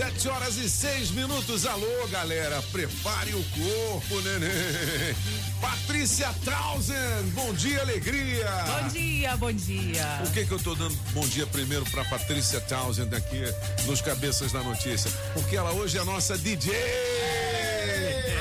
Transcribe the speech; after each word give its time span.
Sete 0.00 0.28
horas 0.30 0.56
e 0.56 0.66
seis 0.70 1.10
minutos. 1.10 1.66
Alô, 1.66 2.08
galera. 2.10 2.62
Prepare 2.72 3.34
o 3.34 3.44
corpo, 3.44 4.18
neném. 4.22 5.14
Patrícia 5.60 6.34
Trausen, 6.42 6.96
bom 7.34 7.52
dia, 7.52 7.82
alegria. 7.82 8.48
Bom 8.64 8.88
dia, 8.88 9.36
bom 9.36 9.52
dia. 9.52 10.20
Por 10.22 10.32
que, 10.32 10.46
que 10.46 10.52
eu 10.52 10.58
tô 10.58 10.74
dando 10.74 10.96
bom 11.12 11.28
dia 11.28 11.46
primeiro 11.46 11.84
pra 11.90 12.02
Patrícia 12.06 12.62
Townsend 12.62 13.14
aqui 13.14 13.42
nos 13.84 14.00
Cabeças 14.00 14.52
da 14.52 14.62
Notícia? 14.62 15.10
Porque 15.34 15.54
ela 15.54 15.70
hoje 15.72 15.98
é 15.98 16.00
a 16.00 16.04
nossa 16.06 16.38
DJ. 16.38 16.72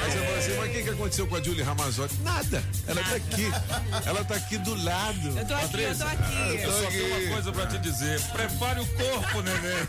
Aí 0.02 0.12
você 0.12 0.20
fala 0.20 0.38
assim, 0.38 0.56
mas 0.58 0.70
o 0.70 0.72
que, 0.72 0.84
que 0.84 0.90
aconteceu 0.90 1.28
com 1.28 1.36
a 1.36 1.42
Julie 1.42 1.62
Ramazotti? 1.64 2.16
Nada. 2.22 2.64
Ela 2.88 3.04
tá 3.04 3.16
aqui. 3.16 3.46
Ela 4.06 4.24
tá 4.26 4.36
aqui 4.36 4.58
do 4.58 4.76
lado. 4.84 5.28
Eu 5.38 5.46
tô 5.46 5.54
aqui, 5.56 5.82
eu 5.82 5.98
tô 5.98 6.04
aqui. 6.04 6.62
Eu 6.64 6.72
só 6.72 6.90
tenho 6.90 7.08
uma 7.08 7.34
coisa 7.34 7.52
pra 7.52 7.68
te 7.68 7.78
dizer. 7.80 8.22
Prepare 8.32 8.80
o 8.80 8.86
corpo, 8.86 9.42
neném. 9.42 9.88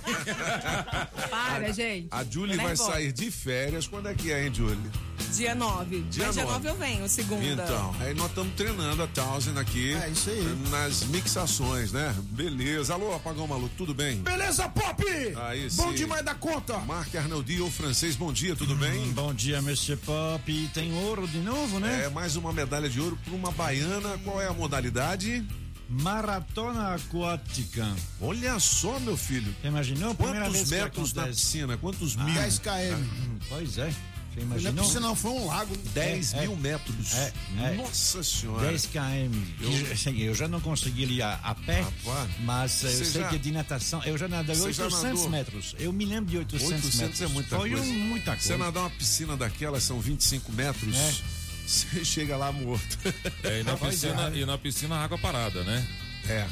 Para, 1.31 1.73
gente. 1.73 2.09
A 2.11 2.25
Julie 2.25 2.57
vai 2.57 2.67
nervosa. 2.69 2.93
sair 2.93 3.13
de 3.13 3.31
férias. 3.31 3.87
Quando 3.87 4.09
é 4.09 4.15
que 4.15 4.33
é, 4.33 4.45
hein, 4.47 4.53
Julie? 4.55 4.91
Dia 5.35 5.55
9. 5.55 6.01
Dia 6.11 6.27
Mas 6.27 6.35
dia 6.35 6.45
nove. 6.45 6.55
9 6.55 6.69
eu 6.69 6.75
venho, 6.75 7.09
segunda. 7.09 7.45
Então, 7.47 7.95
aí 8.01 8.15
nós 8.15 8.27
estamos 8.29 8.53
treinando 8.55 9.03
a 9.03 9.07
Townsend 9.07 9.59
aqui. 9.59 9.95
É, 9.95 10.09
isso 10.09 10.29
aí. 10.29 10.43
Nas 10.71 11.05
mixações, 11.05 11.93
né? 11.93 12.15
Beleza. 12.31 12.95
Alô, 12.95 13.15
Apagão 13.15 13.47
Maluco, 13.47 13.71
tudo 13.77 13.95
bem? 13.95 14.17
Beleza, 14.23 14.69
Pop? 14.69 15.05
Aí 15.43 15.69
Bom 15.75 15.91
sim. 15.91 15.95
demais 15.95 16.25
da 16.25 16.35
conta. 16.35 16.79
Marc 16.79 17.15
Arnoldi, 17.15 17.61
o 17.61 17.71
francês, 17.71 18.17
bom 18.17 18.33
dia, 18.33 18.57
tudo 18.57 18.75
bem? 18.75 19.13
Bom 19.13 19.33
dia, 19.33 19.59
Mr. 19.59 19.97
Pop. 20.05 20.71
Tem 20.75 20.93
ouro 20.95 21.27
de 21.29 21.39
novo, 21.39 21.79
né? 21.81 22.05
É 22.05 22.09
mais 22.09 22.37
uma 22.37 22.53
medalha 22.53 22.89
de 22.89 23.01
ouro 23.01 23.19
para 23.25 23.35
uma 23.35 23.51
baiana. 23.51 24.19
Qual 24.25 24.41
é 24.41 24.47
a 24.49 24.53
modalidade? 24.53 25.45
Maratona 25.89 26.95
aquática. 26.95 27.85
Olha 28.21 28.59
só, 28.61 29.01
meu 29.01 29.17
filho. 29.17 29.53
Imaginou? 29.65 30.15
Primeira 30.15 30.47
Quantos 30.47 30.71
metros 30.71 31.13
na 31.15 31.23
acontece. 31.23 31.41
piscina? 31.43 31.77
Quantos 31.77 32.15
mil? 32.17 32.33
10 32.35 32.59
km. 32.61 33.05
Pois 33.49 33.77
é. 33.79 33.93
Você 34.35 34.45
Não 34.45 34.57
é 34.57 34.73
piscina, 34.87 35.01
não, 35.01 35.15
foi 35.17 35.31
um 35.33 35.47
lago. 35.47 35.77
10 35.93 36.35
É, 36.35 36.41
mil 36.43 36.57
metros. 36.57 37.15
é, 37.15 37.33
é. 37.59 37.75
Nossa 37.75 38.23
senhora. 38.23 38.69
10 38.69 38.87
km. 38.87 39.35
Eu, 39.61 39.93
assim, 39.93 40.19
eu 40.21 40.35
já 40.35 40.47
não 40.49 40.61
consegui 40.61 41.05
ir 41.05 41.23
a, 41.23 41.35
a 41.43 41.55
pé, 41.55 41.81
Rapaz, 41.81 42.31
mas 42.41 42.83
eu 42.85 42.91
sei 43.05 43.23
já- 43.23 43.29
que 43.29 43.39
de 43.39 43.51
natação, 43.51 44.03
eu 44.05 44.17
já 44.17 44.29
nadei 44.29 44.55
Você 44.55 44.73
já 44.73 44.85
800 44.85 45.03
nadou? 45.03 45.31
metros. 45.31 45.75
Eu 45.79 45.93
me 45.93 46.05
lembro 46.05 46.31
de 46.31 46.39
800, 46.39 46.69
800 46.73 47.01
metros. 47.01 47.21
é 47.21 47.27
muita 47.29 47.57
Foi 47.57 47.71
coisa. 47.71 47.85
um- 47.85 47.93
muita 48.09 48.31
coisa. 48.33 48.47
Você 48.47 48.57
nadar 48.57 48.81
uma 48.81 48.91
piscina 48.91 49.37
daquela, 49.37 49.81
são 49.81 50.01
25 50.01 50.53
metros. 50.53 50.97
É. 50.97 51.15
Você 51.71 52.05
chega 52.05 52.37
lá 52.37 52.51
morto. 52.51 52.99
É, 53.45 53.61
e, 53.61 53.63
na 53.63 53.77
piscina, 53.77 54.29
é. 54.35 54.39
e 54.39 54.45
na 54.47 54.59
piscina 54.59 54.97
água 54.97 55.17
parada, 55.19 55.63
né? 55.63 55.87
É. 56.29 56.33
É, 56.33 56.47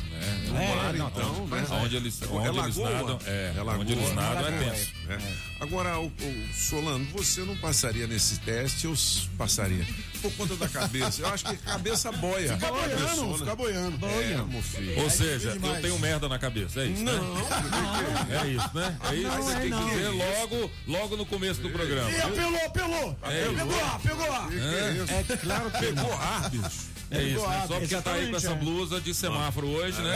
No 0.49 0.57
É, 0.59 0.75
mar, 0.75 0.93
não, 0.95 1.09
então, 1.09 1.47
né? 1.47 1.67
Onde 1.83 1.97
eles, 1.97 2.21
É 2.23 2.27
onde 2.27 2.49
eles 2.59 2.77
lagoa? 2.77 2.91
nadam. 2.91 3.19
É, 3.27 3.53
É 3.57 3.63
lagoa. 3.63 3.81
onde 3.83 3.93
eles 3.93 4.15
nadam 4.15 4.47
é 4.49 4.59
tenso. 4.59 4.93
É. 5.09 5.19
Agora, 5.61 5.99
o, 5.99 6.07
o 6.07 6.49
Solano, 6.55 7.05
você 7.13 7.41
não 7.43 7.57
passaria 7.57 8.07
nesse 8.07 8.39
teste 8.41 8.87
s- 8.91 9.29
passaria? 9.37 9.85
Por 10.23 10.33
conta 10.35 10.57
da 10.57 10.69
cabeça. 10.69 11.23
Eu 11.23 11.29
acho 11.29 11.45
que 11.45 11.57
cabeça 11.59 12.11
boia. 12.13 12.55
Fica 12.55 12.67
A 12.69 12.73
boiando, 12.73 13.05
pessoa, 13.09 13.33
fica 13.39 13.51
né? 13.51 13.55
boiando. 13.57 14.07
É, 14.07 14.43
meu 14.49 14.63
filho. 14.63 15.01
Ou 15.03 15.11
seja, 15.11 15.51
eu 15.51 15.81
tenho 15.83 15.99
merda 15.99 16.29
na 16.29 16.39
cabeça, 16.39 16.81
é 16.81 16.87
isso? 16.87 17.05
né? 17.05 17.13
Não, 17.13 18.41
É 18.43 18.49
isso, 18.49 18.71
né? 18.75 18.99
É 19.11 19.15
isso 19.15 19.31
você 19.31 19.55
tem 19.61 19.71
que 19.71 19.85
dizer 19.91 20.09
logo, 20.09 20.71
logo 20.89 21.17
no 21.17 21.27
começo 21.27 21.61
do 21.61 21.71
programa. 21.71 22.11
Ih, 22.11 22.21
apelou, 22.21 22.67
apelou. 22.67 23.15
Pegou 23.15 23.77
lá, 23.81 23.99
pegou 24.01 24.29
lá. 24.29 24.49
É 25.31 25.37
claro 25.37 25.71
que 25.71 25.79
pegou 25.79 26.13
ar, 26.15 26.51
bicho. 26.51 26.98
É 27.11 27.23
isso, 27.23 27.47
né? 27.49 27.65
Só 27.67 27.79
porque 27.81 27.97
tá 28.03 28.13
aí 28.13 28.29
com 28.31 28.37
essa 28.37 28.51
é. 28.51 28.55
blusa 28.55 29.01
de 29.01 29.15
semáforo 29.15 29.67
hoje, 29.67 30.01
né? 30.03 30.15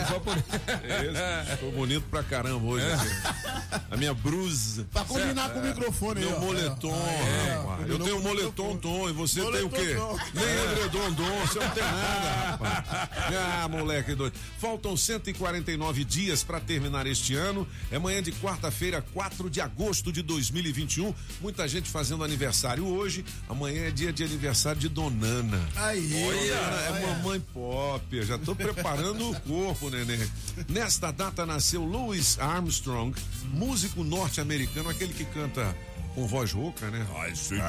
É, 0.00 0.06
só 0.08 0.18
por 0.20 0.36
Esse, 0.36 1.56
Tô 1.58 1.70
bonito 1.72 2.04
pra 2.10 2.22
caramba 2.22 2.64
hoje. 2.66 2.86
aqui. 2.86 3.82
A 3.90 3.96
minha 3.96 4.14
brusa. 4.14 4.86
Pra 4.92 5.04
combinar 5.04 5.50
com 5.50 5.58
o 5.60 5.62
microfone 5.62 6.20
aí, 6.20 6.26
Meu 6.26 6.36
ó. 6.36 6.40
moletom, 6.40 6.94
É. 6.94 7.90
Eu 7.90 7.98
tenho 7.98 8.16
um 8.18 8.22
moletom 8.22 8.76
tom 8.78 9.08
e 9.08 9.12
você 9.12 9.40
Moletom 9.42 9.68
tem 9.68 9.82
o 9.82 9.86
quê? 9.86 9.94
tom. 9.94 10.18
Nem 10.34 10.44
edredom 10.72 11.12
dom, 11.12 11.40
você 11.46 11.58
não 11.58 11.70
tem 11.70 11.82
nada, 11.84 12.50
rapaz. 12.50 12.84
Ah, 13.62 13.68
moleque 13.68 14.14
doido. 14.14 14.34
Faltam 14.58 14.96
149 14.96 16.04
dias 16.04 16.42
pra 16.42 16.60
terminar 16.60 17.06
este 17.06 17.34
ano. 17.34 17.66
É 17.90 17.98
manhã 17.98 18.22
de 18.22 18.32
quarta-feira, 18.32 19.04
4 19.12 19.48
de 19.50 19.60
agosto 19.60 20.10
de 20.12 20.22
2021. 20.22 21.14
Muita 21.40 21.68
gente 21.68 21.90
fazendo 21.90 22.24
aniversário 22.24 22.86
hoje. 22.86 23.24
Amanhã 23.48 23.86
é 23.86 23.90
dia 23.90 24.12
de 24.12 24.24
aniversário 24.24 24.80
de 24.80 24.88
Donana. 24.88 25.57
Aí. 25.76 26.08
Donana 26.08 26.80
é 26.82 27.06
mamãe 27.06 27.40
pop. 27.40 28.22
Já 28.22 28.38
tô 28.38 28.54
preparando 28.54 29.30
o 29.30 29.40
corpo, 29.40 29.90
neném. 29.90 30.18
Nesta 30.68 31.10
data 31.10 31.44
nasceu 31.46 31.84
Louis 31.84 32.38
Armstrong, 32.38 33.14
músico 33.52 34.02
norte-americano, 34.04 34.88
aquele 34.88 35.12
que 35.12 35.24
canta 35.24 35.74
com 36.14 36.26
voz 36.26 36.52
rouca, 36.52 36.90
né? 36.90 37.06
I 37.28 37.36
see 37.36 37.60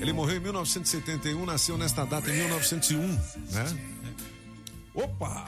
Ele 0.00 0.12
morreu 0.12 0.36
em 0.36 0.40
1971, 0.40 1.44
nasceu 1.46 1.78
nesta 1.78 2.04
data 2.04 2.30
em 2.30 2.36
1901, 2.36 3.06
né? 3.50 3.91
Opa! 4.94 5.46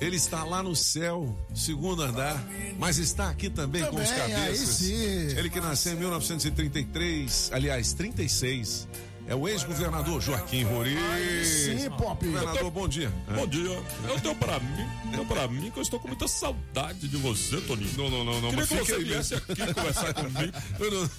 Ele 0.00 0.16
está 0.16 0.42
lá 0.44 0.62
no 0.62 0.74
céu, 0.74 1.38
segundo 1.54 2.02
andar, 2.02 2.42
mas 2.78 2.98
está 2.98 3.28
aqui 3.30 3.48
também, 3.48 3.84
com 3.86 3.96
os 3.96 4.08
Também, 4.08 4.34
cabeças. 4.34 4.82
Ele 4.82 5.48
que 5.48 5.60
nasceu 5.60 5.92
em 5.92 5.96
1933, 5.96 7.50
aliás, 7.52 7.92
36. 7.92 8.88
É 9.28 9.34
o 9.34 9.46
ex-governador 9.46 10.20
Joaquim 10.20 10.64
Rori. 10.64 10.96
Sim, 11.44 11.88
Pop. 11.90 12.26
Governador, 12.26 12.68
bom 12.72 12.88
dia. 12.88 13.12
Bom 13.32 13.46
dia. 13.46 13.80
Eu 14.08 14.18
tenho 14.20 14.34
pra 14.34 14.58
mim, 14.58 14.88
tenho 15.12 15.24
pra 15.24 15.46
mim 15.46 15.70
que 15.70 15.78
eu 15.78 15.82
estou 15.84 16.00
com 16.00 16.08
muita 16.08 16.26
saudade 16.26 17.06
de 17.06 17.16
você, 17.16 17.60
Toninho. 17.60 17.92
Não, 17.96 18.10
não, 18.10 18.24
não, 18.24 18.40
não. 18.40 18.50
Queria 18.50 18.56
mas 18.56 18.68
que 18.68 18.74
você 18.86 18.94
aí 18.94 19.04
viesse 19.04 19.34
aqui 19.34 19.72
conversar 19.72 20.14
comigo. 20.14 20.52
Eu 20.80 20.90
não- 20.90 21.10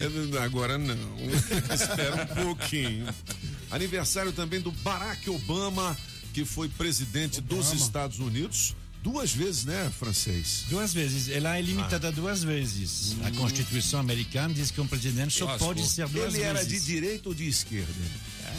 eu 0.00 0.10
não- 0.28 0.42
agora 0.42 0.78
não. 0.78 0.96
Espera 1.74 2.22
um 2.22 2.44
pouquinho. 2.46 3.06
Aniversário 3.70 4.32
também 4.32 4.60
do 4.60 4.70
Barack 4.70 5.28
Obama, 5.30 5.96
que 6.32 6.44
foi 6.44 6.68
presidente 6.68 7.40
dos 7.40 7.72
Estados 7.72 8.18
Unidos. 8.18 8.74
Duas 9.02 9.30
vezes, 9.32 9.64
né, 9.64 9.92
francês? 9.96 10.64
Duas 10.68 10.92
vezes. 10.92 11.28
Ela 11.28 11.56
é 11.56 11.62
limitada 11.62 12.10
duas 12.10 12.42
vezes. 12.42 13.14
A 13.24 13.30
Constituição 13.30 14.00
americana 14.00 14.52
diz 14.52 14.72
que 14.72 14.80
um 14.80 14.86
presidente 14.86 15.32
só 15.38 15.44
Lascou. 15.44 15.68
pode 15.68 15.86
ser 15.86 16.08
duas 16.08 16.34
Ele 16.34 16.42
era 16.42 16.64
de 16.64 16.70
vezes. 16.70 16.86
direita 16.86 17.28
ou 17.28 17.34
de 17.34 17.46
esquerda? 17.46 17.92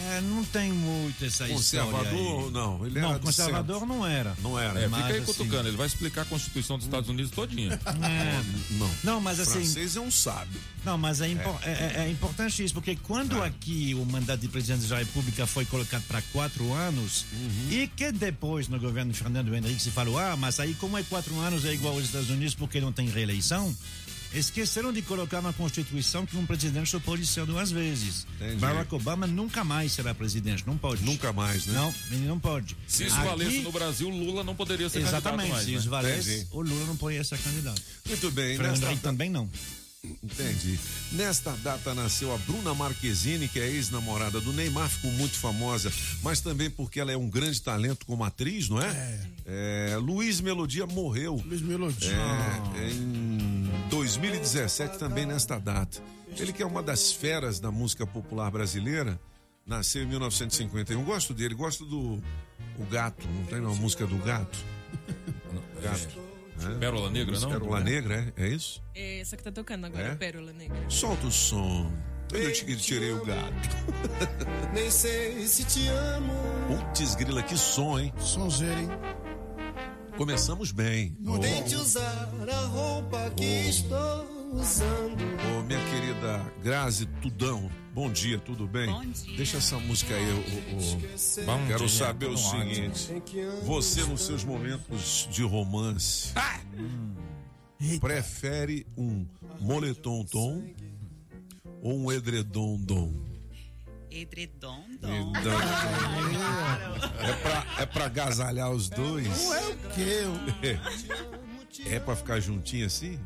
É, 0.08 0.22
não 0.22 0.44
tem 0.46 0.72
muito 0.72 1.24
essa 1.26 1.48
Conservador? 1.48 2.04
história. 2.46 2.52
Não, 2.52 2.86
ele 2.86 3.00
Não, 3.02 3.20
conservador 3.20 3.86
não 3.86 4.06
era. 4.08 4.36
Não 4.42 4.58
era. 4.58 4.80
É, 4.80 4.88
Mas, 4.88 5.02
fica 5.02 5.14
aí 5.14 5.22
assim, 5.22 5.34
cutucando, 5.34 5.68
ele 5.68 5.78
vai 5.78 5.88
explicar 5.88 6.22
a 6.22 6.26
Constituição 6.26 6.78
dos 6.78 6.86
Estados 6.86 7.10
Unidos 7.10 7.32
todinha. 7.32 7.78
É, 8.08 8.44
Não. 8.76 8.90
não, 9.04 9.22
mas 9.22 9.40
assim, 9.40 9.54
francês 9.64 9.96
é 9.96 10.00
um 10.00 10.12
sábio. 10.12 10.60
não, 10.86 10.98
mas 10.98 11.20
é, 11.22 11.28
impor- 11.30 11.60
é- 11.64 11.72
é- 11.72 12.06
é 12.06 12.10
importante 12.10 12.64
isso, 12.64 12.74
porque 12.74 12.96
quando 12.96 13.42
aqui 13.44 13.94
o 13.96 14.06
mandato 14.06 14.40
de 14.42 14.48
presidente 14.48 14.86
da 14.88 14.98
República 15.00 15.46
foi 15.46 15.66
colocado 15.66 16.04
para 16.08 16.22
quatro 16.34 16.72
anos, 16.74 17.26
e 17.70 17.88
que 17.88 18.12
depois 18.12 18.68
no 18.68 18.80
governo 18.80 19.14
Fernando 19.14 19.54
Henrique 19.56 19.82
se 19.82 19.92
falou, 19.92 20.18
ah, 20.18 20.36
mas 20.38 20.60
aí 20.60 20.74
como 20.76 20.98
é 20.98 21.04
quatro 21.04 21.38
anos 21.40 21.66
é 21.66 21.74
igual 21.74 21.94
aos 21.96 22.06
Estados 22.06 22.30
Unidos 22.30 22.56
porque 22.56 22.80
não 22.80 22.92
tem 22.92 23.10
reeleição, 23.10 23.76
esqueceram 24.34 24.92
de 24.94 25.02
colocar 25.02 25.42
na 25.42 25.54
Constituição 25.54 26.26
que 26.26 26.38
um 26.38 26.46
presidente 26.46 26.90
só 26.90 27.00
pode 27.00 27.26
ser 27.26 27.46
duas 27.46 27.72
vezes. 27.72 28.26
Entendi. 28.36 28.56
Barack 28.58 28.94
Obama 28.94 29.26
nunca 29.28 29.64
mais 29.64 29.92
será 29.94 30.14
presidente, 30.14 30.66
não 30.68 30.78
pode. 30.78 31.04
Nunca 31.04 31.32
mais, 31.34 31.66
né? 31.66 31.74
Não, 31.74 31.94
ele 32.12 32.26
não 32.28 32.40
pode. 32.40 32.76
Se 32.88 33.06
isso 33.06 33.16
Aqui- 33.16 33.26
valesse 33.28 33.60
no 33.62 33.72
Brasil, 33.72 34.10
Lula 34.10 34.44
não 34.44 34.56
poderia 34.56 34.90
ser 34.90 35.00
Exatamente, 35.00 35.24
candidato 35.50 35.52
mais. 35.54 35.66
se 35.66 35.72
né? 35.72 35.78
isso 35.78 35.90
valesse, 35.90 36.30
Entendi. 36.36 36.48
o 36.52 36.62
Lula 36.62 36.86
não 36.86 36.98
poderia 36.98 37.24
ser 37.24 37.38
candidato. 37.40 37.82
Muito 38.08 38.32
bem. 38.32 38.58
Fernando 38.58 38.80
Nesta, 38.82 38.98
também 39.02 39.30
não. 39.30 39.50
Entendi. 40.24 40.80
Nesta 41.12 41.52
data 41.58 41.94
nasceu 41.94 42.34
a 42.34 42.38
Bruna 42.38 42.74
Marquezine, 42.74 43.48
que 43.48 43.60
é 43.60 43.68
ex-namorada 43.68 44.40
do 44.40 44.54
Neymar, 44.54 44.90
ficou 44.90 45.12
muito 45.12 45.38
famosa, 45.38 45.92
mas 46.22 46.42
também 46.42 46.70
porque 46.70 47.00
ela 47.00 47.12
é 47.12 47.18
um 47.18 47.30
grande 47.30 47.62
talento 47.62 48.06
como 48.06 48.24
atriz, 48.24 48.70
não 48.70 48.82
é? 48.82 49.20
É, 49.46 49.98
Luiz 50.00 50.42
Melodia 50.42 50.86
morreu. 50.86 51.42
Luiz 51.46 51.62
Melodia. 51.62 52.12
É, 52.76 52.90
em 52.90 53.70
2017 53.90 54.98
também 54.98 55.26
nesta 55.26 55.60
data. 55.60 56.02
Ele 56.38 56.54
que 56.54 56.62
é 56.62 56.66
uma 56.66 56.84
das 56.84 57.12
feras 57.12 57.60
da 57.60 57.72
música 57.72 58.06
popular 58.06 58.52
brasileira, 58.52 59.20
nasceu 59.66 60.04
em 60.04 60.08
1951. 60.08 61.04
Gosto 61.04 61.34
dele, 61.34 61.56
gosto 61.56 61.86
do 61.86 62.22
o 62.78 62.86
gato, 62.90 63.28
não 63.28 63.46
tem 63.46 63.60
uma 63.60 63.74
música 63.76 64.06
do 64.06 64.18
gato? 64.18 64.58
Gato. 65.82 66.27
Né? 66.58 66.78
Pérola 66.80 67.10
Negra, 67.10 67.40
não? 67.40 67.50
Pérola 67.52 67.80
Negra, 67.80 68.34
é, 68.36 68.44
é 68.46 68.48
isso? 68.50 68.82
É 68.96 69.20
essa 69.20 69.38
que 69.38 69.44
tá 69.44 69.52
tocando 69.52 69.86
agora, 69.86 70.04
É? 70.08 70.16
Pérola 70.16 70.54
Negra. 70.54 70.78
Solta 70.90 71.28
o 71.28 71.32
som. 71.32 71.92
Eu 72.34 72.52
te 72.52 72.76
tirei 72.78 73.14
o 73.14 73.24
gato. 73.24 73.70
Nem 74.74 74.92
sei 74.92 75.48
se 75.48 75.64
te 75.64 75.88
amo. 75.88 76.34
Putz, 76.68 77.16
grila, 77.16 77.42
que 77.42 77.58
som, 77.58 77.98
hein? 78.00 78.14
Sonzeira, 78.20 78.80
hein? 78.82 78.90
Começamos 80.18 80.72
bem. 80.72 81.16
Ô, 81.26 81.38
Tente 81.40 81.76
usar 81.76 82.30
a 82.50 82.66
roupa 82.66 83.30
que 83.38 83.46
estou 83.70 84.37
usando. 84.52 85.24
ô, 85.58 85.64
minha 85.64 85.80
querida 85.90 86.54
Grazi 86.64 87.06
Tudão, 87.22 87.70
bom 87.94 88.12
dia, 88.12 88.40
tudo 88.40 88.68
bem? 88.68 88.88
Bom 88.88 89.06
dia. 89.06 89.38
Deixa 89.38 89.58
essa 89.58 89.78
música 89.80 90.14
aí, 90.16 90.26
ô, 90.34 90.44
Quero 91.68 91.80
dia, 91.80 91.90
saber 91.90 92.28
o 92.28 92.36
tá 92.36 92.42
ar. 92.42 92.66
seguinte: 92.66 93.24
você, 93.64 94.04
nos 94.04 94.22
seus 94.22 94.44
momentos 94.44 95.28
de 95.32 95.44
romance, 95.44 96.34
prefere 98.00 98.86
um 98.98 99.26
moletom 99.60 100.24
tom 100.26 100.64
ou 101.82 101.98
um 102.06 102.12
edredom 102.12 102.78
dom? 102.82 103.14
Edredom, 104.10 104.84
Edredom. 104.94 105.32
dom. 105.44 105.58
É 107.20 107.34
pra, 107.34 107.66
é 107.82 107.86
pra 107.86 108.06
agasalhar 108.06 108.72
os 108.72 108.90
dois? 108.90 109.28
Não 109.28 109.54
é 109.56 109.68
o 109.68 109.78
quê? 109.94 110.80
É 111.86 112.00
pra 112.00 112.16
ficar 112.16 112.40
juntinho 112.40 112.88
assim? 112.88 113.20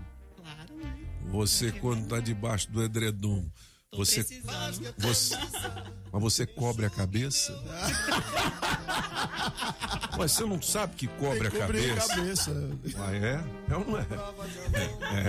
Você, 1.29 1.71
quando 1.71 2.07
tá 2.07 2.19
debaixo 2.19 2.69
do 2.71 2.83
edredom, 2.83 3.45
Tô 3.89 3.97
você, 3.97 4.23
precisando. 4.23 4.93
você. 4.97 5.35
Mas 6.11 6.21
você 6.21 6.45
cobre 6.45 6.85
a 6.85 6.89
cabeça? 6.89 7.53
Mas 10.17 10.31
você 10.33 10.45
não 10.45 10.61
sabe 10.61 10.95
que 10.95 11.07
cobre 11.07 11.47
a 11.47 11.51
Cobrir 11.51 11.91
a 11.91 11.95
cabeça? 11.95 12.15
cabeça. 12.15 12.69
Ah, 12.97 13.13
é? 13.15 13.43
É 13.69 13.75
ou 13.77 13.85
não 13.85 13.97
é? 13.97 14.05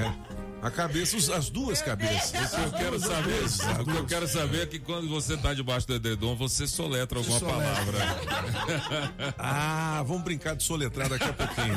É. 0.00 0.42
A 0.60 0.70
cabeça, 0.70 1.16
as 1.36 1.50
duas 1.50 1.82
cabeças. 1.82 2.52
O 2.52 2.54
que 2.56 2.62
eu 2.64 2.72
quero 2.72 3.00
saber, 3.00 3.42
o 3.80 3.84
que 3.84 3.96
eu 3.96 4.06
quero 4.06 4.28
saber 4.28 4.62
é 4.62 4.66
que 4.66 4.78
quando 4.78 5.08
você 5.08 5.36
tá 5.36 5.54
debaixo 5.54 5.86
do 5.88 5.94
edredom, 5.94 6.36
você 6.36 6.66
soletra 6.68 7.18
alguma 7.18 7.38
Soletra. 7.38 7.64
palavra. 7.66 9.32
Ah, 9.38 10.02
vamos 10.06 10.22
brincar 10.22 10.54
de 10.54 10.62
soletrar 10.62 11.08
daqui 11.08 11.24
a 11.24 11.32
pouquinho. 11.32 11.74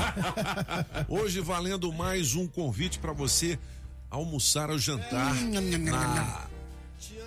Hoje 1.09 1.39
valendo 1.41 1.91
mais 1.93 2.35
um 2.35 2.47
convite 2.47 2.99
para 2.99 3.11
você 3.13 3.57
almoçar 4.09 4.69
ou 4.69 4.77
jantar 4.77 5.33
na 5.35 6.47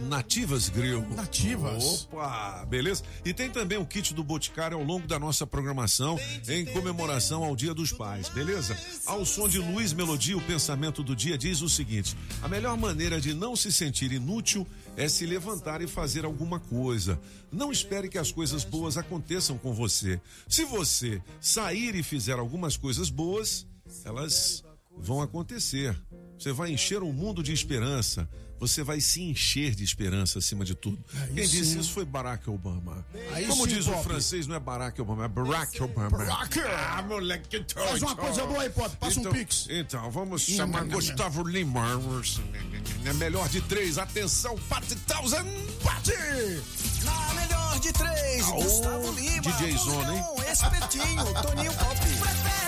Nativas 0.00 0.68
Grill. 0.68 1.06
Nativas. 1.10 2.08
Opa, 2.12 2.64
beleza? 2.66 3.02
E 3.24 3.34
tem 3.34 3.50
também 3.50 3.78
o 3.78 3.86
kit 3.86 4.14
do 4.14 4.22
Boticário 4.22 4.76
ao 4.76 4.84
longo 4.84 5.06
da 5.06 5.18
nossa 5.18 5.46
programação 5.46 6.18
em 6.48 6.64
comemoração 6.66 7.44
ao 7.44 7.56
Dia 7.56 7.74
dos 7.74 7.92
Pais, 7.92 8.28
beleza? 8.28 8.76
Ao 9.04 9.24
som 9.24 9.48
de 9.48 9.58
Luiz 9.58 9.92
Melodia, 9.92 10.36
o 10.36 10.40
pensamento 10.40 11.02
do 11.02 11.16
dia 11.16 11.36
diz 11.36 11.60
o 11.62 11.68
seguinte: 11.68 12.16
a 12.42 12.48
melhor 12.48 12.76
maneira 12.76 13.20
de 13.20 13.34
não 13.34 13.56
se 13.56 13.72
sentir 13.72 14.12
inútil 14.12 14.66
é 14.96 15.08
se 15.08 15.26
levantar 15.26 15.82
e 15.82 15.86
fazer 15.86 16.24
alguma 16.24 16.60
coisa. 16.60 17.20
Não 17.50 17.72
espere 17.72 18.08
que 18.08 18.18
as 18.18 18.30
coisas 18.30 18.64
boas 18.64 18.96
aconteçam 18.96 19.58
com 19.58 19.72
você. 19.72 20.20
Se 20.48 20.64
você 20.64 21.20
sair 21.40 21.94
e 21.94 22.02
fizer 22.02 22.38
algumas 22.38 22.76
coisas 22.76 23.10
boas, 23.10 23.66
elas 24.04 24.62
vão 24.96 25.22
acontecer. 25.22 25.96
Você 26.38 26.52
vai 26.52 26.70
encher 26.70 27.02
o 27.02 27.12
mundo 27.12 27.42
de 27.42 27.52
esperança. 27.52 28.28
Você 28.60 28.82
vai 28.82 29.00
se 29.00 29.22
encher 29.22 29.72
de 29.72 29.84
esperança 29.84 30.40
acima 30.40 30.64
de 30.64 30.74
tudo. 30.74 30.98
Aí 31.14 31.26
Quem 31.34 31.46
disse 31.46 31.74
sim. 31.74 31.78
isso 31.78 31.92
foi 31.92 32.04
Barack 32.04 32.50
Obama. 32.50 33.06
Aí 33.32 33.46
Como 33.46 33.68
sim, 33.68 33.76
diz 33.76 33.86
o 33.86 33.92
Pop. 33.92 34.02
francês, 34.02 34.48
não 34.48 34.56
é 34.56 34.58
Barack 34.60 35.00
Obama, 35.00 35.26
é 35.26 35.28
Barack 35.28 35.80
Obama. 35.80 36.10
Barack. 36.18 36.58
Ah, 36.60 37.00
moleque, 37.02 37.64
Faz 37.72 38.02
uma 38.02 38.16
coisa 38.16 38.44
boa 38.46 38.62
aí, 38.62 38.70
Pop. 38.70 38.96
Passa 38.96 39.20
então, 39.20 39.30
um 39.30 39.34
pix. 39.34 39.68
Então, 39.70 40.10
vamos 40.10 40.42
chamar 40.42 40.84
Gustavo 40.86 41.44
Lima. 41.44 42.00
É 43.04 43.12
melhor 43.12 43.48
de 43.48 43.60
três. 43.60 43.96
Atenção, 43.96 44.56
Pat 44.68 44.84
Thousand. 45.06 45.46
Pat! 45.84 46.08
Na 47.04 47.34
melhor 47.34 47.78
de 47.78 47.92
três, 47.92 48.42
Aô, 48.44 48.60
Gustavo 48.62 49.12
Lima. 49.12 49.40
DJ 49.42 49.76
Zona, 49.78 50.14
hein? 50.16 50.20
Bom, 50.22 50.42
Espertinho, 50.50 51.42
Toninho 51.42 51.72
Pop. 51.74 51.96
Prefere 51.96 52.67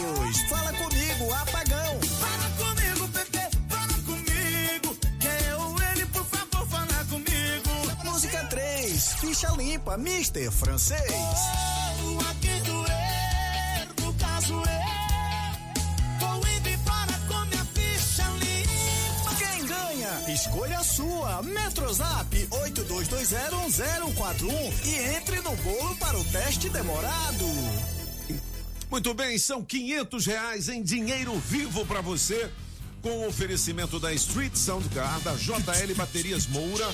92. 0.00 0.40
Fala 0.48 0.72
comigo, 0.72 1.30
apagão. 1.32 2.00
Fala 2.18 2.50
comigo, 2.58 3.08
Pepe, 3.08 3.38
fala 3.68 3.92
comigo. 4.04 4.96
Quer 5.20 5.42
eu, 5.50 5.76
é 5.82 5.92
ele, 5.92 6.06
por 6.06 6.24
favor, 6.24 6.66
fala 6.68 7.04
comigo. 7.04 7.70
Música 8.04 8.42
3, 8.44 9.12
ficha 9.20 9.48
limpa, 9.56 9.96
Mister 9.98 10.50
Francês. 10.50 11.02
Oh, 12.02 12.18
aqui 12.30 12.60
do 12.62 12.86
erro, 12.86 14.14
caso 14.18 14.54
eu. 14.54 14.80
Quem 19.38 19.66
ganha? 19.66 20.10
Escolha 20.32 20.78
a 20.78 20.84
sua. 20.84 21.42
Metrozap 21.42 22.48
82201041 22.50 24.72
e 24.84 24.94
entre 25.16 25.40
no 25.40 25.54
bolo 25.56 25.94
para 25.96 26.18
o 26.18 26.24
teste 26.24 26.68
demorado. 26.70 27.44
Muito 28.90 29.14
bem, 29.14 29.38
são 29.38 29.62
500 29.62 30.26
reais 30.26 30.68
em 30.68 30.82
dinheiro 30.82 31.38
vivo 31.38 31.86
para 31.86 32.00
você. 32.00 32.50
Com 33.00 33.20
o 33.20 33.28
oferecimento 33.28 33.98
da 33.98 34.12
Street 34.12 34.54
Sound 34.54 34.86
Car, 34.90 35.20
da 35.20 35.32
JL 35.32 35.94
Baterias 35.96 36.46
Moura, 36.46 36.86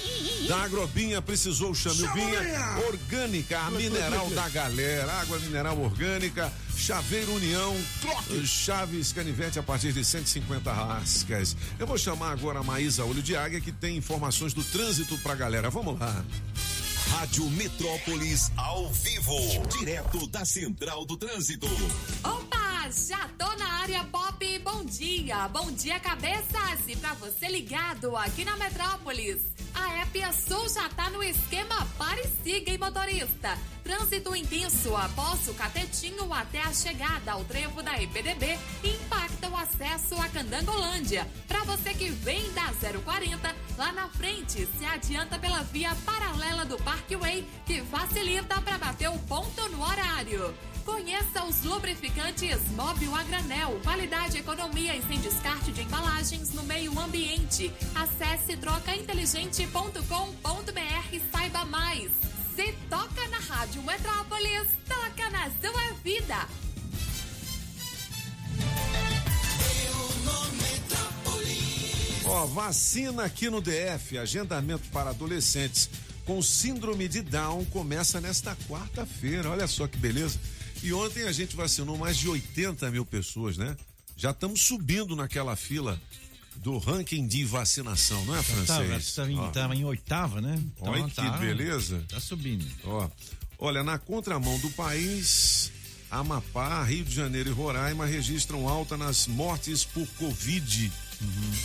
da 0.47 0.63
Agrobinha, 0.63 1.21
precisou 1.21 1.75
chame 1.75 2.05
o 2.05 2.13
Binha, 2.13 2.39
Orgânica, 2.87 3.59
a 3.59 3.73
mineral 3.73 4.31
da 4.31 4.49
galera, 4.49 5.13
água 5.15 5.37
mineral 5.41 5.77
orgânica, 5.81 6.53
Chaveiro 6.77 7.35
União, 7.35 7.77
Chaves 8.45 9.11
Canivete 9.13 9.59
a 9.59 9.65
partir 9.65 9.93
de 9.93 10.05
150 10.05 10.73
rascas. 10.73 11.57
Eu 11.77 11.89
vou 11.89 11.99
chamar 11.99 12.31
agora 12.31 12.61
a 12.61 12.63
Maísa 12.63 13.05
Olho 13.05 13.21
de 13.21 13.35
Águia, 13.35 13.61
que 13.61 13.73
tem 13.73 13.97
informações 13.97 14.53
do 14.53 14.63
trânsito 14.63 15.19
pra 15.19 15.35
galera. 15.35 15.71
Vamos 15.71 15.99
lá. 15.99 16.25
Rádio 17.11 17.49
Metrópolis 17.51 18.51
ao 18.57 18.91
vivo, 18.91 19.37
direto 19.79 20.27
da 20.27 20.45
Central 20.45 21.05
do 21.05 21.17
Trânsito. 21.17 21.67
Opa, 22.25 22.56
já 22.91 23.29
tô 23.37 23.53
na 23.57 23.81
área 23.81 24.05
pop. 24.05 24.59
Bom 24.61 24.85
dia, 24.85 25.49
bom 25.49 25.71
dia 25.73 25.99
cabeças. 25.99 26.87
E 26.87 26.97
pra 26.97 27.15
você 27.15 27.49
ligado 27.49 28.17
aqui 28.17 28.45
na 28.45 28.57
Metrópolis, 28.57 29.43
a 29.75 30.03
Épia 30.03 30.33
Sul 30.33 30.69
já 30.69 30.89
tá 30.91 31.11
no 31.11 31.23
esquema 31.23 31.87
Pare 31.99 32.21
e 32.21 32.43
Siga, 32.43 32.71
hein, 32.71 32.79
motorista. 32.79 33.59
Trânsito 33.83 34.35
intenso 34.35 34.95
após 34.97 35.49
o 35.49 35.55
catetinho 35.55 36.33
até 36.33 36.61
a 36.61 36.73
chegada 36.73 37.33
ao 37.33 37.45
trevo 37.45 37.83
da 37.83 38.01
EPDB 38.01 38.59
impacta 38.85 39.49
o 39.49 39.57
acesso 39.57 40.15
a 40.21 40.29
Candangolândia. 40.29 41.27
Pra 41.49 41.65
você 41.65 41.93
que 41.95 42.11
vem 42.11 42.51
da 42.53 42.73
040, 43.05 43.55
lá 43.77 43.93
na 43.93 44.09
frente 44.09 44.67
se 44.79 44.85
adianta 44.85 45.39
pela 45.39 45.63
via 45.63 45.95
paralela 46.05 46.65
do 46.65 46.77
Parkway, 46.79 47.47
que 47.65 47.83
facilita 47.83 48.61
para 48.61 48.79
bater 48.79 49.09
o 49.09 49.19
ponto 49.21 49.69
no 49.71 49.83
horário. 49.83 50.55
Conheça 50.87 51.45
os 51.45 51.63
lubrificantes 51.65 52.57
Móvel 52.77 53.15
a 53.17 53.25
Granel, 53.25 53.81
qualidade, 53.83 54.39
economia 54.39 54.97
e 54.97 55.03
sem 55.03 55.19
descarte 55.19 55.73
de 55.73 55.83
embalagens 55.83 56.55
no 56.55 56.63
meio 56.63 56.97
ambiente. 57.01 57.73
Acesse 57.93 58.57
trocainteligente.com.br 58.57 61.13
e 61.13 61.21
saiba 61.33 61.65
mais. 61.65 62.13
Se 62.55 62.73
toca 62.89 63.27
na 63.29 63.39
Rádio 63.39 63.83
Metrópolis, 63.83 64.69
toca 64.87 65.29
na 65.29 65.51
sua 65.61 65.93
vida. 66.05 66.47
Ó, 72.27 72.47
vacina 72.47 73.25
aqui 73.25 73.51
no 73.51 73.61
DF, 73.61 74.19
agendamento 74.19 74.89
para 74.91 75.11
adolescentes 75.11 75.91
com 76.25 76.41
síndrome 76.43 77.09
de 77.09 77.23
Down 77.23 77.65
começa 77.67 78.21
nesta 78.21 78.57
quarta-feira. 78.69 79.51
Olha 79.51 79.67
só 79.67 79.87
que 79.87 79.97
beleza. 79.97 80.39
E 80.87 80.93
ontem 80.93 81.25
a 81.25 81.33
gente 81.33 81.57
vacinou 81.57 81.99
mais 81.99 82.17
de 82.17 82.29
80 82.29 82.89
mil 82.93 83.05
pessoas, 83.05 83.57
né? 83.57 83.77
Já 84.17 84.31
estamos 84.31 84.63
subindo 84.63 85.17
naquela 85.17 85.57
fila 85.57 86.01
do 86.55 86.79
ranking 86.79 87.27
de 87.27 87.45
vacinação, 87.45 88.25
não 88.25 88.37
é, 88.37 88.41
francês? 88.41 89.13
tava, 89.13 89.33
em, 89.33 89.37
Ó, 89.37 89.49
tava 89.51 89.75
em 89.75 89.85
oitava, 89.85 90.41
né? 90.41 90.55
Então 90.77 90.93
Olha 90.93 91.03
que 91.07 91.11
tá- 91.17 91.31
beleza. 91.39 92.05
Tá 92.09 92.21
subindo. 92.21 92.65
Ó, 92.85 93.11
olha, 93.59 93.83
na 93.83 93.99
contramão 93.99 94.57
do 94.61 94.71
país, 94.71 95.73
Amapá, 96.09 96.85
Rio 96.85 97.05
de 97.05 97.13
Janeiro 97.13 97.51
e 97.51 97.53
Roraima 97.53 98.07
registram 98.07 98.69
alta 98.69 98.97
nas 98.97 99.27
mortes 99.27 99.85
por 99.85 100.07
Covid 100.11 100.93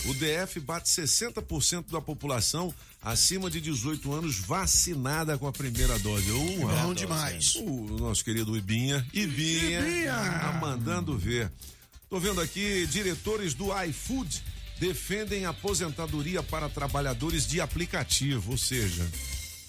O 0.06 0.14
DF 0.14 0.60
bate 0.60 0.90
60% 0.90 1.92
da 1.92 2.02
população 2.02 2.74
acima 3.02 3.50
de 3.50 3.60
18 3.60 4.12
anos 4.14 4.38
vacinada 4.40 5.38
com 5.38 5.48
a 5.48 5.52
primeira 5.52 5.98
dose. 6.00 6.32
Uh, 6.32 6.68
Bom 6.84 6.94
demais. 6.94 7.56
o 7.56 7.98
nosso 7.98 8.24
querido 8.24 8.58
Ibinha. 8.58 9.06
Ibinha. 9.14 9.80
Ibinha. 9.80 10.14
Tá 10.14 10.60
mandando 10.62 11.18
ver. 11.18 11.52
Tô 12.10 12.20
vendo 12.20 12.42
aqui, 12.42 12.86
diretores 12.88 13.54
do 13.54 13.68
iFood 13.84 14.44
defendem 14.80 15.46
aposentadoria 15.46 16.42
para 16.42 16.68
trabalhadores 16.68 17.48
de 17.48 17.62
aplicativo, 17.62 18.52
ou 18.52 18.58
seja, 18.58 19.08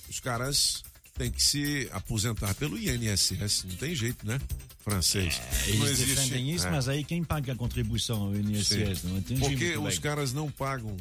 os 0.08 0.18
caras 0.18 0.82
têm 1.14 1.30
que 1.30 1.42
se 1.42 1.88
aposentar 1.92 2.54
pelo 2.54 2.78
INSS, 2.78 3.64
não 3.64 3.76
tem 3.76 3.94
jeito, 3.94 4.26
né? 4.26 4.40
Francês. 4.82 5.40
não 5.68 5.74
Eles 5.86 5.90
existe. 6.00 6.14
defendem 6.16 6.50
isso, 6.50 6.66
é. 6.66 6.70
mas 6.70 6.88
aí 6.88 7.04
quem 7.04 7.22
paga 7.22 7.52
a 7.52 7.56
contribuição 7.56 8.22
ao 8.22 8.34
INSS? 8.34 8.98
Sim. 9.00 9.08
Não 9.08 9.18
entendi 9.18 9.40
Porque 9.40 9.76
muito 9.76 9.88
os 9.88 9.98
caras 9.98 10.32
não 10.32 10.50
pagam 10.50 10.96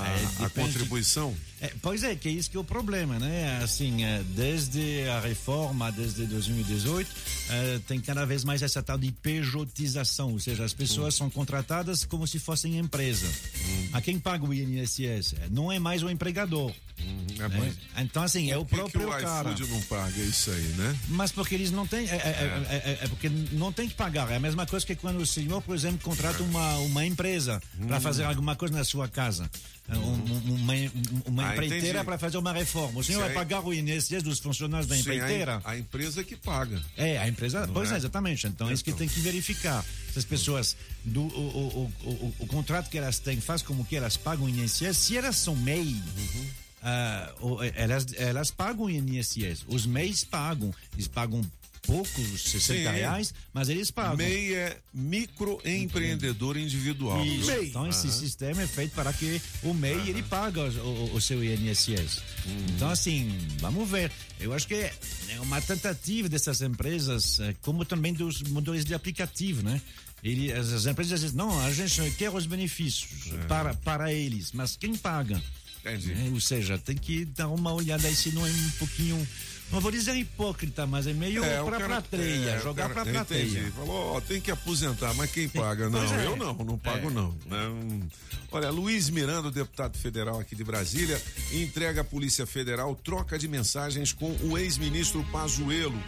a, 0.00 0.08
É, 0.08 0.14
a 0.14 0.28
depende- 0.48 0.50
contribuição. 0.72 1.34
É, 1.60 1.72
pois 1.82 2.04
é, 2.04 2.14
que 2.14 2.28
é 2.28 2.30
isso 2.32 2.48
que 2.48 2.56
é 2.56 2.60
o 2.60 2.64
problema, 2.64 3.18
né? 3.18 3.60
Assim, 3.64 4.04
é, 4.04 4.22
desde 4.36 5.02
a 5.08 5.18
reforma, 5.20 5.90
desde 5.90 6.24
2018, 6.26 7.10
é, 7.50 7.80
tem 7.88 8.00
cada 8.00 8.24
vez 8.24 8.44
mais 8.44 8.62
essa 8.62 8.80
tal 8.80 8.96
de 8.96 9.10
pejotização, 9.10 10.32
ou 10.32 10.38
seja, 10.38 10.64
as 10.64 10.72
pessoas 10.72 11.14
Hum. 11.14 11.18
são 11.18 11.30
contratadas 11.30 12.04
como 12.04 12.26
se 12.28 12.38
fossem 12.38 12.78
empresa. 12.78 13.26
A 13.92 14.00
quem 14.00 14.18
paga 14.20 14.44
o 14.44 14.54
INSS? 14.54 15.34
É, 15.34 15.48
Não 15.50 15.72
é 15.72 15.78
mais 15.80 16.02
o 16.02 16.08
empregador. 16.10 16.72
É, 17.38 17.48
né? 17.48 17.72
Então, 17.98 18.22
assim, 18.24 18.50
é 18.50 18.56
o 18.58 18.64
próprio 18.64 19.00
que 19.00 19.06
o 19.06 19.10
cara. 19.22 19.50
iFood 19.52 19.70
não 19.70 19.80
paga 19.82 20.20
isso 20.20 20.50
aí, 20.50 20.62
né? 20.76 20.96
Mas 21.08 21.30
porque 21.30 21.54
eles 21.54 21.70
não 21.70 21.86
têm. 21.86 22.06
É 22.08 23.06
porque 23.08 23.28
não 23.52 23.72
tem 23.72 23.88
que 23.88 23.94
pagar. 23.94 24.30
É 24.32 24.36
a 24.36 24.40
mesma 24.40 24.66
coisa 24.66 24.84
que 24.84 24.96
quando 24.96 25.18
o 25.20 25.26
senhor, 25.26 25.62
por 25.62 25.74
exemplo, 25.76 26.00
contrata 26.00 26.42
uma, 26.42 26.76
uma 26.78 27.06
empresa 27.06 27.62
para 27.86 28.00
fazer 28.00 28.24
alguma 28.24 28.56
coisa 28.56 28.74
na 28.74 28.84
sua 28.84 29.06
casa. 29.08 29.48
Um- 29.90 30.00
um- 30.00 30.54
uma 30.54 30.74
uma 31.26 31.48
Ah, 31.48 31.52
empreiteira 31.54 31.86
entendi. 31.88 32.04
para 32.04 32.18
fazer 32.18 32.36
uma 32.36 32.52
reforma. 32.52 33.00
O 33.00 33.04
senhor 33.04 33.20
vai 33.20 33.32
pagar 33.32 33.64
o 33.64 33.72
INSS 33.72 34.22
dos 34.22 34.38
funcionários 34.38 34.86
da 34.86 34.96
empreiteira? 34.98 35.60
a 35.64 35.78
empresa 35.78 36.22
que 36.22 36.36
paga. 36.36 36.82
É, 36.96 37.16
a 37.18 37.26
empresa. 37.28 37.66
pois 37.72 37.90
é? 37.90 37.94
é, 37.94 37.96
exatamente. 37.96 38.46
Então, 38.46 38.68
é 38.68 38.72
isso 38.74 38.84
que 38.84 38.90
Então. 38.90 38.98
tem 38.98 39.08
que 39.08 39.20
verificar. 39.20 39.82
Se 40.12 40.18
as 40.18 40.24
pessoas, 40.26 40.76
do, 41.04 41.22
o, 41.22 41.90
o, 42.04 42.08
o, 42.10 42.34
o, 42.40 42.46
contrato 42.46 42.90
que 42.90 42.98
elas 42.98 43.18
têm, 43.18 43.40
faz 43.40 43.62
como 43.62 43.84
que 43.84 43.96
elas 43.96 44.16
pagam 44.16 44.44
o 44.46 44.48
INSS. 44.48 44.94
Se 44.98 45.16
elas 45.16 45.36
são 45.36 45.56
MEI, 45.56 45.94
Uhum. 46.16 46.46
ah, 46.82 47.32
o- 47.40 47.58
elas, 47.74 48.06
elas 48.16 48.50
pagam 48.50 48.84
o 48.86 48.90
INSS. 48.90 49.64
Os 49.68 49.86
MEIs 49.86 50.22
pagam. 50.24 50.74
Eles 50.94 51.08
pagam 51.08 51.40
poucos, 51.88 52.42
60 52.42 52.60
Sim. 52.90 52.96
reais, 52.96 53.34
mas 53.52 53.70
eles 53.70 53.90
pagam. 53.90 54.18
MEI 54.18 54.54
é 54.54 54.76
microempreendedor 54.92 56.56
individual. 56.58 57.24
Isso. 57.24 57.50
viu? 57.50 57.64
Então 57.64 57.88
esse 57.88 58.12
sistema 58.12 58.62
é 58.62 58.66
feito 58.66 58.92
para 58.94 59.10
que 59.12 59.40
o 59.62 59.72
MEI 59.72 60.10
ele 60.10 60.22
paga 60.22 60.60
o, 60.62 61.14
o- 61.14 61.20
seu 61.20 61.42
INSS. 61.42 62.20
Então 62.76 62.90
assim, 62.90 63.34
vamos 63.58 63.88
ver. 63.90 64.12
Eu 64.38 64.52
acho 64.52 64.68
que 64.68 64.74
é 64.74 64.92
uma 65.40 65.60
tentativa 65.60 66.28
dessas 66.28 66.60
empresas, 66.62 67.40
eh, 67.40 67.54
como 67.62 67.84
também 67.84 68.12
dos 68.12 68.42
motores 68.42 68.84
de 68.84 68.92
aplicativo, 68.94 69.62
né? 69.62 69.80
Ele, 70.22 70.52
as, 70.52 70.72
as 70.72 70.86
empresas 70.86 71.20
dizem, 71.20 71.36
não, 71.36 71.58
a 71.64 71.72
gente 71.72 72.10
quer 72.12 72.30
os 72.30 72.44
benefícios 72.46 73.08
para, 73.48 73.72
para 73.74 74.12
eles, 74.12 74.52
mas 74.52 74.76
quem 74.76 74.94
paga? 74.94 75.42
Entendi. 75.80 76.08
Né? 76.14 76.28
Ou 76.32 76.40
seja, 76.40 76.76
tem 76.76 76.96
que 76.96 77.24
dar 77.24 77.48
uma 77.48 77.72
olhada 77.72 78.06
aí 78.08 78.14
se 78.14 78.30
não 78.30 78.46
é 78.46 78.50
um 78.50 78.70
pouquinho, 78.78 79.28
não 79.70 79.80
vou 79.80 79.90
dizer 79.90 80.14
hipócrita, 80.16 80.86
mas 80.86 81.06
é 81.06 81.12
meio 81.12 81.44
É, 81.44 81.62
cara- 81.62 81.86
plateia, 81.86 82.50
é, 82.50 82.60
jogar 82.60 82.88
cara- 82.88 82.94
para 83.04 83.12
plateia. 83.12 83.42
Entendi. 83.44 83.70
Falou, 83.72 84.16
ó, 84.16 84.20
tem 84.20 84.40
que 84.40 84.50
aposentar, 84.50 85.12
mas 85.14 85.30
quem 85.30 85.48
paga? 85.48 85.88
Não, 85.90 86.02
é. 86.02 86.26
eu 86.26 86.36
não, 86.36 86.54
não 86.54 86.78
pago 86.78 87.10
não. 87.10 87.34
Não. 87.46 88.02
Olha, 88.50 88.70
Luiz 88.70 89.10
Miranda, 89.10 89.50
deputado 89.50 89.98
federal 89.98 90.40
aqui 90.40 90.56
de 90.56 90.64
Brasília, 90.64 91.20
entrega 91.52 92.00
à 92.00 92.04
Polícia 92.04 92.46
Federal 92.46 92.94
troca 92.96 93.38
de 93.38 93.46
mensagens 93.46 94.12
com 94.12 94.30
o 94.44 94.56
ex-ministro 94.56 95.22
Pazuello. 95.30 96.00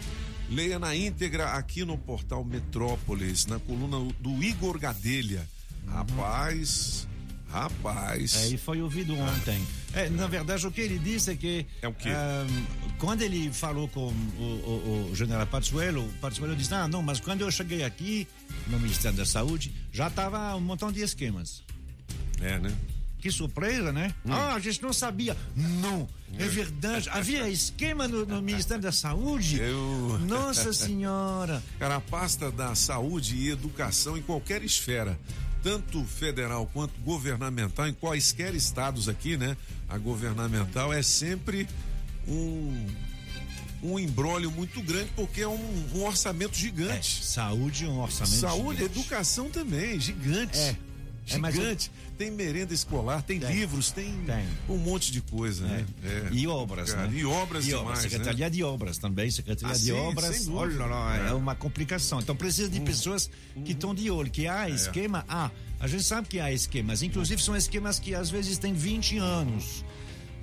Leia 0.49 0.77
na 0.79 0.93
íntegra 0.95 1.51
aqui 1.53 1.85
no 1.85 1.97
portal 1.97 2.43
Metrópolis, 2.43 3.45
na 3.45 3.59
coluna 3.59 4.11
do 4.19 4.43
Igor 4.43 4.77
Gadelha. 4.79 5.47
Rapaz, 5.87 7.07
rapaz. 7.51 8.35
É, 8.35 8.47
e 8.49 8.57
foi 8.57 8.81
ouvido 8.81 9.15
ontem. 9.17 9.61
É, 9.93 10.09
na 10.09 10.27
verdade, 10.27 10.65
o 10.65 10.71
que 10.71 10.81
ele 10.81 10.97
disse 10.97 11.31
é 11.31 11.35
que. 11.35 11.65
É 11.81 11.87
o 11.87 11.93
quê? 11.93 12.09
ahm, 12.09 12.65
quando 12.97 13.21
ele 13.21 13.51
falou 13.51 13.87
com 13.89 14.07
o, 14.07 14.43
o- 14.43 15.09
o 15.11 15.15
general 15.15 15.45
Pazuello, 15.47 16.03
o 16.05 16.13
Pazuello 16.21 16.55
disse: 16.55 16.73
Ah, 16.73 16.87
não, 16.87 17.01
mas 17.03 17.19
quando 17.19 17.41
eu 17.41 17.51
cheguei 17.51 17.83
aqui, 17.83 18.27
no 18.67 18.79
Ministério 18.79 19.17
da 19.17 19.25
Saúde, 19.25 19.73
já 19.91 20.07
estava 20.07 20.55
um 20.55 20.61
montão 20.61 20.91
de 20.91 21.01
esquemas. 21.01 21.61
É, 22.39 22.57
né? 22.59 22.73
Que 23.19 23.29
surpresa, 23.29 23.91
né? 23.93 24.15
Hum. 24.25 24.31
Ah, 24.33 24.55
a 24.55 24.59
gente 24.59 24.81
não 24.81 24.91
sabia. 24.91 25.37
Não, 25.55 26.07
é 26.39 26.47
verdade. 26.47 27.07
Havia 27.11 27.47
esquema 27.49 28.07
no, 28.07 28.25
no 28.25 28.41
Ministério 28.41 28.81
da 28.81 28.91
Saúde. 28.91 29.59
Eu- 29.61 30.17
Nossa 30.27 30.73
Senhora. 30.73 31.61
Cara, 31.77 31.97
a 31.97 32.01
pasta 32.01 32.49
da 32.51 32.73
saúde 32.73 33.35
e 33.35 33.49
educação 33.51 34.17
em 34.17 34.23
qualquer 34.23 34.63
esfera, 34.63 35.19
tanto 35.63 36.03
federal 36.05 36.69
quanto 36.73 36.93
governamental, 37.01 37.87
em 37.87 37.93
quaisquer 37.93 38.53
estados 38.55 39.07
aqui, 39.09 39.37
né? 39.37 39.55
A 39.87 39.97
governamental 39.97 40.91
é 40.93 41.01
sempre 41.01 41.67
um 42.27 42.87
um 43.83 43.97
embrólio 43.97 44.51
muito 44.51 44.79
grande 44.83 45.09
porque 45.15 45.41
é 45.41 45.47
um, 45.47 45.85
um 45.95 46.03
orçamento 46.03 46.53
É, 46.53 46.59
gigante. 46.59 47.25
saúde 47.25 47.85
é 47.85 47.87
um 47.87 47.99
orçamento. 47.99 48.35
Saúde, 48.39 48.77
gigante. 48.79 48.99
educação 48.99 49.49
também, 49.49 49.99
gigante. 49.99 50.55
É. 50.57 50.75
É, 51.27 51.51
Gigante. 51.51 51.91
Tem 52.17 52.29
merenda 52.31 52.73
escolar, 52.73 53.21
tem, 53.23 53.39
Tem. 53.39 53.51
livros, 53.53 53.91
tem, 53.91 54.11
Tem. 54.25 54.45
um 54.69 54.77
monte 54.77 55.11
de 55.11 55.21
coisa, 55.21 55.65
né? 55.65 55.85
É. 56.03 56.29
E 56.31 56.45
obras, 56.47 56.91
Cara, 56.93 57.07
né? 57.07 57.17
E 57.19 57.25
obras 57.25 57.63
E 57.63 57.67
demais, 57.67 57.83
obras, 57.85 58.03
né? 58.03 58.09
Secretaria 58.09 58.49
de 58.49 58.63
Obras 58.63 58.97
também, 58.97 59.31
Secretaria 59.31 59.73
Ah, 59.73 59.77
de 59.77 59.85
sim, 59.85 59.91
Obras. 59.91 60.47
Olha 60.49 60.85
lá, 60.85 61.17
é. 61.17 61.29
É. 61.29 61.33
Uma 61.33 61.55
complicação. 61.55 62.19
Então 62.19 62.35
precisa 62.35 62.69
de 62.69 62.79
pessoas 62.81 63.29
que 63.65 63.71
estão 63.71 63.95
de 63.95 64.09
olho, 64.11 64.29
que 64.29 64.45
É. 64.45 64.49
há 64.49 64.69
esquema, 64.69 65.23
há. 65.27 65.49
A 65.79 65.87
gente 65.87 66.03
sabe 66.03 66.27
que 66.27 66.39
há 66.39 66.51
esquemas, 66.51 67.01
inclusive 67.01 67.41
são 67.41 67.55
esquemas 67.55 67.97
que 67.97 68.13
às 68.13 68.29
vezes 68.29 68.57
têm 68.57 68.73
20 68.73 69.17
anos. 69.17 69.83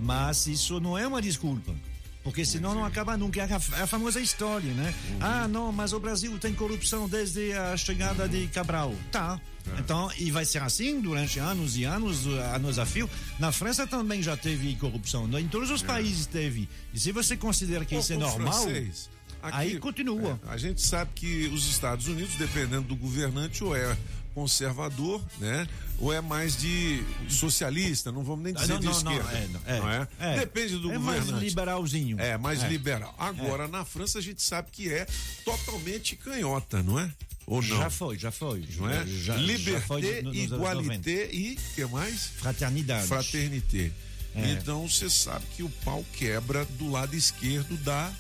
Mas 0.00 0.47
isso 0.47 0.78
não 0.80 0.97
é 0.97 1.06
uma 1.06 1.20
desculpa. 1.20 1.75
Porque 2.23 2.45
senão 2.45 2.75
não 2.75 2.85
acaba 2.85 3.17
nunca. 3.17 3.41
É 3.41 3.45
a, 3.45 3.83
é 3.83 3.87
famosa 3.87 4.21
história, 4.21 4.73
né? 4.73 4.95
Uhum. 5.11 5.19
Ah, 5.21 5.49
não, 5.49 5.73
mas 5.73 5.93
o 5.93 6.01
Brasil 6.01 6.37
tem 6.39 6.53
corrupção 6.53 7.09
desde 7.09 7.53
a 7.53 7.77
chegada 7.77 8.29
de 8.29 8.47
Cabral. 8.49 8.95
Tá. 9.11 9.41
É. 9.77 9.81
Então, 9.81 10.11
e 10.19 10.31
vai 10.31 10.45
ser 10.45 10.63
assim 10.63 11.01
durante 11.01 11.39
anos 11.39 11.77
e 11.77 11.85
anos, 11.85 12.27
anos 12.27 12.79
a 12.79 12.87
fio. 12.87 13.09
Na 13.39 13.53
França 13.53 13.87
também 13.87 14.23
já 14.23 14.37
teve 14.37 14.75
corrupção. 14.77 15.29
Em 15.39 15.49
todos 15.49 15.71
os 15.71 15.83
países 15.83 16.27
teve. 16.27 16.69
E 16.93 16.99
se 17.01 17.13
você 17.13 17.37
considera 17.37 17.85
que 17.85 17.95
É. 17.95 17.99
Ô, 17.99 18.01
isso 18.01 18.13
é 18.13 18.17
normal, 18.17 18.63
francês, 18.63 19.11
aqui, 19.43 19.57
aí 19.57 19.79
continua. 19.79 20.41
é, 20.47 20.53
a 20.53 20.57
gente 20.57 20.81
sabe 20.81 21.11
que 21.15 21.47
os 21.49 21.69
Estados 21.69 22.09
Unidos, 22.09 22.35
dependendo 22.37 22.83
do 22.83 22.97
governante, 22.97 23.63
ou 23.63 23.77
é 23.77 23.97
conservador, 24.38 25.21
né? 25.38 25.66
Ou 26.00 26.12
é 26.12 26.21
mais 26.21 26.57
de 26.57 27.02
socialista, 27.28 28.12
não 28.12 28.23
vamos 28.23 28.45
nem 28.45 28.54
dizer 28.54 28.68
não, 28.75 28.78
de 28.80 28.87
não, 28.87 28.92
esquerda. 28.92 29.30
é, 29.33 29.49
não, 29.49 29.61
é, 29.66 29.78
não 29.80 29.90
é? 29.90 30.09
é. 30.21 30.38
Depende 30.40 30.76
do 30.78 30.92
É 30.92 30.99
mais 30.99 31.21
governante. 31.21 31.45
liberalzinho. 31.45 32.21
É, 32.21 32.38
mais 32.38 32.62
É. 32.62 32.68
liberal. 32.68 33.12
Agora, 33.18 33.66
na 33.66 33.85
França, 33.85 34.18
a 34.18 34.23
gente 34.23 34.40
sabe 34.42 34.68
que 34.71 34.92
é 34.92 35.07
totalmente 35.45 36.14
canhota, 36.14 36.83
não 36.83 36.99
é? 37.00 37.11
Ou 37.47 37.61
não? 37.62 37.78
Já 37.78 37.90
foi, 37.90 38.18
já 38.18 38.30
foi. 38.30 38.64
Não 38.76 38.88
é? 38.88 39.04
Já, 39.07 39.37
já 39.37 39.80
foi 39.80 40.00
Liberté, 40.00 40.23
no- 40.23 40.33
nos 40.33 40.38
anos 40.38 40.50
90. 40.50 40.54
igualité 41.11 41.28
e 41.35 41.57
que 41.75 41.85
mais? 41.87 42.26
Fraternidade. 42.38 43.07
Fraternité. 43.09 43.90
É. 44.37 44.52
Então 44.52 44.87
você 44.88 45.11
sabe 45.11 45.45
que 45.57 45.62
o 45.64 45.71
pau 45.85 46.04
quebra 46.12 46.64
do 46.78 46.90
lado 46.90 47.16
esquerdo 47.16 47.76
da 47.78 48.12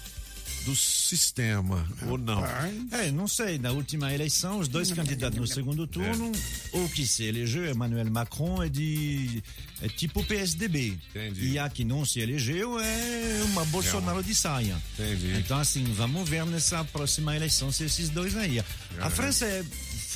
do 0.64 0.76
sistema, 0.76 1.86
ou 2.06 2.18
não? 2.18 2.44
É, 2.92 3.10
não 3.10 3.26
sei. 3.26 3.58
Na 3.58 3.70
última 3.70 4.12
eleição, 4.12 4.58
os 4.58 4.68
dois 4.68 4.92
candidatos 4.92 5.38
no 5.38 5.46
segundo 5.46 5.86
turno, 5.86 6.30
o 6.72 6.88
que 6.88 7.06
se 7.06 7.24
elegeu, 7.24 7.70
Emmanuel 7.70 8.10
Macron, 8.10 8.62
é 8.62 8.68
de 8.68 9.42
é 9.80 9.88
tipo 9.88 10.24
PSDB. 10.24 10.98
Entendi. 11.10 11.48
E 11.50 11.58
a 11.58 11.68
que 11.68 11.84
não 11.84 12.04
se 12.04 12.20
elegeu 12.20 12.78
é 12.80 13.42
uma 13.46 13.64
Bolsonaro 13.66 14.22
de 14.22 14.34
saia. 14.34 14.76
Entendi. 14.98 15.38
Então, 15.38 15.58
assim, 15.58 15.84
vamos 15.94 16.28
ver 16.28 16.44
nessa 16.44 16.84
próxima 16.84 17.34
eleição 17.36 17.70
se 17.72 17.84
esses 17.84 18.08
dois 18.10 18.36
aí. 18.36 18.62
A 19.00 19.10
França 19.10 19.44
é- 19.46 19.64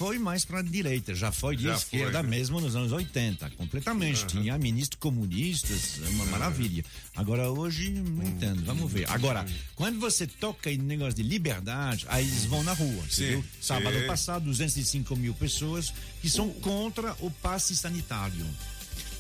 foi 0.03 0.19
mais 0.19 0.45
para 0.45 0.59
a 0.59 0.63
direita, 0.63 1.15
já 1.15 1.31
foi 1.31 1.55
de 1.55 1.63
Já 1.63 1.75
esquerda 1.75 2.19
foi, 2.19 2.23
né? 2.25 2.37
mesmo 2.37 2.61
nos 2.61 2.75
anos 2.75 2.91
80, 2.91 3.51
completamente. 3.51 4.27
Tinha 4.27 4.59
ministros 4.59 4.99
comunistas, 4.99 6.01
é 6.05 6.09
uma 6.09 6.27
maravilha. 6.27 6.85
Agora, 7.15 7.49
hoje, 7.49 7.91
não 7.91 8.27
entendo, 8.27 8.65
vamos 8.65 8.91
ver. 8.91 9.09
Agora, 9.09 9.47
quando 9.77 10.01
você 10.01 10.27
toca 10.27 10.73
em 10.73 10.79
negócio 10.79 11.15
de 11.15 11.23
liberdade, 11.23 12.05
aí 12.09 12.27
eles 12.27 12.47
vão 12.47 12.65
na 12.65 12.73
rua. 12.73 13.05
Sim, 13.09 13.29
viu? 13.29 13.45
Sábado 13.61 13.97
sim. 13.97 14.07
passado, 14.09 14.45
205 14.47 15.15
mil 15.15 15.35
pessoas 15.35 15.95
que 16.21 16.29
são 16.29 16.49
contra 16.49 17.15
o 17.21 17.31
passe 17.31 17.77
sanitário. 17.77 18.45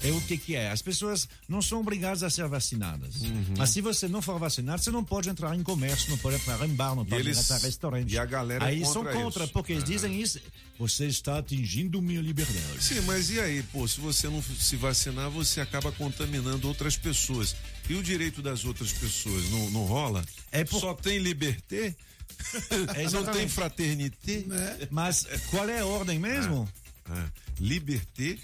É 0.03 0.11
o 0.13 0.21
que 0.21 0.37
que 0.39 0.55
é. 0.57 0.71
As 0.71 0.83
pessoas 0.83 1.29
não 1.49 1.61
são 1.63 1.81
obrigadas 1.81 2.23
a 2.23 2.31
ser 2.31 2.47
vacinadas. 2.49 3.23
Uhum. 3.23 3.55
Mas 3.59 3.71
se 3.71 3.81
você 3.81 4.09
não 4.09 4.21
for 4.23 4.39
vacinado, 4.39 4.83
você 4.83 4.91
não 4.91 5.05
pode 5.05 5.29
entrar 5.29 5.55
em 5.57 5.63
comércio, 5.63 6.11
não 6.11 6.19
pode 6.19 6.37
entrar 6.37 6.65
em 6.69 6.75
bar, 6.75 6.95
não 6.95 7.05
pode 7.05 7.23
eles- 7.23 7.39
entrar 7.39 7.59
em 7.59 7.63
restaurante. 7.63 8.13
e 8.13 8.19
a 8.19 8.25
galera 8.25 8.65
é 8.65 8.69
Aí 8.69 8.85
são 8.85 9.05
contra 9.05 9.13
contra, 9.15 9.45
isso. 9.45 9.53
porque 9.53 9.73
eles 9.73 9.85
Ah. 9.85 9.87
dizem 9.87 10.21
isso. 10.21 10.41
Você 10.79 11.07
está 11.07 11.39
atingindo 11.39 12.01
minha 12.03 12.21
liberdade. 12.21 12.83
Sim, 12.83 13.01
mas 13.03 13.31
e 13.31 13.39
aí, 13.41 13.63
pô, 13.65 13.87
se 13.87 14.01
você 14.01 14.29
não 14.29 14.43
se 14.43 14.75
vacinar, 14.77 15.31
você 15.31 15.61
acaba 15.61 15.93
contaminando 15.93 16.67
outras 16.67 16.97
pessoas. 16.97 17.55
E 17.89 17.95
o 17.95 18.03
direito 18.03 18.43
das 18.43 18.65
outras 18.65 18.93
pessoas 18.93 19.49
não, 19.51 19.71
não 19.71 19.85
rola? 19.85 20.25
É 20.51 20.65
por- 20.65 20.81
Só 20.81 20.95
tem 20.95 21.19
liberté? 21.19 21.95
não 23.13 23.25
tem 23.33 23.49
fraternité? 23.49 24.45
Mas 24.91 25.27
qual 25.51 25.69
é 25.69 25.81
a 25.81 25.87
ordem 25.87 26.19
mesmo? 26.19 26.69
Ah, 27.09 27.27
liberté, 27.61 28.39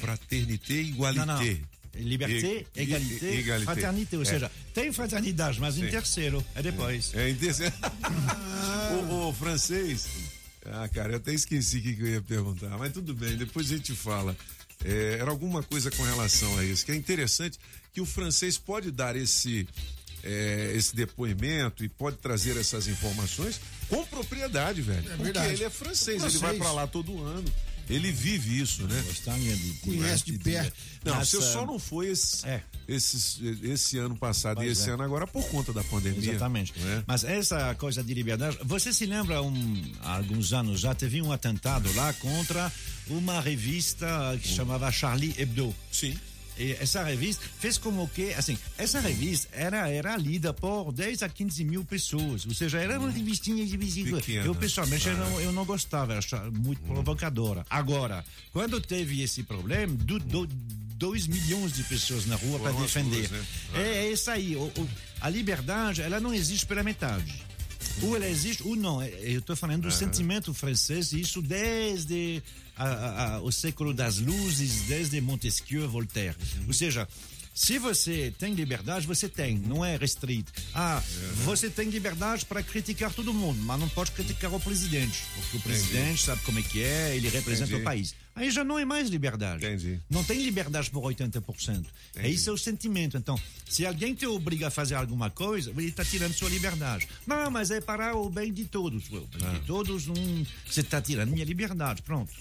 fraternité, 0.00 0.74
Não, 0.74 0.80
igualité. 0.80 1.24
não. 1.26 1.74
Liberté, 2.02 2.66
E- 2.74 2.80
e- 2.80 2.82
égalité, 2.82 3.38
égalité. 3.38 3.64
fraternité. 3.72 4.16
Ou 4.16 4.22
É. 4.22 4.26
seja, 4.26 4.50
tem 4.74 4.92
fraternidade, 4.92 5.60
mas 5.60 5.76
em 5.78 5.82
Sim. 5.84 5.90
terceiro. 5.90 6.44
É 6.54 6.60
depois. 6.62 7.14
É 7.14 7.30
interessante. 7.30 7.76
o, 9.10 9.28
o 9.28 9.32
francês. 9.32 10.06
Ah, 10.66 10.88
cara, 10.88 11.12
eu 11.12 11.16
até 11.18 11.32
esqueci 11.32 11.78
o 11.78 11.82
que, 11.82 11.94
que 11.94 12.02
eu 12.02 12.06
ia 12.08 12.22
perguntar, 12.22 12.76
mas 12.78 12.92
tudo 12.92 13.14
bem, 13.14 13.36
depois 13.36 13.70
a 13.70 13.76
gente 13.76 13.94
fala. 13.94 14.36
É, 14.84 15.18
era 15.20 15.30
alguma 15.30 15.62
coisa 15.62 15.90
com 15.90 16.02
relação 16.02 16.58
a 16.58 16.64
isso, 16.64 16.84
que 16.84 16.90
é 16.92 16.96
interessante 16.96 17.58
que 17.92 18.00
o 18.00 18.06
francês 18.06 18.58
pode 18.58 18.90
dar 18.90 19.14
esse, 19.14 19.68
é, 20.22 20.72
esse 20.74 20.96
depoimento 20.96 21.84
e 21.84 21.88
pode 21.88 22.16
trazer 22.16 22.56
essas 22.56 22.88
informações 22.88 23.60
com 23.88 24.04
propriedade, 24.06 24.82
velho. 24.82 25.02
porque 25.02 25.22
verdade. 25.22 25.52
ele 25.54 25.64
é 25.64 25.70
francês, 25.70 26.20
Francês. 26.20 26.34
ele 26.34 26.38
vai 26.42 26.56
pra 26.56 26.72
lá 26.72 26.86
todo 26.88 27.22
ano. 27.22 27.44
Ele 27.88 28.10
vive 28.10 28.60
isso, 28.60 28.82
né? 28.84 29.02
Gostaria 29.06 29.54
de, 29.56 29.72
Conhece 29.74 30.24
de 30.24 30.38
perto. 30.38 30.72
Não, 31.04 31.16
Mas, 31.16 31.28
você 31.28 31.36
ah, 31.36 31.40
só 31.42 31.66
não 31.66 31.78
foi 31.78 32.08
esse, 32.08 32.46
é. 32.48 32.62
esses- 32.88 33.38
esse 33.62 33.98
ano 33.98 34.16
passado 34.16 34.62
e 34.62 34.66
Pois 34.66 34.78
esse 34.78 34.88
é. 34.88 34.92
ano 34.94 35.02
agora 35.02 35.26
por 35.26 35.46
conta 35.48 35.72
da 35.72 35.84
pandemia. 35.84 36.30
Exatamente. 36.30 36.72
né? 36.78 37.04
Mas 37.06 37.24
essa 37.24 37.74
coisa 37.74 38.02
de 38.02 38.14
liberdade, 38.14 38.58
você 38.64 38.92
se 38.92 39.04
lembra, 39.04 39.42
um, 39.42 39.92
há 40.00 40.16
alguns 40.16 40.52
anos 40.54 40.80
já, 40.80 40.94
teve 40.94 41.20
um 41.20 41.30
atentado 41.30 41.92
lá 41.94 42.12
contra 42.14 42.72
uma 43.08 43.38
revista 43.40 44.06
que 44.40 44.48
chamava 44.48 44.90
Charlie 44.90 45.34
Hebdo. 45.36 45.74
Sim. 45.92 46.16
Essa 46.58 47.02
revista 47.02 47.44
fez 47.58 47.76
como 47.78 48.06
que, 48.08 48.32
assim, 48.34 48.56
essa 48.78 49.00
revista 49.00 49.48
era, 49.52 49.88
era 49.88 50.16
lida 50.16 50.52
por 50.52 50.92
10 50.92 51.22
a 51.24 51.28
15 51.28 51.64
mil 51.64 51.84
pessoas, 51.84 52.46
ou 52.46 52.54
seja, 52.54 52.78
era 52.78 52.98
uma 52.98 53.10
revistinha 53.10 53.66
de 53.66 53.76
visita. 53.76 54.10
Eu, 54.46 54.54
pessoalmente, 54.54 55.08
eu, 55.08 55.16
não, 55.16 55.40
eu 55.40 55.52
não 55.52 55.64
gostava, 55.64 56.12
eu 56.14 56.18
achava 56.18 56.50
muito 56.50 56.80
provocadora. 56.82 57.66
Agora, 57.68 58.24
quando 58.52 58.80
teve 58.80 59.20
esse 59.22 59.42
problema, 59.42 59.96
2 60.96 61.26
milhões 61.26 61.72
de 61.72 61.82
pessoas 61.84 62.24
na 62.26 62.36
rua 62.36 62.58
para 62.60 62.72
defender. 62.72 63.30
né? 63.30 63.44
É, 63.74 64.06
é 64.06 64.12
isso 64.12 64.30
aí. 64.30 64.54
O- 64.56 64.60
o- 64.78 64.88
a 65.20 65.28
liberdade, 65.28 66.02
ela 66.02 66.20
não 66.20 66.32
existe 66.32 66.64
pela 66.66 66.82
metade. 66.82 67.42
Ou 68.02 68.16
ela 68.16 68.26
existe, 68.28 68.62
ou 68.62 68.74
não. 68.76 69.02
É, 69.02 69.10
Eu 69.22 69.40
estou 69.40 69.56
falando 69.56 69.82
do 69.82 69.90
sentimento 69.90 70.54
francês, 70.54 71.12
e 71.12 71.20
isso 71.20 71.42
desde 71.42 72.42
a- 72.76 72.84
a- 72.84 73.34
a- 73.36 73.40
o 73.40 73.50
século 73.52 73.92
das 73.94 74.18
luzes, 74.18 74.82
desde 74.82 75.20
Montesquieu, 75.20 75.88
Voltaire. 75.88 76.36
Ou 76.66 76.72
seja, 76.72 77.06
se 77.54 77.78
você 77.78 78.32
tem 78.38 78.52
liberdade, 78.52 79.06
você 79.06 79.28
tem, 79.28 79.56
não 79.58 79.84
é 79.84 79.96
restrito. 79.96 80.52
Ah, 80.74 81.00
você 81.44 81.70
tem 81.70 81.88
liberdade 81.88 82.44
para 82.44 82.62
criticar 82.62 83.12
todo 83.12 83.32
mundo, 83.32 83.60
mas 83.62 83.78
não 83.78 83.88
pode 83.88 84.10
criticar 84.10 84.52
o 84.52 84.58
presidente, 84.58 85.22
porque 85.36 85.56
o 85.58 85.60
presidente 85.60 86.24
sabe 86.24 86.42
como 86.42 86.58
é 86.58 86.62
que 86.62 86.82
é, 86.82 87.14
ele 87.16 87.28
representa 87.28 87.66
Entendi. 87.70 87.80
o 87.80 87.84
país. 87.84 88.14
Aí 88.34 88.50
já 88.50 88.64
não 88.64 88.78
é 88.78 88.84
mais 88.84 89.08
liberdade. 89.08 89.64
Entendi. 89.64 90.00
Não 90.10 90.24
tem 90.24 90.42
liberdade 90.42 90.90
por 90.90 91.02
80%. 91.02 91.86
É 92.16 92.28
isso 92.28 92.50
é 92.50 92.52
o 92.52 92.58
sentimento. 92.58 93.16
Então, 93.16 93.40
se 93.68 93.86
alguém 93.86 94.14
te 94.14 94.26
obriga 94.26 94.68
a 94.68 94.70
fazer 94.70 94.96
alguma 94.96 95.30
coisa, 95.30 95.70
ele 95.70 95.88
está 95.88 96.04
tirando 96.04 96.32
sua 96.32 96.48
liberdade. 96.48 97.08
Não, 97.26 97.50
mas 97.50 97.70
é 97.70 97.80
para 97.80 98.16
o 98.16 98.28
bem 98.28 98.52
de 98.52 98.64
todos. 98.64 99.08
O 99.08 99.20
bem 99.20 99.52
de 99.52 99.60
todos, 99.60 100.08
hum, 100.08 100.44
você 100.66 100.80
está 100.80 101.00
tirando 101.00 101.30
minha 101.30 101.44
liberdade. 101.44 102.02
Pronto. 102.02 102.32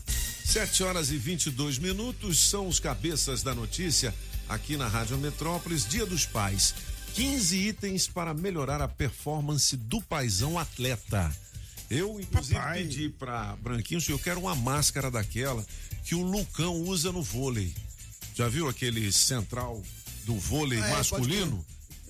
7 0.44 0.84
horas 0.84 1.12
e 1.12 1.18
22 1.18 1.78
minutos 1.78 2.50
são 2.50 2.68
os 2.68 2.80
cabeças 2.80 3.44
da 3.44 3.54
notícia 3.54 4.14
aqui 4.50 4.76
na 4.76 4.88
Rádio 4.88 5.18
Metrópolis, 5.18 5.88
Dia 5.88 6.06
dos 6.06 6.26
Pais. 6.26 6.74
15 7.14 7.56
itens 7.56 8.08
para 8.08 8.34
melhorar 8.34 8.82
a 8.82 8.88
performance 8.88 9.78
do 9.78 10.02
paizão 10.02 10.58
atleta. 10.58 11.32
Eu, 11.98 12.20
inclusive, 12.20 12.56
Papai. 12.56 12.82
pedi 12.84 13.10
para 13.10 13.56
Branquinho 13.58 14.02
se 14.02 14.12
eu 14.12 14.20
quero 14.20 14.40
uma 14.42 14.56
máscara 14.56 15.10
daquela 15.12 15.66
que 16.04 16.16
o 16.16 16.22
Lucão 16.22 16.76
usa 16.82 17.12
no 17.12 17.24
vôlei. 17.24 17.74
Já 18.36 18.48
viu 18.50 18.68
aquele 18.68 19.12
central 19.12 19.82
do 20.26 20.36
vôlei 20.36 20.80
Ah, 20.82 20.88
é, 20.88 20.92
masculino? 20.92 21.66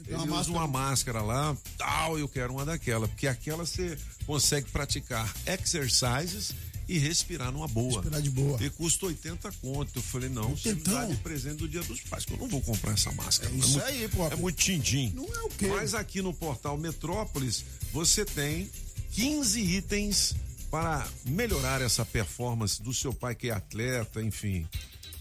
Ele 0.05 0.15
uma 0.15 0.23
usa 0.23 0.31
máscara. 0.35 0.57
uma 0.57 0.67
máscara 0.67 1.21
lá, 1.21 1.57
tal, 1.77 2.19
eu 2.19 2.27
quero 2.27 2.53
uma 2.53 2.65
daquela, 2.65 3.07
porque 3.07 3.27
aquela 3.27 3.65
você 3.65 3.97
consegue 4.25 4.69
praticar 4.69 5.33
exercises 5.45 6.51
e 6.87 6.97
respirar 6.97 7.51
numa 7.51 7.67
boa. 7.67 8.01
Respirar 8.01 8.21
de 8.21 8.29
boa. 8.29 8.61
E 8.61 8.69
custa 8.69 9.05
80 9.05 9.49
conto. 9.61 9.99
Eu 9.99 10.01
falei, 10.01 10.27
não, 10.29 10.49
você 10.49 10.73
me 10.73 10.81
dá 10.81 11.05
de 11.05 11.15
presente 11.17 11.55
do 11.55 11.67
dia 11.67 11.81
dos 11.83 12.01
pais, 12.01 12.25
que 12.25 12.33
eu 12.33 12.37
não 12.37 12.47
vou 12.47 12.61
comprar 12.61 12.91
essa 12.93 13.11
máscara. 13.13 13.53
É 13.53 13.57
isso 13.57 13.69
muito, 13.69 13.85
aí, 13.85 14.07
pô. 14.09 14.27
É 14.27 14.35
muito 14.35 14.57
tindim. 14.57 15.11
Não 15.15 15.23
é 15.23 15.43
o 15.43 15.49
quê? 15.49 15.67
Mas 15.67 15.93
aqui 15.93 16.21
no 16.21 16.33
portal 16.33 16.77
Metrópolis, 16.77 17.63
você 17.93 18.25
tem 18.25 18.69
15 19.13 19.59
itens 19.59 20.35
para 20.71 21.07
melhorar 21.25 21.81
essa 21.81 22.03
performance 22.03 22.81
do 22.81 22.93
seu 22.93 23.13
pai 23.13 23.35
que 23.35 23.49
é 23.49 23.53
atleta, 23.53 24.21
enfim. 24.21 24.67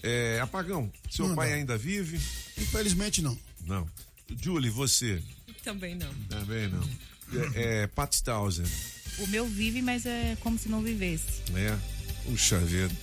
É, 0.02 0.40
Apagão, 0.40 0.90
seu 1.10 1.26
Manda. 1.26 1.36
pai 1.36 1.52
ainda 1.52 1.76
vive? 1.76 2.16
Infelizmente 2.58 3.20
não. 3.20 3.38
Não. 3.66 3.88
Julie, 4.40 4.70
você? 4.70 5.22
Também 5.62 5.94
não. 5.94 6.12
Também 6.28 6.68
não. 6.68 6.82
É, 7.54 7.82
é 7.82 7.86
Pat 7.86 8.20
Townsend. 8.20 8.68
O 9.18 9.26
meu 9.26 9.46
vive, 9.46 9.82
mas 9.82 10.06
é 10.06 10.36
como 10.40 10.58
se 10.58 10.68
não 10.68 10.82
vivesse. 10.82 11.42
É. 11.54 11.78
Puxa 12.24 12.58
vida. 12.58 12.94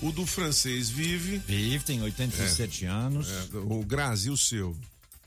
O 0.00 0.10
do 0.10 0.24
francês 0.24 0.88
vive. 0.88 1.38
Vive, 1.38 1.84
tem 1.84 2.02
87 2.02 2.86
anos. 2.86 3.28
É, 3.28 3.56
o 3.56 3.84
Grazi, 3.84 4.30
o 4.30 4.36
seu. 4.36 4.76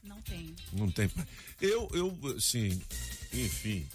Não 0.04 0.22
tem. 0.22 0.56
Não 0.74 0.90
tem 0.90 1.08
pai. 1.08 1.28
Eu, 1.62 1.90
eu, 1.94 2.36
assim, 2.36 2.82
enfim, 3.34 3.86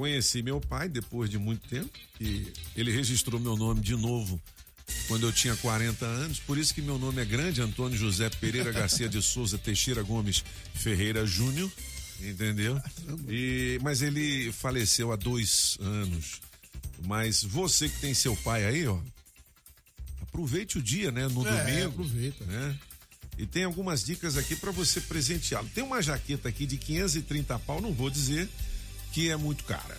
conheci 0.00 0.40
meu 0.40 0.58
pai 0.62 0.88
depois 0.88 1.28
de 1.28 1.36
muito 1.36 1.68
tempo 1.68 1.90
e 2.18 2.50
ele 2.74 2.90
registrou 2.90 3.38
meu 3.38 3.54
nome 3.54 3.82
de 3.82 3.94
novo 3.94 4.40
quando 5.06 5.26
eu 5.26 5.32
tinha 5.32 5.54
40 5.56 6.06
anos, 6.06 6.38
por 6.40 6.56
isso 6.56 6.72
que 6.74 6.80
meu 6.80 6.98
nome 6.98 7.20
é 7.20 7.24
grande, 7.24 7.60
Antônio 7.60 7.98
José 7.98 8.30
Pereira 8.30 8.72
Garcia 8.72 9.08
de 9.10 9.20
Souza 9.22 9.58
Teixeira 9.58 10.02
Gomes 10.02 10.42
Ferreira 10.74 11.26
Júnior, 11.26 11.70
entendeu? 12.18 12.80
E, 13.28 13.78
mas 13.82 14.00
ele 14.00 14.50
faleceu 14.52 15.12
há 15.12 15.16
dois 15.16 15.76
anos. 15.80 16.40
Mas 17.06 17.42
você 17.44 17.88
que 17.90 18.00
tem 18.00 18.14
seu 18.14 18.34
pai 18.36 18.64
aí, 18.64 18.86
ó, 18.86 18.98
aproveite 20.22 20.78
o 20.78 20.82
dia, 20.82 21.10
né? 21.12 21.28
No 21.28 21.46
É, 21.46 21.64
domingo. 21.64 21.88
aproveita. 21.88 22.44
Né? 22.46 22.78
E 23.38 23.46
tem 23.46 23.64
algumas 23.64 24.02
dicas 24.02 24.36
aqui 24.36 24.56
para 24.56 24.70
você 24.70 25.00
presenteá-lo. 25.00 25.68
Tem 25.74 25.84
uma 25.84 26.02
jaqueta 26.02 26.48
aqui 26.48 26.66
de 26.66 26.76
530 26.78 27.58
pau, 27.60 27.80
não 27.80 27.92
vou 27.92 28.10
dizer 28.10 28.48
que 29.12 29.30
é 29.30 29.36
muito 29.36 29.64
cara. 29.64 29.98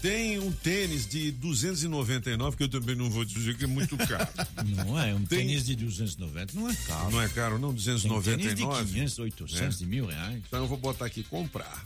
Tem 0.00 0.38
um 0.38 0.52
tênis 0.52 1.06
de 1.08 1.32
299, 1.32 2.56
que 2.56 2.62
eu 2.62 2.68
também 2.68 2.94
não 2.94 3.10
vou 3.10 3.24
dizer 3.24 3.56
que 3.56 3.64
é 3.64 3.66
muito 3.66 3.96
caro. 3.96 4.28
Não 4.86 4.96
é, 4.96 5.12
um 5.12 5.24
Tem- 5.24 5.40
tênis 5.40 5.64
de 5.64 5.74
290 5.74 6.52
não 6.54 6.70
é 6.70 6.74
caro. 6.86 7.10
Não 7.10 7.20
é 7.22 7.28
caro, 7.28 7.58
não? 7.58 7.74
Tem 7.74 7.82
tênis 7.84 8.02
de 8.02 8.08
299? 8.08 8.92
500, 8.92 9.18
800, 9.18 9.60
É. 9.60 9.68
de 9.70 9.86
mil 9.86 10.06
reais. 10.06 10.36
Então 10.46 10.60
eu 10.60 10.68
vou 10.68 10.78
botar 10.78 11.04
aqui 11.06 11.24
comprar. 11.24 11.84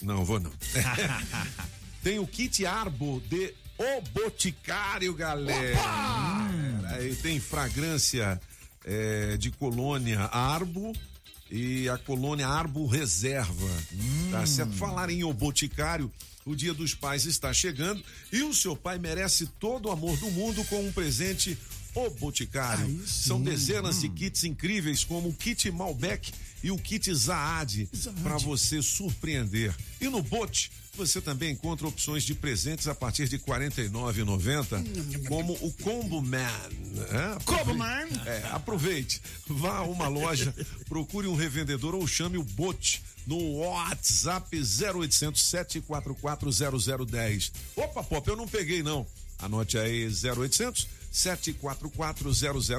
Não, 0.00 0.24
vou 0.24 0.38
não. 0.38 0.52
Tem 2.02 2.18
o 2.20 2.26
kit 2.28 2.64
Arbo 2.64 3.20
de 3.28 3.52
O 3.78 4.00
Boticário, 4.12 5.12
galera. 5.14 5.78
Aí 6.90 7.14
tem 7.16 7.40
fragrância 7.40 8.40
é, 8.84 9.36
de 9.36 9.50
colônia 9.50 10.20
Arbo 10.32 10.92
e 11.52 11.86
a 11.86 11.98
colônia 11.98 12.48
Arbo 12.48 12.86
Reserva. 12.86 13.68
Tá 14.30 14.46
certo? 14.46 14.72
Falar 14.72 15.10
em 15.10 15.22
O 15.22 15.32
Boticário, 15.34 16.10
o 16.46 16.56
Dia 16.56 16.72
dos 16.72 16.94
Pais 16.94 17.26
está 17.26 17.52
chegando 17.52 18.02
e 18.32 18.42
o 18.42 18.54
seu 18.54 18.74
pai 18.74 18.98
merece 18.98 19.46
todo 19.60 19.86
o 19.86 19.92
amor 19.92 20.16
do 20.16 20.30
mundo 20.30 20.64
com 20.64 20.82
um 20.82 20.90
presente 20.90 21.56
O 21.94 22.08
Boticário. 22.08 22.86
Aí. 22.86 23.02
São 23.06 23.40
dezenas 23.40 24.00
de 24.00 24.08
kits 24.08 24.44
incríveis, 24.44 25.04
como 25.04 25.28
o 25.28 25.34
kit 25.34 25.70
Malbec 25.70 26.32
e 26.64 26.70
o 26.70 26.78
kit 26.78 27.12
Zaad, 27.12 27.86
para 28.22 28.38
você 28.38 28.80
surpreender. 28.80 29.74
E 30.00 30.08
no 30.08 30.22
Bote, 30.22 30.72
você 30.94 31.22
também 31.22 31.52
encontra 31.52 31.86
opções 31.88 32.22
de 32.22 32.34
presentes 32.34 32.86
a 32.86 32.94
partir 32.94 33.26
de 33.26 33.36
R$ 33.36 33.42
49,90, 33.46 35.26
como 35.26 35.54
o 35.54 35.72
Combo 35.82 36.20
Man. 36.20 36.36
né? 36.82 37.38
Combo 37.46 37.74
Man? 37.74 38.06
É, 38.26 38.48
aproveite, 38.52 39.22
vá 39.46 39.78
a 39.78 39.82
uma 39.84 40.06
loja, 40.06 40.54
procure 40.88 41.26
um 41.26 41.34
revendedor 41.34 41.94
ou 41.94 42.06
chame 42.06 42.36
o 42.36 42.42
Bote 42.42 43.02
no 43.26 43.56
WhatsApp 43.60 44.54
0800 44.54 45.42
744 45.42 46.50
0010. 47.06 47.52
Opa, 47.74 48.02
Pop, 48.02 48.28
eu 48.28 48.36
não 48.36 48.46
peguei 48.46 48.82
não. 48.82 49.06
Anote 49.38 49.78
aí 49.78 50.06
0800 50.06 50.86
744 51.10 52.30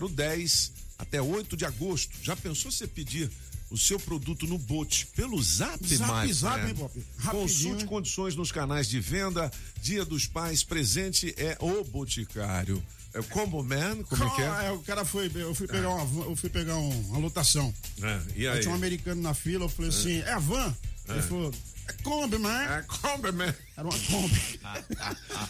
0010. 0.09 0.71
até 0.99 1.19
8 1.19 1.57
de 1.57 1.65
agosto. 1.65 2.15
Já 2.21 2.35
pensou 2.35 2.71
você 2.71 2.85
pedir 2.87 3.31
o 3.73 3.77
seu 3.77 3.99
produto 3.99 4.45
no 4.45 4.57
Bote 4.57 5.07
pelo 5.15 5.41
Zap, 5.41 5.83
Zap, 5.85 6.09
mais? 6.11 6.37
zap, 6.37 6.65
hein, 6.65 6.75
Pop? 6.75 7.03
Consulte 7.31 7.85
condições 7.85 8.35
nos 8.35 8.51
canais 8.51 8.87
de 8.87 8.99
venda. 8.99 9.51
Dia 9.81 10.05
dos 10.05 10.27
Pais, 10.27 10.63
presente 10.63 11.33
é 11.35 11.57
o 11.59 11.83
Boticário. 11.83 12.81
É 13.15 13.19
o 13.19 13.23
Combo 13.25 13.63
Man, 13.63 14.03
como 14.03 14.23
é 14.23 14.29
que 14.35 14.41
é? 14.41 14.71
o 14.71 14.79
cara 14.79 15.03
foi, 15.05 15.29
eu 15.35 15.53
fui 15.53 15.67
pegar 15.67 15.89
uma, 15.89 16.05
van- 16.05 16.23
eu 16.25 16.35
fui 16.35 16.49
pegar 16.49 16.77
um- 16.77 16.99
uma 17.09 17.17
lotação. 17.19 17.73
É, 18.01 18.21
e 18.35 18.47
Aí 18.47 18.55
aí? 18.55 18.59
tinha 18.61 18.71
um 18.71 18.75
americano 18.75 19.21
na 19.21 19.33
fila, 19.35 19.65
eu 19.65 19.69
falei 19.69 19.89
assim, 19.89 20.17
é 20.21 20.31
a 20.33 20.39
van? 20.39 20.75
Ele 21.07 21.21
falou, 21.21 21.53
é 21.87 21.93
Kombi, 22.03 22.37
man. 22.39 22.49
É 22.63 22.81
Combo 22.83 23.33
Man. 23.33 23.53
Era 23.77 23.87
uma 23.87 23.99
Kombi. 23.99 24.59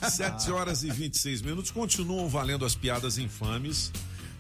7 0.10 0.52
horas 0.52 0.84
e 0.84 0.92
26 0.92 1.42
minutos. 1.42 1.72
Continuam 1.72 2.28
valendo 2.28 2.66
as 2.66 2.76
piadas 2.76 3.18
infames. 3.18 3.92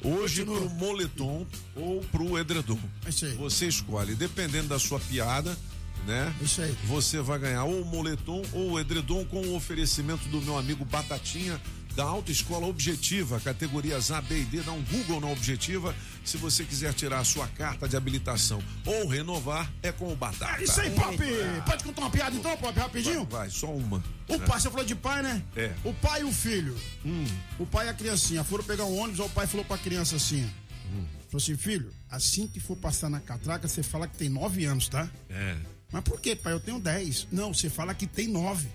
Hoje 0.03 0.43
pro 0.43 0.69
moletom 0.71 1.45
ou 1.75 2.01
pro 2.11 2.37
edredom. 2.37 2.79
É 3.05 3.09
isso 3.09 3.25
aí. 3.25 3.35
Você 3.35 3.67
escolhe. 3.67 4.15
Dependendo 4.15 4.67
da 4.67 4.77
sua 4.77 4.99
piada, 4.99 5.57
né? 6.05 6.33
Isso 6.41 6.61
aí. 6.61 6.75
Você 6.85 7.21
vai 7.21 7.39
ganhar 7.39 7.63
ou 7.63 7.81
o 7.81 7.85
moletom 7.85 8.41
ou 8.51 8.71
o 8.71 8.79
edredom 8.79 9.23
com 9.25 9.41
o 9.41 9.55
oferecimento 9.55 10.27
do 10.27 10.41
meu 10.41 10.57
amigo 10.57 10.83
Batatinha 10.83 11.59
da 11.95 12.03
Autoescola 12.03 12.67
Objetiva, 12.67 13.39
categorias 13.39 14.11
A, 14.11 14.21
B 14.21 14.41
e 14.41 14.45
D. 14.45 14.61
Dá 14.61 14.71
um 14.71 14.83
Google 14.83 15.21
na 15.21 15.27
Objetiva. 15.27 15.95
Se 16.23 16.37
você 16.37 16.63
quiser 16.63 16.93
tirar 16.93 17.19
a 17.19 17.23
sua 17.23 17.47
carta 17.47 17.87
de 17.87 17.95
habilitação 17.95 18.61
ou 18.85 19.07
renovar, 19.07 19.71
é 19.81 19.91
com 19.91 20.11
o 20.11 20.15
Batata. 20.15 20.61
É 20.61 20.63
isso 20.63 20.79
aí, 20.79 20.89
Pop. 20.91 21.17
Pode 21.65 21.83
contar 21.83 22.01
uma 22.01 22.09
piada 22.09 22.35
então, 22.35 22.55
Pop, 22.57 22.77
rapidinho? 22.79 23.25
Vai, 23.25 23.41
vai, 23.41 23.49
só 23.49 23.67
uma. 23.67 24.03
O 24.27 24.39
pai, 24.39 24.59
você 24.59 24.69
falou 24.69 24.85
de 24.85 24.95
pai, 24.95 25.21
né? 25.21 25.43
É. 25.55 25.73
O 25.83 25.93
pai 25.93 26.21
e 26.21 26.23
o 26.23 26.31
filho. 26.31 26.75
O 27.59 27.65
pai 27.65 27.87
e 27.87 27.89
a 27.89 27.93
criancinha 27.93 28.43
foram 28.43 28.63
pegar 28.63 28.85
um 28.85 28.97
ônibus, 28.97 29.19
o 29.19 29.29
pai 29.29 29.45
falou 29.45 29.65
pra 29.65 29.77
criança 29.77 30.15
assim: 30.15 30.49
Falou 31.33 31.41
assim, 31.41 31.57
filho, 31.57 31.91
assim 32.11 32.47
que 32.47 32.59
for 32.59 32.77
passar 32.77 33.09
na 33.09 33.19
catraca, 33.19 33.67
você 33.67 33.81
fala 33.81 34.07
que 34.07 34.15
tem 34.15 34.29
nove 34.29 34.65
anos, 34.65 34.87
tá? 34.87 35.09
É, 35.29 35.57
Mas 35.91 36.03
por 36.03 36.21
quê, 36.21 36.35
pai? 36.35 36.53
Eu 36.53 36.59
tenho 36.59 36.79
dez. 36.79 37.27
Não, 37.31 37.53
você 37.53 37.69
fala 37.69 37.93
que 37.93 38.05
tem 38.05 38.27
nove. 38.27 38.67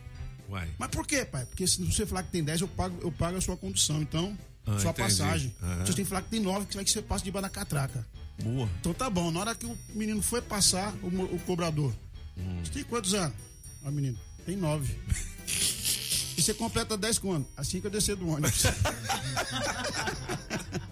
Vai. 0.48 0.68
Mas 0.78 0.90
por 0.90 1.06
quê, 1.06 1.24
pai? 1.24 1.44
Porque 1.46 1.66
se 1.66 1.82
você 1.84 2.06
falar 2.06 2.22
que 2.24 2.30
tem 2.30 2.42
10, 2.42 2.62
eu 2.62 2.68
pago, 2.68 2.98
eu 3.02 3.12
pago 3.12 3.36
a 3.36 3.40
sua 3.40 3.56
condução. 3.56 4.00
Então, 4.02 4.36
Ah, 4.66 4.78
sua 4.78 4.90
entendi. 4.90 5.08
passagem. 5.08 5.54
Aham. 5.62 5.86
Você 5.86 5.92
tem 5.92 6.04
que 6.04 6.08
falar 6.08 6.22
que 6.22 6.30
tem 6.30 6.40
9, 6.40 6.66
que 6.66 6.74
vai 6.74 6.84
que 6.84 6.90
você 6.90 7.02
passa 7.02 7.24
debaixo 7.24 7.42
da 7.42 7.50
catraca. 7.50 8.06
Boa. 8.42 8.68
Então 8.80 8.94
tá 8.94 9.08
bom. 9.10 9.30
Na 9.30 9.40
hora 9.40 9.54
que 9.54 9.66
o 9.66 9.78
menino 9.94 10.22
foi 10.22 10.40
passar, 10.42 10.94
o, 11.02 11.08
o 11.34 11.38
cobrador. 11.40 11.92
Hum. 12.36 12.60
Você 12.64 12.72
tem 12.72 12.84
quantos 12.84 13.14
anos? 13.14 13.36
Ah, 13.84 13.90
menino, 13.90 14.18
tem 14.46 14.56
9. 14.56 14.94
e 16.38 16.42
você 16.42 16.54
completa 16.54 16.96
10 16.96 17.18
quando? 17.18 17.46
Assim 17.56 17.80
que 17.80 17.86
eu 17.86 17.90
descer 17.90 18.16
do 18.16 18.28
ônibus. 18.28 18.64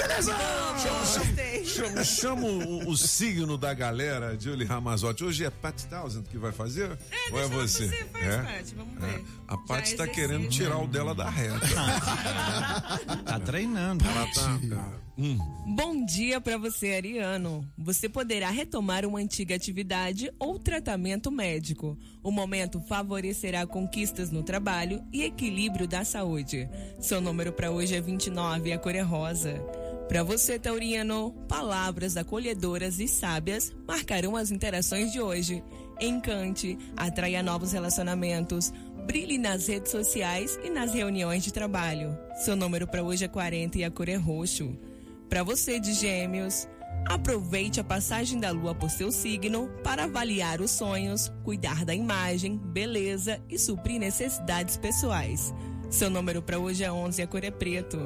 Beleza! 0.00 0.34
Gostei. 0.90 1.64
Chama, 1.64 2.04
chama 2.04 2.46
o, 2.46 2.88
o 2.88 2.96
signo 2.96 3.56
da 3.58 3.72
galera, 3.74 4.36
Julie 4.38 4.66
Ramazotti. 4.66 5.24
Hoje 5.24 5.44
é 5.44 5.50
Pat 5.50 5.82
Townsend 5.84 6.28
que 6.28 6.38
vai 6.38 6.52
fazer? 6.52 6.96
Ou 7.32 7.38
é 7.40 7.46
você? 7.48 7.88
Você 7.88 8.04
faz 8.06 8.24
É? 8.26 8.42
parte, 8.42 8.74
vamos 8.74 8.98
ver. 9.00 9.18
É. 9.18 9.22
A 9.48 9.56
Pat 9.58 9.84
está 9.86 10.06
querendo 10.06 10.48
tirar 10.48 10.78
o 10.78 10.86
dela 10.86 11.14
da 11.14 11.28
reta. 11.28 11.60
Tá 13.24 13.38
treinando. 13.40 14.04
Ela 14.04 14.26
tá. 14.32 14.92
Hum, 15.18 15.38
Bom 15.76 16.04
dia 16.04 16.40
para 16.40 16.56
você, 16.56 16.94
Ariano. 16.94 17.66
Você 17.78 18.08
poderá 18.08 18.50
retomar 18.50 19.04
uma 19.04 19.18
antiga 19.18 19.54
atividade 19.54 20.30
ou 20.38 20.58
tratamento 20.58 21.30
médico. 21.30 21.96
O 22.22 22.30
momento 22.30 22.80
favorecerá 22.88 23.66
conquistas 23.66 24.30
no 24.30 24.42
trabalho 24.42 25.02
e 25.12 25.22
equilíbrio 25.24 25.86
da 25.86 26.04
saúde. 26.04 26.68
Seu 27.00 27.20
número 27.20 27.52
para 27.52 27.70
hoje 27.70 27.94
é 27.94 28.00
29 28.00 28.70
e 28.70 28.72
a 28.72 28.78
cor 28.78 28.94
é 28.94 29.00
rosa. 29.02 29.54
Para 30.10 30.24
você, 30.24 30.58
Taurino, 30.58 31.30
palavras 31.46 32.16
acolhedoras 32.16 32.98
e 32.98 33.06
sábias 33.06 33.72
marcarão 33.86 34.34
as 34.34 34.50
interações 34.50 35.12
de 35.12 35.20
hoje. 35.20 35.62
Encante, 36.00 36.76
atraia 36.96 37.44
novos 37.44 37.70
relacionamentos, 37.70 38.72
brilhe 39.06 39.38
nas 39.38 39.68
redes 39.68 39.92
sociais 39.92 40.58
e 40.64 40.68
nas 40.68 40.92
reuniões 40.92 41.44
de 41.44 41.52
trabalho. 41.52 42.18
Seu 42.44 42.56
número 42.56 42.88
para 42.88 43.04
hoje 43.04 43.24
é 43.24 43.28
40 43.28 43.78
e 43.78 43.84
a 43.84 43.90
cor 43.90 44.08
é 44.08 44.16
roxo. 44.16 44.76
Para 45.28 45.44
você 45.44 45.78
de 45.78 45.92
Gêmeos, 45.92 46.66
aproveite 47.06 47.78
a 47.78 47.84
passagem 47.84 48.40
da 48.40 48.50
lua 48.50 48.74
por 48.74 48.90
seu 48.90 49.12
signo 49.12 49.70
para 49.84 50.04
avaliar 50.04 50.60
os 50.60 50.72
sonhos, 50.72 51.30
cuidar 51.44 51.84
da 51.84 51.94
imagem, 51.94 52.58
beleza 52.58 53.40
e 53.48 53.56
suprir 53.56 54.00
necessidades 54.00 54.76
pessoais. 54.76 55.54
Seu 55.88 56.10
número 56.10 56.42
para 56.42 56.58
hoje 56.58 56.82
é 56.82 56.90
11 56.90 57.20
e 57.20 57.22
a 57.22 57.28
cor 57.28 57.44
é 57.44 57.50
preto. 57.52 57.96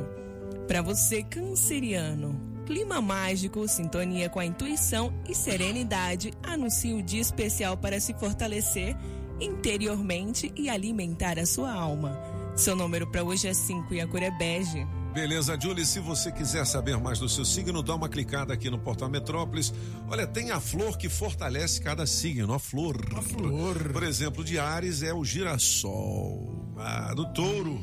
Para 0.67 0.81
você, 0.81 1.23
canceriano, 1.23 2.41
clima 2.65 3.01
mágico, 3.01 3.69
sintonia 3.69 4.31
com 4.31 4.41
a 4.41 4.47
intuição 4.47 5.13
e 5.29 5.35
serenidade 5.35 6.33
anuncia 6.43 6.97
o 6.97 7.03
dia 7.03 7.21
especial 7.21 7.77
para 7.77 8.01
se 8.01 8.15
fortalecer 8.15 8.97
interiormente 9.39 10.51
e 10.57 10.71
alimentar 10.71 11.39
a 11.39 11.45
sua 11.45 11.71
alma. 11.71 12.19
Seu 12.57 12.75
número 12.75 13.07
para 13.11 13.23
hoje 13.23 13.47
é 13.47 13.53
5 13.53 13.93
e 13.93 14.01
a 14.01 14.07
cor 14.07 14.23
é 14.23 14.31
bege. 14.31 14.87
Beleza, 15.13 15.57
Julie, 15.61 15.85
se 15.85 16.01
você 16.01 16.33
quiser 16.33 16.65
saber 16.65 16.97
mais 16.97 17.19
do 17.19 17.29
seu 17.29 17.45
signo, 17.45 17.83
dá 17.83 17.95
uma 17.95 18.09
clicada 18.09 18.55
aqui 18.55 18.71
no 18.71 18.79
Portal 18.79 19.09
Metrópolis. 19.11 19.73
Olha, 20.09 20.27
tem 20.27 20.51
a 20.51 20.61
flor 20.61 20.97
que 20.97 21.09
fortalece 21.09 21.81
cada 21.81 22.07
signo, 22.07 22.55
a 22.55 22.59
flor. 22.59 22.97
A 23.15 23.23
flor. 23.23 23.93
Por 23.93 24.03
exemplo, 24.03 24.43
de 24.43 24.59
Ares 24.59 25.03
é 25.03 25.13
o 25.13 25.25
girassol. 25.25 26.75
Ah, 26.77 27.13
do 27.15 27.33
touro 27.33 27.81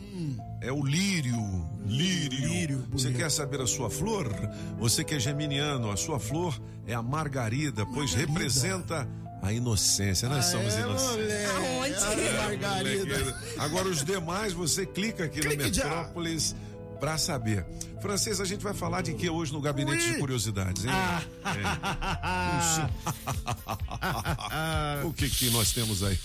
é 0.62 0.72
o 0.72 0.84
lírio. 0.84 1.36
Lírio. 1.86 2.40
Lírio, 2.48 2.88
Você 2.92 3.12
quer 3.12 3.30
saber 3.30 3.60
a 3.62 3.68
sua 3.68 3.90
flor? 3.90 4.30
Você 4.80 5.04
que 5.04 5.16
é 5.16 5.20
geminiano, 5.20 5.92
a 5.92 5.98
sua 5.98 6.20
flor 6.20 6.60
é 6.88 6.94
a 6.94 7.02
margarida, 7.02 7.86
pois 7.94 8.14
representa 8.14 9.08
a 9.42 9.52
inocência. 9.52 10.30
Nós 10.30 10.46
somos 10.46 10.74
É, 10.74 10.82
inocentes. 10.82 11.46
Aonde? 11.56 11.96
Ah, 11.96 12.44
Margarida. 12.44 13.38
Agora 13.58 13.88
os 13.88 14.04
demais 14.06 14.54
você 14.54 14.86
clica 14.86 15.26
aqui 15.26 15.40
Clique 15.42 15.64
no 15.68 15.74
já. 15.74 15.84
Pra 17.02 17.18
saber. 17.18 17.66
Francês, 18.00 18.40
a 18.40 18.46
gente 18.46 18.64
vai 18.64 18.76
falar 18.76 19.02
de 19.02 19.16
que 19.16 19.28
hoje 19.28 19.52
no 19.52 19.60
gabinete 19.60 20.06
de 20.06 20.12
Ui. 20.12 20.20
curiosidades, 20.20 20.86
hein? 20.86 20.92
É. 25.02 25.02
o 25.06 25.12
que 25.12 25.28
que 25.28 25.50
nós 25.50 25.72
temos 25.72 26.04
aí? 26.04 26.20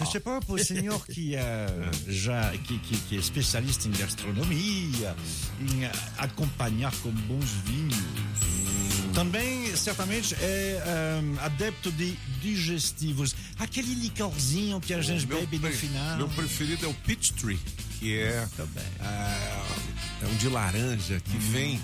Je 0.00 0.06
sais 0.06 0.20
pas, 0.20 0.44
pour 0.44 0.56
o 0.56 0.64
senhor 0.64 1.06
que, 1.06 1.36
eh, 1.36 1.66
já, 2.08 2.50
que, 2.50 2.78
que, 2.80 2.98
que 3.02 3.16
é 3.16 3.20
especialista 3.20 3.86
em 3.86 3.92
gastronomia, 3.92 5.14
em 5.60 5.84
acompanhar 6.18 6.92
com 7.02 7.12
bons 7.12 7.50
vinhos. 7.64 8.99
Também, 9.14 9.76
certamente, 9.76 10.34
é 10.34 10.82
eh, 10.84 11.22
adepto 11.40 11.90
de 11.92 12.12
digestivos. 12.40 13.34
Aquele 13.58 13.94
licorzinho 13.94 14.80
que 14.80 14.94
a 14.94 15.02
gente 15.02 15.26
bebe 15.26 15.58
no 15.58 15.70
final. 15.70 16.18
Meu 16.18 16.28
preferido 16.28 16.86
é 16.86 16.88
o 16.88 16.94
Peach 16.94 17.32
Tree, 17.34 17.58
que 17.98 18.18
é, 18.18 18.46
ah, 19.00 19.66
é 20.22 20.26
um 20.26 20.34
de 20.36 20.48
laranja 20.48 21.20
que 21.20 21.36
vem 21.38 21.80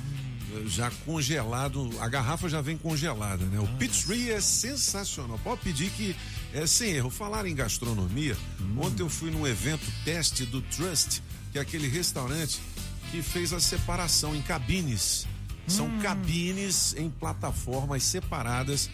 eh, 0.55 0.63
já 0.67 0.91
congelado. 1.05 1.91
A 2.01 2.09
garrafa 2.09 2.49
já 2.49 2.61
vem 2.61 2.77
congelada, 2.77 3.45
né? 3.45 3.59
O 3.59 3.67
Peach 3.79 4.07
Tree 4.07 4.31
é 4.31 4.41
sensacional. 4.41 5.39
Pode 5.43 5.61
pedir 5.63 5.91
que 5.91 6.15
é 6.55 6.67
sem 6.67 6.91
erro. 6.91 7.11
Falar 7.11 7.47
em 7.47 7.55
gastronomia, 7.55 8.37
ontem 8.79 9.03
eu 9.03 9.09
fui 9.09 9.31
num 9.31 9.47
evento 9.47 9.87
teste 10.05 10.45
do 10.47 10.63
Trust, 10.63 11.23
que 11.53 11.59
é 11.59 11.61
aquele 11.61 11.89
restaurante 11.89 12.61
que 13.11 13.23
fez 13.23 13.53
a 13.53 13.61
separação 13.61 14.35
em 14.35 14.43
cabines. 14.43 15.27
São 15.67 15.99
cabines 15.99 16.95
em 16.97 17.11
plataformas 17.11 18.03
separadas. 18.05 18.89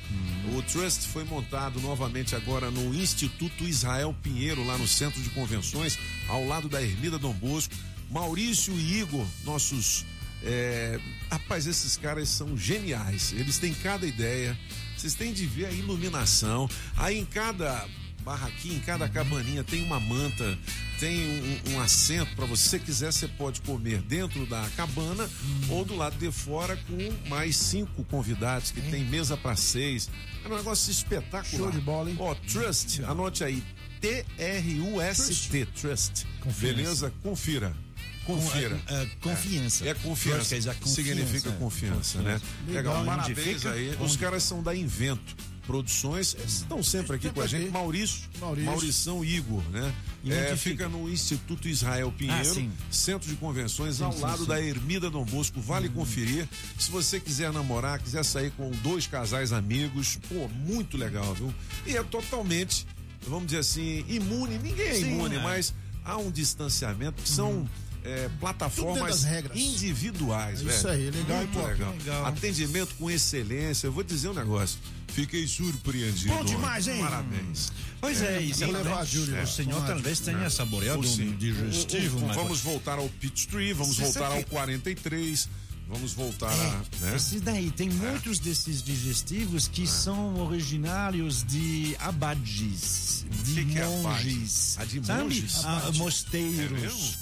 O 0.56 0.62
Trust 0.62 1.06
foi 1.08 1.24
montado 1.24 1.80
novamente 1.80 2.34
agora 2.34 2.70
no 2.70 2.94
Instituto 2.94 3.64
Israel 3.64 4.14
Pinheiro, 4.22 4.64
lá 4.64 4.78
no 4.78 4.88
Centro 4.88 5.20
de 5.22 5.28
Convenções, 5.30 5.98
ao 6.28 6.46
lado 6.46 6.68
da 6.68 6.82
Ermida 6.82 7.18
Dom 7.18 7.34
Bosco. 7.34 7.74
Maurício 8.10 8.74
e 8.74 9.00
Igor, 9.00 9.26
nossos. 9.44 10.04
é, 10.42 10.98
Rapaz, 11.30 11.66
esses 11.66 11.96
caras 11.96 12.28
são 12.28 12.56
geniais. 12.56 13.32
Eles 13.32 13.58
têm 13.58 13.72
cada 13.74 14.06
ideia. 14.06 14.58
Vocês 14.96 15.14
têm 15.14 15.32
de 15.32 15.46
ver 15.46 15.66
a 15.66 15.70
iluminação. 15.72 16.68
Aí 16.96 17.18
em 17.18 17.24
cada 17.24 17.86
barraquinha, 18.22 18.76
em 18.76 18.80
cada 18.80 19.08
cabaninha 19.08 19.62
tem 19.62 19.82
uma 19.84 20.00
manta, 20.00 20.58
tem 20.98 21.58
um, 21.68 21.72
um 21.72 21.80
assento 21.80 22.34
para 22.34 22.46
você 22.46 22.78
quiser, 22.78 23.12
você 23.12 23.28
pode 23.28 23.60
comer 23.62 24.00
dentro 24.02 24.46
da 24.46 24.66
cabana 24.76 25.28
ou 25.68 25.84
do 25.84 25.94
lado 25.96 26.16
de 26.16 26.30
fora 26.32 26.76
com 26.88 27.28
mais 27.28 27.56
cinco 27.56 28.02
convidados 28.04 28.70
que 28.70 28.80
tem 28.80 29.04
mesa 29.04 29.36
para 29.36 29.56
seis. 29.56 30.08
É 30.44 30.48
um 30.48 30.56
negócio 30.56 30.90
espetacular. 30.90 31.44
Show 31.44 31.70
de 31.70 31.80
bola, 31.80 32.08
hein? 32.10 32.16
Ó, 32.18 32.34
Trust, 32.34 33.02
anote 33.04 33.44
aí. 33.44 33.62
T-R-U-S-T, 34.00 35.66
Trust. 35.66 36.26
Confiança. 36.40 36.74
Beleza? 36.76 37.12
Confira. 37.22 37.76
Confira. 38.24 38.76
Com- 38.86 38.94
é, 38.94 39.02
é, 39.02 39.06
confiança. 39.20 39.88
É 39.88 39.94
confiança. 39.94 40.36
Trust 40.38 40.48
quer 40.50 40.58
dizer 40.58 40.74
confiança, 40.74 40.94
Significa 40.94 41.48
é. 41.48 41.52
confiança, 41.52 42.22
né? 42.22 42.32
Confiança. 42.34 42.72
Legal, 42.72 43.00
Legal, 43.00 43.16
parabéns 43.16 43.66
aí. 43.66 43.96
Os 44.00 44.16
caras 44.16 44.42
são 44.42 44.62
da 44.62 44.74
Invento. 44.74 45.36
Produções, 45.66 46.34
esses 46.34 46.54
estão 46.58 46.82
sempre 46.82 47.16
aqui 47.16 47.30
com 47.30 47.40
a 47.40 47.46
gente. 47.46 47.70
Maurício, 47.70 48.22
Maurício. 48.40 48.70
Maurição 48.70 49.24
Igor, 49.24 49.62
né? 49.70 49.94
É, 50.26 50.56
fica 50.56 50.88
no 50.88 51.08
Instituto 51.08 51.68
Israel 51.68 52.12
Pinheiro, 52.16 52.40
Ah, 52.50 52.54
sim. 52.54 52.70
centro 52.90 53.28
de 53.28 53.36
convenções, 53.36 54.00
ao 54.00 54.12
sim, 54.12 54.20
lado 54.20 54.38
sim. 54.38 54.42
Hum. 54.44 54.46
da 54.46 54.60
Ermida 54.60 55.08
Dom 55.10 55.24
Bosco. 55.24 55.60
Vale 55.60 55.88
conferir. 55.88 56.48
Se 56.78 56.90
você 56.90 57.18
quiser 57.20 57.52
namorar, 57.52 57.98
quiser 58.00 58.24
sair 58.24 58.50
com 58.52 58.70
dois 58.82 59.06
casais 59.06 59.52
amigos, 59.52 60.18
pô, 60.28 60.48
muito 60.48 60.96
legal, 60.96 61.32
viu? 61.34 61.52
E 61.86 61.96
é 61.96 62.02
totalmente, 62.02 62.86
vamos 63.26 63.46
dizer 63.46 63.58
assim, 63.58 64.04
imune. 64.08 64.58
Ninguém 64.58 64.88
é 64.88 64.94
Sim, 64.94 65.12
imune, 65.14 65.36
é. 65.36 65.42
mas 65.42 65.72
há 66.04 66.16
um 66.18 66.30
distanciamento 66.30 67.22
que 67.22 67.28
são. 67.28 67.68
É, 68.04 68.28
plataformas 68.40 69.24
individuais, 69.54 70.60
É 70.60 70.64
velho. 70.64 70.76
isso 70.76 70.88
aí, 70.88 71.10
legal 71.10 71.36
Muito 71.38 71.52
top. 71.52 71.66
legal. 71.68 71.92
Legal. 71.92 72.26
Atendimento 72.26 72.94
com 72.98 73.10
excelência. 73.10 73.86
Eu 73.86 73.92
vou 73.92 74.02
dizer 74.02 74.28
um 74.28 74.34
negócio. 74.34 74.78
Fiquei 75.08 75.46
surpreendido. 75.46 76.32
Bom 76.34 76.44
demais, 76.44 76.88
hein? 76.88 77.00
Parabéns. 77.02 77.70
Pois 78.00 78.22
é, 78.22 78.42
e 78.42 78.52
vou 78.52 78.70
levar 78.72 78.78
a 79.02 79.06
certamente 79.06 79.10
Júlia. 79.12 79.42
o 79.42 79.46
senhor 79.46 79.86
talvez 79.86 80.20
tenha 80.20 80.48
saboreado 80.50 80.98
Ou 80.98 81.04
sim. 81.04 81.28
um 81.28 81.36
digestivo. 81.36 82.18
O- 82.18 82.30
o- 82.30 82.34
vamos 82.34 82.60
voltar 82.60 82.98
ao 82.98 83.08
Pit 83.08 83.46
Tree, 83.46 83.72
vamos 83.74 83.94
Você 83.96 84.02
voltar 84.04 84.20
sabe 84.20 84.36
ao 84.36 84.44
que- 84.44 84.50
43, 84.50 85.48
vamos 85.86 86.12
voltar 86.14 86.50
a. 86.50 86.82
Né? 87.04 87.14
Esses 87.14 87.40
daí, 87.42 87.70
tem 87.70 87.90
muitos 87.90 88.38
desses 88.38 88.82
digestivos 88.82 89.68
que 89.68 89.86
são 89.86 90.34
originários 90.40 91.44
de 91.44 91.94
abades, 92.00 93.26
de 93.44 93.54
que 93.54 93.64
que 93.72 93.78
é 93.78 93.82
abade? 93.84 94.02
monges. 94.02 94.76
Ah, 94.78 94.84
de 94.86 95.06
sabe? 95.06 95.22
monges? 95.24 95.64
Ah, 95.64 95.76
Abade. 95.76 95.98
mosteiros. 95.98 97.18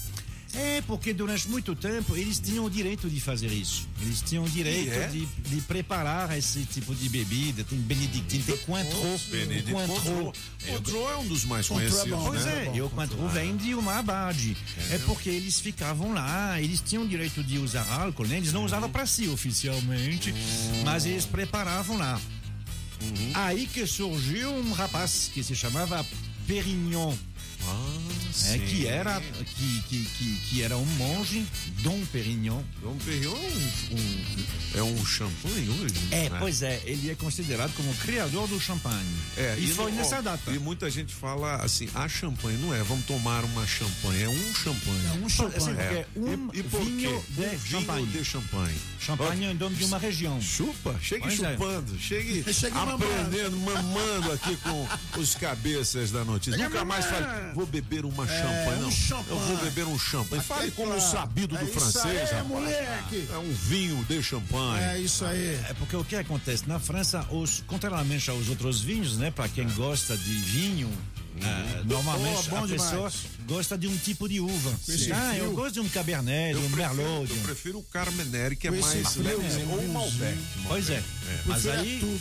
É? 0.55 0.79
É, 0.81 0.83
porque 0.83 1.13
durante 1.13 1.49
muito 1.49 1.75
tempo 1.75 2.17
eles 2.17 2.41
tinham 2.41 2.65
o 2.65 2.71
direito 2.71 3.09
de 3.09 3.21
fazer 3.21 3.49
isso. 3.49 3.89
Eles 4.01 4.23
tinham 4.23 4.45
o 4.45 4.49
direito 4.49 4.93
é? 4.93 5.07
de, 5.09 5.27
de 5.27 5.61
preparar 5.63 6.37
esse 6.37 6.65
tipo 6.65 6.95
de 6.95 7.09
bebida. 7.09 7.65
Tem 7.65 7.79
benedictino, 7.79 8.45
tem 8.45 8.57
cointreau. 8.59 9.21
Cointreau. 9.71 10.33
Cointreau 10.67 11.11
é 11.13 11.17
um 11.19 11.27
dos 11.27 11.45
mais 11.45 11.67
é 11.67 11.69
conhecidos, 11.69 12.09
bom, 12.09 12.25
Pois 12.25 12.45
né? 12.45 12.71
é, 12.73 12.77
e 12.77 12.83
o 12.83 12.89
Cointreau 12.89 13.29
vem 13.29 13.57
de 13.57 13.75
uma 13.75 13.99
abade. 13.99 14.57
É 14.91 14.99
porque 14.99 15.29
eles 15.29 15.61
ficavam 15.61 16.13
lá, 16.13 16.61
eles 16.61 16.81
tinham 16.81 17.05
o 17.05 17.09
direito 17.09 17.43
de 17.43 17.59
usar 17.59 17.87
álcool, 17.91 18.27
né? 18.27 18.39
Eles 18.39 18.53
não 18.53 18.65
usavam 18.65 18.91
para 18.91 19.07
si 19.07 19.29
oficialmente, 19.29 20.35
mas 20.85 21.05
eles 21.05 21.27
preparavam 21.27 21.97
lá. 21.99 22.21
Aí 23.35 23.67
que 23.67 23.87
surgiu 23.87 24.51
um 24.51 24.73
rapaz 24.73 25.31
que 25.33 25.43
se 25.43 25.55
chamava 25.55 26.05
Perignon. 26.47 27.15
É, 27.73 28.33
sim. 28.33 28.59
que 28.61 28.87
era 28.87 29.21
que, 29.21 29.83
que, 29.89 30.05
que, 30.05 30.37
que 30.49 30.63
era 30.63 30.77
um 30.77 30.85
monge, 30.87 31.45
Dom 31.83 32.01
Perignon. 32.13 32.63
Dom 32.81 32.97
Perignon 33.05 33.35
é 33.37 33.39
um, 33.39 33.97
um- 33.97 34.79
é 34.79 34.83
um 34.83 35.05
champanhe 35.05 35.69
hoje? 35.69 35.95
É, 36.13 36.29
né? 36.31 36.37
pois 36.39 36.63
é, 36.63 36.81
ele 36.85 37.11
é 37.11 37.15
considerado 37.17 37.73
como 37.75 37.91
o 37.91 37.95
criador 37.97 38.47
do 38.49 38.59
champanhe. 38.61 39.05
É, 39.37 39.57
e, 39.59 39.67
foi 39.69 39.91
não- 39.91 39.99
nessa 39.99 40.23
data. 40.23 40.51
E 40.53 40.59
muita 40.59 40.89
gente 40.91 41.13
fala 41.13 41.57
assim, 41.57 41.89
a 41.95 42.09
champanhe, 42.09 42.57
não 42.59 42.75
é, 42.75 42.83
vamos 42.83 43.05
tomar 43.05 43.45
uma 43.45 43.67
champanhe, 43.67 44.23
é 44.23 44.29
um 44.29 44.55
champanhe. 44.55 45.07
É 45.07 45.25
um 45.25 45.29
champanhe. 45.29 45.57
Assim, 45.57 45.75
porque 45.75 45.95
É. 45.95 46.07
um 46.17 46.51
e, 46.55 46.59
e 46.61 46.63
por 46.63 46.85
vinho 46.85 47.21
quê? 47.21 47.33
de 47.35 47.41
um 47.41 47.45
vinho 47.49 47.61
champanhe. 47.69 48.07
de 48.07 48.25
champanhe. 48.25 48.77
Champanhe 49.01 49.45
é 49.47 49.51
o 49.51 49.55
nome 49.55 49.77
de 49.77 49.85
uma 49.85 49.99
região. 49.99 50.41
Chupa, 50.41 50.97
chegue 51.03 51.23
Pois 51.23 51.41
é. 51.43 51.53
chupando, 51.53 51.99
chegue 51.99 52.45
Chegue 52.53 52.77
aprendendo, 52.79 53.57
mamando 53.59 54.33
aqui 54.33 54.57
com 54.57 54.89
os 55.21 55.35
cabeças 55.35 56.11
da 56.11 56.25
notícia. 56.25 56.57
Nunca 56.63 56.85
mais 56.85 57.05
fale, 57.07 57.27
vou 57.61 57.67
beber 57.67 58.05
uma 58.05 58.27
champanhe, 58.27 58.79
um 58.79 58.83
não. 58.83 58.91
champanhe. 58.91 59.27
Eu 59.31 59.39
vou 59.39 59.57
beber 59.65 59.87
um 59.87 59.99
champanhe. 59.99 60.43
Fale 60.43 60.71
como 60.71 60.89
Claro. 60.95 61.01
sabido 61.03 61.57
do 61.57 61.63
É 61.63 61.67
francês, 61.67 62.07
aí, 62.07 62.25
rapaz. 62.25 62.47
moleque. 62.49 63.29
É 63.33 63.39
um 63.39 63.53
vinho 63.53 64.05
de 64.09 64.23
champanhe. 64.23 64.83
É 64.85 64.99
isso 64.99 65.25
aí. 65.25 65.55
É 65.69 65.75
porque 65.79 65.95
o 65.97 66.05
que 66.05 66.17
acontece 66.17 66.67
na 66.69 66.79
França, 66.79 67.27
os, 67.31 67.63
contrariamente 67.67 68.31
aos 68.31 68.49
outros 68.49 68.81
vinhos, 68.81 69.17
né? 69.19 69.31
Para 69.31 69.49
quem 69.49 69.69
gosta 69.71 70.17
de 70.17 70.33
vinho, 70.35 70.91
ah, 71.43 71.83
normalmente 71.85 72.49
bom 72.51 72.65
a 72.65 72.69
pessoa 72.69 73.11
demais. 73.11 73.15
gosta 73.47 73.79
de 73.79 73.87
um 73.89 73.97
tipo 73.97 74.29
de 74.29 74.41
uva. 74.41 74.73
Esse 74.89 75.13
Ah, 75.13 75.37
eu 75.37 75.53
gosto 75.53 75.75
de 75.75 75.81
um 75.81 75.89
Cabernet, 75.89 76.55
de 76.59 76.61
Eu 76.63 76.67
um 76.67 76.71
prefiro, 76.71 76.97
Merlot. 76.97 77.27
de 77.27 77.33
eu 77.33 77.39
um- 77.39 77.43
prefiro 77.45 77.79
o 77.79 77.83
Carmenere, 77.85 78.57
que 78.57 78.69
é 78.69 78.71
esse 78.73 78.81
mais 78.97 79.09
frio, 79.15 79.25
leve, 79.43 79.43
né? 79.65 79.67
ou 79.73 79.79
o 79.81 79.93
Malbec. 79.93 80.39
Pois 80.67 80.91
é. 80.91 81.03
Mas 81.47 81.63
Prefiro 81.63 81.81
aí, 81.81 82.21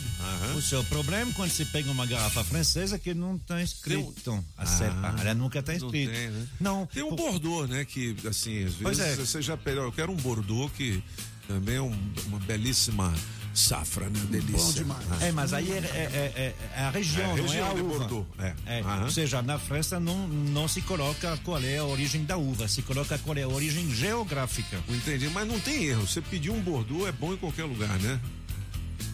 o 0.55 0.61
seu 0.61 0.83
problema 0.85 1.31
quando 1.33 1.51
você 1.51 1.65
pega 1.65 1.89
uma 1.91 2.05
garrafa 2.05 2.43
francesa 2.43 2.95
é 2.95 2.99
que 2.99 3.13
não 3.13 3.35
está 3.35 3.61
escrito 3.61 4.43
a 4.57 4.65
cepa. 4.65 5.15
Ela 5.19 5.33
nunca 5.33 5.59
está 5.59 5.73
Não 5.73 5.87
escrito. 5.87 6.11
tem, 6.11 6.29
né? 6.29 6.47
Não. 6.59 6.85
Tem 6.85 7.03
o 7.03 7.07
por- 7.09 7.17
Bordeaux, 7.31 7.69
né? 7.69 7.83
Que, 7.85 8.15
assim, 8.27 8.65
às 8.65 8.75
Pois 8.75 8.97
vezes 8.97 9.13
é. 9.19 9.25
você 9.25 9.41
já 9.41 9.57
pegou. 9.57 9.83
Eu 9.83 9.91
quero 9.91 10.11
um 10.11 10.15
Bordeaux 10.15 10.71
que 10.75 11.03
também 11.47 11.75
é 11.75 11.81
um- 11.81 12.13
uma 12.27 12.39
belíssima 12.39 13.13
safra, 13.59 14.09
né? 14.09 14.19
Delícia. 14.29 14.57
Bom 14.57 14.71
demais. 14.71 15.05
Ah. 15.11 15.25
É, 15.25 15.31
mas 15.31 15.53
aí 15.53 15.71
é, 15.71 15.77
é- 15.77 16.33
é- 16.35 16.55
é 16.75 16.81
a 16.85 16.89
região, 16.89 17.23
É, 17.31 17.35
não 17.35 17.43
região 17.43 17.67
é 17.67 17.71
a 17.71 17.73
de 17.73 17.81
uva. 17.81 17.97
Bordeaux, 17.99 18.25
é. 18.39 18.53
É. 18.65 18.83
Ou 19.03 19.09
seja, 19.11 19.41
na 19.41 19.59
França 19.59 19.99
não, 19.99 20.27
não 20.27 20.67
se 20.67 20.81
coloca 20.81 21.37
qual 21.43 21.59
é 21.61 21.77
a 21.77 21.83
origem 21.85 22.23
da 22.23 22.37
uva, 22.37 22.67
se 22.67 22.81
coloca 22.81 23.17
qual 23.19 23.37
é 23.37 23.43
a 23.43 23.47
origem 23.47 23.89
geográfica. 23.93 24.77
Entendi, 24.87 25.29
mas 25.29 25.47
não 25.47 25.59
tem 25.59 25.83
erro. 25.85 26.07
Você 26.07 26.21
pedir 26.21 26.49
um 26.49 26.59
Bordeaux 26.61 27.07
é 27.07 27.11
bom 27.11 27.33
em 27.33 27.37
qualquer 27.37 27.63
lugar, 27.65 27.97
né? 27.99 28.19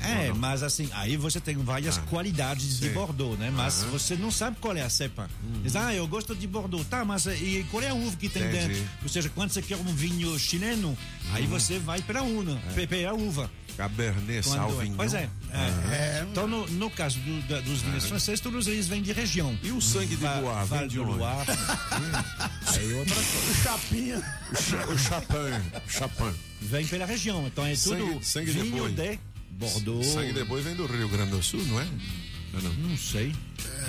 É, 0.01 0.31
mas 0.34 0.62
assim, 0.63 0.89
aí 0.93 1.17
você 1.17 1.39
tem 1.39 1.55
várias 1.58 1.97
qualidades 1.97 2.79
de 2.79 2.88
sim. 2.88 2.93
Bordeaux, 2.93 3.38
né? 3.39 3.51
Mas 3.51 3.81
Aham. 3.84 3.91
você 3.91 4.15
não 4.15 4.29
sabe 4.31 4.58
qual 4.62 4.75
é 4.75 4.81
a 4.81 4.89
cepa. 4.89 5.29
Diz, 5.63 5.75
ah, 5.75 5.93
eu 5.93 6.08
gosto 6.08 6.36
de 6.36 6.45
Bordeaux. 6.47 6.86
Tá, 6.88 7.03
mas 7.03 7.25
e 7.25 7.65
qual 7.71 7.81
é 7.81 7.89
a 7.89 7.93
uva 7.93 8.15
que 8.17 8.29
tem 8.29 8.43
Entendi. 8.43 8.67
dentro? 8.75 8.89
Ou 9.03 9.10
seja, 9.10 9.29
quando 9.29 9.49
você 9.51 9.62
quer 9.62 9.77
um 9.77 9.84
vinho 9.95 10.38
chileno, 10.38 10.97
aí 11.34 11.45
você 11.47 11.79
vai 11.79 12.01
pela 12.01 12.21
una, 12.21 12.62
é. 12.75 13.05
a 13.05 13.13
uva. 13.13 13.49
Cabernet 13.75 14.47
Quando- 14.47 14.55
Sauvignon. 14.58 14.95
Pois 14.95 15.13
é. 15.13 15.29
é. 15.51 16.25
Então, 16.31 16.47
no, 16.47 16.65
no 16.67 16.89
caso 16.89 17.19
do- 17.19 17.41
da- 17.41 17.60
dos 17.60 17.81
vinhos 17.81 18.05
franceses, 18.05 18.39
todos 18.39 18.67
eles 18.67 18.88
vêm 18.88 19.01
de 19.01 19.12
região. 19.12 19.58
E 19.62 19.69
o 19.71 19.81
sangue 19.81 20.15
de 20.15 20.23
Va- 20.23 20.39
Bois, 20.39 20.69
vem 20.69 20.79
Val 20.79 20.88
de 20.88 20.95
do 20.95 21.03
onde? 21.03 21.17
Loire. 21.17 21.51
aí 22.67 22.93
outra 22.95 23.15
coisa. 23.15 23.53
Chapinha. 23.63 24.23
O 24.51 24.55
cha- 24.55 24.88
O 24.88 24.97
Chapin. 24.97 25.79
Chapin. 25.89 26.34
Vem 26.62 26.88
pela 26.88 27.05
região. 27.05 27.45
Então 27.47 27.65
é 27.65 27.75
tudo 27.75 27.97
Sangue- 27.99 28.19
sangue 28.25 28.51
de 28.53 28.60
vinho 28.62 28.77
boi. 28.77 28.91
de 28.93 29.19
Bordeaux. 29.55 30.05
Sangue 30.05 30.33
de 30.33 30.43
boi 30.43 30.61
vem 30.61 30.75
do 30.75 30.85
Rio 30.85 31.07
Grande 31.09 31.31
do 31.31 31.41
Sul, 31.43 31.63
não 31.65 31.79
é? 31.79 31.85
Não, 32.53 32.61
não. 32.61 32.73
Não 32.89 32.97
sei. 32.97 33.33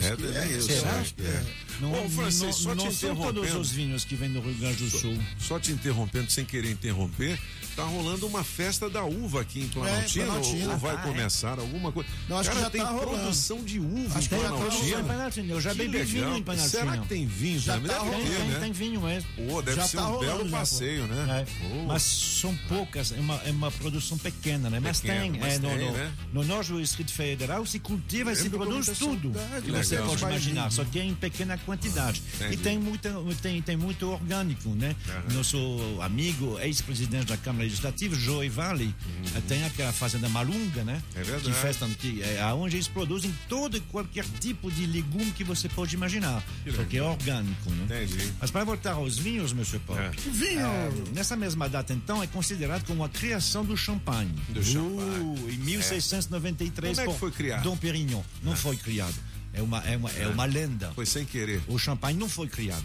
É, 0.00 0.38
é, 0.38 0.56
isso. 0.56 0.68
Será? 0.68 1.02
que 1.02 1.22
é. 1.22 1.44
Não, 1.80 1.92
Ô, 2.04 2.08
Francês, 2.08 2.42
não, 2.42 2.52
só 2.52 2.74
não 2.74 2.88
te 2.88 2.94
são 2.94 3.14
todos 3.14 3.30
interrompendo. 3.30 3.60
os 3.60 3.70
vinhos 3.70 4.04
que 4.04 4.14
vêm 4.14 4.32
do 4.32 4.40
Rio 4.40 4.54
Grande 4.54 4.84
do 4.84 4.90
Sul. 4.90 5.16
Só 5.38 5.58
te 5.58 5.72
interrompendo, 5.72 6.30
sem 6.30 6.44
querer 6.44 6.70
interromper, 6.70 7.38
tá 7.76 7.84
rolando 7.84 8.26
uma 8.26 8.42
festa 8.42 8.88
da 8.90 9.04
uva 9.04 9.42
aqui 9.42 9.60
em 9.60 9.68
Planaltina. 9.68 10.24
É, 10.24 10.26
Planaltina. 10.28 10.72
ou, 10.72 10.78
vai 10.78 10.96
Ah, 10.96 10.98
é? 10.98 11.02
começar 11.02 11.58
alguma 11.58 11.92
coisa? 11.92 12.08
Não, 12.28 12.38
acho 12.38 12.48
que 12.48 12.54
Cara, 12.56 12.64
já 12.66 12.70
tem 12.70 12.80
tá 12.82 12.88
rolando. 12.90 13.10
produção 13.18 13.62
de 13.62 13.78
uva 13.78 14.18
Acho 14.18 14.18
em 14.18 14.22
que 14.22 14.28
tá 14.28 14.48
Produção 14.48 14.48
em 14.48 14.68
Planaltina. 14.68 15.04
Planaltina. 15.04 15.52
Eu 15.52 15.60
já 15.60 15.70
Que 15.70 15.76
bebi 15.78 15.92
legal. 15.98 16.06
vinho 16.06 16.36
em 16.36 16.42
Planaltina. 16.42 16.80
Será 16.84 16.98
que 16.98 17.08
tem 17.08 17.26
vinho 17.26 17.60
Já 17.60 17.74
também? 17.74 17.90
tá 17.90 17.98
Deve 18.02 18.10
Tem, 18.16 18.24
ter, 18.26 18.36
tem, 18.36 18.46
né? 18.48 18.58
tem 18.60 18.72
vinho 18.72 19.00
mesmo. 19.02 19.28
Pô, 19.36 19.62
deve 19.62 19.76
Já 19.76 19.86
ser 19.86 19.96
tá 19.98 20.08
um 20.08 20.12
rolando 20.12 20.36
belo 20.38 20.50
passeio, 20.50 21.06
né? 21.06 21.46
É. 21.46 21.86
Mas 21.86 22.02
são 22.02 22.56
poucas, 22.68 23.12
é 23.12 23.20
uma, 23.20 23.34
é 23.44 23.50
uma 23.50 23.70
produção 23.70 24.16
pequena, 24.18 24.70
né? 24.70 24.80
Mas 24.80 25.00
Pequena, 25.00 25.20
tem, 25.20 25.30
mas 25.32 25.54
é, 25.54 25.58
no, 25.58 25.68
tem, 25.68 25.78
no, 25.86 25.92
né? 25.92 26.12
no 26.32 26.44
nosso 26.44 26.80
Distrito 26.80 27.12
Federal 27.12 27.64
se 27.66 27.78
cultiva 27.78 28.32
e 28.32 28.36
se 28.36 28.48
produz 28.48 28.86
tudo 28.98 29.32
que 29.64 29.70
você 29.70 29.96
pode 29.98 30.22
imaginar, 30.22 30.70
só 30.72 30.84
que 30.84 30.98
é 30.98 31.04
em 31.04 31.14
pequena 31.14 31.58
quantidade. 31.58 32.22
Entendi. 32.36 32.54
E 32.54 32.56
tem, 32.56 32.78
muita, 32.78 33.12
tem, 33.42 33.60
tem 33.62 33.76
muito 33.76 34.08
orgânico, 34.10 34.70
né? 34.70 34.94
Nosso 35.32 35.58
amigo, 36.00 36.58
ex-presidente 36.60 37.26
da 37.26 37.36
Câmara 37.36 37.65
Legislativa, 37.66 38.14
Joey 38.14 38.48
Valley, 38.48 38.94
eh, 39.34 39.40
tem 39.48 39.64
aquela 39.64 39.92
fazenda 39.92 40.28
Malunga, 40.28 40.84
né? 40.84 41.02
Uhum. 41.14 41.20
É 41.20 41.24
verdade. 41.24 41.44
Que 41.44 41.52
festam, 41.52 41.90
que, 41.90 42.22
é, 42.22 42.44
onde 42.54 42.76
eles 42.76 42.88
produzem 42.88 43.34
todo 43.48 43.76
e 43.76 43.80
qualquer 43.80 44.24
tipo 44.40 44.70
de 44.70 44.86
legume 44.86 45.32
que 45.32 45.44
você 45.44 45.68
pode 45.68 45.94
imaginar. 45.94 46.42
Porque 46.74 46.96
é 46.98 47.02
orgânico, 47.02 47.70
né? 47.70 47.84
Entendi. 47.84 48.32
Mas 48.40 48.50
para 48.50 48.64
voltar 48.64 48.92
aos 48.92 49.18
vinhos, 49.18 49.52
Monsieur 49.52 49.80
Pop, 49.86 49.98
É. 50.00 50.10
Vinho. 50.30 50.60
é, 50.66 50.90
nessa 51.14 51.36
mesma 51.36 51.68
data, 51.68 51.92
então, 51.92 52.22
é 52.22 52.26
considerado 52.26 52.84
como 52.86 53.04
a 53.04 53.08
criação 53.08 53.64
do 53.64 53.76
champanhe. 53.76 54.32
Do 54.48 54.62
champanhe. 54.62 55.20
Uh, 55.20 55.50
em 55.50 55.58
1693, 55.58 56.96
Como 56.98 57.10
é 57.10 57.12
que 57.12 57.18
foi 57.18 57.30
criado? 57.30 57.62
Dom 57.62 57.76
Perignon. 57.76 58.22
Não 58.42 58.54
foi 58.56 58.76
criado. 58.76 59.14
É 59.52 59.62
uma, 59.62 59.78
é 59.84 59.96
uma, 59.96 60.10
é 60.12 60.26
uma 60.28 60.44
lenda. 60.44 60.92
Foi 60.94 61.06
sem 61.06 61.24
querer. 61.24 61.62
O 61.66 61.78
champanhe 61.78 62.18
não 62.18 62.28
foi 62.28 62.46
criado. 62.46 62.84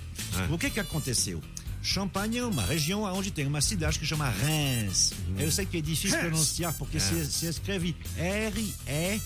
É. 0.49 0.53
O 0.53 0.57
que 0.57 0.69
que 0.69 0.79
aconteceu? 0.79 1.41
Champagne 1.81 2.37
é 2.37 2.45
uma 2.45 2.63
região 2.63 3.03
onde 3.03 3.31
tem 3.31 3.47
uma 3.47 3.61
cidade 3.61 3.97
que 3.97 4.05
chama 4.05 4.29
Reims. 4.29 5.13
Eu 5.37 5.51
sei 5.51 5.65
que 5.65 5.77
é 5.77 5.81
difícil 5.81 6.17
Reims. 6.17 6.29
pronunciar 6.29 6.73
porque 6.73 6.99
se, 6.99 7.25
se 7.25 7.47
escreve 7.47 7.95
R-E-I-M-S. 8.17 9.19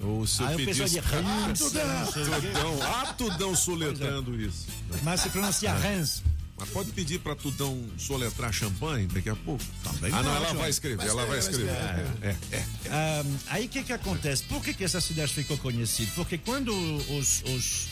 O 0.00 0.26
seu 0.26 0.46
Aí 0.46 0.54
o 0.54 0.64
pessoal 0.64 0.88
diz 0.88 1.04
Reims. 1.04 1.58
Tudão. 1.58 1.86
não 2.00 2.12
sei 2.12 2.22
o 2.22 2.40
quê. 2.40 2.46
Tudão, 2.48 2.78
ah, 2.82 3.14
Tudão 3.18 3.52
é. 3.52 3.56
soletrando 3.56 4.40
isso. 4.40 4.66
Mas 5.02 5.20
se 5.20 5.28
pronuncia 5.28 5.74
Reims. 5.74 6.22
Mas 6.58 6.70
pode 6.70 6.90
pedir 6.92 7.18
pra 7.18 7.34
Tudão 7.34 7.78
soletrar 7.98 8.50
champanhe 8.50 9.06
daqui 9.08 9.28
a 9.28 9.36
pouco? 9.36 9.62
Também 9.84 10.10
ah, 10.10 10.22
não, 10.22 10.34
ela 10.34 10.54
vai 10.54 10.70
escrever, 10.70 11.06
ela 11.06 11.26
vai 11.26 11.38
escrever, 11.38 11.68
É, 11.68 12.06
é, 12.22 12.36
é. 12.56 12.64
Ah, 12.88 13.22
aí 13.48 13.66
o 13.66 13.68
que 13.68 13.82
que 13.82 13.92
acontece? 13.92 14.42
Por 14.44 14.64
que, 14.64 14.72
que 14.72 14.82
essa 14.82 14.98
cidade 15.00 15.34
ficou 15.34 15.58
conhecida? 15.58 16.10
Porque 16.14 16.38
quando 16.38 16.70
os, 16.70 17.42
os, 17.42 17.88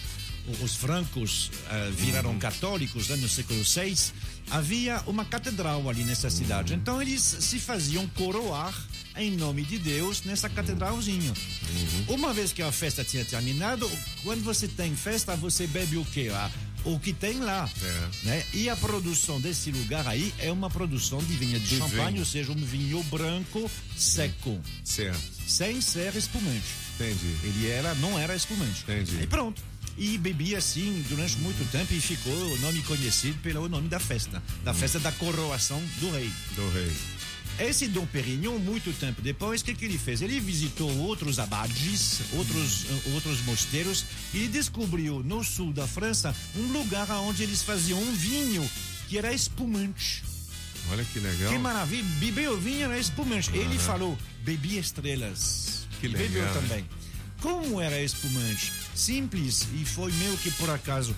os 0.62 0.74
francos 0.76 1.50
eh, 1.70 1.90
viraram 1.96 2.38
católicos 2.38 3.08
né, 3.08 3.16
no 3.16 3.28
século 3.28 3.62
VI, 3.62 3.96
havia 4.50 5.02
uma 5.06 5.24
catedral 5.24 5.88
ali 5.88 6.04
nessa 6.04 6.28
cidade. 6.30 6.74
Então 6.74 7.00
eles 7.00 7.22
se 7.22 7.58
faziam 7.58 8.06
coroar 8.08 8.74
em 9.16 9.30
nome 9.30 9.62
de 9.62 9.78
Deus 9.78 10.22
nessa 10.24 10.48
catedralzinha. 10.48 11.32
Uma 12.08 12.32
vez 12.34 12.52
que 12.52 12.62
a 12.62 12.70
festa 12.72 13.04
tinha 13.04 13.24
terminado, 13.24 13.90
quando 14.22 14.42
você 14.42 14.66
tem 14.68 14.94
festa, 14.94 15.36
você 15.36 15.66
bebe 15.66 15.96
o 15.96 16.04
quê? 16.04 16.30
Ah, 16.32 16.50
o 16.84 16.98
que 16.98 17.12
tem 17.12 17.38
lá. 17.40 17.68
Né? 18.24 18.44
E 18.52 18.68
a 18.68 18.76
produção 18.76 19.40
desse 19.40 19.70
lugar 19.70 20.06
aí 20.06 20.34
é 20.38 20.52
uma 20.52 20.68
produção 20.68 21.18
de 21.18 21.32
vinho 21.34 21.58
de, 21.58 21.66
De 21.66 21.78
champanhe, 21.78 22.08
vinho. 22.08 22.20
ou 22.20 22.26
seja, 22.26 22.52
um 22.52 22.56
vinho 22.56 23.02
branco 23.04 23.70
seco. 23.96 24.60
Certo. 24.84 25.18
Sem 25.46 25.80
ser 25.80 26.14
espumante. 26.16 26.84
Entendi. 26.96 27.36
Ele 27.42 27.68
era, 27.68 27.94
não 27.96 28.18
era 28.18 28.34
espumante. 28.34 28.82
Entendi. 28.82 29.22
E 29.22 29.26
pronto. 29.26 29.62
E 29.96 30.18
bebia 30.18 30.58
assim 30.58 31.04
durante 31.08 31.36
muito 31.38 31.70
tempo 31.70 31.92
e 31.94 32.00
ficou 32.00 32.32
o 32.32 32.58
nome 32.58 32.82
conhecido 32.82 33.38
pelo 33.42 33.68
nome 33.68 33.88
da 33.88 34.00
festa. 34.00 34.42
Da 34.64 34.74
festa 34.74 34.98
da 34.98 35.12
coroação 35.12 35.80
do 36.00 36.10
rei. 36.10 36.30
Do 36.56 36.68
rei. 36.70 36.92
Esse 37.58 37.86
Dom 37.86 38.04
Perignon, 38.06 38.58
muito 38.58 38.92
tempo 38.98 39.22
depois, 39.22 39.60
o 39.60 39.64
que, 39.64 39.74
que 39.74 39.84
ele 39.84 39.96
fez? 39.96 40.20
Ele 40.20 40.40
visitou 40.40 40.90
outros 40.98 41.38
abades, 41.38 42.20
outros, 42.32 42.86
eh, 42.90 43.10
outros 43.14 43.40
mosteiros, 43.42 44.04
e 44.32 44.38
ele 44.38 44.48
descobriu 44.48 45.22
no 45.22 45.44
sul 45.44 45.72
da 45.72 45.86
França 45.86 46.34
um 46.56 46.72
lugar 46.72 47.08
onde 47.12 47.44
eles 47.44 47.62
faziam 47.62 48.02
um 48.02 48.12
vinho 48.12 48.68
que 49.08 49.16
era 49.16 49.32
espumante. 49.32 50.24
Olha 50.90 51.04
que 51.04 51.20
legal. 51.20 51.52
Que 51.52 51.58
maravilha! 51.58 52.04
Beber 52.18 52.50
o 52.50 52.58
vinho 52.58 52.84
era 52.86 52.98
espumante. 52.98 53.50
Ele 53.50 53.76
Aham. 53.76 53.78
falou: 53.78 54.18
bebi 54.42 54.76
estrelas. 54.76 55.86
Que 56.00 56.06
E 56.06 56.10
Bebeu 56.10 56.44
legal, 56.44 56.62
né? 56.62 56.84
Como 57.44 57.78
era 57.78 58.00
espumante? 58.00 58.72
Simples, 58.94 59.68
e 59.74 59.84
foi 59.84 60.10
meio 60.12 60.34
que 60.38 60.50
por 60.52 60.70
acaso. 60.70 61.14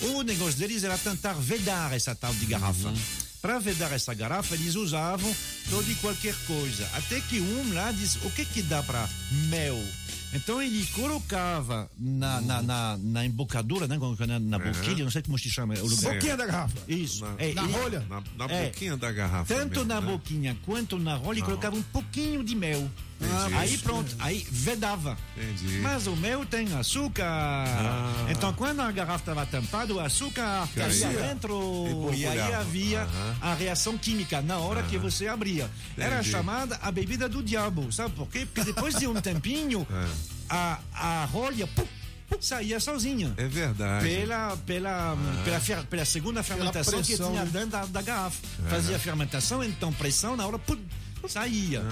O 0.00 0.22
negócio 0.22 0.60
deles 0.60 0.84
era 0.84 0.96
tentar 0.96 1.32
vedar 1.32 1.92
essa 1.92 2.14
tal 2.14 2.32
de 2.34 2.46
garrafa. 2.46 2.86
Uhum. 2.86 2.96
Para 3.42 3.58
vedar 3.58 3.90
essa 3.90 4.14
garrafa, 4.14 4.54
eles 4.54 4.76
usavam 4.76 5.34
toda 5.68 5.90
e 5.90 5.96
qualquer 5.96 6.36
coisa. 6.46 6.88
Até 6.94 7.20
que 7.20 7.40
um 7.40 7.74
lá 7.74 7.90
disse: 7.90 8.16
o 8.18 8.30
que 8.30 8.44
que 8.44 8.62
dá 8.62 8.80
para 8.80 9.08
mel? 9.48 9.76
Então 10.36 10.62
ele 10.62 10.84
colocava 10.94 11.90
na, 11.98 12.40
na, 12.40 12.62
na, 12.62 12.98
na 13.02 13.24
embocadura, 13.26 13.86
né? 13.88 13.98
na, 13.98 14.38
na 14.38 14.56
Uhum. 14.58 14.72
boquilha, 14.72 15.04
não 15.04 15.10
sei 15.10 15.22
como 15.22 15.38
se 15.38 15.50
chama. 15.50 15.74
O 15.74 15.86
lugar. 15.88 16.14
Boquinha 16.14 16.36
da 16.36 16.46
garrafa. 16.46 16.76
Isso. 16.88 17.24
Na, 17.24 17.34
É, 17.38 17.54
Na 17.54 17.62
ele- 17.64 17.72
rolha? 17.72 18.06
Na, 18.08 18.22
na 18.36 18.52
É. 18.54 18.66
boquinha 18.66 18.96
da 18.96 19.12
garrafa. 19.12 19.54
tanto 19.54 19.70
mesmo, 19.80 19.84
na 19.86 20.00
né? 20.00 20.06
boquinha 20.12 20.56
quanto 20.64 20.98
na 20.98 21.14
rola 21.16 21.38
e 21.38 21.42
colocava 21.42 21.76
um 21.76 21.82
pouquinho 21.82 22.44
de 22.44 22.54
mel. 22.54 22.88
Entendi. 23.18 23.54
Aí 23.54 23.78
pronto, 23.78 24.14
aí 24.18 24.46
vedava. 24.50 25.16
Entendi. 25.38 25.78
Mas 25.78 26.06
o 26.06 26.14
mel 26.16 26.44
tem 26.44 26.70
açúcar. 26.74 27.24
Ah. 27.26 28.26
Então 28.30 28.52
quando 28.52 28.80
a 28.80 28.92
garrafa 28.92 29.20
estava 29.22 29.46
tampada, 29.46 29.94
o 29.94 29.98
açúcar 30.00 30.68
Caía. 30.74 31.08
dentro. 31.08 32.10
E 32.12 32.20
E, 32.20 32.26
aí 32.26 32.52
havia 32.52 33.02
Aham. 33.02 33.36
a 33.40 33.54
reação 33.54 33.96
química 33.96 34.42
na 34.42 34.58
hora 34.58 34.82
que 34.82 34.98
você 34.98 35.28
abria. 35.28 35.70
Era 35.96 36.16
Entendi. 36.16 36.30
chamada 36.30 36.78
a 36.82 36.92
bebida 36.92 37.26
do 37.26 37.42
diabo. 37.42 37.90
Sabe 37.90 38.14
por 38.14 38.28
quê? 38.28 38.44
Porque 38.44 38.64
depois 38.70 38.94
de 38.96 39.06
um 39.06 39.14
tempinho, 39.20 39.86
a, 40.48 40.78
a 40.92 41.24
rolha 41.26 41.66
pum, 41.66 41.84
pum, 42.28 42.36
saía 42.40 42.78
sozinha. 42.80 43.32
É 43.36 43.46
verdade. 43.46 44.06
Pela, 44.08 44.56
pela, 44.66 45.16
pela, 45.44 45.60
fer- 45.60 45.84
pela 45.86 46.04
segunda 46.04 46.42
fermentação 46.42 47.00
que 47.02 47.08
pressão, 47.08 47.30
tinha 47.30 47.44
né? 47.44 47.50
dentro 47.52 47.68
da, 47.70 47.86
da 47.86 48.02
garrafa. 48.02 48.38
Fazia 48.68 48.98
fermentação, 48.98 49.62
então 49.64 49.92
pressão, 49.92 50.36
na 50.36 50.46
hora, 50.46 50.58
pum, 50.58 50.78
saía. 51.28 51.82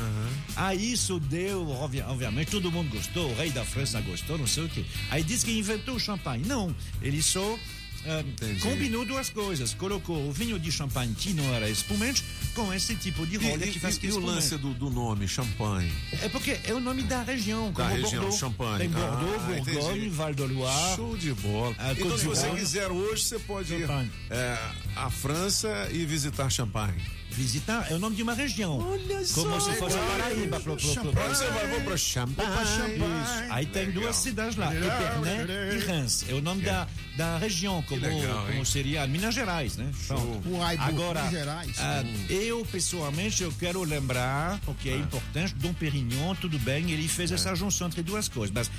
Aí 0.56 0.92
isso 0.92 1.18
deu, 1.18 1.68
obvi- 1.68 2.02
obviamente, 2.02 2.50
todo 2.50 2.70
mundo 2.70 2.90
gostou, 2.90 3.30
o 3.30 3.34
rei 3.36 3.50
da 3.50 3.64
França 3.64 4.00
gostou, 4.00 4.38
não 4.38 4.46
sei 4.46 4.64
o 4.64 4.68
quê. 4.68 4.84
Aí 5.10 5.22
disse 5.24 5.44
que 5.44 5.58
inventou 5.58 5.96
o 5.96 6.00
champanhe. 6.00 6.44
Não, 6.46 6.74
ele 7.02 7.22
só. 7.22 7.58
Ah, 8.06 8.22
combinou 8.62 9.04
duas 9.04 9.30
coisas. 9.30 9.74
Colocou 9.74 10.28
o 10.28 10.32
vinho 10.32 10.58
de 10.58 10.70
champanhe 10.70 11.14
que 11.14 11.32
não 11.32 11.44
era 11.54 11.68
espumante 11.68 12.22
com 12.54 12.72
esse 12.72 12.94
tipo 12.96 13.26
de 13.26 13.36
rolha 13.36 13.64
e- 13.66 13.70
que 13.70 13.80
faz 13.80 13.96
e- 13.96 14.00
que 14.00 14.06
e 14.08 14.12
o 14.12 14.18
lance 14.18 14.56
do, 14.56 14.72
do 14.74 14.90
nome, 14.90 15.26
champanhe? 15.26 15.92
É 16.22 16.28
porque 16.28 16.58
é 16.64 16.72
o 16.74 16.80
nome 16.80 17.02
da 17.02 17.22
região, 17.22 17.72
Da 17.72 17.84
como 17.84 17.94
região, 17.96 18.10
Bordeaux. 18.22 18.38
Champagne. 18.38 18.78
Tem 18.78 18.88
Bordeaux, 18.88 19.42
Ah, 19.48 19.58
entendi. 19.58 19.78
Bourgogne, 19.78 20.08
Val 20.08 20.34
de 20.34 20.42
Loire. 20.42 20.96
Show 20.96 21.16
de 21.16 21.32
bola. 21.34 21.74
Ah, 21.78 21.92
então, 21.92 22.18
se 22.18 22.24
você 22.26 22.50
quiser 22.50 22.88
hoje, 22.90 23.22
você 23.24 23.38
pode 23.40 23.74
ir 23.74 23.88
é, 24.30 24.58
à 24.96 25.10
França 25.10 25.88
e 25.92 26.04
visitar 26.04 26.50
Champagne. 26.50 27.00
Visitar 27.34 27.90
é 27.90 27.94
o 27.94 27.98
nome 27.98 28.14
de 28.14 28.22
uma 28.22 28.32
região. 28.32 28.78
Olha 28.78 29.24
só. 29.24 29.42
Como 29.42 29.60
se 29.60 29.72
fosse 29.74 29.96
Paraíba. 29.98 30.60
Pro, 30.60 30.76
pro, 30.76 30.92
pro, 30.92 31.08
Onde 31.08 31.36
você 31.36 31.46
vai? 31.50 31.66
Vou 31.66 31.80
para 31.80 31.96
Champagne. 31.96 32.50
Isso. 32.94 33.52
Aí 33.52 33.66
tem 33.66 33.86
Legal. 33.86 34.02
duas 34.02 34.16
cidades 34.16 34.56
lá, 34.56 34.72
Epernay 34.72 35.76
e 35.76 35.78
Reims. 35.84 36.24
É 36.28 36.34
o 36.34 36.40
nome 36.40 36.62
da, 36.62 36.86
da 37.16 37.36
região, 37.38 37.82
como, 37.82 38.00
legal, 38.00 38.46
como 38.46 38.64
seria 38.64 39.04
Minas 39.08 39.34
Gerais, 39.34 39.76
né? 39.76 39.90
Pronto. 40.06 40.48
Uai, 40.48 40.76
Agora, 40.78 41.22
Minas 41.22 41.32
Gerais. 41.32 41.76
ah, 41.80 42.04
eu 42.30 42.64
pessoalmente 42.70 43.42
eu 43.42 43.52
quero 43.58 43.82
lembrar, 43.82 44.60
porque 44.60 44.88
é 44.90 44.96
importante, 44.96 45.54
Dom 45.56 45.72
Perignon, 45.74 46.36
tudo 46.36 46.58
bem, 46.60 46.92
ele 46.92 47.08
fez 47.08 47.32
essa 47.32 47.54
junção 47.56 47.88
entre 47.88 48.02
duas 48.02 48.28
coisas, 48.28 48.54
mas 48.54 48.70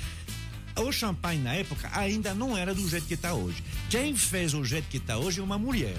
o 0.82 0.90
champanhe 0.92 1.40
na 1.42 1.54
época 1.54 1.90
ainda 1.92 2.34
não 2.34 2.56
era 2.56 2.74
do 2.74 2.88
jeito 2.88 3.06
que 3.06 3.14
está 3.14 3.34
hoje. 3.34 3.62
Quem 3.90 4.16
fez 4.16 4.54
o 4.54 4.64
jeito 4.64 4.88
que 4.88 4.96
está 4.96 5.18
hoje 5.18 5.40
é 5.40 5.42
uma 5.42 5.58
mulher. 5.58 5.96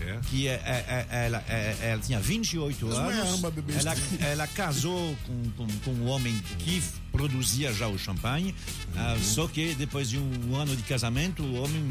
É. 0.00 0.18
Que 0.30 0.48
é, 0.48 0.52
é- 0.52 1.06
é- 1.10 1.26
ela, 1.26 1.44
é- 1.48 1.76
ela 1.92 2.00
tinha 2.00 2.18
28 2.20 2.86
Mas 2.86 2.96
anos. 2.96 3.34
ama 3.38 3.50
beber 3.50 3.76
Ela, 3.78 3.94
ela 4.20 4.46
casou 4.46 5.16
com, 5.26 5.50
com, 5.56 5.66
com 5.84 5.90
um 5.92 6.06
homem 6.08 6.34
que 6.58 6.82
produzia 7.12 7.72
já 7.72 7.86
o 7.88 7.98
champanhe. 7.98 8.54
ah, 8.96 9.16
só 9.22 9.46
que 9.46 9.74
depois 9.74 10.08
de 10.08 10.18
um 10.18 10.56
ano 10.56 10.74
de 10.76 10.82
casamento, 10.84 11.42
o 11.42 11.62
homem. 11.62 11.84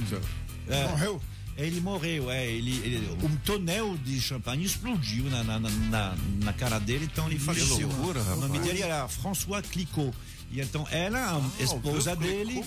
é, 0.67 0.87
Morreu? 0.87 1.21
Ele 1.57 1.81
morreu, 1.81 2.31
é. 2.31 2.45
Ele, 2.47 2.71
ele- 2.85 3.17
um 3.21 3.35
tonel 3.37 3.97
de 3.97 4.19
champanhe 4.21 4.63
explodiu 4.63 5.25
na, 5.25 5.43
na, 5.43 5.59
na- 5.59 5.69
na, 5.69 6.15
na 6.43 6.53
cara 6.53 6.79
dele, 6.79 7.09
então 7.11 7.27
ele 7.29 7.37
faleceu. 7.37 7.87
loucura, 7.89 8.21
o 8.21 8.35
nome 8.37 8.59
dele 8.59 8.81
era 8.81 9.07
François 9.09 9.61
Clicquot. 9.67 10.13
E 10.51 10.61
então 10.61 10.87
ela, 10.89 11.35
a 11.59 11.61
esposa 11.63 12.15
dele, 12.15 12.63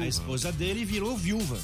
a 0.00 0.06
esposa 0.06 0.50
dele 0.50 0.84
virou 0.84 1.16
viúva. 1.16 1.58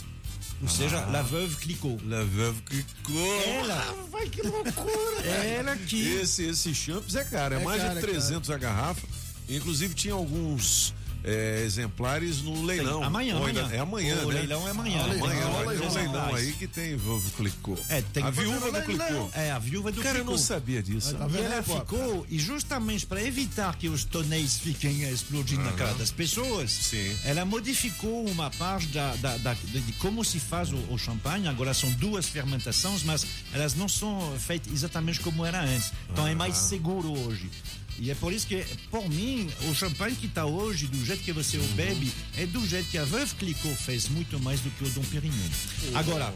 Ou 0.63 0.69
seja, 0.69 1.05
la 1.07 1.23
veuve 1.23 1.55
Clicquot. 1.57 1.99
La 2.07 2.25
Veuve 2.25 2.61
Clicquot. 2.63 3.43
Ela, 3.47 3.95
Vai, 4.11 4.29
que 4.29 4.43
loucura. 4.43 5.23
ela 5.27 5.77
que 5.77 6.15
Esse, 6.15 6.45
esse 6.45 6.75
champs 6.75 7.15
é 7.15 7.25
caro, 7.25 7.55
é, 7.57 7.61
É 7.61 7.65
mais 7.65 7.83
caro, 7.83 7.93
de 7.95 7.99
é 7.99 8.09
300 8.09 8.51
a 8.51 8.57
garrafa. 8.57 9.07
Inclusive 9.49 9.95
tinha 9.95 10.15
alguns 10.15 10.95
é, 11.27 11.63
exemplares 11.65 12.41
no 12.43 12.65
leilão. 12.65 13.03
amanhã, 13.03 13.35
ainda- 13.45 13.61
amanhã. 13.63 13.77
É 13.77 13.79
amanhã, 13.81 14.15
O 14.23 14.29
né? 14.29 14.35
leilão 14.39 14.67
é 14.67 14.71
amanhã. 14.71 15.03
Amanhã, 15.03 15.17
leilão, 15.27 15.65
vai 15.65 15.77
ter 15.77 15.87
um 15.87 15.93
leilão. 15.95 16.35
aí 16.35 16.53
que 16.53 16.67
tem 16.69 16.97
Veuve 16.97 17.31
Clicquot. 17.33 17.83
É, 17.89 18.01
tem 18.01 18.23
a 18.23 18.31
viúva 18.31 18.71
do 18.71 18.89
leilão. 18.89 19.07
Clicquot. 19.09 19.31
É, 19.39 19.51
a 19.51 19.59
viúva 19.59 19.91
do 19.93 20.01
Cara, 20.03 20.19
eu 20.19 20.25
não 20.25 20.39
sabia 20.39 20.83
disso. 20.83 21.15
Tá 21.17 21.27
E 21.27 21.29
vendo 21.33 21.45
ela 21.53 21.63
ficou, 21.63 22.25
e 22.31 22.39
justamente 22.39 23.05
para 23.07 23.23
evitar 23.23 23.77
que 23.77 23.89
os 23.89 24.05
tonéis 24.05 24.57
fiquem 24.59 25.03
explodindo 25.11 25.63
na 25.65 25.73
cara 25.73 25.95
das 25.95 26.11
pessoas, 26.13 26.71
Sim. 26.71 27.17
ela 27.25 27.45
modificou 27.45 28.25
uma 28.27 28.51
parte 28.51 28.87
da, 28.89 29.15
da- 29.17 29.37
da- 29.39 29.55
de, 29.55 29.81
como 29.99 30.25
se 30.25 30.39
faz 30.39 30.73
o, 30.73 30.77
o 30.91 30.97
champanhe. 30.99 31.49
Agora 31.49 31.75
são 31.75 31.91
duas 31.95 32.27
fermentações, 32.29 33.03
mas 33.03 33.27
elas 33.53 33.75
não 33.75 33.89
são 33.89 34.37
feitas 34.39 34.73
exatamente 34.73 35.19
como 35.21 35.45
era 35.45 35.61
antes. 35.61 35.93
Então 36.11 36.27
é 36.27 36.35
mais 36.35 36.57
seguro 36.57 37.11
hoje. 37.19 37.51
E 37.99 38.11
é 38.11 38.15
por 38.15 38.33
isso 38.33 38.47
que, 38.47 38.65
por 38.91 39.09
mim, 39.09 39.51
o 39.71 39.75
champanhe 39.75 40.15
que 40.17 40.27
está 40.27 40.45
hoje, 40.45 40.87
do 40.87 41.05
jeito 41.05 41.23
que 41.23 41.33
você 41.33 41.57
o 41.57 41.63
bebe, 41.69 42.13
é 42.37 42.47
do 42.47 42.67
jeito 42.67 42.89
que 42.91 42.99
a 42.99 43.05
Veuve 43.05 43.35
Clicquot 43.37 43.75
fez 43.75 44.09
muito 44.09 44.39
mais 44.41 44.61
do 44.61 44.71
que 44.71 44.85
o 44.85 44.91
Dom 44.91 45.03
Perignon. 45.03 45.49
Agora, 45.95 46.35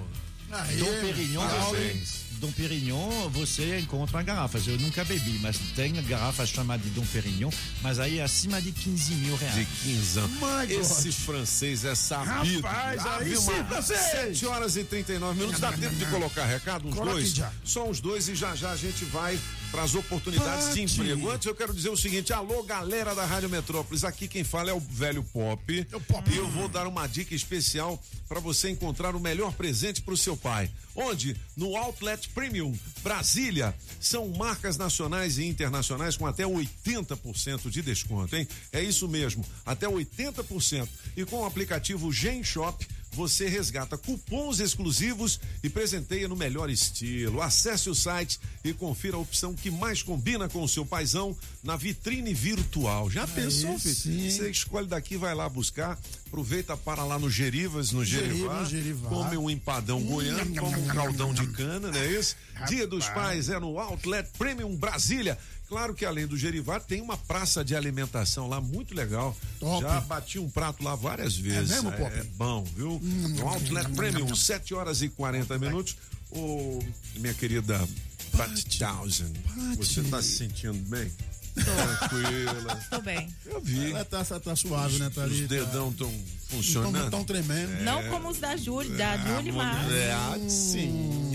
Aí, 0.53 0.77
Dom 0.79 0.87
Perignon, 1.01 1.47
parabéns. 1.47 2.09
você, 2.09 2.35
Dom 2.41 2.51
Perignon, 2.51 3.29
você 3.29 3.79
encontra 3.79 4.21
garrafas. 4.21 4.67
Eu 4.67 4.77
nunca 4.81 5.05
bebi, 5.05 5.39
mas 5.41 5.57
tem 5.77 5.93
garrafas 6.05 6.49
chamadas 6.49 6.85
de 6.85 6.91
Dom 6.91 7.07
Perignon, 7.07 7.51
mas 7.83 8.01
aí 8.01 8.19
é 8.19 8.25
acima 8.25 8.61
de 8.61 8.73
15 8.73 9.15
mil 9.15 9.37
reais. 9.37 9.55
De 9.55 9.65
15 9.65 10.19
anos. 10.19 10.71
Esse 10.71 11.13
francês 11.13 11.85
é 11.85 11.95
sabido. 11.95 12.63
Rapaz, 12.63 13.07
aí 13.07 13.13
Ave 13.15 13.37
sim, 13.37 13.65
francês. 13.69 14.01
7 14.39 14.47
horas 14.47 14.77
e 14.77 14.83
39 14.83 15.39
minutos. 15.39 15.61
Dá 15.61 15.73
tempo 15.73 15.95
de 15.95 16.07
colocar 16.07 16.47
recado? 16.47 16.89
Uns 16.89 16.95
Coloque 16.97 17.13
dois? 17.13 17.33
já. 17.33 17.53
Só 17.65 17.89
uns 17.89 18.01
dois 18.01 18.29
e 18.29 18.35
já 18.35 18.57
já 18.57 18.73
a 18.73 18.77
gente 18.77 19.05
vai 19.05 19.39
para 19.71 19.83
as 19.83 19.95
oportunidades 19.95 20.75
de 20.75 20.81
Pati. 20.81 21.01
emprego. 21.01 21.31
Antes 21.31 21.47
eu 21.47 21.55
quero 21.55 21.73
dizer 21.73 21.91
o 21.91 21.97
seguinte: 21.97 22.33
alô, 22.33 22.63
galera 22.63 23.15
da 23.15 23.25
Rádio 23.25 23.49
Metrópolis. 23.49 24.05
Aqui 24.05 24.27
quem 24.29 24.45
fala 24.45 24.71
é 24.71 24.73
o 24.75 24.81
velho 24.81 25.23
Pop. 25.23 25.87
É 25.91 25.97
o 25.97 26.01
Pop. 26.01 26.31
E 26.31 26.37
eu 26.37 26.49
vou 26.51 26.69
dar 26.69 26.87
uma 26.87 27.07
dica 27.07 27.35
especial 27.35 28.03
para 28.29 28.41
você 28.41 28.71
encontrar 28.71 29.15
o 29.15 29.21
melhor 29.21 29.53
presente 29.53 30.03
para 30.03 30.15
o 30.15 30.17
seu 30.17 30.37
pai. 30.37 30.71
Onde? 30.95 31.37
No 31.57 31.77
Outlet 31.77 32.29
Premium, 32.31 32.77
Brasília. 33.03 33.75
São 34.01 34.29
marcas 34.29 34.77
nacionais 34.77 35.39
e 35.39 35.47
internacionais 35.47 36.17
com 36.17 36.27
até 36.27 36.45
80% 36.45 37.71
de 37.71 37.83
desconto, 37.83 38.37
hein? 38.37 38.47
É 38.73 38.83
isso 38.83 39.09
mesmo, 39.09 39.45
até 39.65 39.87
80%. 39.87 40.89
E 41.17 41.25
com 41.25 41.41
o 41.41 41.45
aplicativo 41.45 42.13
Gen 42.13 42.43
Shop, 42.43 42.87
você 43.13 43.49
resgata 43.49 43.99
cupons 43.99 44.61
exclusivos 44.61 45.41
e 45.63 45.69
presenteia 45.69 46.29
no 46.29 46.37
melhor 46.37 46.71
estilo. 46.71 47.43
Acesse 47.43 47.91
o 47.91 47.95
site 47.95 48.39
e 48.65 48.73
confira 48.73 49.17
a 49.17 49.21
opção 49.21 49.55
que 49.55 49.71
mais 49.71 50.03
combina 50.03 50.49
com 50.49 50.63
o 50.63 50.69
seu 50.69 50.87
paizão 50.87 51.37
na 51.63 51.77
vitrine 51.77 52.33
virtual. 52.33 53.11
Já 53.11 53.27
pensou, 53.27 53.79
filho? 53.79 53.95
sim. 53.95 54.31
Você 54.31 54.51
escolhe 54.51 54.87
daqui, 54.87 55.17
vai 55.17 55.35
lá 55.35 55.49
buscar, 55.49 55.99
aproveita 56.27 56.77
para 56.77 57.05
lá 57.05 57.19
no 57.19 57.29
Gerivas, 57.29 57.91
no 57.91 58.05
Geriva, 58.05 58.33
Gerivá, 58.35 58.61
no 58.61 58.67
Gerivá. 58.67 59.09
come 59.09 59.37
um 59.37 59.51
empadão 59.51 60.01
goiano, 60.03 60.55
toma 60.55 60.79
um 60.79 60.87
caldão 60.87 61.35
de 61.35 61.47
cana, 61.49 61.91
não 61.91 61.99
é 61.99 62.07
isso? 62.13 62.37
Dia 62.69 62.87
dos 62.87 63.09
Pais 63.09 63.49
é 63.49 63.59
no 63.59 63.79
Outlet 63.79 64.29
Premium 64.39 64.77
Brasília. 64.77 65.39
Claro 65.71 65.95
que 65.95 66.05
além 66.05 66.27
do 66.27 66.37
Gerivá 66.37 66.81
tem 66.81 67.01
uma 67.01 67.17
praça 67.17 67.65
de 67.65 67.77
alimentação 67.77 68.49
lá 68.49 68.61
muito 68.61 68.93
legal. 68.93 69.37
Top. 69.61 69.81
Já 69.81 70.01
bati 70.01 70.37
um 70.37 70.51
prato 70.51 70.83
lá 70.83 70.97
várias 70.97 71.37
vezes. 71.37 71.71
mesmo, 71.71 71.93
Pop? 71.93 72.13
É 72.13 72.25
bom, 72.25 72.65
viu? 72.77 73.01
No 73.01 73.49
Outlet 73.49 73.89
Premium, 73.93 74.35
7 74.35 74.75
horas 74.75 75.01
e 75.01 75.09
40 75.09 75.57
minutos. 75.61 75.97
Ô, 76.33 76.81
minha 77.17 77.33
querida 77.35 77.89
Pat 78.37 78.65
Townsend, 78.79 79.33
você 79.77 80.03
tá 80.03 80.21
se 80.21 80.39
sentindo 80.39 80.75
bem? 80.89 81.09
Tranquila. 81.55 82.79
Estou 82.81 83.03
bem. 83.03 83.29
Eu 83.47 83.61
vi. 83.61 83.91
Ela 83.91 84.05
tá, 84.05 84.25
tá 84.25 84.57
suave, 84.57 84.99
né, 84.99 85.09
Os 85.09 85.15
Thalita? 85.15 85.49
dedão 85.49 85.93
tão 85.93 86.13
funcionando. 86.49 86.93
Não 86.99 87.11
tão 87.11 87.25
tremendo. 87.25 87.83
Não 87.83 88.03
como 88.09 88.29
os 88.29 88.39
da 88.39 88.57
Júlia, 88.57 88.95
da 88.97 89.17
Júlia, 89.17 89.53
mas. 89.53 89.93
É, 89.93 90.13
ah, 90.13 90.39
sim. 90.49 91.33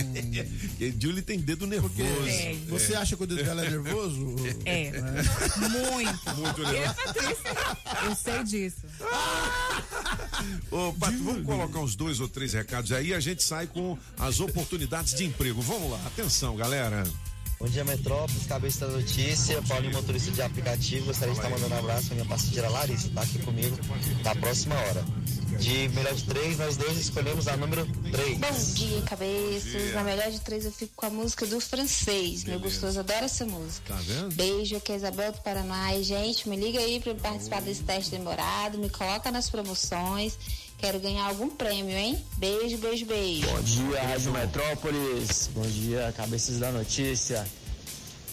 E 0.80 0.93
Julie 0.99 1.22
tem 1.22 1.39
dedo 1.39 1.66
nervoso. 1.68 1.93
É. 2.28 2.55
Você 2.70 2.95
acha 2.95 3.16
que 3.16 3.24
o 3.24 3.28
dedo 3.28 3.43
dela 3.43 3.66
é 3.66 3.70
nervoso? 3.70 4.36
É. 4.66 4.91
Muito. 5.70 6.36
Muito 6.36 6.61
E, 6.61 6.66
nervoso. 6.66 6.95
Patrícia? 7.05 7.78
Eu 8.05 8.16
sei 8.16 8.43
disso. 8.43 8.82
Ô, 10.72 10.93
Pato, 10.93 11.18
vamos 11.24 11.45
colocar 11.45 11.80
uns 11.80 11.95
dois 11.95 12.20
ou 12.20 12.28
três 12.28 12.53
recados 12.53 12.91
aí 12.91 13.13
a 13.13 13.20
gente 13.20 13.43
sai 13.43 13.68
com 13.68 13.97
as 14.20 14.39
oportunidades 14.39 15.13
de 15.13 15.24
emprego. 15.26 15.61
Vamos 15.61 15.91
lá, 15.91 15.99
atenção, 16.07 16.55
galera. 16.55 17.03
Bom 17.58 17.68
dia, 17.68 17.86
Metrópolis, 17.86 18.45
cabeça 18.47 18.86
da 18.86 18.93
notícia, 18.93 19.62
Paulinho, 19.62 19.93
motorista 19.93 20.30
de 20.30 20.41
aplicativo. 20.41 21.06
Gostaria 21.06 21.34
de 21.34 21.39
estar 21.39 21.49
mandando 21.49 21.74
um 21.74 21.80
abraço 21.80 22.08
pra 22.08 22.16
minha 22.16 22.28
passageira 22.28 22.70
Larissa, 22.70 23.10
tá 23.16 23.22
aqui 23.22 23.39
comigo 23.39 23.78
na 24.24 24.36
próxima 24.36 24.76
hora. 24.76 25.06
De 25.60 25.88
melhor 25.89 26.14
de 26.14 26.24
três, 26.26 26.58
nós 26.58 26.76
dois 26.76 26.97
escolhemos 26.97 27.47
a 27.47 27.56
número 27.56 27.88
três. 28.12 28.38
Bom 28.38 28.74
dia, 28.74 29.01
cabeças. 29.03 29.93
Na 29.93 30.03
melhor 30.03 30.30
de 30.30 30.41
três 30.41 30.66
eu 30.66 30.72
fico 30.72 30.91
com 30.95 31.06
a 31.06 31.10
música 31.10 31.45
do 31.45 31.62
francês. 31.62 32.43
Meu 32.43 32.60
gostoso 32.60 32.99
adora 32.99 33.26
essa 33.26 33.45
música. 33.45 33.93
Tá 33.93 34.01
vendo? 34.01 34.36
Beijo, 34.36 34.76
aqui 34.76 34.91
é 34.91 34.95
Isabel 34.97 35.32
do 35.32 35.39
Paraná. 35.39 35.95
E, 35.95 36.03
gente, 36.03 36.49
me 36.49 36.58
liga 36.58 36.80
aí 36.80 36.99
pra 36.99 37.12
eu 37.12 37.16
participar 37.16 37.62
desse 37.62 37.84
teste 37.84 38.12
demorado. 38.12 38.78
Me 38.78 38.89
coloca 38.89 39.32
nas 39.32 39.49
promoções. 39.49 40.38
Quero 40.78 40.99
ganhar 40.99 41.26
algum 41.26 41.49
prêmio, 41.49 41.97
hein? 41.97 42.23
Beijo, 42.38 42.78
beijo, 42.78 43.05
beijo. 43.05 43.47
Bom 43.47 43.61
dia, 43.61 44.03
Rádio 44.03 44.32
Metrópolis. 44.32 45.49
Bom 45.53 45.61
dia, 45.63 46.13
cabeças 46.15 46.59
da 46.59 46.71
notícia. 46.71 47.45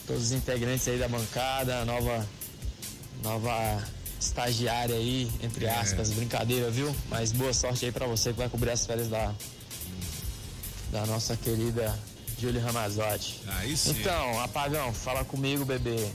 Todos 0.07 0.24
os 0.24 0.32
integrantes 0.32 0.86
aí 0.88 0.99
da 0.99 1.09
bancada, 1.09 1.84
nova, 1.84 2.26
nova 3.22 3.82
estagiária 4.20 4.95
aí, 4.95 5.30
entre 5.43 5.68
aspas, 5.68 6.11
brincadeira, 6.11 6.70
viu? 6.70 6.95
Mas 7.09 7.32
boa 7.32 7.53
sorte 7.55 7.84
aí 7.86 7.93
pra 7.93 8.07
você 8.07 8.32
que 8.32 8.38
vai 8.38 8.49
cobrir 8.49 8.70
as 8.70 8.84
férias 8.84 9.09
da, 9.09 9.32
da 10.90 11.07
nossa 11.07 11.36
querida 11.36 11.97
Julie 12.38 12.61
Ramazotti. 12.61 13.40
Aí 13.47 13.76
sim. 13.76 13.90
Então, 13.93 14.40
apagão, 14.40 14.93
fala 14.93 15.24
comigo, 15.24 15.64
bebê. 15.64 16.11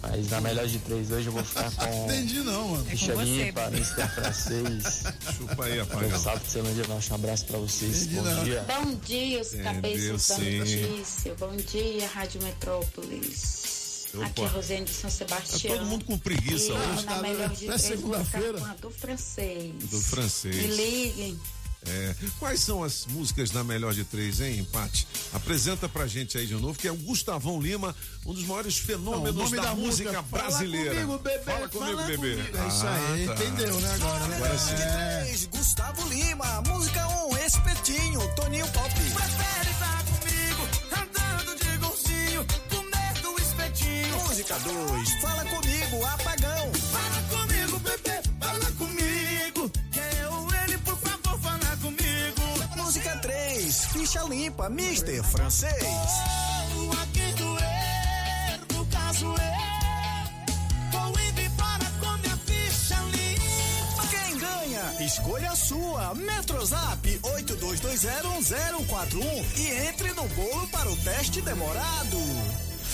Mas 0.00 0.30
na 0.30 0.40
melhor 0.40 0.66
de 0.66 0.78
três 0.78 1.10
hoje 1.10 1.26
eu 1.26 1.32
vou 1.32 1.42
ficar 1.44 1.70
com 1.72 2.04
Entendi 2.06 2.38
não, 2.40 2.68
mano. 2.68 2.82
É 2.86 2.90
com 2.90 2.96
ficha 2.96 3.14
você, 3.14 3.24
limpa. 3.24 3.62
Mr. 3.66 4.08
Francês. 4.08 5.02
Chupa 5.36 5.64
aí, 5.64 5.80
apagão. 5.80 6.18
sábado 6.20 6.44
de 6.44 6.50
Ceilândia 6.52 6.86
Norte. 6.86 7.10
Um 7.10 7.14
abraço 7.16 7.44
pra 7.46 7.58
vocês. 7.58 8.02
Entendi 8.02 8.14
Bom 8.16 8.22
não. 8.22 8.44
dia. 8.44 8.64
Bom 8.68 8.94
dia, 9.04 9.40
os 9.40 9.48
Entendeu, 9.54 9.64
cabeças 9.74 10.28
da 10.28 10.38
notícia. 10.38 11.34
Bom 11.34 11.56
dia, 11.56 12.08
Rádio 12.08 12.42
Metrópolis. 12.42 14.08
Opa. 14.14 14.24
Aqui 14.26 14.40
é 14.42 14.46
Rosane 14.46 14.84
de 14.86 14.90
São 14.90 15.10
Tá 15.10 15.16
Sebastião. 15.16 15.76
todo 15.76 15.86
mundo 15.86 16.04
com 16.06 16.16
preguiça 16.18 16.68
E 16.68 16.72
hoje. 16.72 17.04
na 17.04 17.18
melhor 17.20 17.48
de 17.50 17.68
É 17.68 17.76
três, 17.76 18.00
vou 18.00 18.24
ficar 18.24 18.38
segunda-feira. 18.38 18.76
do 18.80 18.90
francês. 18.90 19.74
Do 19.90 19.96
Me 19.98 20.02
francês. 20.02 20.76
liguem. 20.76 21.38
É. 21.90 22.14
Quais 22.38 22.60
são 22.60 22.82
as 22.84 23.06
músicas 23.06 23.50
da 23.50 23.64
melhor 23.64 23.94
de 23.94 24.04
três, 24.04 24.40
hein, 24.40 24.58
Empate? 24.60 25.06
Apresenta 25.32 25.88
pra 25.88 26.06
gente 26.06 26.36
aí 26.38 26.46
de 26.46 26.54
novo, 26.54 26.78
que 26.78 26.86
é 26.88 26.92
o 26.92 26.96
Gustavão 26.96 27.60
Lima, 27.60 27.94
um 28.26 28.32
dos 28.34 28.44
maiores 28.44 28.76
fenômenos 28.78 29.34
Não, 29.34 29.42
o 29.42 29.44
nome 29.44 29.56
da, 29.56 29.62
da 29.62 29.74
música, 29.74 30.10
música, 30.12 30.22
fala 30.24 30.42
brasileira. 30.48 30.94
comigo, 30.94 31.18
bebê, 31.18 31.44
Fala 31.44 31.68
comigo, 31.68 31.96
fala 31.96 32.06
bebê. 32.06 32.36
comigo. 32.36 32.58
É 32.58 32.68
isso 32.68 32.86
aí, 32.86 33.24
Ah, 33.28 33.34
tá. 33.34 33.44
entendeu, 33.44 33.80
né, 33.80 33.94
agora, 33.94 34.26
né? 34.26 34.36
Agora 34.36 34.58
sim. 34.58 34.74
É. 34.74 35.22
Três, 35.24 35.46
Gustavo 35.46 36.08
Lima, 36.08 36.62
música 36.66 37.08
um, 37.08 37.36
espetinho, 37.38 38.34
Toninho 38.34 38.66
Pop. 38.68 38.88
Prefere 38.94 39.70
estar 39.70 40.04
comigo, 40.04 40.68
andando 40.92 41.58
de 41.58 41.76
golzinho, 41.78 42.46
comer 42.68 43.22
do 43.22 43.40
espetinho. 43.42 44.18
Música 44.26 44.58
2, 44.58 45.20
fala 45.20 45.44
comigo, 45.44 46.04
apagão. 46.04 46.72
Ficha 54.08 54.22
limpa, 54.22 54.66
Mr. 54.68 55.22
Francês. 55.22 55.74
Quem 64.10 64.38
ganha? 64.38 65.04
Escolha 65.04 65.50
a 65.50 65.56
sua. 65.56 66.14
Metrozap 66.14 67.20
82201041 67.22 69.44
e 69.58 69.88
entre 69.88 70.14
no 70.14 70.26
bolo 70.28 70.66
para 70.68 70.90
o 70.90 70.96
teste 70.96 71.42
demorado. 71.42 72.16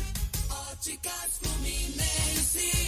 Óticas 0.50 1.38
Fluminense. 1.40 2.87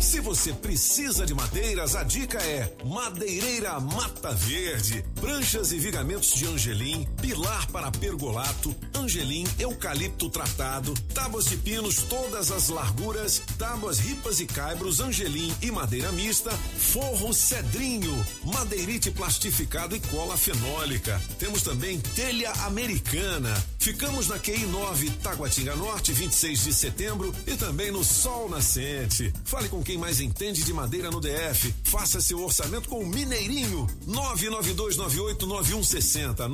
Se 0.00 0.18
você 0.18 0.52
precisa 0.52 1.26
de 1.26 1.34
madeiras, 1.34 1.94
a 1.94 2.02
dica 2.02 2.38
é 2.38 2.74
Madeireira 2.84 3.78
Mata 3.78 4.32
Verde. 4.32 5.04
Pranchas 5.20 5.72
e 5.72 5.78
vigamentos 5.78 6.32
de 6.32 6.46
angelim, 6.46 7.06
pilar 7.20 7.66
para 7.66 7.90
pergolato, 7.90 8.74
angelim, 8.94 9.44
eucalipto 9.58 10.30
tratado, 10.30 10.94
tábuas 11.14 11.44
de 11.44 11.56
pinos 11.58 11.96
todas 11.96 12.50
as 12.50 12.70
larguras, 12.70 13.42
tábuas 13.58 13.98
ripas 13.98 14.40
e 14.40 14.46
caibros, 14.46 15.00
angelim 15.00 15.54
e 15.60 15.70
madeira 15.70 16.10
mista, 16.12 16.50
forro 16.50 17.32
cedrinho, 17.34 18.26
madeirite 18.42 19.10
plastificado 19.10 19.94
e 19.94 20.00
cola 20.00 20.36
fenólica. 20.36 21.20
Temos 21.38 21.62
também 21.62 22.00
telha 22.00 22.50
americana, 22.64 23.54
Ficamos 23.80 24.28
na 24.28 24.38
QI 24.38 24.66
9, 24.66 25.10
Taguatinga 25.22 25.74
Norte, 25.74 26.12
26 26.12 26.64
de 26.64 26.74
setembro 26.74 27.34
e 27.46 27.56
também 27.56 27.90
no 27.90 28.04
Sol 28.04 28.46
Nascente. 28.46 29.32
Fale 29.42 29.70
com 29.70 29.82
quem 29.82 29.89
mais 29.98 30.20
entende 30.20 30.62
de 30.62 30.72
madeira 30.72 31.10
no 31.10 31.20
DF. 31.20 31.74
Faça 31.84 32.20
seu 32.20 32.42
orçamento 32.42 32.88
com 32.88 33.00
o 33.00 33.06
Mineirinho. 33.06 33.86
992989160, 34.06 36.48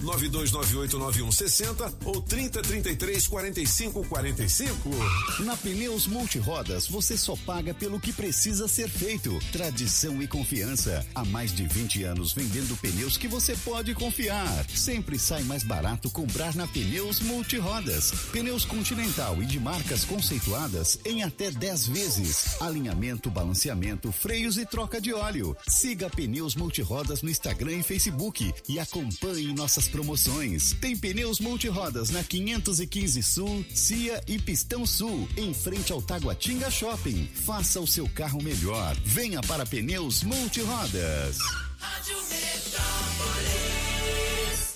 992989160 0.00 1.92
ou 2.04 2.20
3033 2.22 3.26
4545. 3.26 4.90
Na 5.40 5.56
Pneus 5.56 6.06
Multirodas, 6.06 6.86
você 6.86 7.16
só 7.16 7.36
paga 7.36 7.74
pelo 7.74 8.00
que 8.00 8.12
precisa 8.12 8.68
ser 8.68 8.88
feito. 8.88 9.38
Tradição 9.52 10.22
e 10.22 10.26
confiança. 10.26 11.04
Há 11.14 11.24
mais 11.24 11.54
de 11.54 11.66
20 11.66 12.04
anos 12.04 12.32
vendendo 12.32 12.76
pneus 12.76 13.16
que 13.16 13.28
você 13.28 13.56
pode 13.56 13.94
confiar. 13.94 14.66
Sempre 14.70 15.18
sai 15.18 15.42
mais 15.42 15.62
barato 15.62 16.10
comprar 16.10 16.54
na 16.54 16.66
Pneus 16.66 17.20
Multirodas. 17.20 18.12
Pneus 18.32 18.64
Continental 18.64 19.42
e 19.42 19.46
de 19.46 19.58
marcas 19.58 20.04
conceituadas 20.04 20.98
em 21.04 21.22
até 21.22 21.50
10 21.50 21.88
vezes. 21.88 22.56
Alinhamento, 22.76 23.30
balanceamento, 23.30 24.12
freios 24.12 24.58
e 24.58 24.66
troca 24.66 25.00
de 25.00 25.10
óleo. 25.14 25.56
Siga 25.66 26.10
Pneus 26.10 26.54
Multirodas 26.54 27.22
no 27.22 27.30
Instagram 27.30 27.78
e 27.78 27.82
Facebook 27.82 28.52
e 28.68 28.78
acompanhe 28.78 29.54
nossas 29.54 29.88
promoções. 29.88 30.76
Tem 30.78 30.94
Pneus 30.94 31.40
Multirodas 31.40 32.10
na 32.10 32.22
515 32.22 33.22
Sul, 33.22 33.64
Cia 33.72 34.22
e 34.26 34.38
Pistão 34.38 34.84
Sul, 34.84 35.26
em 35.38 35.54
frente 35.54 35.90
ao 35.90 36.02
Taguatinga 36.02 36.70
Shopping. 36.70 37.26
Faça 37.46 37.80
o 37.80 37.86
seu 37.86 38.06
carro 38.10 38.42
melhor. 38.42 38.94
Venha 39.02 39.40
para 39.40 39.64
Pneus 39.64 40.22
Multirodas. 40.22 41.38
Rádio 41.78 42.16
Metrópolis. 42.28 43.95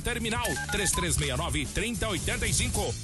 terminal 0.00 0.46
3369 0.72 1.66
3085. 1.66 2.94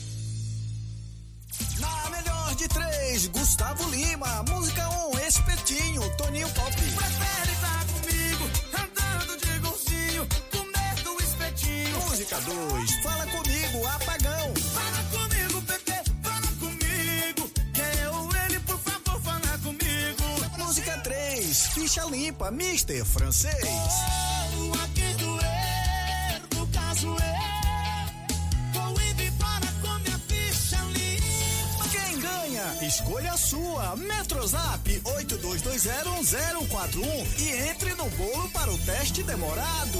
Na 1.78 2.10
melhor 2.10 2.54
de 2.54 2.68
três, 2.68 3.26
Gustavo 3.28 3.88
Lima. 3.90 4.44
Música 4.48 4.88
um, 4.88 5.18
Espetinho, 5.26 6.02
Toninho 6.16 6.48
Pop. 6.50 6.70
Prefere 6.74 7.52
estar 7.52 7.84
comigo, 7.86 8.50
andando 8.72 9.36
de 9.40 9.58
golzinho, 9.58 10.28
comer 10.50 10.94
do 11.04 11.22
espetinho. 11.22 12.00
Música 12.08 12.40
dois, 12.40 12.90
Fala 13.02 13.26
comigo, 13.26 13.86
Apagão. 13.86 14.54
Fala 14.72 15.02
comigo, 15.10 15.62
Pepe, 15.62 16.10
fala 16.22 16.46
comigo. 16.60 17.50
Quem 17.74 18.02
eu, 18.02 18.44
ele, 18.44 18.60
por 18.60 18.78
favor, 18.78 19.20
fala 19.22 19.58
comigo. 19.58 20.58
Música 20.58 20.98
três, 20.98 21.66
Ficha 21.68 22.04
limpa, 22.04 22.50
Mister 22.50 23.04
Francês. 23.04 23.64
Oh, 24.58 24.72
aqui 24.84 25.01
Escolha 32.92 33.36
sua. 33.38 33.96
Metrozap 33.96 35.00
82201041 35.02 37.26
e 37.38 37.70
entre 37.70 37.94
no 37.94 38.04
bolo 38.10 38.50
para 38.50 38.70
o 38.70 38.76
teste 38.76 39.22
demorado. 39.22 39.98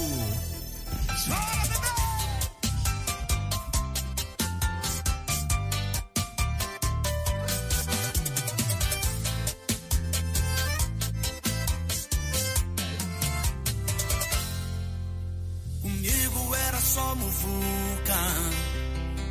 Comigo 15.81 16.55
era 16.67 16.79
só 16.79 17.15
muvuca, 17.15 18.19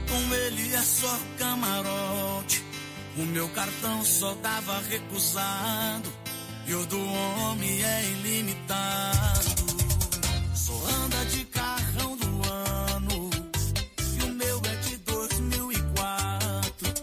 com 0.08 0.34
ele 0.34 0.74
é 0.74 0.82
só 0.82 1.16
camarote. 1.38 2.71
O 3.14 3.22
meu 3.26 3.46
cartão 3.50 4.02
só 4.04 4.34
dava 4.36 4.80
recusado, 4.88 6.10
e 6.66 6.74
o 6.74 6.86
do 6.86 6.98
homem 6.98 7.82
é 7.82 8.04
ilimitado. 8.10 9.66
Só 10.54 10.72
anda 10.72 11.22
de 11.26 11.44
carrão 11.44 12.16
do 12.16 12.48
ano, 12.50 13.30
e 14.18 14.22
o 14.22 14.28
meu 14.32 14.62
é 14.64 14.76
de 14.76 14.96
2004. 14.96 16.94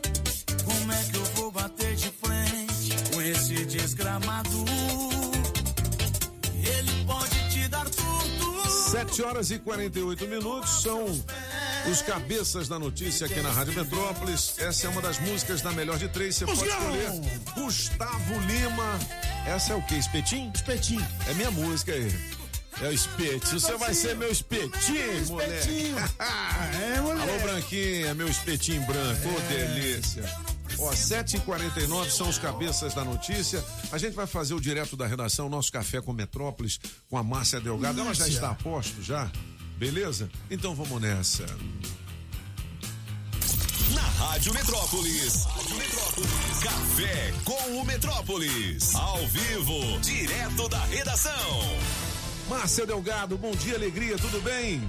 Como 0.65 0.91
é 0.91 1.03
que 1.03 1.15
eu 1.15 1.25
vou 1.35 1.51
bater 1.51 1.95
de 1.95 2.09
frente 2.09 3.11
com 3.13 3.21
esse 3.21 3.65
desgramado? 3.65 4.65
Ele 6.55 7.05
pode 7.05 7.49
te 7.51 7.67
dar 7.67 7.87
tudo. 7.87 8.69
7 8.89 9.21
horas 9.21 9.51
e 9.51 9.59
48 9.59 10.27
minutos 10.27 10.81
são 10.81 11.05
os 11.89 12.01
cabeças 12.03 12.67
da 12.67 12.77
notícia 12.77 13.25
aqui 13.25 13.41
na 13.41 13.49
Rádio 13.49 13.73
Metrópolis. 13.73 14.53
Essa 14.59 14.85
é 14.85 14.89
uma 14.89 15.01
das 15.01 15.17
músicas 15.19 15.61
da 15.61 15.71
melhor 15.71 15.97
de 15.97 16.07
três. 16.07 16.35
Você 16.35 16.45
pode 16.45 16.63
escolher 16.63 17.11
Gustavo 17.55 18.39
Lima. 18.41 18.99
Essa 19.47 19.73
é 19.73 19.75
o 19.75 19.81
que? 19.81 19.95
Espetinho? 19.95 20.51
Espetinho. 20.53 21.05
É 21.27 21.33
minha 21.33 21.49
música 21.49 21.91
aí. 21.91 22.13
É 22.81 22.89
o 22.89 22.93
espetinho. 22.93 23.59
Você 23.59 23.75
vai 23.77 23.93
ser 23.93 24.15
meu 24.15 24.31
espetinho, 24.31 25.27
moleque. 25.27 25.53
Espetinho. 25.53 25.97
é, 26.95 27.01
moleque. 27.01 27.29
Alô, 27.29 27.39
Branquinha, 27.41 28.13
meu 28.13 28.27
espetinho 28.27 28.85
branco. 28.85 29.27
Ô, 29.27 29.39
delícia. 29.49 30.23
Ó, 30.77 30.91
7h49 30.91 32.09
são 32.09 32.29
os 32.29 32.37
cabeças 32.37 32.93
da 32.93 33.03
notícia. 33.03 33.63
A 33.91 33.97
gente 33.97 34.13
vai 34.13 34.27
fazer 34.27 34.53
o 34.53 34.61
direto 34.61 34.95
da 34.95 35.07
redação, 35.07 35.49
nosso 35.49 35.71
café 35.71 35.99
com 36.01 36.13
Metrópolis, 36.13 36.79
com 37.09 37.17
a 37.17 37.23
Márcia 37.23 37.59
Delgado. 37.59 37.99
Ela 37.99 38.13
já 38.13 38.27
está 38.27 38.51
a 38.51 38.55
posto, 38.55 39.01
já? 39.01 39.29
Beleza? 39.79 40.29
Então 40.51 40.75
vamos 40.75 41.01
nessa. 41.01 41.45
Na 43.93 44.01
Rádio 44.01 44.53
Metrópolis. 44.53 45.45
Rádio 45.45 45.75
Metrópolis. 45.77 46.29
Café 46.61 47.33
com 47.45 47.79
o 47.79 47.85
Metrópolis. 47.85 48.93
Ao 48.95 49.25
vivo, 49.27 49.99
direto 50.01 50.67
da 50.67 50.83
redação. 50.85 51.61
Márcia 52.49 52.85
Delgado, 52.85 53.37
bom 53.37 53.51
dia, 53.51 53.75
alegria, 53.75 54.17
tudo 54.17 54.41
bem? 54.41 54.81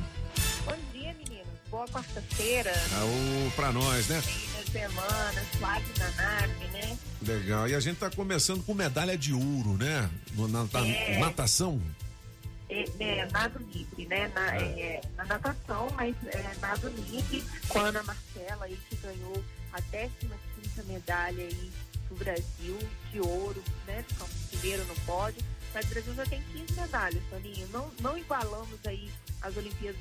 Bom 0.65 0.77
dia, 0.93 1.15
meninos. 1.15 1.47
Boa 1.71 1.87
quarta-feira. 1.87 2.73
Ah, 2.93 3.51
pra 3.55 3.71
nós, 3.71 4.09
né? 4.09 4.21
Fim 4.23 4.65
de 4.65 4.71
semana, 4.73 5.45
suave 5.57 5.85
na 5.99 6.11
nave, 6.11 6.65
né? 6.73 6.99
Legal. 7.23 7.69
E 7.69 7.75
a 7.77 7.81
gente 7.81 7.99
tá 7.99 8.11
começando 8.11 8.65
com 8.65 8.75
medalha 8.75 9.17
de 9.17 9.33
ouro, 9.33 9.77
né? 9.79 10.11
No, 10.35 10.49
na, 10.49 10.65
na- 10.73 10.87
É. 10.87 11.19
natação. 11.21 11.81
É, 12.71 12.85
é, 13.01 13.27
nado 13.31 13.59
livre, 13.73 14.07
né? 14.07 14.29
Na, 14.29 14.57
é, 14.57 15.01
na 15.17 15.25
natação, 15.25 15.89
mas 15.97 16.15
é, 16.27 16.55
nado 16.61 16.89
livre, 16.89 17.45
com 17.69 17.79
a 17.81 17.83
Ana 17.89 18.03
Marcela 18.03 18.65
aí 18.65 18.79
que 18.89 18.97
ganhou 18.97 19.45
a 19.73 19.81
15 19.83 20.87
medalha 20.87 21.45
aí 21.45 21.71
do 22.09 22.15
Brasil 22.17 22.79
de 23.13 23.21
ouro, 23.21 23.63
né? 23.87 24.05
Ficamos 24.09 24.35
primeiro 24.51 24.85
no 24.87 24.95
pódio. 25.07 25.43
Mas 25.73 25.85
o 25.87 25.89
Brasil 25.91 26.15
já 26.15 26.27
tem 26.27 26.43
15 26.53 26.73
medalhas, 26.81 27.23
Toninho. 27.31 27.69
Não, 27.69 27.91
não 28.01 28.19
igualamos 28.19 28.79
aí 28.87 29.09
as 29.43 29.57
Olimpíadas, 29.57 30.01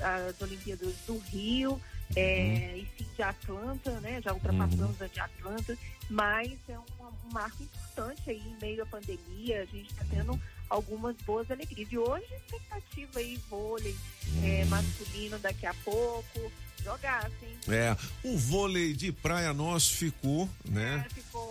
as 0.00 0.40
Olimpíadas 0.40 0.94
do 1.06 1.18
Rio, 1.18 1.80
é, 2.14 2.76
e 2.78 2.88
sim 2.96 3.06
de 3.16 3.22
Atlanta, 3.22 3.90
né? 4.00 4.20
Já 4.22 4.32
ultrapassamos 4.32 5.00
a 5.02 5.06
de 5.08 5.18
Atlanta, 5.20 5.76
mas 6.08 6.52
é 6.68 6.78
uma- 6.78 7.10
um 7.10 7.32
marco 7.32 7.60
importante 7.62 8.30
aí 8.30 8.38
em 8.40 8.56
meio 8.60 8.82
à 8.84 8.86
pandemia. 8.86 9.62
A 9.62 9.64
gente 9.64 9.90
está 9.90 10.04
tendo 10.08 10.40
algumas 10.70 11.16
boas 11.26 11.50
alegrias. 11.50 11.88
E 11.90 11.98
hoje, 11.98 12.24
expectativa 12.32 13.18
aí, 13.18 13.38
vôlei 13.50 13.96
é, 14.44 14.64
masculino 14.66 15.38
daqui 15.40 15.66
a 15.66 15.74
pouco, 15.84 16.52
jogasse, 16.82 17.34
hein? 17.42 17.58
É, 17.68 17.94
o 18.24 18.38
vôlei 18.38 18.94
de 18.94 19.12
praia 19.12 19.52
nosso 19.52 19.94
ficou, 19.96 20.48
né? 20.64 21.04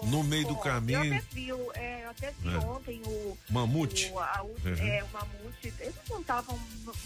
no 0.06 0.24
meio 0.24 0.48
do 0.48 0.56
Bom, 0.56 0.62
caminho. 0.62 1.04
Eu 1.04 1.16
até 1.18 1.26
vi, 1.34 1.52
é, 1.76 2.02
eu 2.06 2.10
até 2.10 2.32
vi 2.40 2.50
É. 2.50 2.58
ontem 2.60 3.02
o. 3.06 3.38
Mamute. 3.50 4.10
O, 4.12 4.20
a, 4.20 4.42
o, 4.44 4.48
Uhum. 4.48 4.76
é, 4.78 5.04
o 5.04 5.10
Mamute. 5.10 5.74
Eles 5.80 5.96
não 6.10 6.22
estavam. 6.22 6.60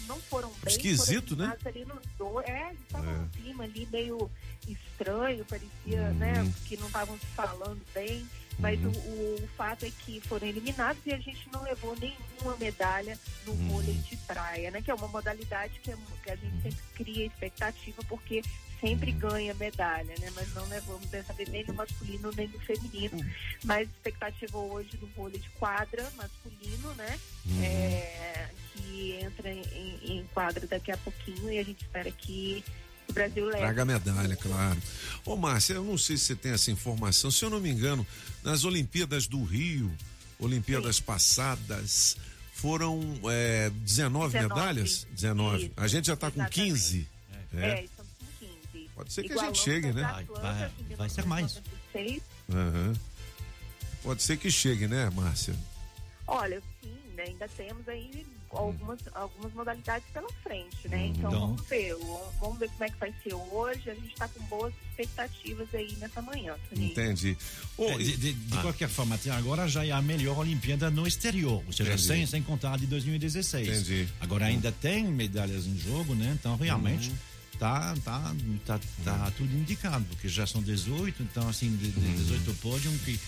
Não, 0.06 0.20
foram 0.22 0.48
bem. 0.62 0.72
Esquisito, 0.72 1.36
né? 1.36 1.54
Ali 1.64 1.84
nos 1.84 1.98
dois, 2.16 2.46
é, 2.48 2.68
eles 2.70 2.80
estavam 2.82 3.10
É. 3.10 3.18
um 3.18 3.28
clima 3.28 3.64
ali 3.64 3.86
meio 3.92 4.30
estranho, 4.66 5.44
parecia, 5.44 6.02
Uhum. 6.08 6.14
né? 6.14 6.52
Que 6.66 6.76
não 6.76 6.86
estavam 6.86 7.18
se 7.18 7.26
falando 7.26 7.80
bem. 7.92 8.26
Mas 8.58 8.78
Uhum. 8.80 8.90
o, 8.90 9.34
o 9.44 9.48
fato 9.56 9.84
é 9.84 9.90
que 9.90 10.20
foram 10.20 10.46
eliminados 10.46 11.02
e 11.06 11.12
a 11.12 11.18
gente 11.18 11.48
não 11.52 11.62
levou 11.62 11.96
nenhuma 11.98 12.56
medalha 12.58 13.18
no 13.46 13.52
Uhum. 13.52 13.68
vôlei 13.68 13.94
de 13.94 14.16
praia, 14.18 14.70
né? 14.70 14.80
Que 14.80 14.90
é 14.90 14.94
uma 14.94 15.08
modalidade 15.08 15.78
que, 15.80 15.90
é- 15.90 15.96
que 16.22 16.30
a 16.30 16.36
gente 16.36 16.62
sempre 16.62 16.82
cria 16.94 17.26
expectativa, 17.26 18.02
porque 18.08 18.42
sempre 18.80 19.12
Uhum. 19.12 19.18
ganha 19.18 19.54
medalha, 19.54 20.14
né? 20.20 20.30
Mas 20.34 20.52
não 20.54 20.66
levamos 20.68 21.06
dessa 21.08 21.32
vez 21.32 21.48
nem 21.48 21.64
no 21.64 21.74
masculino 21.74 22.30
nem 22.36 22.48
no 22.48 22.58
feminino. 22.60 23.18
Mas 23.64 23.88
expectativa 23.88 24.58
hoje 24.58 24.96
do 24.98 25.06
vôlei 25.08 25.38
de 25.40 25.48
quadra 25.50 26.10
masculino, 26.16 26.94
né? 26.94 27.18
Uhum. 27.46 27.62
É, 27.64 28.50
que 28.74 29.18
entra 29.22 29.50
em- 29.50 29.98
em 30.18 30.26
quadra 30.34 30.66
daqui 30.66 30.90
a 30.92 30.96
pouquinho 30.98 31.50
e 31.50 31.58
a 31.58 31.62
gente 31.64 31.82
espera 31.82 32.10
que 32.10 32.64
o 33.08 33.12
Brasil 33.12 33.44
leve. 33.46 33.58
Traga 33.58 33.82
a 33.82 33.84
medalha, 33.84 34.36
claro. 34.36 34.80
Ô, 35.24 35.36
Márcia, 35.36 35.74
eu 35.74 35.84
não 35.84 35.96
sei 35.98 36.16
se 36.16 36.24
você 36.26 36.34
tem 36.36 36.52
essa 36.52 36.70
informação. 36.70 37.30
Se 37.30 37.44
eu 37.44 37.50
não 37.50 37.60
me 37.60 37.70
engano, 37.70 38.06
nas 38.42 38.64
Olimpíadas 38.64 39.26
do 39.26 39.42
Rio, 39.44 39.92
Olimpíadas 40.38 41.00
passadas, 41.00 42.16
foram 42.52 43.00
é, 43.30 43.70
19, 43.70 44.32
19, 44.32 44.54
medalhas? 44.54 45.06
19. 45.12 45.64
isso, 45.64 45.72
a 45.76 45.86
gente 45.88 46.06
já 46.06 46.14
está 46.14 46.30
com 46.30 46.40
exatamente. 46.40 46.70
15. 46.72 47.08
É, 47.54 47.66
É. 47.70 47.84
estamos 47.84 48.12
com 48.18 48.46
15. 48.72 48.88
Pode 48.94 49.12
ser 49.12 49.22
que 49.22 49.28
a 49.28 49.32
Igualamos 49.32 49.58
gente 49.58 49.64
chegue, 49.64 49.92
né? 49.92 50.02
Vai, 50.02 50.24
vai, 50.24 50.70
que 50.88 50.94
vai 50.96 51.08
ser 51.08 51.26
mais. 51.26 51.60
1996. 51.94 52.22
Aham. 52.52 52.92
Pode 54.02 54.22
ser 54.22 54.36
que 54.36 54.50
chegue, 54.50 54.86
né, 54.86 55.08
Márcia? 55.10 55.54
Olha, 56.26 56.62
sim, 56.82 56.94
né, 57.16 57.24
ainda 57.26 57.48
temos 57.48 57.88
aí 57.88 58.26
algumas, 58.56 58.98
algumas 59.14 59.52
modalidades 59.52 60.06
pela 60.12 60.28
frente, 60.42 60.88
né? 60.88 61.06
Então, 61.06 61.30
Então- 61.30 61.40
vamos 61.48 61.66
ver. 61.68 61.94
Vamos 62.40 62.58
ver 62.58 62.68
como 62.70 62.84
é 62.84 62.88
que 62.88 62.96
vai 62.98 63.14
ser 63.22 63.34
hoje. 63.34 63.90
A 63.90 63.94
gente 63.94 64.08
está 64.08 64.28
com 64.28 64.42
boas 64.44 64.72
expectativas 64.90 65.68
aí 65.74 65.96
nessa 66.00 66.22
manhã. 66.22 66.54
Toninho. 66.70 66.90
Entendi. 66.92 67.36
É, 67.78 67.98
de, 67.98 68.16
de- 68.16 68.32
de 68.32 68.58
Ah. 68.58 68.62
qualquer 68.62 68.88
forma, 68.88 69.14
até 69.14 69.30
agora 69.30 69.68
já 69.68 69.84
é 69.84 69.90
a 69.90 70.00
melhor 70.02 70.38
Olimpíada 70.38 70.90
no 70.90 71.06
exterior, 71.06 71.62
ou 71.66 71.72
seja, 71.72 71.90
Entendi. 71.90 72.06
sem, 72.06 72.26
sem 72.26 72.42
contar 72.42 72.74
a 72.74 72.76
de 72.76 72.86
2016. 72.86 73.68
Entendi. 73.68 74.08
Agora 74.20 74.46
ainda 74.46 74.70
tem 74.72 75.04
medalhas 75.06 75.66
em 75.66 75.76
jogo, 75.78 76.14
né? 76.14 76.36
Então 76.38 76.56
realmente 76.56 77.10
Uhum. 77.10 77.16
tá, 77.58 77.94
tá, 78.04 78.34
tá, 78.64 78.80
tá 79.04 79.32
tudo 79.36 79.54
indicado, 79.56 80.04
porque 80.06 80.28
já 80.28 80.46
são 80.46 80.62
18, 80.62 81.22
então 81.22 81.48
assim, 81.48 81.74
de, 81.76 81.88
de 81.90 82.00
Uhum. 82.06 82.14
18 82.14 82.54
pódio 82.54 82.90
que 83.04 83.18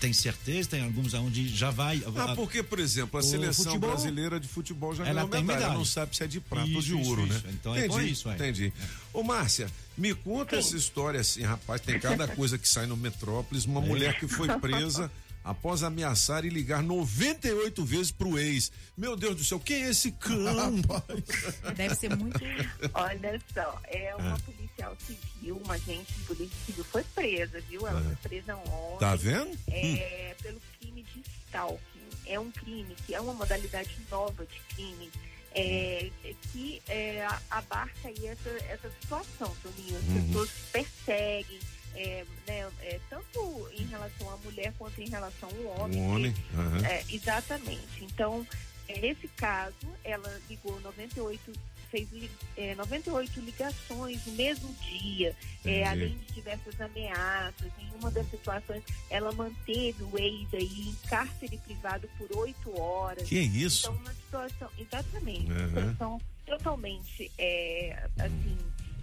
tem 0.00 0.12
certeza, 0.12 0.68
tem 0.70 0.82
alguns 0.84 1.14
onde 1.14 1.48
já 1.48 1.70
vai. 1.70 2.02
Ah, 2.16 2.34
porque, 2.34 2.62
por 2.62 2.78
exemplo, 2.78 3.18
a 3.18 3.22
seleção 3.22 3.64
futebol- 3.64 3.90
brasileira 3.90 4.38
de 4.38 4.46
futebol 4.48 4.94
já 4.94 5.04
Ela 5.04 5.14
ganhou 5.14 5.28
tem 5.30 5.40
medalha. 5.42 5.60
medalha. 5.60 5.78
Não 5.78 5.84
sabe 5.84 6.16
se 6.16 6.22
é 6.22 6.26
de 6.26 6.40
prata 6.40 6.70
ou 6.74 6.80
de 6.82 6.94
ouro, 6.94 7.26
isso. 7.26 7.32
né? 7.46 7.52
Então 7.54 7.74
é 7.74 7.86
por 7.88 8.02
isso, 8.02 8.28
é. 8.30 8.34
Entendi. 8.34 8.72
Ô, 9.12 9.22
Márcia, 9.22 9.68
me 9.96 10.14
conta 10.14 10.56
essa 10.56 10.76
história 10.76 11.20
assim, 11.20 11.42
rapaz. 11.42 11.80
Tem 11.80 11.98
cada 11.98 12.26
coisa 12.28 12.56
que 12.58 12.68
sai 12.68 12.86
no 12.86 12.96
Metrópolis. 12.96 13.64
Uma 13.64 13.80
mulher 13.80 14.18
que 14.18 14.26
foi 14.28 14.48
presa 14.58 15.10
após 15.44 15.82
ameaçar 15.82 16.44
e 16.44 16.48
ligar 16.48 16.82
98 16.82 17.84
vezes 17.84 18.10
pro 18.12 18.38
ex. 18.38 18.70
Meu 18.96 19.16
Deus 19.16 19.36
do 19.36 19.44
céu, 19.44 19.58
quem 19.60 19.84
é 19.84 19.90
esse 19.90 20.12
cão? 20.20 20.74
Deve 21.76 21.94
ser 21.94 22.16
muito. 22.16 22.38
Olha 22.94 23.40
só, 23.52 23.80
é 23.84 24.14
uma 24.16 24.34
Ah. 24.34 24.38
policial 24.44 24.96
civil, 25.06 25.60
uma 25.64 25.74
agente 25.74 26.12
de 26.12 26.24
polícia 26.24 26.56
civil 26.66 26.84
foi 26.84 27.04
presa, 27.14 27.60
viu? 27.68 27.86
Ela 27.86 28.00
Ah. 28.00 28.02
foi 28.04 28.16
presa 28.30 28.56
ontem. 28.56 28.98
Tá 29.00 29.14
vendo? 29.16 29.58
É, 29.68 30.34
pelo 30.42 30.60
crime 30.80 31.02
de 31.02 31.22
stalking. 31.46 31.80
É 32.26 32.38
um 32.38 32.50
crime 32.52 32.94
que 33.06 33.14
é 33.14 33.20
uma 33.20 33.34
modalidade 33.34 33.90
nova 34.10 34.44
de 34.46 34.60
crime. 34.74 35.10
é, 35.54 36.10
que 36.50 36.80
é, 36.88 37.28
abarca 37.50 38.08
aí 38.08 38.26
essa, 38.26 38.48
essa 38.70 38.90
situação, 39.02 39.54
Toninho. 39.62 39.98
As 39.98 40.04
Uhum. 40.04 40.26
pessoas 40.28 40.50
perseguem, 40.72 41.58
é, 41.94 42.24
né, 42.46 42.68
é, 42.82 43.00
tanto 43.10 43.68
em 43.76 43.84
relação 43.86 44.30
à 44.30 44.36
mulher 44.38 44.72
quanto 44.78 45.00
em 45.00 45.08
relação 45.08 45.48
ao 45.48 45.80
homem. 45.82 46.00
Um 46.00 46.14
homem, 46.14 46.34
aham. 46.54 46.86
É, 46.86 47.04
exatamente. 47.10 48.02
Então, 48.04 48.46
é, 48.88 48.98
nesse 49.00 49.28
caso, 49.28 49.74
ela 50.04 50.40
ligou 50.48 50.80
98, 50.80 51.52
fez 51.90 52.08
é, 52.56 52.74
98 52.74 53.40
ligações 53.40 54.24
no 54.26 54.32
mesmo 54.32 54.74
dia, 54.80 55.36
é, 55.64 55.84
além 55.86 56.16
de 56.16 56.32
diversas 56.34 56.80
ameaças. 56.80 57.70
Em 57.78 57.90
uma 57.98 58.10
das 58.10 58.28
situações, 58.30 58.82
ela 59.10 59.30
manteve 59.32 60.02
o 60.02 60.18
ex 60.18 60.48
aí 60.54 60.88
em 60.88 60.94
cárcere 61.08 61.58
privado 61.58 62.08
por 62.18 62.34
oito 62.38 62.80
horas. 62.80 63.28
Que 63.28 63.38
isso? 63.38 63.86
Então, 63.88 63.94
uma 64.00 64.14
situação, 64.14 64.68
exatamente, 64.78 65.46
uma 65.52 65.60
Uhum. 65.60 65.68
situação 65.68 66.20
totalmente, 66.46 67.30
é, 67.38 68.08
assim, 68.18 68.58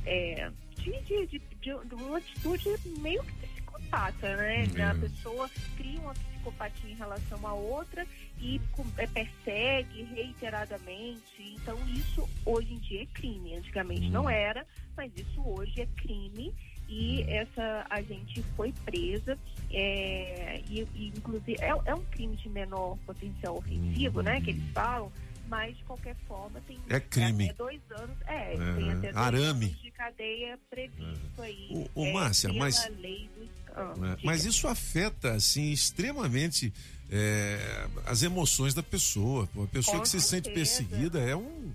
é, 0.06 0.50
de, 0.78 0.92
de, 1.02 1.28
de, 1.28 1.42
de- 1.62 1.94
uma 1.96 2.18
atitude 2.18 2.70
meio 3.00 3.24
que 3.24 3.32
psicopata, 3.48 4.36
né? 4.38 4.64
Uhum. 4.76 4.90
A 4.90 4.96
pessoa 4.96 5.50
cria 5.78 6.00
uma 6.00 6.14
psicopatia 6.14 6.90
em 6.92 6.96
relação 6.96 7.46
a 7.48 7.54
outra 7.54 8.06
e 8.40 8.60
é, 8.98 9.08
persegue 9.08 10.04
reiteradamente. 10.04 11.22
Então, 11.40 11.78
isso 11.90 12.28
hoje 12.46 12.74
em 12.74 12.78
dia 12.80 13.04
é 13.04 13.06
crime. 13.08 13.56
Antigamente 13.56 14.06
Uhum. 14.08 14.12
não 14.12 14.30
era, 14.30 14.66
mas 14.96 15.12
isso 15.16 15.42
hoje 15.46 15.82
é 15.82 15.86
crime. 15.98 16.54
E 16.92 17.22
essa 17.28 17.86
agente 17.88 18.42
foi 18.56 18.74
presa, 18.84 19.38
é, 19.72 20.60
e, 20.68 20.82
e, 20.96 21.14
inclusive 21.16 21.56
é, 21.62 21.68
é 21.86 21.94
um 21.94 22.04
crime 22.06 22.36
de 22.36 22.50
menor 22.50 22.98
potencial 23.06 23.58
ofensivo, 23.58 24.24
né? 24.24 24.42
Que 24.42 24.50
eles 24.50 24.64
falam, 24.74 25.12
mas 25.50 25.76
de 25.78 25.84
qualquer 25.84 26.16
forma 26.28 26.62
tem 26.68 26.80
É 26.88 27.00
crime. 27.00 27.46
até 27.46 27.54
dois 27.54 27.82
anos, 27.92 28.18
é, 28.28 28.54
É, 28.54 28.58
tem 28.58 28.90
até 28.92 29.02
dois 29.12 29.16
arame. 29.18 29.66
anos 29.68 29.82
de 29.82 29.92
cadeia 29.92 30.60
previsto 30.70 31.42
aí. 31.42 31.68
Ô, 31.96 32.02
ô, 32.02 32.06
é, 32.06 32.14
Márcia, 32.14 32.54
mas- 32.54 32.78
ah, 32.86 32.90
né? 32.90 32.96
diga. 32.98 34.18
Mas 34.24 34.46
isso 34.46 34.68
afeta, 34.68 35.34
assim, 35.34 35.72
extremamente 35.72 36.74
é, 37.12 37.88
as 38.06 38.22
emoções 38.24 38.74
da 38.74 38.84
pessoa. 38.84 39.50
A 39.64 39.68
pessoa 39.68 39.98
Com 39.98 40.04
que 40.04 40.10
se 40.10 40.22
sente 40.22 40.46
certeza. 40.50 40.54
perseguida 40.84 41.20
é, 41.20 41.36
um, 41.36 41.72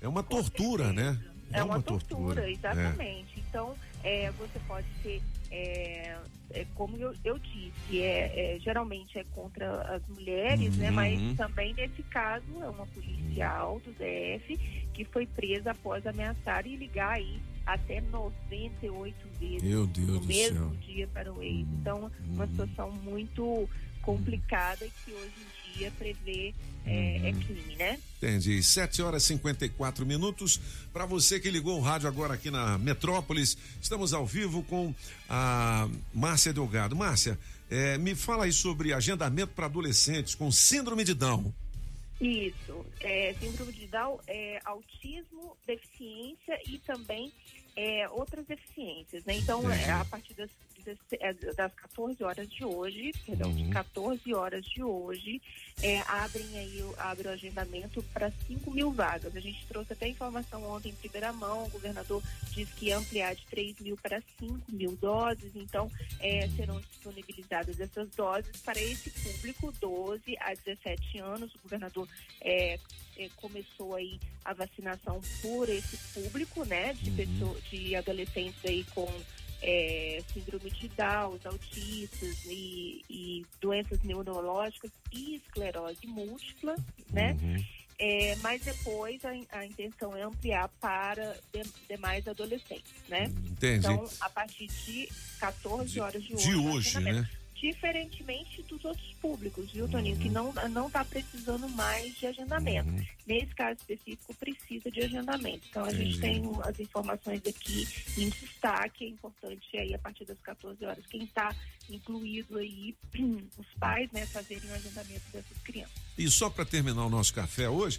é 0.00 0.08
uma 0.08 0.22
tortura, 0.22 0.92
né? 0.92 1.18
É 1.52 1.62
uma 1.62 1.80
tortura, 1.80 2.50
exatamente. 2.50 3.42
Então, 3.48 3.74
é, 4.04 4.30
você 4.32 4.58
pode 4.66 4.86
ser, 5.02 5.22
é, 5.50 6.16
é, 6.50 6.66
como 6.74 6.96
eu, 6.96 7.14
eu 7.24 7.38
disse, 7.38 8.02
é, 8.02 8.56
é, 8.56 8.58
geralmente 8.60 9.18
é 9.18 9.24
contra 9.34 9.82
as 9.94 10.06
mulheres, 10.08 10.76
né? 10.76 10.88
Uhum. 10.88 10.94
Mas 10.94 11.36
também 11.36 11.74
nesse 11.74 12.02
caso 12.04 12.44
é 12.62 12.68
uma 12.68 12.86
policial 12.86 13.80
do 13.80 13.92
DF 13.92 14.56
que 14.92 15.04
foi 15.04 15.26
presa 15.26 15.70
após 15.70 16.06
ameaçar 16.06 16.66
e 16.66 16.76
ligar 16.76 17.14
aí 17.14 17.40
até 17.64 18.00
98 18.00 19.14
vezes 19.38 19.62
Meu 19.62 19.86
Deus 19.86 20.08
no 20.08 20.20
do 20.20 20.26
mesmo 20.26 20.70
céu. 20.70 20.78
Dia 20.80 21.06
para 21.08 21.32
o 21.32 21.42
ex. 21.42 21.66
Então, 21.80 22.10
uma 22.26 22.46
situação 22.46 22.90
muito 22.90 23.68
complicada 24.02 24.86
e 24.86 24.90
que 25.04 25.12
hoje 25.12 25.32
em 25.36 25.57
dia 25.76 25.90
prevê 25.98 26.54
é, 26.86 27.28
é 27.28 27.32
Uhum. 27.32 27.40
crime, 27.40 27.76
né? 27.76 27.98
Entendi. 28.16 28.62
7 28.62 29.02
horas 29.02 29.22
e 29.24 29.26
54 29.26 30.06
minutos. 30.06 30.60
Para 30.92 31.04
você 31.04 31.38
que 31.38 31.50
ligou 31.50 31.78
o 31.78 31.82
rádio 31.82 32.08
agora 32.08 32.34
aqui 32.34 32.50
na 32.50 32.78
Metrópolis, 32.78 33.56
estamos 33.80 34.12
ao 34.14 34.26
vivo 34.26 34.62
com 34.62 34.94
a 35.28 35.88
Márcia 36.14 36.52
Delgado. 36.52 36.96
Márcia, 36.96 37.38
eh, 37.70 37.98
me 37.98 38.14
fala 38.14 38.44
aí 38.44 38.52
sobre 38.52 38.92
agendamento 38.92 39.52
para 39.54 39.66
adolescentes 39.66 40.34
com 40.34 40.50
síndrome 40.50 41.04
de 41.04 41.14
Down. 41.14 41.52
Isso, 42.20 42.84
é, 43.00 43.34
síndrome 43.38 43.72
de 43.72 43.86
Down, 43.86 44.18
é, 44.26 44.60
autismo, 44.64 45.56
deficiência 45.64 46.58
e 46.66 46.78
também 46.78 47.32
é, 47.76 48.08
outras 48.08 48.44
deficiências, 48.44 49.24
né? 49.24 49.36
Então, 49.36 49.70
é, 49.70 49.92
a 49.92 50.04
partir 50.04 50.34
das 50.34 50.50
16 50.74 50.77
é, 50.77 50.77
das 51.56 51.72
14 51.74 52.22
horas 52.24 52.48
de 52.50 52.64
hoje, 52.64 53.12
perdão, 53.26 53.52
de 53.54 53.68
Uhum. 53.68 53.70
14 53.70 54.34
horas 54.34 54.64
de 54.64 54.82
hoje, 54.82 55.40
é, 55.82 56.00
abrem 56.00 56.46
aí 56.58 56.82
abre 56.98 57.28
o 57.28 57.30
agendamento 57.30 58.02
para 58.12 58.30
5 58.46 58.70
mil 58.70 58.90
vagas. 58.92 59.34
A 59.36 59.40
gente 59.40 59.64
trouxe 59.66 59.92
até 59.92 60.08
informação 60.08 60.62
ontem 60.64 60.90
em 60.90 60.94
primeira 60.94 61.32
mão, 61.32 61.64
o 61.64 61.70
governador 61.70 62.22
disse 62.50 62.72
que 62.74 62.86
ia 62.86 62.98
ampliar 62.98 63.34
de 63.34 63.44
3 63.46 63.78
mil 63.80 63.96
para 63.96 64.22
5 64.38 64.60
mil 64.68 64.96
doses, 64.96 65.52
então 65.54 65.90
é, 66.20 66.48
serão 66.56 66.80
disponibilizadas 66.80 67.78
essas 67.78 68.08
doses 68.10 68.56
para 68.62 68.80
esse 68.80 69.10
público, 69.10 69.72
12 69.80 70.36
a 70.40 70.54
17 70.54 71.18
anos. 71.18 71.54
O 71.54 71.58
governador 71.62 72.08
é, 72.40 72.78
é, 73.16 73.28
começou 73.36 73.94
aí 73.94 74.18
a 74.44 74.52
vacinação 74.52 75.20
por 75.42 75.68
esse 75.68 75.96
público, 76.14 76.64
né, 76.64 76.94
de, 76.94 77.10
pessoas, 77.10 77.62
de 77.64 77.94
adolescentes 77.94 78.64
aí 78.64 78.84
com 78.94 79.08
é, 79.62 80.22
síndrome 80.32 80.70
de 80.70 80.88
Down, 80.88 81.34
os 81.34 81.46
autistas 81.46 82.44
e, 82.46 83.04
e 83.10 83.46
doenças 83.60 84.00
neurológicas 84.02 84.90
e 85.12 85.36
esclerose 85.36 86.06
múltipla, 86.06 86.74
né? 87.10 87.36
É, 88.00 88.36
mas 88.36 88.62
depois 88.62 89.20
a, 89.24 89.30
a 89.58 89.66
intenção 89.66 90.16
é 90.16 90.22
ampliar 90.22 90.68
para 90.80 91.36
de- 91.52 91.68
demais 91.88 92.26
adolescentes, 92.28 92.92
né? 93.08 93.24
Entendi. 93.50 93.78
Então, 93.78 94.08
a 94.20 94.30
partir 94.30 94.68
de 94.68 95.08
14 95.40 96.00
horas 96.00 96.22
de 96.22 96.34
hoje. 96.34 96.48
de 96.48 96.54
hoje, 96.54 97.00
né? 97.00 97.28
Diferentemente 97.60 98.62
dos 98.62 98.84
outros 98.84 99.12
públicos, 99.20 99.72
viu, 99.72 99.88
Toninho? 99.88 100.16
Que 100.16 100.28
não 100.28 100.52
não 100.70 100.86
está 100.86 101.04
precisando 101.04 101.68
mais 101.70 102.14
de 102.16 102.26
agendamento. 102.26 102.88
Uhum. 102.88 103.04
Nesse 103.26 103.54
caso 103.54 103.80
específico, 103.80 104.32
precisa 104.34 104.90
de 104.90 105.00
agendamento. 105.00 105.66
Então, 105.68 105.84
a 105.84 105.92
gente 105.92 106.20
tem 106.20 106.36
Entendi. 106.36 106.60
as 106.62 106.78
informações 106.78 107.42
aqui 107.46 107.88
em 108.16 108.28
destaque. 108.28 109.04
É 109.04 109.08
importante 109.08 109.76
aí, 109.76 109.92
a 109.92 109.98
partir 109.98 110.24
das 110.24 110.38
14 110.38 110.84
horas, 110.84 111.04
quem 111.06 111.24
está 111.24 111.54
incluído 111.90 112.58
aí, 112.58 112.94
os 113.58 113.66
pais, 113.78 114.10
né, 114.12 114.24
fazerem 114.26 114.70
o 114.70 114.74
agendamento 114.74 115.24
dessas 115.32 115.58
crianças. 115.64 115.96
E 116.16 116.30
só 116.30 116.48
para 116.48 116.64
terminar 116.64 117.04
o 117.06 117.10
nosso 117.10 117.34
café 117.34 117.68
hoje, 117.68 117.98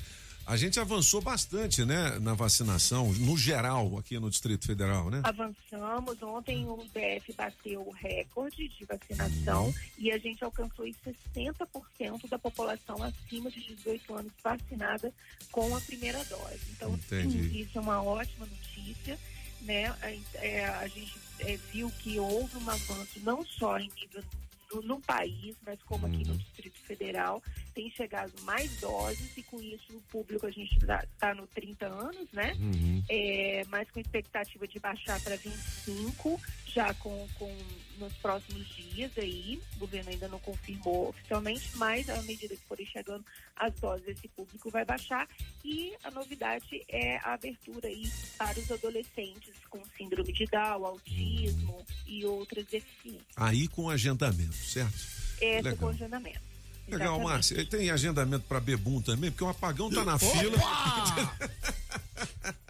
a 0.49 0.57
gente 0.57 0.79
avançou 0.79 1.21
bastante, 1.21 1.85
né, 1.85 2.17
na 2.19 2.33
vacinação, 2.33 3.13
no 3.13 3.37
geral, 3.37 3.99
aqui 3.99 4.17
no 4.17 4.31
Distrito 4.31 4.65
Federal, 4.65 5.07
né? 5.11 5.21
Avançamos. 5.23 6.19
Ontem 6.23 6.65
o 6.65 6.75
DF 6.91 7.31
bateu 7.37 7.81
o 7.81 7.91
recorde 7.91 8.67
de 8.67 8.83
vacinação 8.83 9.67
Uhum. 9.67 9.73
e 9.99 10.11
a 10.11 10.17
gente 10.17 10.43
alcançou 10.43 10.85
aí 10.85 10.95
60% 11.05 12.27
da 12.27 12.39
população 12.39 12.97
acima 13.03 13.51
de 13.51 13.59
18 13.75 14.15
anos 14.15 14.31
vacinada 14.43 15.13
com 15.51 15.75
a 15.75 15.81
primeira 15.81 16.23
dose. 16.25 16.61
Então, 16.71 16.95
Entendi. 16.95 17.61
isso 17.61 17.77
é 17.77 17.81
uma 17.81 18.01
ótima 18.01 18.47
notícia. 18.47 19.19
Né? 19.61 19.85
A, 20.01 20.11
é, 20.43 20.65
a 20.65 20.87
gente 20.87 21.13
é, 21.41 21.57
viu 21.71 21.91
que 21.99 22.17
houve 22.17 22.57
um 22.57 22.69
avanço 22.69 23.19
não 23.21 23.45
só 23.45 23.77
em 23.77 23.91
nível 24.01 24.23
no, 24.71 24.81
no 24.81 25.01
país, 25.01 25.55
mas 25.65 25.81
como 25.83 26.05
aqui 26.05 26.25
no 26.25 26.37
Distrito 26.37 26.79
Federal, 26.79 27.41
tem 27.73 27.89
chegado 27.91 28.33
mais 28.43 28.79
doses 28.79 29.35
e 29.37 29.43
com 29.43 29.61
isso 29.61 29.97
o 29.97 30.01
público 30.01 30.45
a 30.45 30.51
gente 30.51 30.77
está 30.77 31.33
no 31.33 31.47
30 31.47 31.85
anos, 31.87 32.31
né? 32.31 32.53
Uhum. 32.59 33.03
é, 33.09 33.63
mas 33.69 33.89
com 33.91 33.99
expectativa 33.99 34.67
de 34.67 34.79
baixar 34.79 35.19
para 35.21 35.35
25, 35.35 36.39
já 36.67 36.93
com, 36.95 37.27
com 37.37 37.55
nos 37.99 38.13
próximos 38.13 38.67
dias 38.75 39.11
aí. 39.17 39.61
O 39.75 39.79
governo 39.79 40.09
ainda 40.09 40.27
não 40.27 40.39
confirmou 40.39 41.09
oficialmente, 41.09 41.69
mas 41.75 42.09
à 42.09 42.21
medida 42.23 42.55
que 42.55 42.65
forem 42.65 42.85
chegando 42.85 43.25
as 43.55 43.73
doses, 43.75 44.07
esse 44.07 44.27
público 44.29 44.69
vai 44.69 44.85
baixar. 44.85 45.27
E 45.63 45.93
a 46.03 46.11
novidade 46.11 46.83
é 46.87 47.17
a 47.17 47.33
abertura 47.33 47.87
aí 47.87 48.09
para 48.37 48.59
os 48.59 48.71
adolescentes 48.71 49.53
com 49.69 49.81
síndrome 49.97 50.31
de 50.33 50.45
Down, 50.45 50.85
autismo 50.85 51.85
e 52.07 52.25
outras 52.25 52.65
deficiências. 52.65 53.27
Aí 53.35 53.67
com 53.67 53.89
agendamento, 53.89 54.55
certo? 54.55 54.95
Esse 55.41 55.61
Legal. 55.61 55.77
congelamento. 55.77 56.48
Legal, 56.91 57.07
Exatamente. 57.15 57.23
Márcia. 57.29 57.61
E 57.61 57.65
Tem 57.65 57.89
agendamento 57.89 58.45
para 58.47 58.59
Bebum 58.59 59.01
também, 59.01 59.31
porque 59.31 59.43
o 59.43 59.49
apagão 59.49 59.89
tá 59.89 60.03
na 60.03 60.17
fila. 60.19 60.57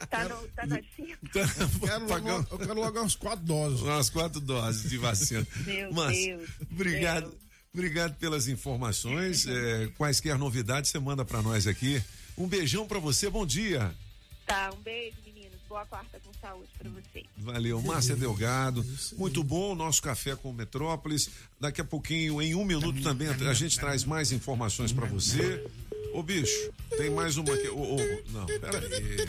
Tá, 0.10 0.24
no, 0.28 0.48
tá 0.50 0.66
na 0.66 0.80
fila. 0.96 1.18
Quero 1.82 2.08
logo- 2.08 2.48
eu 2.52 2.58
quero 2.60 2.74
logo 2.74 3.00
umas 3.00 3.16
quatro 3.16 3.46
doses. 3.46 3.82
Umas 3.82 4.10
quatro 4.10 4.40
doses 4.40 4.90
de 4.90 4.98
vacina. 4.98 5.46
Meu 5.66 5.94
Márcia, 5.94 6.38
Deus. 6.38 6.50
obrigado. 6.72 7.34
Obrigado 7.74 8.16
pelas 8.18 8.48
informações. 8.48 9.46
É, 9.48 9.88
quaisquer 9.98 10.38
novidades, 10.40 10.90
você 10.90 10.98
manda 11.00 11.24
para 11.24 11.42
nós 11.42 11.68
aqui. 11.68 12.02
Um 12.38 12.48
beijão 12.48 12.88
para 12.88 12.98
você, 13.00 13.30
bom 13.30 13.46
dia. 13.46 13.94
Tá, 14.46 14.72
um 14.74 14.82
beijo. 14.82 15.16
Boa 15.70 15.86
quarta 15.86 16.20
com 16.26 16.34
saúde 16.42 16.70
para 16.80 16.90
vocês. 16.90 17.28
Valeu, 17.38 17.80
Márcia 17.84 18.16
Delgado. 18.16 18.84
Muito 19.16 19.44
bom 19.44 19.74
o 19.74 19.76
nosso 19.76 20.02
café 20.02 20.36
com 20.36 20.52
Metrópolis. 20.52 21.30
Daqui 21.60 21.80
a 21.80 21.86
pouquinho, 21.86 22.42
em 22.42 22.56
um 22.56 22.66
minuto 22.66 23.04
também, 23.04 23.28
a 23.28 23.54
gente 23.54 23.80
traz 23.80 24.04
mais 24.04 24.32
informações 24.32 24.92
para 24.92 25.06
você. 25.06 25.64
Ô, 26.12 26.24
bicho, 26.24 26.72
tem 26.98 27.12
mais 27.12 27.38
uma 27.38 27.54
aqui. 27.54 27.68
Ô, 27.68 27.96
ô, 27.96 27.98
não, 28.32 28.48
peraí. 28.48 29.28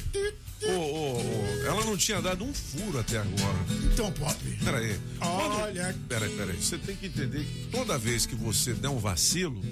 Ô, 0.62 0.70
ô, 0.70 1.18
ô, 1.18 1.66
ela 1.66 1.84
não 1.84 1.94
tinha 1.94 2.22
dado 2.22 2.42
um 2.42 2.54
furo 2.54 2.98
até 2.98 3.18
agora. 3.18 3.58
Então, 3.92 4.10
Pop. 4.10 4.34
Peraí. 4.64 4.98
Olha. 5.20 5.94
Peraí, 6.08 6.36
peraí. 6.36 6.56
Você 6.56 6.78
tem 6.78 6.96
que 6.96 7.06
entender 7.06 7.44
que 7.44 7.68
toda 7.70 7.98
vez 7.98 8.24
que 8.24 8.34
você 8.34 8.72
der 8.72 8.88
um 8.88 8.98
vacilo, 8.98 9.62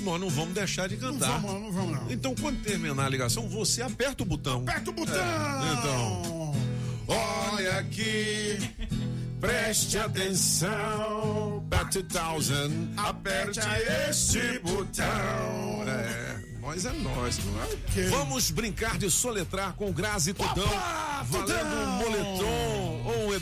nós 0.00 0.20
não 0.20 0.28
vamos 0.28 0.54
deixar 0.54 0.88
de 0.88 0.96
cantar. 0.96 1.40
Não 1.40 1.48
vamos, 1.48 1.62
não 1.62 1.72
vamos, 1.72 2.00
não. 2.02 2.10
Então, 2.10 2.34
quando 2.34 2.62
terminar 2.62 3.06
a 3.06 3.08
ligação, 3.08 3.48
você 3.48 3.82
aperta 3.82 4.22
o 4.22 4.26
botão. 4.26 4.62
Aperta 4.62 4.90
o 4.90 4.92
botão! 4.92 5.14
É, 5.14 5.72
então. 5.74 6.52
Olha 7.08 7.78
aqui, 7.78 8.58
preste 9.40 9.98
atenção. 9.98 11.62
Bat 11.66 12.02
thousand, 12.04 12.70
aperte 12.96 13.60
este 14.08 14.58
botão. 14.60 15.04
É, 15.86 16.40
nós 16.60 16.84
é 16.86 16.92
nós, 16.92 17.38
não 17.44 17.62
é? 17.62 18.02
Vamos 18.08 18.50
brincar 18.50 18.96
de 18.96 19.10
soletrar 19.10 19.74
com 19.74 19.92
Grazi 19.92 20.32
Tudão. 20.32 20.64
valendo 21.24 21.74
um 21.74 21.86
moletom 21.98 22.61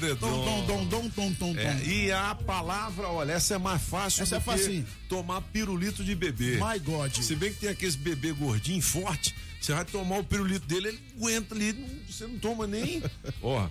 edredom. 0.07 0.45
Tom, 0.45 0.67
tom, 0.67 0.87
tom, 0.89 1.11
tom, 1.11 1.35
tom, 1.35 1.59
É, 1.59 1.83
e 1.85 2.11
a 2.13 2.35
palavra, 2.35 3.09
olha, 3.09 3.33
essa 3.33 3.55
é 3.55 3.59
mais 3.59 3.83
fácil 3.83 4.23
Essa 4.23 4.37
do 4.37 4.39
é 4.39 4.41
facinho. 4.45 4.85
que 4.85 5.09
tomar 5.09 5.41
pirulito 5.43 6.03
de 6.05 6.15
bebê. 6.15 6.57
My 6.57 6.79
God. 6.79 7.13
Se 7.21 7.35
bem 7.37 7.53
que 7.53 7.61
tem 7.61 7.69
aqueles 7.71 7.95
bebê 7.97 8.33
gordinho, 8.33 8.81
forte, 8.83 9.35
você 9.61 9.73
vai 9.75 9.85
tomar 9.85 10.19
o 10.19 10.25
pirulito 10.25 10.67
dele, 10.67 10.89
ele 10.89 11.01
aguenta 11.17 11.55
ali, 11.55 11.73
você 12.09 12.27
não 12.27 12.39
toma 12.39 12.67
nem. 12.67 13.03
Ó, 13.43 13.69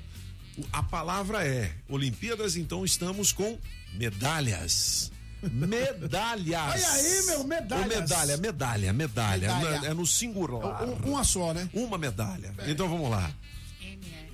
a 0.71 0.84
palavra 0.84 1.45
é 1.45 1.71
Olimpíadas, 1.88 2.55
então 2.55 2.84
estamos 2.86 3.32
com 3.32 3.57
medalhas. 3.93 5.11
Medalhas. 5.41 6.73
Olha 6.84 6.91
aí, 6.91 7.25
meu, 7.27 7.43
medalhas. 7.45 7.86
Ô, 7.86 7.88
medalha, 8.01 8.38
medalha, 8.38 8.93
medalha. 8.93 9.55
Medalha. 9.55 9.88
É 9.88 9.93
no 9.93 10.05
singular. 10.05 10.84
Um- 10.84 11.11
uma 11.11 11.23
só, 11.23 11.53
né? 11.53 11.69
Uma 11.73 11.97
medalha. 11.97 12.53
Então 12.67 12.89
vamos 12.89 13.09
lá. 13.09 13.32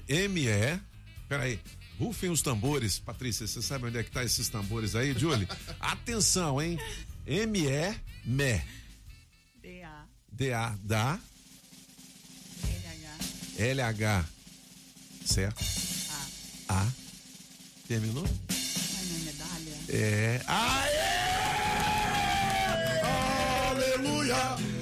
M-E. 0.07 0.79
Peraí. 1.27 1.59
Rufem 1.99 2.29
os 2.29 2.41
tambores. 2.41 2.99
Patrícia, 2.99 3.47
você 3.47 3.61
sabe 3.61 3.87
onde 3.87 3.97
é 3.97 4.03
que 4.03 4.11
tá 4.11 4.23
esses 4.23 4.49
tambores 4.49 4.95
aí, 4.95 5.13
Julie? 5.17 5.47
Atenção, 5.79 6.61
hein? 6.61 6.79
M-E, 7.25 7.95
me. 8.25 8.61
D-A. 9.61 10.05
D-A, 10.31 10.75
da. 10.83 11.19
L-H. 13.57 14.25
Certo? 15.25 15.63
A. 16.67 16.85
Terminou? 17.87 18.27
Mas 18.49 19.09
não 19.09 19.15
é 19.15 19.19
medalha? 19.19 19.73
É. 19.89 20.41
Aleluia! 23.71 24.74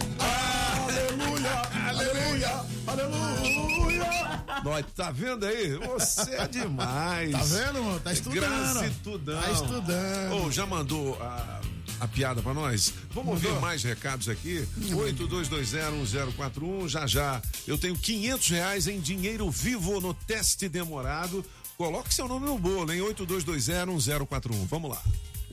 Aleluia! 1.13 1.61
Aleluia! 1.87 2.65
Aleluia! 2.87 4.43
Nós, 4.63 4.85
tá 4.95 5.11
vendo 5.11 5.45
aí? 5.45 5.75
Você 5.77 6.31
é 6.35 6.47
demais. 6.47 7.31
Tá 7.31 7.43
vendo, 7.43 7.83
mano? 7.83 7.99
Tá 7.99 8.13
estudando. 8.13 8.73
Gracitudão. 8.73 9.41
Tá 9.41 9.51
estudando. 9.51 10.45
Ô, 10.45 10.51
já 10.51 10.65
mandou 10.65 11.21
a, 11.21 11.61
a 11.99 12.07
piada 12.07 12.41
pra 12.41 12.53
nós? 12.53 12.93
Vamos 13.11 13.35
Mandou. 13.35 13.51
ouvir 13.51 13.61
mais 13.61 13.83
recados 13.83 14.27
aqui? 14.29 14.67
82201041. 14.79 16.87
Já 16.87 17.05
já. 17.05 17.41
Eu 17.67 17.77
tenho 17.77 17.95
500 17.95 18.49
reais 18.49 18.87
em 18.87 18.99
dinheiro 18.99 19.49
vivo 19.51 20.01
no 20.01 20.13
teste 20.13 20.67
demorado. 20.67 21.45
Coloque 21.77 22.13
seu 22.13 22.27
nome 22.27 22.45
no 22.45 22.57
bolo, 22.57 22.91
hein? 22.91 23.01
82201041. 23.01 24.65
Vamos 24.67 24.89
lá. 24.91 25.01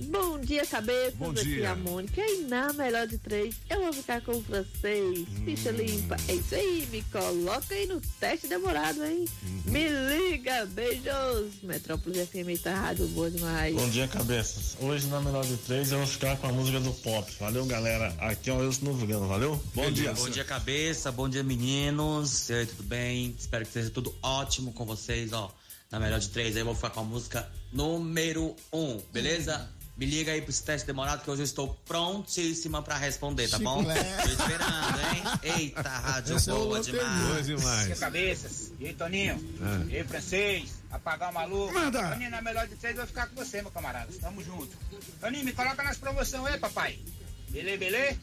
Bom 0.08 0.40
dia, 0.40 0.64
cabeça. 0.64 1.16
Bom 1.16 1.30
Aqui 1.30 1.44
dia. 1.44 1.64
é 1.64 1.66
a 1.66 1.76
Mônica. 1.76 2.20
E 2.20 2.42
na 2.48 2.72
melhor 2.72 3.06
de 3.06 3.18
três, 3.18 3.54
eu 3.68 3.80
vou 3.82 3.92
ficar 3.92 4.20
com 4.22 4.32
o 4.32 4.42
francês. 4.42 5.28
Ficha 5.44 5.70
limpa. 5.70 6.16
É 6.26 6.34
isso 6.34 6.54
aí, 6.54 6.88
me 6.90 7.02
coloca 7.04 7.74
aí 7.74 7.86
no 7.86 8.00
teste 8.18 8.46
demorado, 8.48 9.04
hein? 9.04 9.26
Me 9.66 9.88
liga, 9.88 10.64
beijos. 10.66 11.52
Metrópole 11.62 12.24
FM 12.26 12.60
tá 12.62 12.74
rádio 12.74 13.06
boa 13.08 13.30
demais. 13.30 13.74
Bom 13.76 13.88
dia, 13.90 14.08
cabeças. 14.08 14.76
Hoje 14.80 15.06
na 15.08 15.20
menor 15.20 15.44
de 15.44 15.56
três 15.58 15.92
eu 15.92 15.98
vou 15.98 16.06
ficar 16.06 16.36
com 16.38 16.46
a 16.46 16.52
música 16.52 16.80
do 16.80 16.92
pop. 16.92 17.30
Valeu, 17.38 17.66
galera. 17.66 18.14
Aqui 18.20 18.48
é 18.48 18.52
o 18.54 18.58
Wilson 18.58 18.86
Novo 18.86 19.06
Gano, 19.06 19.28
valeu? 19.28 19.62
Bom 19.74 19.90
dia. 19.90 20.14
Bom 20.14 20.30
dia, 20.30 20.44
cabeça. 20.44 21.12
Bom 21.12 21.28
dia, 21.28 21.42
meninos. 21.42 22.48
E 22.48 22.54
aí, 22.54 22.66
tudo 22.66 22.82
bem? 22.84 23.34
Espero 23.38 23.66
que 23.66 23.72
seja 23.72 23.90
tudo 23.90 24.14
ótimo 24.22 24.72
com 24.72 24.86
vocês, 24.86 25.32
ó. 25.32 25.54
na 25.90 26.00
melhor 26.00 26.18
de 26.20 26.28
três, 26.30 26.54
aí 26.56 26.62
eu 26.62 26.66
vou 26.66 26.74
ficar 26.74 26.90
com 26.90 27.00
a 27.00 27.04
música 27.04 27.46
número 27.72 28.56
um, 28.72 28.98
beleza? 29.12 29.68
Me 30.00 30.06
liga 30.06 30.32
aí 30.32 30.40
pro 30.40 30.48
esse 30.50 30.62
teste 30.62 30.86
demorado 30.86 31.22
que 31.22 31.30
hoje 31.30 31.42
eu 31.42 31.44
estou 31.44 31.74
prontíssima 31.84 32.80
pra 32.82 32.96
responder, 32.96 33.50
tá 33.50 33.58
bom? 33.58 33.80
Chiclete. 33.80 34.22
Tô 34.22 34.28
esperando, 34.30 34.98
hein? 34.98 35.22
Eita, 35.58 35.88
rádio 35.90 36.36
Esse 36.36 36.48
é 36.48 36.52
boa 36.54 36.78
loteria. 36.78 37.00
demais. 37.02 37.46
demais. 37.46 37.98
Cabeças. 37.98 38.72
E 38.80 38.86
aí, 38.86 38.94
Toninho? 38.94 39.38
Ah. 39.60 39.84
E 39.90 39.98
aí, 39.98 40.04
francês? 40.04 40.70
Apagar 40.90 41.30
o 41.30 41.34
maluco? 41.34 41.74
Manda. 41.74 42.08
Toninho, 42.12 42.30
na 42.30 42.40
melhor 42.40 42.66
de 42.66 42.76
três, 42.76 42.94
eu 42.96 43.02
vou 43.02 43.08
ficar 43.08 43.26
com 43.26 43.34
você, 43.36 43.60
meu 43.60 43.70
camarada. 43.70 44.10
Tamo 44.22 44.42
junto. 44.42 44.74
Toninho, 45.20 45.44
me 45.44 45.52
coloca 45.52 45.82
nas 45.82 45.98
promoções 45.98 46.46
aí, 46.46 46.58
papai. 46.58 46.98
Beleza, 47.50 47.76
beleza? 47.76 48.18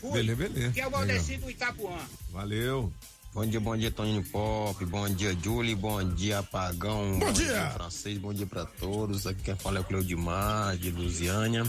Fui. 0.00 0.10
Belê, 0.10 0.34
belê. 0.34 0.66
Aqui 0.66 0.80
é 0.80 0.86
o 0.88 0.90
Valdeci 0.90 1.36
do 1.36 1.48
Itapuã. 1.48 2.00
Valeu. 2.30 2.92
Bom 3.34 3.46
dia, 3.46 3.60
bom 3.60 3.74
dia, 3.74 3.90
Toninho 3.90 4.22
Pop. 4.24 4.84
Bom 4.84 5.08
dia, 5.08 5.34
Julie. 5.42 5.74
Bom 5.74 6.04
dia, 6.04 6.40
Apagão. 6.40 7.18
Bom 7.18 7.32
dia. 7.32 7.70
francês. 7.70 8.18
Bom 8.18 8.34
dia 8.34 8.46
pra 8.46 8.66
todos. 8.66 9.26
Aqui 9.26 9.42
quem 9.44 9.56
fala 9.56 9.78
é 9.78 9.80
o 9.80 9.84
Cleudimar, 9.84 10.76
de 10.76 10.90
Lusiânia. 10.90 11.64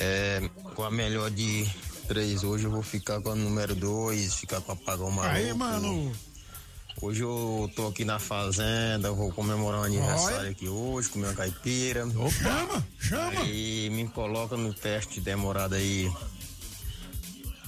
É, 0.00 0.40
com 0.74 0.84
a 0.84 0.90
melhor 0.90 1.30
de 1.30 1.68
três 2.08 2.42
hoje, 2.44 2.64
eu 2.64 2.70
vou 2.70 2.82
ficar 2.82 3.20
com 3.20 3.32
a 3.32 3.34
número 3.34 3.74
dois, 3.74 4.36
ficar 4.36 4.62
com 4.62 4.72
o 4.72 4.74
Apagão 4.74 5.10
Maluco. 5.10 5.36
Aí, 5.36 5.52
mano. 5.52 6.12
Hoje 7.02 7.22
eu 7.22 7.70
tô 7.76 7.88
aqui 7.88 8.04
na 8.04 8.18
fazenda, 8.18 9.12
vou 9.12 9.30
comemorar 9.32 9.80
um 9.80 9.84
aniversário 9.84 10.50
aqui 10.50 10.68
hoje, 10.68 11.08
comer 11.10 11.26
uma 11.26 11.34
caipira. 11.34 12.06
Chama, 12.30 12.86
chama. 12.98 13.42
E 13.44 13.90
me 13.90 14.08
coloca 14.08 14.56
no 14.56 14.72
teste 14.72 15.20
demorado 15.20 15.74
aí. 15.74 16.10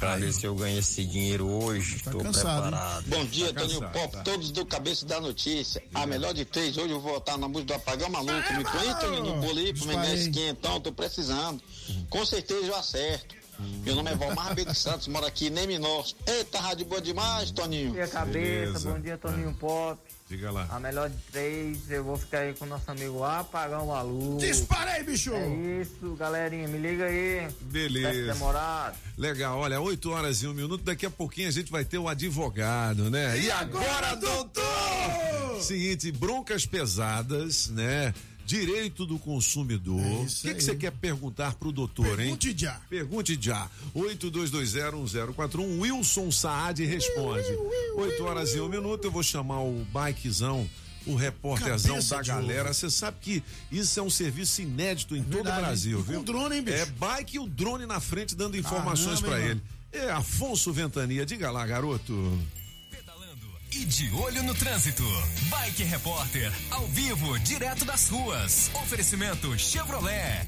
Pra 0.03 0.17
ver 0.17 0.33
se 0.33 0.45
eu 0.45 0.53
ganho 0.57 0.81
esse 0.81 1.05
dinheiro 1.05 1.49
hoje. 1.49 2.03
Tô 2.03 2.19
cansado, 2.19 2.63
preparado. 2.63 3.05
Bom 3.07 3.25
dia, 3.27 3.53
Tá 3.53 3.61
Toninho 3.61 3.81
Pop, 3.91 4.13
tá. 4.13 4.23
todos 4.23 4.51
do 4.51 4.67
Cabeça 4.67 5.07
da 5.07 5.21
Notícia. 5.21 5.81
A 5.95 6.05
melhor 6.07 6.35
de 6.35 6.45
três, 6.45 6.77
hoje 6.77 6.91
eu 6.93 7.01
vou 7.01 7.13
votar 7.15 7.39
na 7.39 7.47
música 7.47 7.69
do 7.69 7.75
Apagão 7.75 8.11
Maluco. 8.11 8.53
Me 8.53 8.65
põe, 8.65 8.95
Toninho, 9.01 9.25
no 9.25 9.41
bolo 9.41 9.59
aí 9.61 9.73
pro. 9.73 9.87
Menezes 9.87 10.27
Quentão, 10.35 10.81
tô 10.81 10.91
precisando. 10.91 11.63
Com 12.11 12.27
certeza 12.27 12.67
eu 12.67 12.75
acerto. 12.75 13.37
Meu 13.85 13.95
nome 13.95 14.11
é 14.11 14.17
Valmar 14.17 14.53
B. 14.57 14.65
de 14.65 14.75
Santos, 14.75 15.07
moro 15.07 15.25
aqui 15.25 15.47
em 15.47 15.51
Neminós. 15.51 16.17
Eita, 16.27 16.59
rádio 16.59 16.85
boa 16.87 17.01
demais, 17.01 17.53
Toninho. 17.53 17.91
Bom 17.91 17.95
dia, 17.95 18.09
cabeça. 18.09 18.33
Beleza. 18.41 18.91
Bom 18.91 19.01
dia, 19.01 19.17
Toninho 19.19 19.55
Pop. 19.55 20.01
Diga 20.33 20.51
lá. 20.51 20.67
A 20.71 20.81
melhor 20.81 21.11
de 21.11 21.17
três, 21.31 21.91
eu 21.91 22.03
vou 22.03 22.17
ficar 22.17 22.39
aí 22.39 22.55
com 22.55 22.65
o 22.65 22.69
nosso 22.69 22.91
amigo 22.91 23.23
Apagão 23.23 23.89
Maluco. 23.89 24.39
Disparei, 24.39 25.03
bicho. 25.03 25.31
É 25.35 25.47
isso, 25.83 26.17
galerinha. 26.19 26.67
Me 26.69 26.79
liga 26.79 27.05
aí. 27.05 27.47
Beleza. 27.61 28.33
Demorado. 28.33 28.97
Legal, 29.19 29.59
olha, 29.59 29.79
8 29.79 30.11
horas 30.11 30.43
e 30.43 30.47
um 30.47 30.55
minuto, 30.55 30.85
daqui 30.85 31.05
a 31.05 31.11
pouquinho 31.11 31.49
a 31.49 31.51
gente 31.51 31.71
vai 31.71 31.85
ter 31.85 31.99
o 31.99 32.09
advogado, 32.09 33.11
né? 33.11 33.39
E 33.41 33.51
agora, 33.51 34.15
doutor? 34.15 35.61
Seguinte, 35.61 36.11
broncas 36.11 36.65
pesadas, 36.65 37.69
né? 37.69 38.15
Direito 38.53 39.07
do 39.07 39.19
consumidor. 39.19 40.01
O 40.01 40.25
isso 40.27 40.43
que 40.43 40.55
que 40.55 40.63
você 40.63 40.77
quer 40.77 40.93
perguntar 40.93 41.55
pro 41.55 41.73
doutor, 41.73 42.21
hein? 42.21 42.37
Pergunte 42.37 42.55
já. 42.57 42.81
Pergunte 42.89 43.39
já. 43.41 43.71
82201041. 43.95 45.81
Wilson 45.81 46.31
Saad 46.31 46.85
responde. 46.85 47.49
8 47.97 48.25
horas 48.25 48.55
e 48.55 48.61
um 48.61 48.69
minuto, 48.69 49.05
eu 49.07 49.11
vou 49.11 49.23
chamar 49.23 49.61
o 49.63 49.87
bikezão. 49.93 50.69
O 51.05 51.17
repórterzão 51.17 51.99
da 51.99 52.23
galera, 52.23 52.73
você 52.73 52.89
sabe 52.89 53.17
que 53.21 53.43
isso 53.73 53.99
é 53.99 54.03
um 54.03 54.11
serviço 54.11 54.63
inédito 54.63 55.17
em 55.17 55.23
todo 55.25 55.49
o. 55.49 55.61
Brasil, 55.61 55.99
com 55.99 56.05
viu? 56.05 56.23
drone, 56.23 56.57
hein, 56.57 56.63
bicho? 56.63 56.77
É 56.77 56.87
bike 56.87 57.37
e 57.37 57.39
o 57.41 57.47
drone 57.49 57.87
na 57.87 57.99
frente 57.99 58.37
dando 58.37 58.57
informações 58.57 59.21
pra 59.21 59.41
hein, 59.41 59.49
ele. 59.49 59.63
É 59.93 60.11
Afonso 60.11 60.73
Ventania, 60.73 61.27
diga 61.27 61.51
lá, 61.51 61.67
garoto. 61.67 62.39
E 63.75 63.87
de 63.87 64.13
olho 64.13 64.43
no 64.43 64.55
trânsito. 64.55 65.03
Bike 65.49 65.83
Repórter, 65.85 66.53
ao 66.71 66.87
vivo, 66.89 67.39
direto 67.39 67.87
das 67.87 68.07
ruas. 68.07 68.71
Oferecimento 68.75 69.59
Chevrolet. 69.59 70.47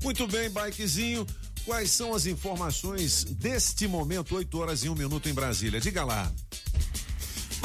Muito 0.00 0.28
bem, 0.28 0.48
bikezinho. 0.48 1.26
Quais 1.64 1.90
são 1.90 2.14
as 2.14 2.24
informações 2.24 3.24
deste 3.24 3.88
momento, 3.88 4.36
8 4.36 4.58
horas 4.58 4.84
e 4.84 4.88
um 4.88 4.94
minuto 4.94 5.28
em 5.28 5.34
Brasília? 5.34 5.80
Diga 5.80 6.04
lá. 6.04 6.32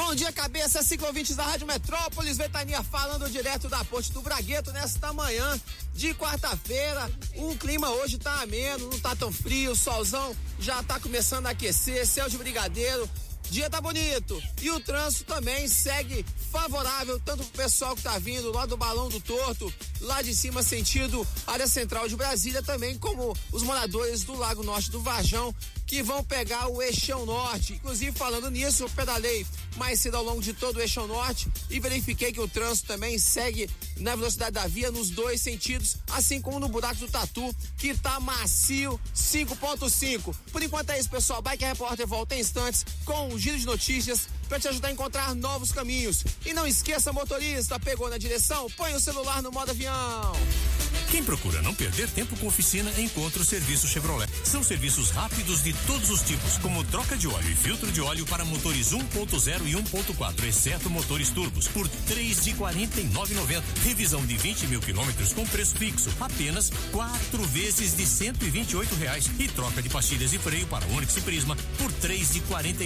Bom 0.07 0.13
dia, 0.13 0.31
cabeça, 0.31 0.83
ciclovintes 0.83 1.35
da 1.35 1.43
Rádio 1.43 1.65
Metrópolis, 1.65 2.37
Ventania 2.37 2.83
falando 2.83 3.27
direto 3.27 3.67
da 3.67 3.83
Ponte 3.83 4.13
do 4.13 4.21
Bragueto 4.21 4.71
nesta 4.71 5.11
manhã 5.11 5.59
de 5.95 6.13
quarta-feira. 6.13 7.11
O 7.37 7.57
clima 7.57 7.89
hoje 7.89 8.19
tá 8.19 8.43
ameno, 8.43 8.87
não 8.91 8.99
tá 8.99 9.15
tão 9.15 9.33
frio, 9.33 9.71
o 9.71 9.75
solzão 9.75 10.35
já 10.59 10.83
tá 10.83 10.99
começando 10.99 11.47
a 11.47 11.49
aquecer, 11.49 12.05
céu 12.05 12.29
de 12.29 12.37
brigadeiro. 12.37 13.09
Dia 13.49 13.69
tá 13.69 13.81
bonito 13.81 14.41
e 14.61 14.71
o 14.71 14.79
trânsito 14.79 15.25
também 15.25 15.67
segue 15.67 16.25
favorável, 16.51 17.19
tanto 17.19 17.43
pro 17.43 17.63
pessoal 17.63 17.95
que 17.95 18.01
tá 18.01 18.17
vindo 18.17 18.51
lá 18.51 18.65
do 18.65 18.77
Balão 18.77 19.07
do 19.09 19.19
Torto, 19.19 19.71
lá 20.01 20.21
de 20.21 20.35
cima 20.35 20.63
sentido 20.63 21.25
área 21.45 21.67
central 21.67 22.07
de 22.07 22.15
Brasília, 22.15 22.63
também 22.63 22.97
como 22.97 23.35
os 23.51 23.63
moradores 23.63 24.23
do 24.23 24.35
Lago 24.35 24.63
Norte 24.63 24.89
do 24.89 25.01
Varjão, 25.01 25.53
que 25.95 26.03
vão 26.03 26.21
pegar 26.21 26.67
o 26.67 26.81
Eixão 26.81 27.25
Norte. 27.25 27.75
Inclusive, 27.75 28.11
falando 28.11 28.51
nisso, 28.51 28.83
eu 28.83 28.89
pedalei 28.89 29.47
mais 29.77 29.97
cedo 30.01 30.17
ao 30.17 30.23
longo 30.25 30.41
de 30.41 30.51
todo 30.51 30.75
o 30.75 30.81
Eixão 30.81 31.07
Norte 31.07 31.47
e 31.69 31.79
verifiquei 31.79 32.33
que 32.33 32.39
o 32.41 32.49
trânsito 32.49 32.87
também 32.87 33.17
segue 33.17 33.69
na 33.95 34.13
velocidade 34.13 34.51
da 34.51 34.67
via 34.67 34.91
nos 34.91 35.09
dois 35.09 35.39
sentidos, 35.39 35.95
assim 36.11 36.41
como 36.41 36.59
no 36.59 36.67
buraco 36.67 36.99
do 36.99 37.07
Tatu, 37.07 37.55
que 37.77 37.95
tá 37.97 38.19
macio 38.19 38.99
5.5. 39.15 40.35
Por 40.51 40.61
enquanto 40.61 40.89
é 40.89 40.99
isso, 40.99 41.09
pessoal. 41.09 41.41
Bike 41.41 41.63
Repórter 41.63 42.05
volta 42.05 42.35
em 42.35 42.41
instantes 42.41 42.85
com 43.05 43.29
um 43.29 43.39
giro 43.39 43.57
de 43.57 43.65
notícias 43.65 44.27
para 44.49 44.59
te 44.59 44.67
ajudar 44.67 44.89
a 44.89 44.91
encontrar 44.91 45.33
novos 45.33 45.71
caminhos. 45.71 46.25
E 46.45 46.53
não 46.53 46.67
esqueça, 46.67 47.13
motorista, 47.13 47.79
pegou 47.79 48.09
na 48.09 48.17
direção, 48.17 48.69
põe 48.71 48.93
o 48.93 48.99
celular 48.99 49.41
no 49.41 49.49
modo 49.49 49.71
avião. 49.71 50.33
Quem 51.11 51.23
procura 51.23 51.61
não 51.61 51.73
perder 51.73 52.09
tempo 52.09 52.35
com 52.37 52.47
oficina, 52.47 52.91
encontra 52.97 53.41
o 53.41 53.45
serviço 53.45 53.87
Chevrolet. 53.87 54.29
São 54.43 54.63
serviços 54.63 55.09
rápidos 55.11 55.63
de 55.63 55.73
todos 55.87 56.09
os 56.09 56.21
tipos, 56.21 56.57
como 56.57 56.83
troca 56.85 57.15
de 57.15 57.27
óleo 57.27 57.49
e 57.49 57.55
filtro 57.55 57.91
de 57.91 58.01
óleo 58.01 58.25
para 58.25 58.43
motores 58.43 58.91
1.0 58.91 59.67
e 59.67 59.73
1.4, 59.73 60.43
exceto 60.43 60.89
motores 60.89 61.29
turbos, 61.29 61.67
por 61.67 61.87
três 61.87 62.43
de 62.43 62.53
quarenta 62.53 62.99
Revisão 63.83 64.25
de 64.25 64.35
20 64.37 64.67
mil 64.67 64.81
quilômetros 64.81 65.33
com 65.33 65.45
preço 65.45 65.75
fixo, 65.75 66.09
apenas 66.19 66.71
quatro 66.91 67.43
vezes 67.45 67.95
de 67.95 68.05
cento 68.05 68.43
e 68.43 68.49
reais. 68.95 69.29
E 69.39 69.47
troca 69.47 69.81
de 69.81 69.89
pastilhas 69.89 70.33
e 70.33 70.39
freio 70.39 70.65
para 70.67 70.85
Onix 70.87 71.15
e 71.17 71.21
Prisma 71.21 71.55
por 71.77 71.91
três 71.93 72.33
de 72.33 72.39
quarenta 72.41 72.83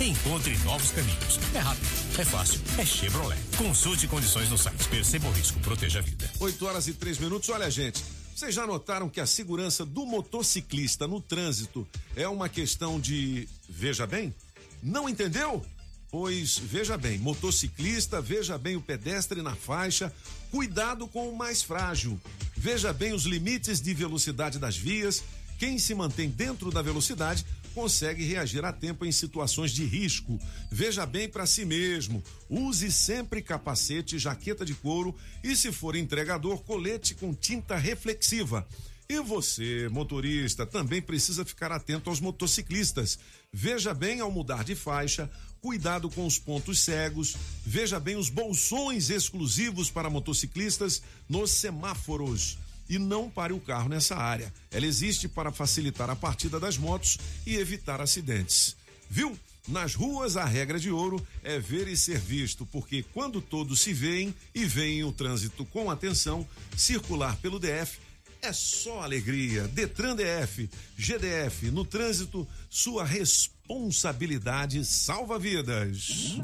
Encontre 0.00 0.56
novos 0.58 0.90
caminhos. 0.90 1.38
É 1.54 1.58
rápido, 1.58 1.88
é 2.18 2.24
fácil, 2.24 2.60
é 2.78 2.84
Chevrolet. 2.84 3.38
Consulte 3.56 4.06
condições 4.06 4.48
no 4.50 4.58
site. 4.58 4.88
Perceba 4.88 5.28
o 5.28 5.32
risco, 5.32 5.60
proteja 5.60 6.00
a 6.00 6.02
vida. 6.02 6.30
8 6.40 6.66
horas 6.66 6.88
e 6.88 6.92
3 6.92 7.18
minutos. 7.20 7.48
Olha, 7.50 7.70
gente, 7.70 8.02
vocês 8.34 8.54
já 8.54 8.66
notaram 8.66 9.08
que 9.08 9.20
a 9.20 9.26
segurança 9.26 9.84
do 9.84 10.06
motociclista 10.06 11.06
no 11.06 11.20
trânsito 11.20 11.86
é 12.16 12.26
uma 12.26 12.48
questão 12.48 12.98
de. 12.98 13.48
Veja 13.68 14.06
bem? 14.06 14.34
Não 14.82 15.08
entendeu? 15.08 15.64
Pois 16.10 16.58
veja 16.58 16.96
bem, 16.96 17.18
motociclista, 17.18 18.20
veja 18.20 18.58
bem 18.58 18.74
o 18.74 18.80
pedestre 18.80 19.42
na 19.42 19.54
faixa, 19.54 20.12
cuidado 20.50 21.06
com 21.06 21.28
o 21.28 21.36
mais 21.36 21.62
frágil. 21.62 22.20
Veja 22.56 22.92
bem 22.92 23.12
os 23.12 23.24
limites 23.24 23.80
de 23.80 23.94
velocidade 23.94 24.58
das 24.58 24.76
vias. 24.76 25.22
Quem 25.58 25.78
se 25.78 25.94
mantém 25.94 26.28
dentro 26.28 26.70
da 26.70 26.82
velocidade 26.82 27.44
consegue 27.74 28.24
reagir 28.24 28.64
a 28.64 28.72
tempo 28.72 29.04
em 29.04 29.12
situações 29.12 29.72
de 29.72 29.84
risco. 29.84 30.38
Veja 30.70 31.06
bem 31.06 31.28
para 31.28 31.46
si 31.46 31.64
mesmo. 31.64 32.22
Use 32.48 32.90
sempre 32.92 33.42
capacete, 33.42 34.18
jaqueta 34.18 34.64
de 34.64 34.74
couro 34.74 35.14
e, 35.42 35.56
se 35.56 35.72
for 35.72 35.96
entregador, 35.96 36.58
colete 36.62 37.14
com 37.14 37.34
tinta 37.34 37.76
reflexiva. 37.76 38.66
E 39.08 39.18
você, 39.20 39.88
motorista, 39.88 40.64
também 40.64 41.02
precisa 41.02 41.44
ficar 41.44 41.72
atento 41.72 42.10
aos 42.10 42.20
motociclistas. 42.20 43.18
Veja 43.52 43.92
bem 43.92 44.20
ao 44.20 44.30
mudar 44.30 44.62
de 44.62 44.76
faixa, 44.76 45.28
cuidado 45.60 46.08
com 46.08 46.24
os 46.24 46.38
pontos 46.38 46.78
cegos, 46.78 47.36
veja 47.66 47.98
bem 47.98 48.16
os 48.16 48.30
bolsões 48.30 49.10
exclusivos 49.10 49.90
para 49.90 50.08
motociclistas 50.08 51.02
nos 51.28 51.50
semáforos 51.50 52.56
e 52.90 52.98
não 52.98 53.30
pare 53.30 53.52
o 53.52 53.60
carro 53.60 53.88
nessa 53.88 54.16
área. 54.16 54.52
Ela 54.70 54.84
existe 54.84 55.28
para 55.28 55.52
facilitar 55.52 56.10
a 56.10 56.16
partida 56.16 56.58
das 56.58 56.76
motos 56.76 57.16
e 57.46 57.56
evitar 57.56 58.00
acidentes. 58.00 58.76
Viu? 59.08 59.38
Nas 59.68 59.94
ruas, 59.94 60.36
a 60.36 60.44
regra 60.44 60.80
de 60.80 60.90
ouro 60.90 61.24
é 61.44 61.58
ver 61.60 61.86
e 61.86 61.96
ser 61.96 62.18
visto, 62.18 62.66
porque 62.66 63.04
quando 63.12 63.40
todos 63.40 63.80
se 63.80 63.92
veem 63.92 64.34
e 64.54 64.64
veem 64.64 65.04
o 65.04 65.12
trânsito 65.12 65.64
com 65.66 65.90
atenção, 65.90 66.46
circular 66.76 67.36
pelo 67.36 67.60
DF 67.60 67.98
é 68.42 68.52
só 68.52 69.00
alegria. 69.02 69.68
Detran 69.68 70.16
DF, 70.16 70.68
GDF, 70.96 71.70
no 71.70 71.84
trânsito, 71.84 72.46
sua 72.68 73.04
responsabilidade 73.04 74.84
salva 74.84 75.38
vidas. 75.38 76.36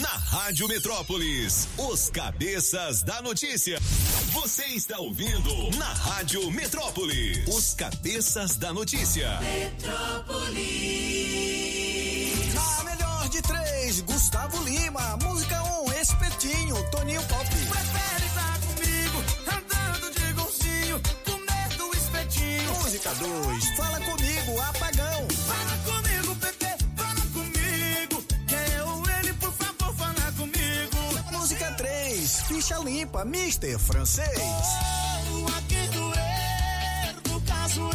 Na 0.00 0.08
Rádio 0.08 0.68
Metrópolis, 0.68 1.68
os 1.78 2.10
cabeças 2.10 3.02
da 3.02 3.22
notícia. 3.22 3.78
Você 4.32 4.64
está 4.66 4.98
ouvindo 4.98 5.76
na 5.76 5.92
Rádio 5.92 6.50
Metrópolis. 6.50 7.46
Os 7.48 7.74
cabeças 7.74 8.56
da 8.56 8.72
notícia. 8.72 9.38
A 12.56 12.84
melhor 12.84 13.28
de 13.28 13.42
três, 13.42 14.00
Gustavo 14.00 14.62
Lima. 14.64 15.16
Música 15.22 15.62
1, 15.62 15.84
um, 15.84 15.92
Espetinho, 15.92 16.90
Toninho 16.90 17.22
Pop. 17.24 17.46
Prefere 17.48 18.29
Música 23.60 23.60
2, 23.60 23.76
Fala 23.76 24.00
Comigo, 24.00 24.58
Apagão. 24.60 25.28
Fala 25.46 25.76
comigo, 25.84 26.34
Pepe, 26.36 26.66
fala 26.96 27.20
comigo. 27.34 28.24
Quem 28.48 28.58
é 28.58 28.82
o 28.82 29.10
ele, 29.18 29.34
por 29.34 29.52
favor, 29.52 29.94
fala 29.94 30.32
comigo. 30.32 30.96
Música 31.30 31.70
3, 31.72 32.40
Ficha 32.42 32.78
Limpa, 32.78 33.22
Mister 33.26 33.78
Francês. 33.78 34.40
Oh, 35.30 35.46
aqui 35.58 35.90
no 37.28 37.38
caso 37.42 37.82
eu. 37.82 37.90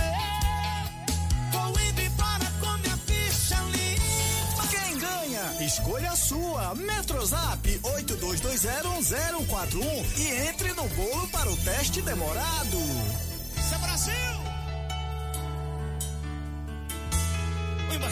Quem 4.69 4.99
ganha? 4.99 5.65
Escolha 5.65 6.11
a 6.11 6.15
sua. 6.15 6.75
Metrozap 6.75 7.79
82201041 7.81 10.05
e 10.17 10.27
entre 10.47 10.73
no 10.73 10.87
bolo 10.89 11.27
para 11.29 11.51
o 11.51 11.57
teste 11.57 12.03
demorado. 12.03 12.77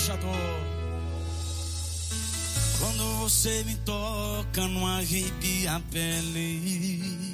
Embaixador. 0.03 0.35
Quando 2.79 3.19
você 3.19 3.63
me 3.63 3.75
toca, 3.77 4.67
não 4.67 4.85
arrepia 4.85 5.75
a 5.75 5.79
pele. 5.79 7.33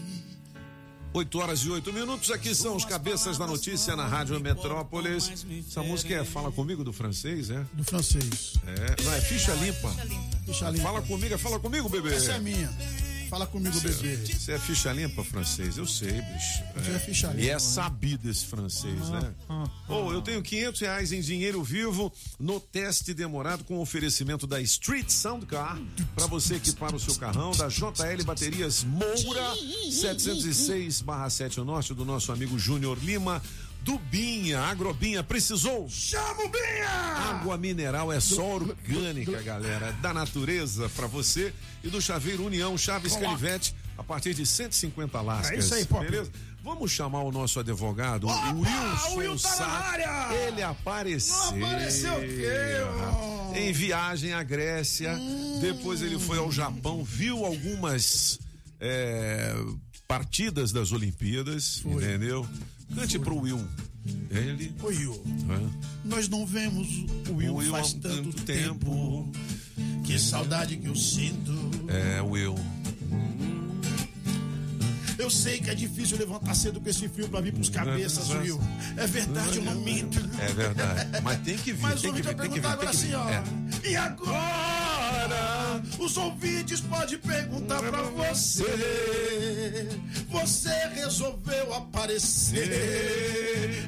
8 1.12 1.40
horas 1.40 1.60
e 1.62 1.70
8 1.72 1.92
minutos, 1.92 2.30
aqui 2.30 2.54
são 2.54 2.76
os 2.76 2.86
cabeças 2.86 3.38
da 3.38 3.48
notícia 3.48 3.96
na 3.96 4.08
Rádio 4.08 4.40
Metrópolis. 4.40 5.46
Essa 5.68 5.82
música 5.82 6.14
é 6.14 6.24
Fala 6.24 6.52
Comigo 6.52 6.84
do 6.84 6.94
francês, 6.94 7.50
é? 7.50 7.66
Do 7.74 7.84
francês. 7.84 8.54
É, 8.68 9.04
não, 9.04 9.14
é 9.14 9.22
ficha 9.22 9.52
limpa. 9.56 9.90
Ficha 10.46 10.70
limpa. 10.70 10.84
Fala 10.84 11.02
comigo, 11.02 11.38
fala 11.40 11.60
comigo, 11.60 11.90
bebê. 11.90 12.14
Essa 12.14 12.34
é 12.34 12.40
minha. 12.40 12.72
Fala 13.30 13.46
comigo, 13.46 13.80
bebê. 13.80 14.16
Você 14.18 14.54
é 14.54 14.60
ficha 14.60 14.92
limpa 14.92 15.24
francês, 15.24 15.78
eu 15.78 15.86
sei, 15.86 16.14
bicho. 16.14 16.64
Você 16.76 16.92
é 16.92 17.00
ficha 17.00 17.28
E 17.36 17.42
é 17.42 17.54
limpa, 17.54 17.60
sabido 17.60 18.30
esse 18.30 18.46
francês, 18.46 19.10
né? 19.10 19.36
Oh, 19.88 20.12
eu 20.12 20.22
tenho 20.22 20.42
500 20.42 20.82
reais 20.82 21.12
em 21.12 21.22
dinheiro 21.22 21.64
vivo 21.64 22.12
no 22.40 22.60
teste 22.60 23.14
demorado 23.14 23.64
com 23.64 23.80
oferecimento 23.80 24.48
da 24.48 24.60
Street 24.62 25.10
Sound 25.10 25.46
Car 25.46 25.80
para 26.16 26.26
você 26.26 26.56
equipar 26.56 26.96
o 26.96 27.00
seu 27.00 27.14
carrão 27.16 27.52
da 27.52 27.68
JL 27.68 28.24
Baterias 28.26 28.84
Moura 28.84 29.54
706/7 29.90 31.58
Norte 31.64 31.94
do 31.94 32.04
nosso 32.04 32.32
amigo 32.32 32.58
Júnior 32.58 32.98
Lima. 33.00 33.42
Do 33.90 33.98
Binha, 33.98 34.60
Agrobinha, 34.60 35.24
precisou? 35.24 35.90
Chama 35.90 36.44
o 36.44 36.48
Binha! 36.48 36.88
Água 36.88 37.58
mineral 37.58 38.14
é 38.14 38.20
só 38.20 38.46
orgânica, 38.46 39.42
galera, 39.42 39.92
da 39.94 40.14
natureza 40.14 40.88
para 40.90 41.08
você 41.08 41.52
e 41.84 41.90
do 41.90 42.00
Chaveiro 42.00 42.46
União 42.46 42.78
Chaves 42.78 43.14
Coloca. 43.14 43.30
Canivete 43.30 43.74
a 43.98 44.04
partir 44.04 44.36
de 44.36 44.46
150 44.46 45.20
lascas. 45.22 45.52
É 45.52 45.58
isso 45.58 45.74
aí, 45.74 45.86
Pop. 45.86 46.06
Beleza? 46.06 46.32
Vamos 46.64 46.92
chamar 46.92 47.24
o 47.24 47.32
nosso 47.32 47.60
advogado, 47.60 48.28
Opa, 48.28 48.54
o 48.54 48.60
Wilson 48.60 49.10
o 49.10 49.16
Will 49.16 49.40
tá 49.40 49.56
na 49.56 49.66
área! 49.66 50.34
Ele 50.36 50.62
apareceu. 50.62 51.36
Não 51.36 51.66
apareceu 51.66 52.14
o 52.14 52.22
quê, 52.22 53.60
Em 53.60 53.74
viagem 53.74 54.34
à 54.34 54.44
Grécia, 54.44 55.18
depois 55.62 56.04
ele 56.04 56.20
foi 56.20 56.38
ao 56.38 56.52
Japão, 56.52 57.04
viu 57.04 57.44
algumas 57.44 58.40
é, 58.80 59.56
partidas 60.08 60.72
das 60.72 60.92
Olimpíadas, 60.92 61.82
entendeu? 61.84 62.48
Cante 62.96 63.20
pro 63.20 63.38
Will. 63.38 63.62
Ele. 64.32 64.74
Oi, 64.82 64.96
Will. 64.98 65.22
Hã? 65.50 65.70
Nós 66.06 66.28
não 66.30 66.46
vemos 66.46 66.88
o 67.30 67.34
Will, 67.36 67.54
O 67.54 67.58
Will 67.58 67.72
faz 67.72 67.94
tanto 67.94 68.32
tanto 68.32 68.44
tempo. 68.44 69.30
Que 70.04 70.18
saudade 70.18 70.78
que 70.78 70.88
eu 70.88 70.96
sinto. 70.96 71.54
É, 71.88 72.22
Will. 72.22 72.56
Eu 75.18 75.30
sei 75.30 75.60
que 75.60 75.70
é 75.70 75.76
difícil 75.76 76.18
levantar 76.18 76.56
cedo 76.56 76.80
com 76.80 76.90
esse 76.90 77.08
frio 77.10 77.28
pra 77.28 77.42
vir 77.42 77.52
pros 77.54 77.68
cabeças, 77.70 78.30
Will. 78.30 78.60
É 78.96 79.06
verdade, 79.06 79.58
eu 79.58 79.64
não 79.64 79.76
minto. 79.82 80.18
É 80.40 80.48
verdade. 80.54 81.22
Mas 81.22 81.40
tem 81.42 81.58
que 81.58 81.74
vir, 81.74 81.82
Mas 81.82 82.02
tem 82.02 82.10
o 82.10 82.14
que 82.14 82.22
vir, 82.22 82.28
tem 82.28 82.36
que 82.38 82.42
vir. 82.44 82.50
perguntar 82.62 82.72
agora 82.74 82.90
tem 82.90 83.00
que 83.00 83.06
assim, 83.06 83.08
vir. 83.08 83.16
ó. 83.16 83.30
É. 83.30 83.90
E 83.92 83.96
agora? 83.98 85.59
Os 86.00 86.18
ouvintes 86.18 86.82
podem 86.82 87.18
perguntar 87.20 87.82
pra 87.82 88.04
você. 88.04 88.66
Você 90.30 90.88
resolveu 90.94 91.74
aparecer. 91.74 92.68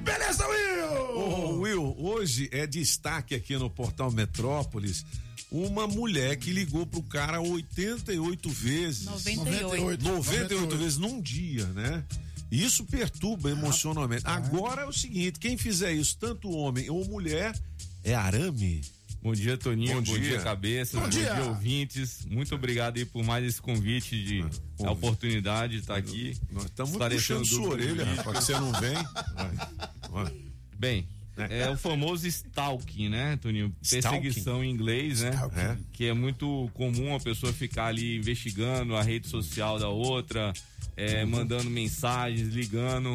Beleza, 0.03 0.47
Will? 0.47 1.17
Ô, 1.17 1.59
Will, 1.59 1.95
hoje 1.97 2.49
é 2.51 2.65
destaque 2.65 3.35
aqui 3.35 3.57
no 3.57 3.69
portal 3.69 4.11
Metrópolis 4.11 5.05
uma 5.51 5.85
mulher 5.85 6.37
que 6.37 6.51
ligou 6.51 6.85
pro 6.85 7.03
cara 7.03 7.41
88 7.41 8.49
vezes. 8.49 9.05
98. 9.05 10.03
98 10.03 10.77
vezes 10.77 10.97
num 10.97 11.21
dia, 11.21 11.65
né? 11.67 12.03
E 12.49 12.63
Isso 12.63 12.85
perturba 12.85 13.49
emocionalmente. 13.49 14.23
Agora 14.25 14.83
é 14.83 14.85
o 14.85 14.93
seguinte: 14.93 15.39
quem 15.39 15.57
fizer 15.57 15.93
isso, 15.93 16.17
tanto 16.17 16.49
homem 16.49 16.89
ou 16.89 17.05
mulher, 17.05 17.57
é 18.03 18.13
arame. 18.13 18.81
Bom 19.21 19.33
dia, 19.33 19.55
Toninho. 19.55 19.95
Bom 19.95 20.01
Bom, 20.01 20.17
dia. 20.17 20.29
dia, 20.29 20.39
cabeça. 20.39 20.97
Bom 20.97 21.03
Bom, 21.03 21.09
dia. 21.09 21.33
dia. 21.33 21.43
ouvintes. 21.45 22.25
Muito 22.25 22.55
obrigado 22.55 22.97
aí 22.97 23.05
por 23.05 23.23
mais 23.23 23.45
esse 23.45 23.61
convite 23.61 24.21
de 24.23 24.45
a 24.83 24.91
oportunidade 24.91 25.73
de 25.73 25.79
estar 25.79 25.95
aqui. 25.95 26.35
Nós 26.51 26.65
estamos 26.65 26.97
puxando 26.97 27.45
sua 27.45 27.69
orelha, 27.69 28.03
rapaz, 28.03 28.39
que 28.39 28.43
você 28.45 28.53
não 28.53 28.71
vem. 28.73 28.93
Vai. 29.35 29.69
Vai. 30.09 30.33
Bem, 30.77 31.07
é 31.49 31.69
o 31.69 31.77
famoso 31.77 32.27
stalking, 32.27 33.09
né, 33.09 33.37
Toninho? 33.37 33.73
Perseguição 33.87 34.63
em 34.63 34.71
inglês, 34.71 35.21
né? 35.21 35.31
É. 35.55 35.77
Que 35.93 36.05
é 36.05 36.13
muito 36.13 36.69
comum 36.73 37.15
a 37.15 37.19
pessoa 37.19 37.53
ficar 37.53 37.87
ali 37.87 38.17
investigando 38.17 38.95
a 38.95 39.01
rede 39.01 39.27
social 39.27 39.79
da 39.79 39.87
outra, 39.87 40.51
é, 40.97 41.23
mandando 41.25 41.69
mensagens, 41.69 42.49
ligando. 42.49 43.13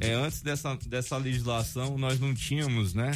É, 0.00 0.12
antes 0.14 0.40
dessa, 0.40 0.76
dessa 0.86 1.16
legislação, 1.16 1.98
nós 1.98 2.18
não 2.18 2.34
tínhamos, 2.34 2.94
né? 2.94 3.12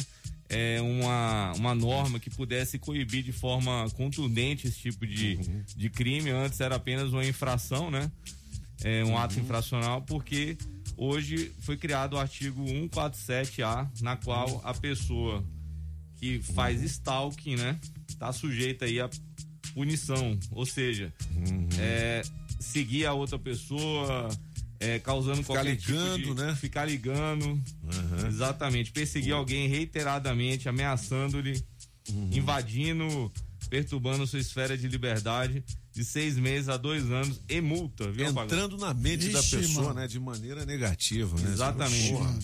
É 0.55 0.79
uma, 0.81 1.51
uma 1.53 1.73
norma 1.73 2.19
que 2.19 2.29
pudesse 2.29 2.77
coibir 2.77 3.23
de 3.23 3.31
forma 3.31 3.89
contundente 3.95 4.67
esse 4.67 4.79
tipo 4.79 5.07
de, 5.07 5.37
de 5.75 5.89
crime. 5.89 6.29
Antes 6.29 6.59
era 6.61 6.75
apenas 6.75 7.11
uma 7.11 7.25
infração, 7.25 7.89
né? 7.89 8.11
É 8.83 9.03
um 9.03 9.17
ato 9.17 9.39
infracional, 9.39 10.01
porque 10.01 10.57
hoje 10.97 11.51
foi 11.61 11.77
criado 11.77 12.13
o 12.13 12.19
artigo 12.19 12.63
147A, 12.65 13.89
na 14.01 14.15
qual 14.17 14.61
a 14.63 14.73
pessoa 14.73 15.43
que 16.17 16.39
faz 16.41 16.81
stalking, 16.81 17.55
né, 17.55 17.79
tá 18.17 18.31
sujeita 18.31 18.85
aí 18.85 18.99
a 18.99 19.09
punição, 19.73 20.37
ou 20.51 20.65
seja, 20.65 21.13
é, 21.79 22.21
seguir 22.59 23.05
a 23.05 23.13
outra 23.13 23.37
pessoa, 23.37 24.29
é, 24.83 24.99
causando 24.99 25.37
Ficar 25.37 25.53
qualquer 25.53 25.71
ligando, 25.71 26.17
tipo 26.17 26.35
de, 26.35 26.41
né? 26.41 26.55
Ficar 26.55 26.85
ligando, 26.85 27.61
exatamente, 28.27 28.91
perseguir 28.91 29.33
alguém 29.33 29.67
reiteradamente, 29.67 30.67
ameaçando-lhe, 30.67 31.63
invadindo, 32.31 33.31
perturbando 33.69 34.27
sua 34.27 34.39
esfera 34.39 34.77
de 34.77 34.87
liberdade 34.87 35.63
de 35.93 36.03
seis 36.03 36.37
meses 36.37 36.69
a 36.69 36.77
dois 36.77 37.09
anos 37.11 37.39
e 37.47 37.61
multa, 37.61 38.11
viu? 38.11 38.27
Entrando 38.27 38.77
na 38.77 38.93
mente 38.93 39.29
da 39.29 39.39
Ixi, 39.39 39.57
pessoa, 39.57 39.87
mano. 39.87 40.01
né? 40.01 40.07
De 40.07 40.19
maneira 40.19 40.65
negativa, 40.65 41.39
né? 41.39 41.51
Exatamente. 41.51 42.11
Porra. 42.11 42.39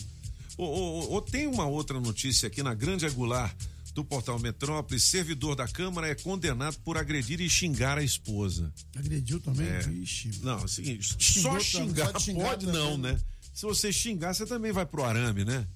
Ô, 0.56 0.64
ô, 0.64 1.14
ô, 1.16 1.20
tem 1.22 1.46
uma 1.46 1.66
outra 1.66 1.98
notícia 2.00 2.46
aqui 2.46 2.62
na 2.62 2.74
Grande 2.74 3.06
Angular 3.06 3.54
do 3.92 4.04
portal 4.04 4.38
Metrópolis. 4.38 5.04
Servidor 5.04 5.56
da 5.56 5.66
Câmara 5.66 6.08
é 6.08 6.14
condenado 6.14 6.78
por 6.80 6.96
agredir 6.96 7.40
e 7.40 7.48
xingar 7.48 7.98
a 7.98 8.02
esposa. 8.02 8.72
Agrediu 8.96 9.40
também? 9.40 9.66
É. 9.66 9.80
Vixe. 9.80 10.30
Não, 10.42 10.60
é 10.60 10.64
o 10.64 10.68
seguinte, 10.68 11.16
só 11.18 11.58
xingar, 11.58 12.12
pode 12.12 12.24
xingar 12.24 12.48
pode 12.50 12.66
não, 12.66 12.96
né? 12.96 13.12
né? 13.12 13.20
Se 13.52 13.62
você 13.66 13.92
xingar, 13.92 14.32
você 14.34 14.46
também 14.46 14.72
vai 14.72 14.86
pro 14.86 15.04
arame, 15.04 15.44
né? 15.44 15.66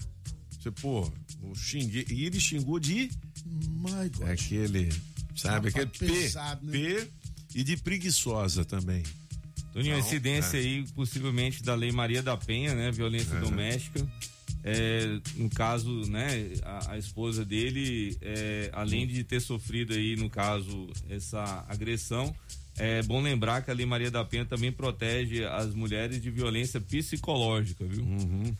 Você, 0.50 0.70
pô, 0.70 1.10
eu 1.42 1.54
xinguei. 1.54 2.06
E 2.08 2.24
ele 2.24 2.40
xingou 2.40 2.78
de. 2.78 3.10
My 3.44 4.08
God. 4.08 4.28
É 4.28 4.32
aquele, 4.32 4.88
sabe, 5.36 5.68
Rapaz, 5.68 5.74
aquele 5.74 5.86
P, 5.86 6.06
pesado, 6.06 6.66
né? 6.66 6.72
P 6.72 7.08
e 7.54 7.62
de 7.62 7.76
preguiçosa 7.76 8.64
também. 8.64 9.02
Toninho, 9.72 9.98
Não, 9.98 10.06
incidência 10.06 10.56
é. 10.56 10.60
aí, 10.60 10.86
possivelmente, 10.94 11.62
da 11.62 11.74
Lei 11.74 11.90
Maria 11.92 12.22
da 12.22 12.36
Penha, 12.36 12.74
né? 12.74 12.90
Violência 12.92 13.34
É. 13.34 13.40
doméstica. 13.40 14.08
É, 14.66 15.20
no 15.36 15.50
caso, 15.50 16.10
né, 16.10 16.52
a, 16.62 16.92
a 16.92 16.98
esposa 16.98 17.44
dele, 17.44 18.16
é, 18.22 18.70
além 18.72 19.06
de 19.06 19.22
ter 19.22 19.40
sofrido 19.40 19.92
aí, 19.92 20.16
no 20.16 20.30
caso, 20.30 20.88
essa 21.10 21.64
agressão, 21.68 22.34
é 22.76 23.02
bom 23.02 23.20
lembrar 23.20 23.62
que 23.62 23.70
a 23.70 23.74
Lei 23.74 23.84
Maria 23.84 24.10
da 24.10 24.24
Penha 24.24 24.46
também 24.46 24.72
protege 24.72 25.44
as 25.44 25.74
mulheres 25.74 26.20
de 26.20 26.30
violência 26.30 26.80
psicológica, 26.80 27.84
viu? 27.84 28.02
Uhum. 28.04 28.56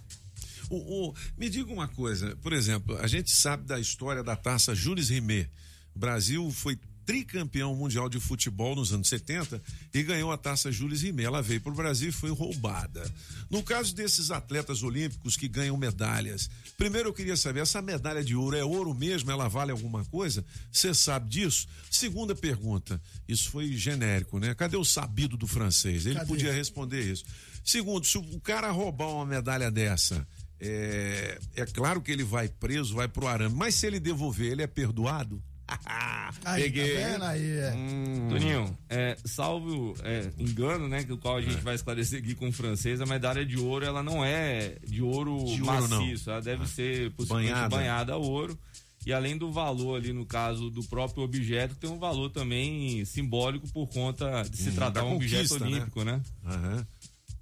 O, 0.70 1.09
o- 1.09 1.14
me 1.38 1.48
diga 1.48 1.72
uma 1.72 1.88
coisa, 1.88 2.36
por 2.42 2.52
exemplo, 2.52 2.96
a 2.98 3.07
gente 3.07 3.30
sabe 3.34 3.64
da 3.64 3.80
história 3.80 4.22
da 4.22 4.36
taça 4.36 4.74
Jules 4.74 5.09
Rimet. 5.09 5.48
O 5.94 5.98
Brasil 5.98 6.50
foi 6.50 6.78
tricampeão 7.05 7.74
mundial 7.74 8.09
de 8.09 8.18
futebol 8.18 8.74
nos 8.74 8.92
anos 8.92 9.09
70 9.09 9.62
e 9.92 10.02
ganhou 10.02 10.32
a 10.32 10.38
taça 10.38 10.72
Jules 10.72 11.02
Rimet. 11.02 11.26
Ela 11.26 11.42
veio 11.42 11.61
para 11.61 11.72
o 11.72 11.74
Brasil 11.74 12.09
e 12.09 12.12
foi 12.12 12.30
roubada. 12.30 13.09
No 13.50 13.62
caso 13.62 13.94
desses 13.94 14.30
atletas 14.30 14.82
olímpicos 14.82 15.36
que 15.36 15.48
ganham 15.48 15.76
medalhas, 15.76 16.50
primeiro 16.76 17.09
eu 17.09 17.12
queria 17.12 17.36
saber, 17.36 17.61
essa 17.61 17.80
medalha 17.82 18.24
de 18.24 18.34
ouro 18.34 18.57
é 18.57 18.64
ouro 18.64 18.94
mesmo? 18.94 19.30
Ela 19.30 19.48
vale 19.48 19.70
alguma 19.70 20.05
coisa? 20.05 20.44
Você 20.70 20.94
sabe 20.94 21.28
disso? 21.28 21.66
Segunda 21.90 22.34
pergunta, 22.34 23.00
isso 23.28 23.50
foi 23.50 23.72
genérico, 23.72 24.38
né? 24.38 24.55
Cadê 24.55 24.76
o 24.76 24.84
sabido 24.84 25.36
do 25.36 25.46
francês? 25.46 26.07
Ele 26.07 26.16
Cadê? 26.16 26.26
podia 26.26 26.52
responder 26.52 27.02
isso. 27.02 27.24
Segundo, 27.64 28.07
se 28.07 28.18
o 28.18 28.40
cara 28.40 28.70
roubar 28.70 29.09
uma 29.09 29.24
medalha 29.24 29.70
dessa, 29.70 30.26
é, 30.61 31.38
é 31.57 31.66
claro 31.66 32.00
que 32.00 32.12
ele 32.12 32.24
vai 32.24 32.48
preso, 32.48 32.94
vai 32.94 33.09
pro 33.09 33.26
arame, 33.26 33.55
mas 33.55 33.74
se 33.74 33.86
ele 33.86 34.00
devolver, 34.00 34.52
ele 34.52 34.62
é 34.62 34.66
perdoado? 34.66 35.42
Aí, 36.44 36.62
Peguei. 36.64 36.94
tá 36.94 37.08
vendo 37.08 37.24
aí? 37.24 37.50
É. 37.58 37.72
Hum. 37.74 38.28
Toninho, 38.28 38.78
é, 38.88 39.16
salvo 39.24 39.94
é, 40.02 40.30
engano, 40.38 40.88
né, 40.88 41.04
que 41.04 41.12
o 41.12 41.18
qual 41.18 41.36
a 41.36 41.42
gente 41.42 41.56
vai 41.62 41.74
esclarecer 41.74 42.20
aqui 42.20 42.34
com 42.34 42.48
o 42.48 42.52
francês, 42.52 43.00
a 43.00 43.06
medalha 43.06 43.44
de 43.46 43.58
ouro, 43.58 43.84
ela 43.84 44.02
não 44.02 44.24
é 44.24 44.76
de 44.86 45.00
ouro 45.02 45.42
De 45.44 45.62
ouro, 45.62 45.88
não. 45.88 46.00
maciço, 46.02 46.30
ela 46.30 46.42
deve 46.42 46.66
ser 46.68 47.10
possivelmente 47.12 47.52
Banhada. 47.54 47.76
banhada. 47.76 48.12
a 48.12 48.16
ouro. 48.16 48.58
E 49.06 49.12
além 49.12 49.36
do 49.36 49.52
valor 49.52 49.96
ali, 49.96 50.12
no 50.14 50.24
caso 50.24 50.70
do 50.70 50.82
próprio 50.84 51.24
objeto, 51.24 51.74
tem 51.76 51.90
um 51.90 51.98
valor 51.98 52.30
também 52.30 53.04
simbólico 53.04 53.68
por 53.70 53.86
conta 53.88 54.42
de 54.48 54.56
se 54.56 54.70
Hum, 54.70 54.74
tratar 54.74 55.04
um 55.04 55.16
objeto 55.16 55.58
né? 55.60 55.66
olímpico, 55.66 56.02
né? 56.04 56.22
Aham. 56.46 56.86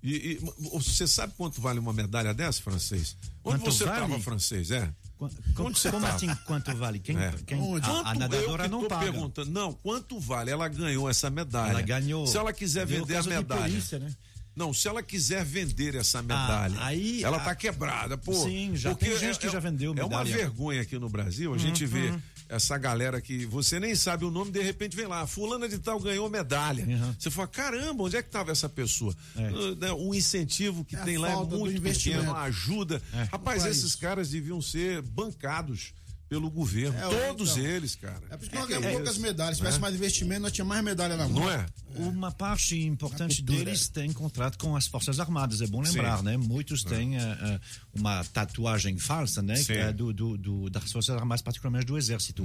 E, 0.03 0.33
e 0.33 0.41
você 0.81 1.07
sabe 1.07 1.33
quanto 1.37 1.61
vale 1.61 1.79
uma 1.79 1.93
medalha 1.93 2.35
dessa, 2.35 2.61
francês? 2.61 3.17
Onde 3.45 3.61
Quanto 3.61 3.73
você 3.73 3.85
vale? 3.85 4.03
estava, 4.05 4.21
francês? 4.21 4.73
É? 4.73 4.93
Você 5.29 5.91
como 5.91 6.07
assim, 6.07 6.29
quanto 6.47 6.75
vale? 6.77 6.99
Quem, 6.99 7.17
É. 7.17 7.33
quem- 7.47 7.61
Onde? 7.61 7.89
a, 7.89 7.93
a 7.93 8.03
Quanto- 8.03 8.19
nadadora 8.19 8.69
não 8.69 8.85
paga. 8.89 9.05
perguntando. 9.11 9.51
Não, 9.51 9.73
quanto 9.73 10.19
vale? 10.21 10.51
Ela 10.51 10.69
ganhou 10.69 11.09
essa 11.09 11.29
medalha. 11.31 11.71
Ela 11.71 11.83
ganhou. 11.83 12.27
Se 12.27 12.37
ela 12.37 12.53
quiser 12.53 12.87
vender 12.87 13.17
a 13.17 13.23
medalha. 13.23 13.63
polícia, 13.63 13.99
né? 13.99 14.13
Não, 14.55 14.75
se 14.75 14.87
ela 14.87 15.03
quiser 15.03 15.43
vender 15.47 15.95
essa 15.95 16.21
medalha, 16.21 16.77
Ah, 16.79 16.87
aí, 16.89 17.25
ela 17.25 17.41
tá 17.41 17.55
quebrada, 17.55 18.19
pô. 18.19 18.35
Sim, 18.35 18.73
já 18.77 18.91
porque 18.91 19.07
tem 19.07 19.19
gente 19.19 19.39
que 19.39 19.49
já 19.49 19.59
vendeu 19.59 19.93
É 19.97 20.05
uma 20.05 20.09
medalha. 20.23 20.37
vergonha 20.37 20.83
aqui 20.83 20.99
no 20.99 21.09
Brasil, 21.09 21.55
a 21.55 21.57
gente 21.59 21.87
vê 21.87 22.11
Uhum. 22.11 22.21
Essa 22.53 22.77
galera 22.77 23.19
que 23.21 23.47
você 23.47 23.81
nem 23.81 23.95
sabe 23.95 24.27
o 24.27 24.31
nome, 24.31 24.51
de 24.51 24.63
repente 24.63 24.95
vem 24.95 25.07
lá, 25.07 25.27
fulana 25.27 25.67
de 25.67 25.79
tal 25.79 25.99
ganhou 25.99 26.29
medalha. 26.29 26.85
Uhum. 26.85 27.15
Você 27.19 27.31
fala, 27.31 27.49
caramba, 27.49 28.05
onde 28.05 28.17
é 28.17 28.23
que 28.23 28.29
estava 28.29 28.53
essa 28.53 28.69
pessoa? 28.69 29.17
Uh, 29.35 29.75
né, 29.77 29.91
O 29.93 30.15
incentivo 30.15 30.85
que 30.85 30.95
É 30.95 31.03
tem 31.03 31.17
lá 31.17 31.31
é 31.31 31.37
muito 31.37 31.81
pequeno, 31.81 32.37
ajuda. 32.37 33.01
É. 33.15 33.23
Rapaz, 33.25 33.65
é 33.65 33.71
esses 33.71 33.95
caras 33.95 34.29
deviam 34.29 34.61
ser 34.61 35.01
bancados 35.01 35.95
pelo 36.33 36.51
governo, 36.51 36.99
É, 36.99 37.27
todos 37.29 37.51
então. 37.59 37.63
eles, 37.71 37.95
cara. 37.95 38.23
É 38.31 38.37
por 38.39 38.43
isso 38.43 38.51
que 38.51 38.57
nós 38.57 38.67
que 38.67 38.73
ganhamos 38.73 38.91
é 38.91 38.95
poucas 38.97 39.19
medalhas. 39.19 39.57
Se 39.57 39.61
tivesse 39.61 39.77
É. 39.77 39.81
mais 39.83 39.95
investimento, 39.95 40.41
nós 40.41 40.53
tínhamos 40.53 40.71
mais 40.73 40.83
medalha 40.83 41.15
na 41.15 41.29
mão. 41.29 41.41
Não 41.43 41.51
é? 41.51 41.67
Uma 41.95 42.33
parte 42.33 42.75
importante 42.81 43.43
deles 43.43 43.87
tem 43.91 44.11
contrato 44.15 44.57
com 44.57 44.75
as 44.75 44.87
Forças 44.87 45.21
Armadas, 45.21 45.61
é 45.61 45.67
bom 45.67 45.83
lembrar, 45.83 46.19
Sim. 46.21 46.25
né? 46.25 46.37
Muitos 46.39 46.83
têm 46.85 47.19
eh, 47.19 47.61
uma 47.95 48.25
tatuagem 48.25 48.97
falsa, 48.97 49.43
né? 49.43 49.57
Sim. 49.57 49.65
Que 49.67 49.73
é 49.75 49.93
do, 49.93 50.11
do, 50.11 50.39
do- 50.39 50.71
das 50.71 50.91
Forças 50.91 51.15
Armadas, 51.15 51.43
particularmente 51.43 51.85
do 51.85 51.99
Exército. 51.99 52.43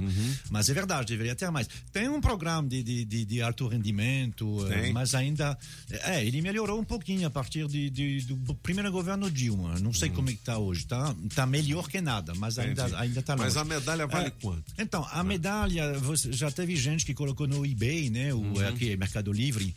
Mas 0.50 0.68
é 0.68 0.74
verdade, 0.74 1.06
deveria 1.08 1.34
ter 1.34 1.50
mais. 1.50 1.66
Tem 1.90 2.10
um 2.10 2.20
programa 2.20 2.68
de, 2.68 2.82
de, 2.82 3.06
de, 3.06 3.24
de 3.24 3.40
alto 3.40 3.66
rendimento, 3.68 4.66
Tem. 4.68 4.92
mas 4.92 5.14
ainda. 5.14 5.56
É, 5.90 6.22
ele 6.22 6.42
melhorou 6.42 6.78
um 6.78 6.84
pouquinho 6.84 7.26
a 7.26 7.30
partir 7.30 7.66
de, 7.68 7.88
de- 7.88 8.20
do 8.26 8.54
primeiro 8.54 8.92
governo 8.92 9.30
Dilma. 9.30 9.78
Não 9.80 9.94
sei 9.94 10.10
como 10.10 10.28
é 10.28 10.32
que 10.34 10.40
está 10.40 10.58
hoje. 10.58 10.86
Tá, 10.86 11.14
tá 11.34 11.46
melhor 11.46 11.88
que 11.88 12.02
nada, 12.02 12.34
mas 12.34 12.58
ainda, 12.58 12.82
Entendi. 12.82 12.96
ainda 13.00 13.22
tá 13.22 13.34
Mas 13.34 13.54
longe. 13.54 13.58
a 13.60 13.64
medalha 13.78 14.06
vale 14.06 14.26
É, 14.28 14.30
quanto? 14.30 14.64
então, 14.78 15.06
a 15.10 15.22
medalha, 15.24 15.98
você, 15.98 16.32
já 16.32 16.50
teve 16.50 16.76
gente 16.76 17.04
que 17.04 17.14
colocou 17.14 17.46
no 17.46 17.64
eBay, 17.64 18.10
né? 18.10 18.32
O 18.34 18.38
Uhum. 18.38 18.68
aqui, 18.68 18.96
Mercado 18.96 19.32
Livre, 19.32 19.74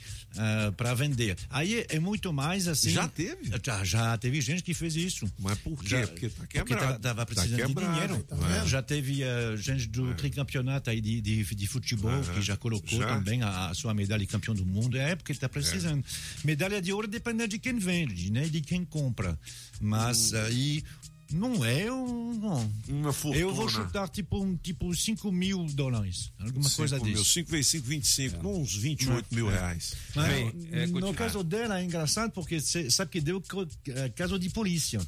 para 0.78 0.93
vender. 0.93 1.38
Aí 1.49 1.80
é, 1.80 1.86
é 1.95 1.99
muito 1.99 2.32
mais 2.34 2.68
assim. 2.68 2.89
Já 2.89 3.08
teve? 3.08 3.52
Já, 3.64 3.84
já 3.84 4.18
teve 4.18 4.39
gente 4.41 4.64
que 4.64 4.74
fez 4.74 4.95
isso. 4.95 5.32
Mas 5.39 5.58
por 5.60 5.82
quê? 5.84 5.89
Já- 5.89 6.08
porque 6.08 6.30
tá 6.30 6.36
Porque 6.38 6.64
quebrado. 6.64 6.93
ta- 6.93 6.99
tava 6.99 7.22
Tá 7.22 7.26
precisando 7.26 7.58
de 7.60 7.66
quebrado, 7.68 7.91
dinheiro. 7.93 8.24
tá 8.24 8.66
já 8.66 8.82
teve 8.82 9.24
eh, 9.24 9.56
gente 9.58 9.88
do 9.88 10.14
tricampeonato 10.16 10.89
aí 10.89 10.99
de, 11.02 11.22
de, 11.22 11.43
de 11.56 11.68
futebol 11.68 12.12
Aham. 12.12 12.34
que 12.34 12.41
já 12.41 12.56
colocou 12.58 12.99
Já? 12.99 13.08
também 13.08 13.41
a, 13.43 13.70
a 13.70 13.74
sua 13.74 13.93
medalha 13.93 14.20
de 14.22 14.28
campeão 14.28 14.56
do 14.56 14.66
mundo. 14.66 14.97
É 14.97 15.16
porque 15.16 15.32
está 15.32 15.47
precisando. 15.49 16.04
Medalha 16.43 16.82
de 16.82 16.91
ouro 16.93 17.08
depende 17.08 17.47
de 17.47 17.60
quem 17.60 17.78
vende, 17.78 18.32
né? 18.32 18.47
De 18.47 18.62
quem 18.62 18.84
compra. 18.86 19.38
Mas 19.80 20.34
aí. 20.34 20.84
Não 21.32 21.64
é 21.66 21.92
um. 21.92 22.34
não. 22.34 22.72
Uma 22.90 23.14
fortuna. 23.14 23.42
Eu 23.42 23.54
vou 23.54 23.68
chutar 23.70 24.08
tipo, 24.10 24.42
um, 24.44 24.56
tipo 24.58 24.94
5 24.96 25.32
mil 25.32 25.66
dólares. 25.74 26.32
Alguma 26.40 26.70
coisa 26.70 26.96
Cinco 26.98 27.06
mil. 27.08 27.16
disso. 27.18 27.32
5 27.34 27.52
vezes 27.52 27.68
5, 27.68 27.88
25, 27.88 28.48
uns 28.50 28.76
28 28.76 29.34
mil 29.34 29.50
É. 29.50 29.54
reais. 29.54 29.94
Mas, 30.16 30.28
Bem, 30.34 30.68
é, 30.72 30.86
no 30.88 31.14
caso 31.14 31.44
dela 31.44 31.80
é 31.80 31.84
engraçado 31.84 32.32
porque 32.32 32.60
cê 32.60 32.90
sabe 32.92 33.12
que 33.12 33.22
deu 33.22 33.42
co- 33.42 33.68
eh, 33.88 34.10
caso 34.10 34.38
de 34.38 34.50
polícia. 34.50 35.00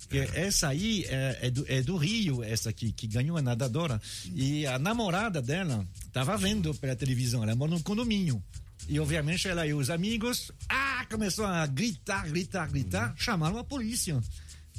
Porque 0.00 0.18
essa 0.34 0.68
aí 0.68 1.04
é, 1.08 1.38
é 1.42 1.50
do, 1.50 1.64
é 1.68 1.82
do 1.82 1.96
Rio, 1.96 2.42
essa 2.42 2.70
aqui, 2.70 2.90
que 2.90 3.06
ganhou 3.06 3.36
a 3.36 3.42
nadadora. 3.42 4.00
E 4.34 4.66
a 4.66 4.78
namorada 4.78 5.40
dela 5.40 5.86
estava 6.06 6.36
vendo 6.36 6.74
pela 6.74 6.96
televisão, 6.96 7.42
ela 7.44 7.54
mora 7.54 7.70
num 7.70 7.80
condomínio. 7.80 8.42
E 8.88 8.98
obviamente 8.98 9.46
ela 9.46 9.64
e 9.66 9.72
os 9.74 9.88
amigos, 9.88 10.50
ah, 10.68 11.06
começou 11.08 11.44
a 11.46 11.64
gritar, 11.66 12.26
gritar, 12.28 12.68
gritar, 12.70 13.14
chamaram 13.16 13.58
a 13.58 13.62
polícia. 13.62 14.20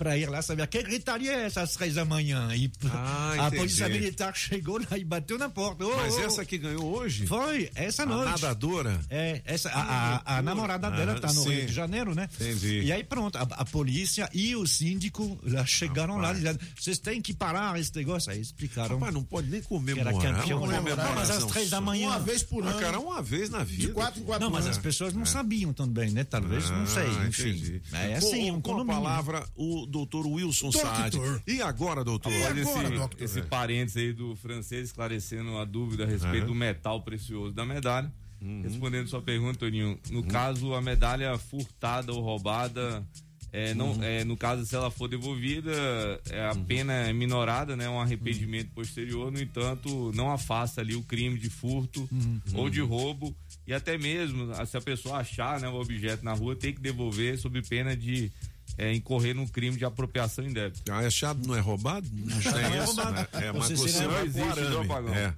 Pra 0.02 0.18
ir 0.18 0.28
lá 0.28 0.41
saber 0.41 0.66
que 0.66 0.82
gritaria 0.82 1.32
é 1.32 1.45
essa 1.45 1.62
às 1.62 1.74
três 1.76 1.93
da 1.93 2.04
manhã. 2.04 2.49
E 2.56 2.72
Ah, 2.91 3.36
a 3.47 3.52
polícia 3.52 3.88
militar 3.88 4.36
chegou 4.36 4.80
lá 4.89 4.97
e 4.97 5.04
bateu 5.04 5.38
na 5.38 5.47
porta. 5.47 5.86
Ô, 5.86 5.95
Mas 5.95 6.16
ô, 6.16 6.22
essa 6.22 6.43
que 6.43 6.58
ganhou 6.58 6.84
hoje? 6.97 7.28
Foi, 7.28 7.70
essa 7.76 8.02
A 8.02 8.06
noite. 8.08 8.32
nadadora? 8.32 8.99
É, 9.12 9.43
essa, 9.45 9.70
a, 9.70 10.16
a- 10.26 10.38
a 10.38 10.41
namorada 10.41 10.89
dela 10.89 11.14
Ah, 11.18 11.20
tá 11.20 11.28
no 11.32 11.43
sim. 11.43 11.49
Rio 11.52 11.66
de 11.68 11.74
Janeiro, 11.74 12.16
né? 12.16 12.28
Entendi. 12.34 12.82
E 12.82 12.91
aí 12.91 13.04
pronto, 13.04 13.38
a, 13.38 13.41
a 13.43 13.64
polícia 13.66 14.28
e 14.34 14.56
o 14.56 14.66
síndico 14.66 15.38
lá 15.43 15.64
chegaram 15.68 16.16
lá 16.16 16.30
Rapaz. 16.30 16.38
dizendo, 16.39 16.60
vocês 16.80 16.97
têm 16.97 17.22
que 17.22 17.32
parar 17.36 17.80
esse 17.80 17.95
negócio. 17.95 18.32
Aí 18.32 18.41
explicaram. 18.41 18.95
Rapaz, 18.97 19.14
não 19.14 19.24
pode 19.24 19.52
nem 19.52 19.62
comemorar. 19.62 20.16
era 20.16 20.34
campeão. 20.39 20.64
uma 20.64 20.82
Não, 20.95 21.14
mas 21.14 21.30
às 21.30 21.45
três 21.45 21.70
da 21.70 21.80
manhã. 21.80 22.08
Uma 22.08 22.20
vez 22.20 22.41
por 22.41 22.66
Ah, 22.66 22.70
ano. 22.72 22.80
cara, 22.80 22.99
uma 22.99 23.22
vez 23.22 23.52
na 23.52 23.64
vida. 23.64 23.84
De 23.88 23.93
quatro 23.93 24.20
em 24.20 24.24
quatro 24.24 24.43
Não, 24.45 24.52
mas 24.52 24.66
as 24.66 24.80
pessoas 24.80 25.14
não 25.14 25.28
sabiam 25.28 25.72
também, 25.74 26.10
né? 26.10 26.24
Talvez, 26.24 26.68
não 26.72 26.88
sei, 26.88 27.04
Ah, 27.04 27.28
enfim. 27.28 27.49
entendi. 27.49 27.82
É 27.93 28.16
assim, 28.16 28.49
com, 28.49 28.58
um 28.58 28.62
com 28.62 28.72
a 28.72 28.74
condomínio. 28.74 29.02
palavra, 29.04 29.45
o 29.56 29.91
doutor 29.92 30.26
Wilson 30.26 30.70
Doutor. 30.72 30.82
Saad. 30.82 31.18
E 31.46 31.62
agora, 31.62 32.04
doutor? 32.04 32.32
Após 32.34 32.46
agora, 32.68 32.88
esse, 32.88 32.98
doctor? 32.98 33.22
esse 33.24 33.42
parênteses 33.44 33.98
aí 33.98 34.14
do 34.14 34.36
francês 34.38 34.86
esclarecendo 34.88 35.58
a 35.58 35.66
dúvida 35.66 36.06
a 36.06 36.08
respeito 36.08 36.38
Aham. 36.38 36.46
do 36.48 36.56
metal 36.56 37.02
precioso 37.04 37.54
da 37.54 37.66
medalha. 37.66 38.12
Uhum. 38.42 38.62
Respondendo 38.64 39.08
sua 39.08 39.22
pergunta, 39.22 39.60
Toninho, 39.60 40.00
no 40.10 40.24
caso, 40.24 40.74
a 40.74 40.82
medalha 40.82 41.38
furtada 41.38 42.12
ou 42.12 42.22
roubada, 42.22 43.06
é, 43.54 43.74
não, 43.76 43.92
Uhum. 43.92 44.04
é, 44.04 44.24
no 44.24 44.36
caso, 44.38 44.66
se 44.66 44.74
ela 44.76 44.89
for 44.89 45.08
devolvida, 45.10 45.72
é, 46.30 46.48
a 46.48 46.56
pena 46.56 46.94
é 46.94 47.14
minorada, 47.14 47.76
né? 47.76 47.88
Um 47.89 48.00
arrependimento 48.00 48.68
Uhum. 48.70 48.74
posterior, 48.76 49.32
no 49.32 49.39
entanto, 49.39 50.12
não 50.16 50.32
afasta 50.32 50.82
ali 50.82 50.96
o 50.96 51.04
crime 51.04 51.38
de 51.38 51.50
furto 51.50 52.08
Uhum. 52.12 52.42
ou 52.56 52.70
de 52.70 52.80
roubo. 52.82 53.36
E 53.68 53.74
até 53.74 53.96
mesmo, 53.98 54.50
se 54.66 54.76
a 54.76 54.82
pessoa 54.82 55.18
achar 55.18 55.60
né, 55.60 55.68
o 55.68 55.76
objeto 55.76 56.24
na 56.26 56.34
rua, 56.34 56.56
tem 56.56 56.74
que 56.74 56.82
devolver 56.82 57.38
sob 57.38 57.62
pena 57.62 57.96
de 57.96 58.32
é, 58.82 58.93
incorrer 58.93 59.36
num 59.36 59.45
crime 59.47 59.77
de 59.77 59.86
apropriação 59.86 60.43
indébita. 60.45 60.91
Ah, 60.93 60.99
achado 60.99 61.45
não 61.47 61.55
é 61.55 61.59
roubado? 61.59 62.07
Não 62.11 62.38
Achado 62.38 62.53
tem 62.55 62.63
não 62.63 62.73
é 62.73 62.77
isso, 62.84 62.86
roubado. 62.95 63.11
né? 63.13 63.27
É, 63.34 63.51
mas 63.51 63.69
Você 63.69 64.01
Não 64.03 64.09
pro 64.09 64.25
existe, 64.25 64.59
não, 64.71 64.88
Pagão. 64.88 65.13
É. 65.13 65.34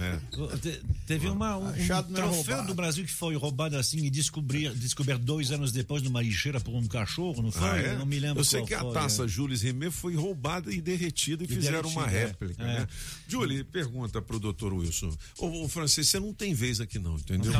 É. 0.00 0.56
Te- 0.58 0.82
Teve 1.06 1.28
uma, 1.28 1.56
um, 1.56 1.64
um 1.64 1.68
Achado 1.68 2.10
não 2.12 2.18
é 2.18 2.22
troféu 2.22 2.64
do 2.64 2.74
Brasil 2.74 3.04
que 3.04 3.12
foi 3.12 3.34
roubado 3.36 3.76
assim 3.76 3.98
e 4.04 4.10
descobrir, 4.10 4.70
descoberto 4.74 5.22
dois 5.22 5.50
anos 5.50 5.72
depois 5.72 6.02
numa 6.02 6.20
lixeira 6.22 6.60
por 6.60 6.74
um 6.74 6.86
cachorro, 6.86 7.40
não 7.42 7.50
foi? 7.50 7.68
Ah, 7.68 7.78
é? 7.78 7.86
Eu 7.94 7.98
não 8.00 8.06
me 8.06 8.18
lembro 8.18 8.40
Eu 8.40 8.44
sei 8.44 8.60
qual 8.60 8.66
que 8.66 8.74
a 8.74 8.80
foi, 8.80 8.92
taça 8.92 9.24
é. 9.24 9.28
Jules 9.28 9.62
Rimet 9.62 9.90
foi 9.90 10.14
roubada 10.14 10.72
e 10.72 10.80
derretida 10.80 11.44
e, 11.44 11.46
E 11.46 11.48
fizeram 11.48 11.88
uma 11.88 12.06
derretida, 12.06 12.18
é. 12.18 12.26
réplica, 12.26 12.62
É. 12.62 12.66
né? 12.80 12.88
Julie, 13.26 13.64
pergunta 13.64 14.20
pro 14.20 14.38
doutor 14.38 14.74
Wilson. 14.74 15.16
Ô, 15.38 15.64
ô 15.64 15.68
francês, 15.68 16.08
você 16.08 16.20
não 16.20 16.34
tem 16.34 16.52
vez 16.52 16.80
aqui 16.80 16.98
não, 16.98 17.14
entendeu? 17.16 17.52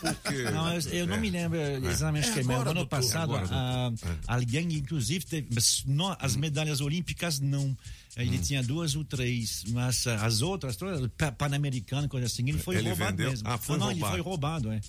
Porque... 0.00 0.42
Não, 0.50 0.72
eu, 0.72 0.80
eu 0.92 1.06
não 1.06 1.16
é. 1.16 1.20
me 1.20 1.30
lembro 1.30 1.58
exatamente 1.86 2.28
É 2.28 2.32
quem, 2.34 2.44
mas 2.44 2.54
agora, 2.56 2.70
ano 2.70 2.80
doutor, 2.80 2.88
passado 2.88 3.32
é 3.32 3.38
agora, 3.38 3.48
ah, 3.50 3.88
doutor. 3.90 4.18
Alguém 4.46 4.74
inclusive 4.74 5.24
teve, 5.26 5.48
mas 5.52 5.82
não, 5.84 6.12
Hum. 6.12 6.16
as 6.20 6.36
medalhas 6.36 6.80
olímpicas 6.80 7.40
não. 7.40 7.76
Ele 8.16 8.38
tinha 8.38 8.62
duas 8.62 8.94
ou 8.94 9.04
três, 9.04 9.64
mas 9.68 10.06
as 10.06 10.40
outras, 10.40 10.76
todas, 10.76 11.10
pa- 11.18 11.32
pan-americano, 11.32 12.08
coisa 12.08 12.26
assim, 12.26 12.48
ele 12.48 12.58
foi 12.58 12.76
Ele 12.76 12.88
roubado 12.90 13.10
vendeu? 13.16 13.30
mesmo. 13.30 13.48
Ah, 13.48 13.58
foi 13.58 13.76
não, 13.76 13.86
roubado. 13.86 14.06
ele 14.06 14.10
foi 14.12 14.20
roubado, 14.20 14.72
é. 14.72 14.80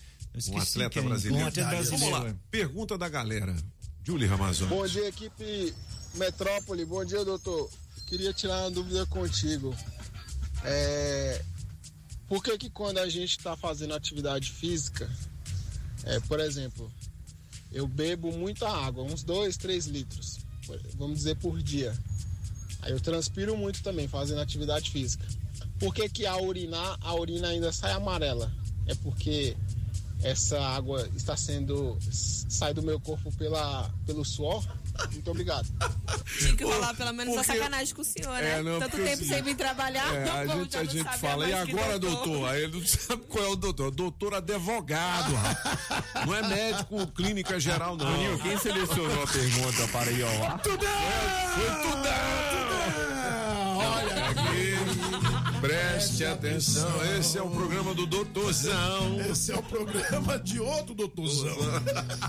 Um 0.49 0.57
atleta 0.59 1.01
brasileiro. 1.01 1.43
Um 1.43 1.47
atleta 1.47 1.69
Vamos 1.71 1.89
brasileiro. 1.89 2.23
lá, 2.23 2.29
é. 2.29 2.35
pergunta 2.51 2.97
da 2.97 3.09
galera. 3.09 3.55
Julie 4.05 4.27
Ramazão. 4.27 4.67
Bom 4.69 4.85
dia, 4.87 5.07
equipe 5.09 5.73
Metrópole. 6.13 6.85
Bom 6.85 7.03
dia, 7.03 7.25
doutor. 7.25 7.69
Queria 8.07 8.31
tirar 8.33 8.61
uma 8.61 8.71
dúvida 8.71 9.05
contigo. 9.07 9.75
É, 10.63 11.41
Por 12.27 12.43
que 12.43 12.57
que 12.57 12.69
quando 12.69 12.99
a 12.99 13.09
gente 13.09 13.31
está 13.37 13.57
fazendo 13.57 13.93
atividade 13.95 14.51
física, 14.51 15.09
é, 16.03 16.19
por 16.21 16.39
exemplo, 16.39 16.91
eu 17.71 17.87
bebo 17.87 18.31
muita 18.31 18.67
água, 18.69 19.03
uns 19.03 19.23
2, 19.23 19.57
3 19.57 19.85
litros, 19.87 20.39
vamos 20.95 21.19
dizer, 21.19 21.35
por 21.37 21.61
dia. 21.61 21.95
Aí 22.81 22.91
eu 22.91 22.99
transpiro 22.99 23.57
muito 23.57 23.81
também 23.81 24.07
fazendo 24.07 24.41
atividade 24.41 24.91
física. 24.91 25.25
Por 25.79 25.93
que, 25.93 26.09
que 26.09 26.25
a 26.25 26.37
urinar, 26.37 26.97
a 27.01 27.13
urina 27.15 27.49
ainda 27.49 27.71
sai 27.71 27.91
amarela? 27.91 28.51
É 28.87 28.95
porque 28.95 29.55
essa 30.23 30.59
água 30.59 31.07
está 31.15 31.35
sendo. 31.35 31.97
sai 32.01 32.73
do 32.73 32.81
meu 32.81 32.99
corpo 32.99 33.31
pela, 33.33 33.89
pelo 34.05 34.25
suor? 34.25 34.65
Muito 35.11 35.31
obrigado. 35.31 35.67
Tinha 36.39 36.55
que 36.55 36.63
rolar 36.63 36.93
pelo 36.95 37.13
menos 37.13 37.33
uma 37.33 37.43
porque- 37.43 37.57
sacanagem 37.57 37.95
com 37.95 38.01
o 38.01 38.05
senhor, 38.05 38.33
né? 38.35 38.59
É, 38.59 38.63
não, 38.63 38.79
Tanto 38.79 38.97
tempo 38.97 39.09
assim, 39.13 39.25
sem 39.27 39.43
vir 39.43 39.55
trabalhar, 39.55 40.13
É, 40.13 40.29
a 40.31 40.47
gente, 40.47 40.77
a 40.77 40.83
gente 40.83 41.17
fala, 41.19 41.47
e 41.47 41.53
agora, 41.53 41.99
doutor? 41.99 42.49
Aí 42.49 42.63
ele 42.63 42.79
não 42.79 42.85
sabe 42.87 43.23
qual 43.27 43.43
é 43.45 43.47
o 43.49 43.55
doutor. 43.55 43.91
Doutor 43.91 44.33
advogado, 44.35 45.33
rapaz. 45.35 46.25
Não 46.25 46.35
é 46.35 46.41
médico 46.47 47.07
clínica 47.07 47.59
geral, 47.59 47.95
não. 47.97 48.05
Toninho, 48.05 48.39
quem 48.39 48.57
selecionou 48.57 49.23
a 49.23 49.27
pergunta 49.27 49.87
para 49.89 50.11
ir 50.11 50.23
ao 50.23 50.43
ar? 50.45 50.59
Tudão! 50.61 50.89
Foi 51.55 51.91
Tudão! 51.91 53.06
Preste 55.97 56.25
atenção. 56.25 57.17
Esse 57.17 57.39
é 57.39 57.41
o 57.41 57.49
programa 57.49 57.91
do 57.95 58.05
doutorzão. 58.05 59.19
Esse 59.31 59.51
é 59.51 59.55
o 59.55 59.63
programa 59.63 60.37
de 60.37 60.59
outro 60.59 60.93
doutorzão. 60.93 61.57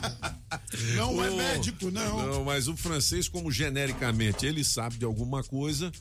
Não 0.97 1.23
é 1.23 1.29
O- 1.31 1.37
médico, 1.37 1.91
não. 1.91 2.27
Não, 2.27 2.45
mas 2.45 2.67
o 2.67 2.75
francês, 2.77 3.29
como 3.29 3.51
genericamente 3.53 4.47
ele 4.47 4.65
sabe 4.65 4.97
de 4.97 5.05
alguma 5.05 5.43
coisa. 5.45 5.93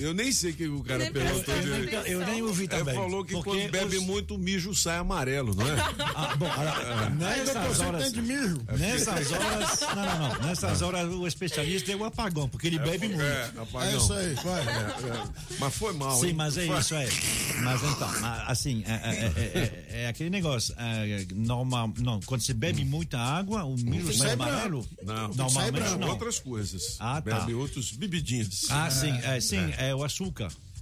Eu 0.00 0.14
nem 0.14 0.32
sei 0.32 0.50
o 0.50 0.54
que 0.54 0.66
o 0.68 0.82
cara 0.82 0.98
nem 0.98 1.12
perguntou. 1.12 1.54
atenção. 1.54 2.02
Eu 2.06 2.20
nem 2.26 2.42
ouvi 2.42 2.64
É, 2.64 2.68
também. 2.68 2.94
falou 2.94 3.24
que 3.24 3.32
Porque 3.34 3.50
quando 3.50 3.70
bebe 3.70 3.98
os- 3.98 4.02
muito, 4.04 4.34
o 4.34 4.38
mijo 4.38 4.74
sai 4.74 4.96
amarelo, 4.98 5.54
não 5.54 5.66
é? 5.66 5.76
Ah, 6.14 6.34
bom, 6.36 6.46
olha, 6.46 7.10
nessas 7.10 7.80
horas, 7.80 8.12
nessas 8.12 9.30
horas, 9.32 9.80
não, 9.80 9.94
não, 10.06 10.18
não, 10.34 10.46
nessas 10.46 10.82
horas 10.82 11.12
o 11.12 11.26
especialista 11.26 11.92
é 11.92 11.96
o 11.96 12.04
apagão, 12.04 12.48
porque 12.48 12.66
ele 12.66 12.78
bebe 12.78 13.08
muito. 13.08 13.20
É, 13.22 13.44
apagão. 13.58 13.82
É 13.90 13.96
isso 13.96 14.12
aí, 14.12 14.34
vai. 14.34 14.60
É, 14.62 14.70
é. 14.70 15.56
Mas 15.58 15.74
foi 15.74 15.92
mal. 15.92 16.18
Sim, 16.18 16.28
hein? 16.28 16.34
mas 16.34 16.56
é 16.56 16.66
Foi- 16.66 16.78
isso, 16.80 16.94
é. 16.94 17.08
Mas 17.62 17.82
então, 17.82 18.10
assim, 18.46 18.82
é, 18.86 18.92
é- 18.92 19.32
é- 19.36 19.58
é- 19.58 20.02
é 20.04 20.08
aquele 20.08 20.30
negócio, 20.30 20.74
é, 20.78 21.26
normal, 21.34 21.92
não, 21.98 22.20
quando 22.24 22.40
você 22.40 22.54
bebe 22.54 22.84
muita 22.84 23.18
água, 23.18 23.64
o 23.64 23.76
milho 23.76 24.12
sai 24.16 24.32
amarelo. 24.32 24.86
Não, 25.02 25.28
Normalmente 25.34 25.88
sai 25.88 25.98
não. 25.98 26.08
outras 26.08 26.38
coisas. 26.38 26.96
Ah, 26.98 27.20
tá. 27.20 27.40
Bebe 27.40 27.54
outros 27.54 27.92
bebidinhos. 27.92 28.66
Ah, 28.70 28.90
sim, 28.90 29.10
é, 29.76 29.89
sim, 29.92 30.32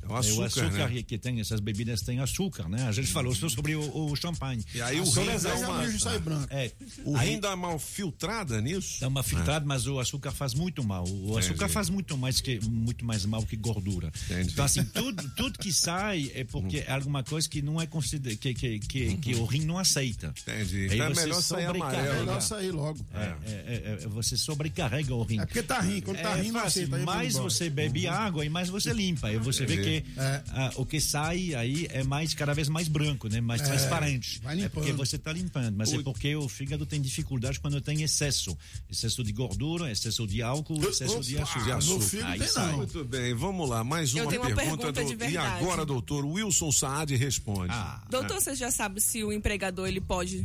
é, 0.03 0.07
o 0.13 0.17
açúcar. 0.17 0.37
É 0.37 0.41
o 0.41 0.45
açúcar, 0.45 0.89
né? 0.91 1.03
que 1.03 1.19
tem, 1.19 1.41
essas 1.41 1.61
bebidas 1.61 2.01
têm 2.03 2.21
açúcar, 2.21 2.69
né? 2.69 2.87
A 2.89 2.93
gente 2.93 3.09
falou 3.09 3.35
só 3.35 3.49
sobre 3.49 3.75
o, 3.77 4.11
o 4.11 4.17
champanhe. 4.17 4.65
E 4.75 4.81
aí 4.83 5.01
o 5.01 5.05
rim 5.05 5.27
dá 5.43 5.55
uma- 5.55 5.69
uma- 5.69 6.47
É, 6.51 6.71
O 7.05 7.17
aí- 7.17 7.31
rim 7.31 7.41
dá 7.41 7.57
mal 7.57 7.79
filtrada 7.79 8.61
nisso? 8.61 9.01
Dá 9.01 9.09
uma 9.09 9.23
filtrada, 9.23 9.65
mas 9.67 9.87
o 9.87 9.99
açúcar 9.99 10.31
faz 10.33 10.55
muito 10.55 10.83
mal. 10.85 11.05
O 11.09 11.37
açúcar 11.39 11.55
Entendi. 11.65 11.73
faz 11.73 11.91
muito 11.91 12.17
mais, 12.17 12.41
que, 12.41 12.61
muito 12.69 13.05
mais 13.05 13.25
mal 13.25 13.43
que 13.45 13.57
gordura. 13.57 14.11
Entendi. 14.25 14.53
Então, 14.53 14.65
assim, 14.65 14.85
tudo, 14.85 15.29
tudo 15.37 15.59
que 15.59 15.73
sai 15.73 16.31
é 16.35 16.45
porque 16.45 16.79
é 16.79 16.93
alguma 16.93 17.23
coisa 17.23 17.49
que 17.49 17.61
não 17.63 17.81
é 17.81 17.87
considerado, 17.87 18.39
que, 18.39 18.55
que, 18.55 18.79
que, 18.81 19.17
que 19.17 19.35
o 19.35 19.45
rim 19.45 19.65
não 19.65 19.79
aceita. 19.79 20.33
Entendi. 20.43 20.89
Aí 20.91 20.95
Então 20.97 21.07
é 21.07 21.15
melhor 21.15 21.43
sair 21.43 21.65
amarelo, 21.67 22.05
né? 22.13 22.19
Melhor 22.21 22.41
sair 22.43 22.71
logo. 22.71 23.07
É, 23.15 23.21
é, 23.21 23.35
é, 23.53 23.99
é, 24.05 24.09
você 24.09 24.37
sobrecarrega 24.37 25.15
o 25.15 25.23
rim. 25.23 25.41
É 25.41 25.47
porque 25.47 25.63
tá 25.63 25.81
rindo. 25.81 26.03
Quando 26.03 26.19
tá 26.23 26.37
É 26.39 26.43
rindo, 26.43 26.55
não 26.55 26.65
aceita. 26.65 26.99
mais 26.99 27.35
você 27.35 27.69
bebe 27.71 28.07
água 28.07 28.45
e 28.45 28.49
mais 28.49 28.69
você 28.69 28.93
limpa. 28.93 29.31
E 29.33 29.39
você 29.39 29.65
vê 29.67 29.98
Ah, 30.49 30.73
o 30.77 30.85
que 30.87 31.01
sai 31.01 31.55
aí 31.55 31.87
é 31.91 32.03
mais 32.03 32.35
cada 32.35 32.55
vez 32.55 32.69
mais 32.69 32.89
branco, 32.89 33.29
né? 33.29 33.41
Mais 33.41 33.61
É, 33.63 33.65
transparente. 33.65 34.41
vai 34.41 34.61
É 34.63 34.69
porque 34.69 34.93
você 34.93 35.17
está 35.17 35.33
limpando, 35.33 35.75
mas 35.77 35.93
é 35.93 35.97
Ui. 35.99 36.03
porque 36.03 36.35
o 36.37 36.49
fígado 36.49 36.85
tem 36.87 37.01
dificuldade 37.01 37.61
quando 37.61 37.81
tem 37.81 38.03
excesso. 38.03 38.57
Excesso 38.91 39.23
de 39.25 39.33
gordura, 39.33 39.91
excesso 39.91 40.27
de 40.27 40.43
álcool, 40.43 40.81
excesso 40.89 41.21
de 41.21 41.37
Opa, 41.37 41.45
açúcar. 41.77 41.95
no 41.95 42.01
fígado 42.01 42.33
Aí 42.33 42.39
tem 42.39 42.49
sai. 42.49 42.67
não. 42.71 42.77
Muito 42.79 43.05
bem, 43.05 43.35
vamos 43.35 43.69
lá. 43.69 43.83
Mais 43.85 44.15
Eu 44.15 44.25
uma 44.25 44.31
tenho 44.31 44.43
uma 44.43 44.55
pergunta. 44.55 44.93
pergunta 44.93 45.17
do- 45.17 45.27
de 45.27 45.33
E 45.33 45.37
agora, 45.37 45.85
doutor 45.87 46.25
Wilson 46.25 46.73
Saad 46.73 47.15
responde. 47.17 47.73
Ah, 47.73 48.03
Doutor, 48.11 48.41
você 48.41 48.55
já 48.55 48.71
sabe 48.71 49.01
se 49.01 49.23
o 49.25 49.33
empregador 49.33 49.87
ele 49.89 50.01
pode. 50.01 50.45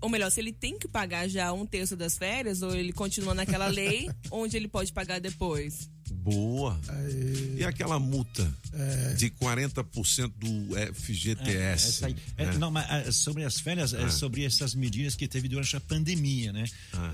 Ou 0.00 0.08
melhor, 0.08 0.30
se 0.30 0.38
ele 0.40 0.52
tem 0.52 0.78
que 0.78 0.86
pagar 0.86 1.28
já 1.28 1.52
um 1.52 1.66
terço 1.66 1.96
das 1.96 2.16
férias, 2.16 2.62
ou 2.62 2.74
ele 2.74 2.92
continua 2.92 3.34
naquela 3.34 3.66
lei 3.66 4.08
onde 4.30 4.56
ele 4.56 4.68
pode 4.68 4.92
pagar 4.92 5.20
depois? 5.20 5.90
Boa. 6.14 6.78
E 7.56 7.64
aquela 7.64 7.98
multa 7.98 8.50
de 9.16 9.30
40% 9.30 10.32
do 10.36 10.94
FGTS? 10.94 11.48
É, 11.50 11.72
essa 11.72 12.06
aí. 12.06 12.16
É, 12.36 12.46
né? 12.46 12.58
Não, 12.58 12.70
mas 12.70 12.86
ah, 12.90 13.12
sobre 13.12 13.44
as 13.44 13.58
férias, 13.60 13.92
é 13.94 14.04
Ah. 14.04 14.10
sobre 14.10 14.44
essas 14.44 14.74
medidas 14.74 15.14
que 15.14 15.26
teve 15.28 15.48
durante 15.48 15.76
a 15.76 15.80
pandemia, 15.80 16.52
né? 16.52 16.64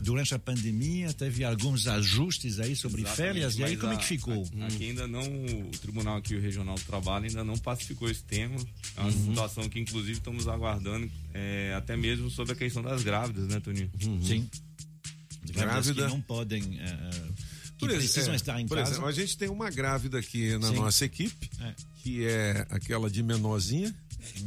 Durante 0.02 0.34
a 0.34 0.38
pandemia 0.38 1.12
teve 1.12 1.44
alguns 1.44 1.86
ajustes 1.86 2.58
aí 2.60 2.74
sobre 2.76 3.02
Exatamente, 3.02 3.16
férias, 3.34 3.56
e 3.58 3.64
aí 3.64 3.76
como 3.76 3.92
é 3.92 3.96
a- 3.96 3.98
que 3.98 4.04
ficou? 4.06 4.48
a- 4.60 4.66
Aqui 4.66 4.88
ainda 4.90 5.06
não, 5.06 5.22
o 5.22 5.70
Tribunal 5.80 6.16
aqui, 6.16 6.34
o 6.34 6.40
Regional 6.40 6.74
do 6.76 6.82
Trabalho, 6.84 7.26
ainda 7.26 7.44
não 7.44 7.56
pacificou 7.58 8.10
esse 8.10 8.22
tema. 8.22 8.56
É 8.96 9.00
uma 9.00 9.10
Uhum. 9.10 9.28
situação 9.28 9.68
que, 9.68 9.78
inclusive, 9.78 10.12
estamos 10.18 10.48
aguardando, 10.48 11.10
é, 11.32 11.74
até 11.76 11.96
mesmo 11.96 12.30
sobre 12.30 12.52
a 12.52 12.56
questão 12.56 12.82
das 12.82 13.02
grávidas, 13.02 13.48
né, 13.48 13.60
Toninho? 13.60 13.90
Sim. 14.22 14.48
Grávidas 15.52 15.86
Grávida. 15.88 16.06
que 16.06 16.10
não 16.10 16.20
podem, 16.20 16.80
que 17.84 17.94
Por 17.94 18.00
ex- 18.02 18.12
precisam 18.12 18.32
é, 18.32 18.36
estar 18.36 18.60
em 18.60 18.66
por 18.66 18.76
casa. 18.78 18.90
exemplo, 18.92 19.08
a 19.08 19.12
gente 19.12 19.36
tem 19.38 19.48
uma 19.48 19.70
grávida 19.70 20.18
aqui 20.18 20.56
na 20.58 20.68
Sim. 20.68 20.74
nossa 20.76 21.04
equipe, 21.04 21.50
É. 21.60 21.74
que 22.02 22.24
é 22.26 22.66
aquela 22.70 23.08
de 23.10 23.22
menorzinha, 23.22 23.94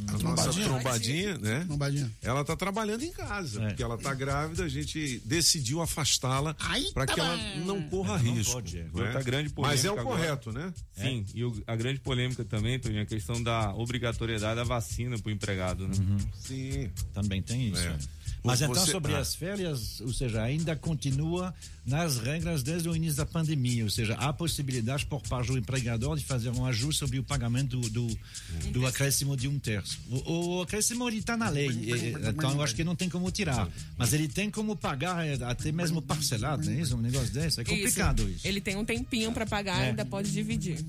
a 0.07 0.11
nossa 0.14 0.19
Trombadinha. 0.19 0.65
trombadinha, 0.65 1.38
né? 1.38 1.64
Trombadinha. 1.68 2.11
Ela 2.23 2.43
tá 2.43 2.55
trabalhando 2.55 3.03
em 3.03 3.11
casa, 3.11 3.61
É. 3.61 3.68
porque 3.68 3.84
ela 3.84 3.95
tá 3.97 4.11
grávida, 4.14 4.64
a 4.64 4.68
gente 4.69 5.22
decidiu 5.23 5.81
afastá-la 5.81 6.55
para 6.95 7.05
que 7.05 7.19
ela 7.19 7.38
não 7.64 7.81
corra 7.84 8.15
Ela 8.15 8.23
não 8.23 8.34
risco. 8.34 8.53
pode, 8.53 8.80
é. 8.80 8.84
né? 8.84 8.89
Outra 8.91 9.22
grande 9.22 9.53
Mas 9.55 9.85
é 9.85 9.89
o 9.91 9.99
agora. 9.99 10.18
correto, 10.18 10.51
né? 10.51 10.73
Sim, 10.95 11.26
e 11.34 11.43
o- 11.45 11.64
a 11.68 11.76
grande 11.76 11.99
polêmica 11.99 12.43
também, 12.43 12.80
Toninho, 12.80 12.99
é 13.01 13.03
a 13.03 13.05
questão 13.05 13.41
da 13.41 13.72
obrigatoriedade 13.76 14.55
da 14.55 14.64
vacina 14.64 15.18
para 15.19 15.30
o 15.30 15.31
empregado, 15.31 15.88
né? 15.88 15.93
Sim. 16.39 16.89
Também 17.14 17.41
tem 17.41 17.69
isso. 17.69 17.81
É. 17.81 17.88
é. 17.89 17.97
Mas 18.43 18.59
Você- 18.59 18.65
então 18.65 18.85
sobre 18.85 19.14
ah. 19.14 19.19
as 19.19 19.35
férias, 19.35 19.99
ou 20.01 20.14
seja, 20.14 20.41
ainda 20.41 20.76
continua 20.76 21.53
nas 21.88 22.18
regras 22.19 22.61
desde 22.61 22.89
o 22.89 22.95
início 22.95 23.15
da 23.18 23.26
pandemia, 23.26 23.84
ou 23.85 23.89
seja, 23.89 24.14
há 24.15 24.34
possibilidade 24.34 25.05
por 25.05 25.22
parte 25.22 25.47
do 25.47 25.57
empregador 25.57 26.18
de 26.18 26.26
fazer 26.26 26.49
um 26.49 26.65
ajuste 26.65 26.99
sobre 26.99 27.18
o 27.18 27.23
pagamento 27.23 27.80
do, 27.80 27.89
do, 27.89 28.19
do 28.72 28.85
acréscimo 28.85 29.38
de 29.38 29.47
um 29.47 29.57
terço. 29.57 29.97
O, 30.09 30.57
o 30.57 30.61
acréscimo 30.64 31.07
ele 31.07 31.19
está 31.19 31.38
na 31.38 31.47
lei, 31.47 31.69
e- 31.69 32.14
então 32.27 32.51
eu 32.51 32.61
acho 32.61 32.76
que 32.76 32.84
não 32.84 32.95
tem 32.95 33.07
como 33.07 33.31
tirar, 33.31 33.69
mas 33.97 34.11
ele 34.11 34.27
tem 34.27 34.51
como 34.51 34.76
pagar 34.76 35.26
é, 35.26 35.35
até 35.45 35.72
mesmo 35.72 36.01
parcelado, 36.01 36.65
não 36.65 36.73
é 36.73 36.81
isso? 36.81 36.95
Um 36.97 37.01
negócio 37.01 37.31
desse, 37.31 37.61
é 37.61 37.64
complicado 37.64 38.27
isso. 38.30 38.45
Ele 38.45 38.59
tem 38.59 38.76
um 38.76 38.84
tempinho 38.84 39.31
pra 39.31 39.45
pagar 39.45 39.81
É. 39.81 39.89
ainda 39.89 40.03
pode 40.05 40.30
dividir. 40.31 40.84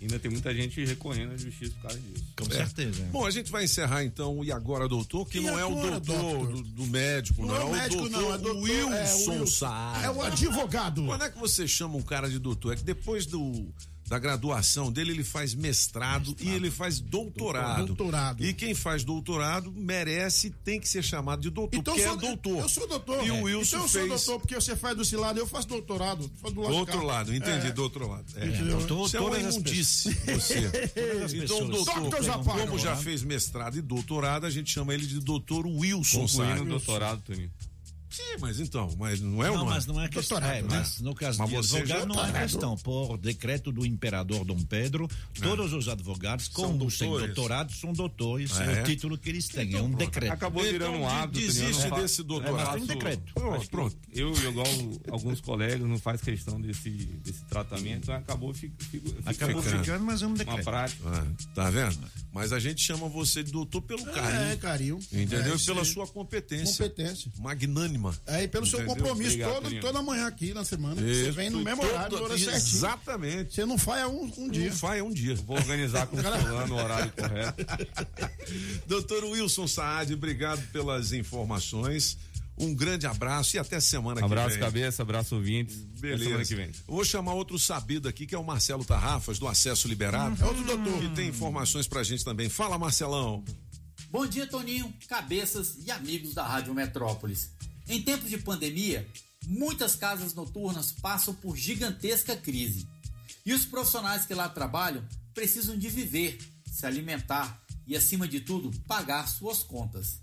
Ainda 0.00 0.18
tem 0.18 0.30
muita 0.30 0.52
gente 0.52 0.84
recorrendo 0.84 1.34
à 1.34 1.36
justiça 1.36 1.72
por 1.74 1.82
causa 1.82 1.98
disso. 2.00 2.24
Com 2.36 2.44
É. 2.46 2.56
certeza. 2.56 3.04
Bom, 3.12 3.24
a 3.24 3.30
gente 3.30 3.50
vai 3.50 3.64
encerrar 3.64 4.04
então 4.04 4.38
o 4.38 4.44
E 4.44 4.50
Agora 4.50 4.88
Doutor, 4.88 5.24
que 5.28 5.38
E 5.38 5.40
não 5.42 5.56
é 5.58 5.64
o 5.64 5.68
agora, 5.78 6.00
doutor, 6.00 6.22
doutor? 6.22 6.52
Do, 6.52 6.62
do 6.62 6.86
médico, 6.88 7.42
não, 7.46 7.48
Não 7.54 7.56
é 7.60 7.64
o 7.64 7.68
é 7.76 7.78
médico, 7.82 8.02
doutor, 8.08 8.20
não, 8.20 8.34
é 8.34 8.38
doutor, 8.38 8.62
Wilson, 8.62 8.92
é, 8.92 9.14
o 9.14 9.40
Wilson. 9.40 9.46
Saad. 9.46 10.04
É 10.04 10.10
o 10.10 10.22
advogado. 10.32 11.04
Quando 11.04 11.24
é 11.24 11.30
que 11.30 11.38
você 11.38 11.66
chama 11.68 11.96
um 11.96 12.02
cara 12.02 12.28
de 12.28 12.38
doutor? 12.38 12.72
É 12.74 12.76
que 12.76 12.84
depois 12.84 13.26
do, 13.26 13.72
da 14.08 14.18
graduação 14.18 14.92
dele, 14.92 15.12
ele 15.12 15.24
faz 15.24 15.54
mestrado, 15.54 16.36
e 16.38 16.50
ele 16.50 16.70
faz 16.70 17.00
doutorado. 17.00 17.86
Doutorado. 17.86 18.44
E 18.44 18.52
quem 18.52 18.74
faz 18.74 19.04
doutorado 19.04 19.72
merece, 19.72 20.50
tem 20.50 20.78
que 20.78 20.88
ser 20.88 21.02
chamado 21.02 21.40
de 21.40 21.48
doutor, 21.50 21.78
Então 21.78 21.94
porque 21.94 22.06
eu 22.06 22.06
é 22.06 22.10
sou, 22.10 22.18
doutor. 22.18 22.58
Eu 22.58 22.68
sou 22.68 22.86
doutor. 22.86 23.26
E 23.26 23.30
o 23.30 23.36
É. 23.36 23.42
Wilson 23.42 23.76
então 23.76 23.80
eu 23.82 23.88
sou 23.88 24.00
fez... 24.00 24.08
doutor 24.08 24.40
porque 24.40 24.54
você 24.54 24.76
faz 24.76 24.96
do 24.96 25.20
lado, 25.20 25.38
eu 25.38 25.46
faço 25.46 25.68
doutorado. 25.68 26.30
Faço 26.40 26.54
do 26.54 26.60
Do 26.60 26.66
lado 26.66 26.74
outro 26.76 27.02
lado, 27.04 27.34
entendi, 27.34 27.68
É. 27.68 27.70
do 27.70 27.82
outro 27.82 28.08
lado. 28.08 28.26
É. 28.36 28.46
Entendeu? 28.46 28.80
Você 28.80 29.16
é 29.16 29.20
uma 29.20 29.38
imundice, 29.38 30.10
você. 30.12 30.70
Então, 31.42 31.68
doutor, 31.68 32.10
Dr. 32.10 32.66
Como 32.66 32.78
já 32.78 32.96
fez 32.96 33.22
mestrado 33.22 33.78
e 33.78 33.80
doutorado, 33.80 34.44
a 34.44 34.50
gente 34.50 34.70
chama 34.70 34.92
ele 34.92 35.06
de 35.06 35.20
doutor 35.20 35.66
Wilson 35.66 36.26
Concluindo 36.26 36.64
doutorado, 36.66 37.22
Toninho. 37.22 37.50
Sim, 38.12 38.36
mas 38.40 38.60
então, 38.60 38.94
mas 38.98 39.20
não 39.20 39.42
é 39.42 39.48
não, 39.48 39.62
é? 39.62 39.64
mas 39.64 39.86
não 39.86 40.00
é 40.00 40.08
questão. 40.08 40.38
É, 40.38 40.60
né? 40.62 40.68
mas 40.68 41.00
no 41.00 41.14
caso 41.14 41.38
Mas 41.38 41.48
de 41.50 41.56
advogado, 41.56 42.06
não 42.06 42.14
é 42.14 42.18
doutorado. 42.24 42.42
questão. 42.42 42.76
Por 42.76 43.16
decreto 43.18 43.72
do 43.72 43.86
imperador 43.86 44.44
Dom 44.44 44.60
Pedro, 44.62 45.08
todos 45.40 45.72
os 45.72 45.88
advogados, 45.88 46.48
como 46.48 46.90
sem 46.90 47.08
doutores. 47.08 47.34
doutorado, 47.34 47.72
são 47.72 47.92
doutores. 47.92 48.58
É, 48.60 48.78
é? 48.78 48.82
o 48.82 48.84
título 48.84 49.16
que 49.18 49.28
eles 49.30 49.48
têm. 49.48 49.74
é 49.74 49.80
um 49.80 49.90
decreto. 49.90 50.32
Acabou 50.32 50.62
virando 50.62 50.98
um 50.98 51.08
hábito. 51.08 51.38
Eu 51.40 51.46
Desiste 51.46 51.90
desse 51.90 52.20
É, 52.20 52.24
doutorado. 52.24 52.56
mas 52.56 52.72
tem 52.74 52.82
um 52.82 52.86
decreto. 52.86 53.32
Pronto, 53.34 53.70
pronto. 53.70 53.96
Eu, 54.12 54.32
igual 54.48 54.66
alguns 55.10 55.40
colegas, 55.40 55.80
não 55.88 55.98
faz 55.98 56.20
questão 56.20 56.60
desse, 56.60 56.90
desse 56.90 57.44
tratamento, 57.44 58.02
então 58.04 58.14
acabou 58.14 58.52
fi- 58.52 58.72
fi- 58.78 59.02
Acabou 59.24 59.62
ficando. 59.62 59.84
ficando, 59.84 60.04
mas 60.04 60.22
é 60.22 60.26
um 60.26 60.28
uma 60.30 60.36
decreto. 60.38 60.64
prática. 60.64 61.02
Ah, 61.08 61.26
tá 61.54 61.70
vendo? 61.70 61.98
Mas 62.32 62.52
a 62.52 62.58
gente 62.58 62.80
chama 62.82 63.08
você 63.08 63.42
de 63.42 63.52
doutor 63.52 63.82
pelo 63.82 64.04
carinho. 64.04 64.52
É, 64.52 64.56
carinho. 64.56 64.98
Entendeu? 65.12 65.54
É, 65.54 65.58
pela 65.58 65.84
sua 65.84 66.06
competência. 66.06 66.88
Competência. 66.88 67.30
Magnânima. 68.02 68.22
É, 68.26 68.42
e 68.44 68.48
pelo 68.48 68.66
seu 68.66 68.80
Entendeu? 68.80 68.96
compromisso 68.96 69.30
Obrigado, 69.36 69.62
todo, 69.62 69.80
toda 69.80 70.02
manhã 70.02 70.26
aqui 70.26 70.52
na 70.52 70.64
semana. 70.64 71.00
Isso. 71.00 71.24
Você 71.24 71.30
vem 71.30 71.50
no 71.50 71.60
mesmo 71.62 71.80
Todo- 71.82 71.90
horário, 71.90 72.16
no 72.18 72.24
horário 72.24 72.44
certinho. 72.44 72.76
Exatamente. 72.76 73.54
Você 73.54 73.64
não 73.66 73.78
falha 73.78 74.08
um, 74.08 74.30
um 74.38 74.48
dia. 74.48 74.70
Não 74.70 74.76
faz 74.76 75.02
um 75.02 75.10
dia. 75.12 75.34
Vou 75.36 75.56
organizar 75.56 76.06
com 76.06 76.16
o 76.16 76.20
fulano 76.22 76.74
o 76.74 76.78
horário 76.78 77.12
correto. 77.12 77.66
Doutor 78.86 79.24
Wilson 79.24 79.66
Saad, 79.66 80.12
obrigado 80.12 80.60
pelas 80.72 81.12
informações. 81.12 82.16
Um 82.58 82.74
grande 82.74 83.06
abraço 83.06 83.56
e 83.56 83.58
até 83.58 83.80
semana 83.80 84.20
que 84.20 84.24
Abraço, 84.26 84.50
vem. 84.50 84.58
cabeça, 84.60 85.02
abraço, 85.02 85.34
ouvintes. 85.34 85.74
Até 85.98 86.08
semana 86.16 86.18
Beleza. 86.18 86.44
que 86.48 86.54
vem. 86.54 86.70
Vou 86.86 87.04
chamar 87.04 87.32
outro 87.34 87.58
sabido 87.58 88.08
aqui, 88.08 88.26
que 88.26 88.34
é 88.34 88.38
o 88.38 88.44
Marcelo 88.44 88.84
Tarrafas, 88.84 89.38
do 89.38 89.48
Acesso 89.48 89.88
Liberado. 89.88 90.36
É 90.40 90.44
outro 90.46 90.62
doutor. 90.62 91.00
Que 91.00 91.08
tem 91.14 91.28
informações 91.28 91.88
pra 91.88 92.02
gente 92.02 92.22
também. 92.24 92.48
Fala, 92.50 92.78
Marcelão. 92.78 93.42
Bom 94.10 94.26
dia, 94.26 94.46
Toninho, 94.46 94.92
cabeças 95.08 95.76
e 95.86 95.90
amigos 95.90 96.34
da 96.34 96.46
Rádio 96.46 96.74
Metrópolis. 96.74 97.50
Em 97.92 98.00
tempos 98.00 98.30
de 98.30 98.38
pandemia, 98.38 99.06
muitas 99.46 99.94
casas 99.94 100.32
noturnas 100.32 100.92
passam 100.92 101.34
por 101.34 101.58
gigantesca 101.58 102.34
crise. 102.34 102.88
E 103.44 103.52
os 103.52 103.66
profissionais 103.66 104.24
que 104.24 104.32
lá 104.32 104.48
trabalham 104.48 105.06
precisam 105.34 105.76
de 105.76 105.90
viver, 105.90 106.38
se 106.64 106.86
alimentar 106.86 107.62
e, 107.86 107.94
acima 107.94 108.26
de 108.26 108.40
tudo, 108.40 108.70
pagar 108.86 109.28
suas 109.28 109.62
contas. 109.62 110.22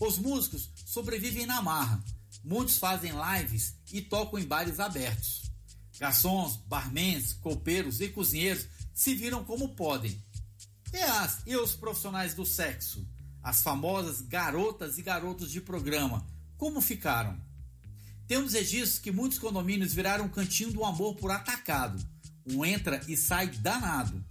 Os 0.00 0.16
músicos 0.16 0.70
sobrevivem 0.86 1.44
na 1.44 1.60
marra. 1.60 2.02
Muitos 2.42 2.78
fazem 2.78 3.12
lives 3.12 3.74
e 3.92 4.00
tocam 4.00 4.38
em 4.38 4.46
bares 4.46 4.80
abertos. 4.80 5.42
Garçons, 5.98 6.56
barmans, 6.66 7.34
copeiros 7.34 8.00
e 8.00 8.08
cozinheiros 8.08 8.66
se 8.94 9.14
viram 9.14 9.44
como 9.44 9.74
podem. 9.74 10.18
E, 10.90 10.96
as, 10.96 11.42
e 11.46 11.54
os 11.58 11.74
profissionais 11.74 12.32
do 12.32 12.46
sexo? 12.46 13.06
As 13.42 13.60
famosas 13.62 14.22
garotas 14.22 14.96
e 14.96 15.02
garotos 15.02 15.50
de 15.50 15.60
programa, 15.60 16.26
como 16.62 16.80
ficaram? 16.80 17.36
Temos 18.28 18.52
registros 18.52 19.00
que 19.00 19.10
muitos 19.10 19.36
condomínios 19.36 19.92
viraram 19.92 20.26
um 20.26 20.28
cantinho 20.28 20.70
do 20.70 20.84
amor 20.84 21.16
por 21.16 21.28
atacado. 21.32 22.00
Um 22.48 22.64
entra 22.64 23.00
e 23.08 23.16
sai 23.16 23.48
danado. 23.48 24.24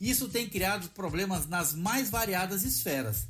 Isso 0.00 0.30
tem 0.30 0.48
criado 0.48 0.88
problemas 0.94 1.46
nas 1.46 1.74
mais 1.74 2.08
variadas 2.08 2.62
esferas. 2.62 3.26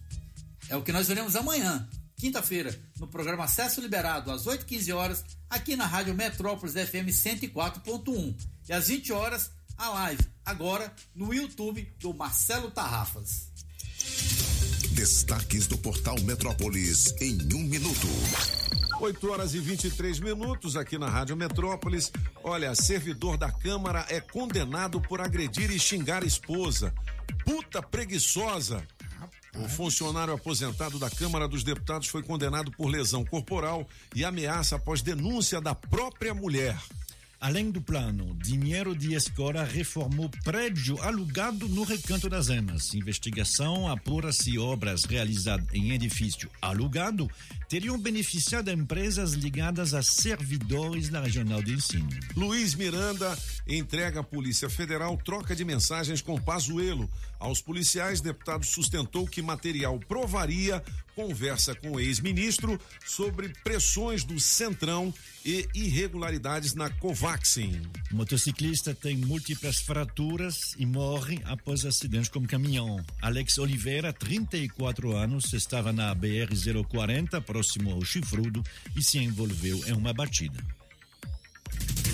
É 0.68 0.76
o 0.76 0.85
que 0.85 0.93
nós 0.93 1.09
veremos 1.09 1.35
amanhã, 1.35 1.89
quinta-feira, 2.16 2.81
no 3.01 3.09
programa 3.09 3.43
Acesso 3.43 3.81
Liberado, 3.81 4.31
às 4.31 4.44
8h15 4.44 4.94
horas, 4.94 5.24
aqui 5.51 5.74
na 5.74 5.85
Rádio 5.85 6.14
Metrópolis 6.14 6.74
FM 6.74 7.10
104.1. 7.10 8.36
E 8.68 8.72
às 8.72 8.86
20 8.86 9.12
horas, 9.12 9.51
a 9.76 9.89
live, 9.89 10.24
agora 10.47 10.94
no 11.12 11.35
YouTube 11.35 11.93
do 11.98 12.14
Marcelo 12.14 12.70
Tarrafas. 12.70 13.48
Destaques 14.95 15.66
do 15.66 15.77
portal 15.77 16.15
Metrópolis 16.21 17.12
em 17.21 17.37
um 17.53 17.65
minuto. 17.65 18.07
8 19.01 19.29
horas 19.29 19.53
e 19.53 19.59
23 19.59 20.21
minutos 20.21 20.77
aqui 20.77 20.97
na 20.97 21.09
Rádio 21.09 21.37
Metrópolis. 21.37 22.12
Olha, 22.45 22.73
servidor 22.77 23.37
da 23.37 23.51
Câmara 23.51 24.07
é 24.09 24.21
condenado 24.21 25.01
por 25.01 25.21
agredir 25.21 25.73
e 25.73 25.81
xingar 25.81 26.23
a 26.23 26.27
esposa. 26.27 26.95
Puta 27.45 27.83
preguiçosa. 27.83 28.87
O 29.57 29.69
funcionário 29.69 30.33
aposentado 30.33 30.97
da 30.97 31.11
Câmara 31.11 31.49
dos 31.49 31.65
Deputados 31.65 32.07
foi 32.07 32.23
condenado 32.23 32.71
por 32.71 32.87
lesão 32.87 33.25
corporal 33.25 33.89
e 34.15 34.25
ameaça 34.25 34.77
após 34.77 35.03
denúncia 35.03 35.61
da 35.61 35.75
própria 35.75 36.33
mulher. 36.33 36.79
Além 37.45 37.71
do 37.71 37.79
plano, 37.79 38.35
dinheiro 38.43 38.97
de 38.97 39.12
escola 39.12 39.65
reformou 39.65 40.31
prédio 40.43 40.99
alugado 41.03 41.69
no 41.69 41.83
Recanto 41.85 42.27
das 42.27 42.49
Emas. 42.49 42.95
Investigação 42.95 43.87
apura 43.87 44.33
se 44.33 44.59
obras 44.59 45.05
realizadas 45.05 45.66
em 45.75 45.93
edifício 45.93 46.51
alugado 46.62 47.31
teriam 47.69 47.99
beneficiado 47.99 48.71
empresas 48.71 49.33
ligadas 49.33 49.93
a 49.93 50.03
servidores 50.03 51.11
da 51.11 51.21
Regional 51.21 51.62
de 51.62 51.75
Ensino. 51.75 52.09
Luiz 52.35 52.75
Miranda 52.75 53.37
entrega 53.66 54.21
à 54.21 54.25
Polícia 54.25 54.71
Federal 54.71 55.15
troca 55.19 55.55
de 55.55 55.66
mensagens 55.66 56.23
com 56.23 56.41
Pazuello. 56.41 57.11
Aos 57.39 57.61
policiais, 57.61 58.23
deputado 58.23 58.65
sustentou 58.65 59.27
que 59.27 59.43
material 59.43 60.01
provaria 60.09 60.83
conversa 61.15 61.74
com 61.74 61.93
o 61.93 62.01
ex-ministro 62.01 62.81
sobre 63.05 63.51
pressões 63.62 64.24
do 64.24 64.41
Centrão 64.41 65.12
e 65.45 65.69
irregularidades 65.74 66.74
na 66.74 66.91
Covaxin. 66.91 67.82
Motociclista 68.11 68.95
tem 68.95 69.16
múltiplas 69.16 69.81
fraturas 69.81 70.74
e 70.78 70.86
morre 70.86 71.41
após 71.45 71.85
acidente 71.85 72.31
com 72.31 72.47
caminhão. 72.47 73.05
Alex 73.20 73.59
Oliveira, 73.59 74.12
34 74.12 75.16
anos, 75.16 75.53
estava 75.53 75.93
na 75.93 76.15
BR-040, 76.15 77.41
próximo 77.43 77.93
ao 77.93 78.05
Chifrudo, 78.05 78.62
e 78.97 79.03
se 79.03 79.19
envolveu 79.19 79.82
em 79.86 79.93
uma 79.93 80.12
batida. 80.12 80.65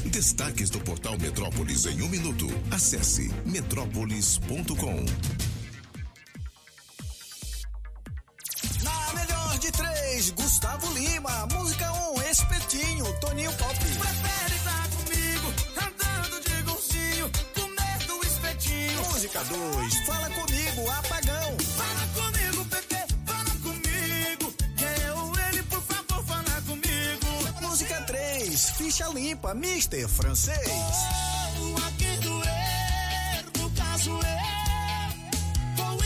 Destaques 0.07 0.71
do 0.71 0.81
portal 0.81 1.19
Metrópolis 1.19 1.87
em 1.87 2.03
um 2.03 2.09
minuto. 2.09 2.47
Acesse 2.71 3.29
metrópolis.com. 3.45 5.50
três, 10.21 10.31
Gustavo 10.31 10.93
Lima. 10.93 11.47
Música 11.53 11.91
1, 11.93 12.13
um, 12.13 12.23
Espetinho, 12.23 13.21
Toninho 13.21 13.53
Pop. 13.55 13.75
Prefere 13.75 14.55
estar 14.55 14.89
comigo, 14.91 15.55
andando 15.77 16.45
de 16.45 16.63
golzinho, 16.63 17.31
comer 17.55 18.07
do 18.07 18.27
espetinho. 18.27 19.03
Música 19.11 19.43
2, 19.45 19.95
Fala 20.07 20.31
comigo, 20.31 20.91
Apagão. 20.91 21.57
Fala 21.77 22.07
comigo, 22.15 22.65
bebê, 22.65 23.07
fala 23.25 23.51
comigo. 23.63 24.55
Eu, 25.07 25.49
ele, 25.49 25.63
por 25.65 25.83
favor, 25.83 26.25
fala 26.25 26.63
comigo. 26.67 27.67
Música 27.67 28.01
3, 28.03 28.71
Ficha 28.73 29.09
Limpa, 29.09 29.55
Mister 29.55 30.07
Francês. 30.07 30.69
Oh, 31.59 31.77
aqui 31.87 32.17
doer, 32.19 33.45
no 33.59 33.71
caso 33.71 34.11
eu, 34.11 35.77
vou 35.77 36.05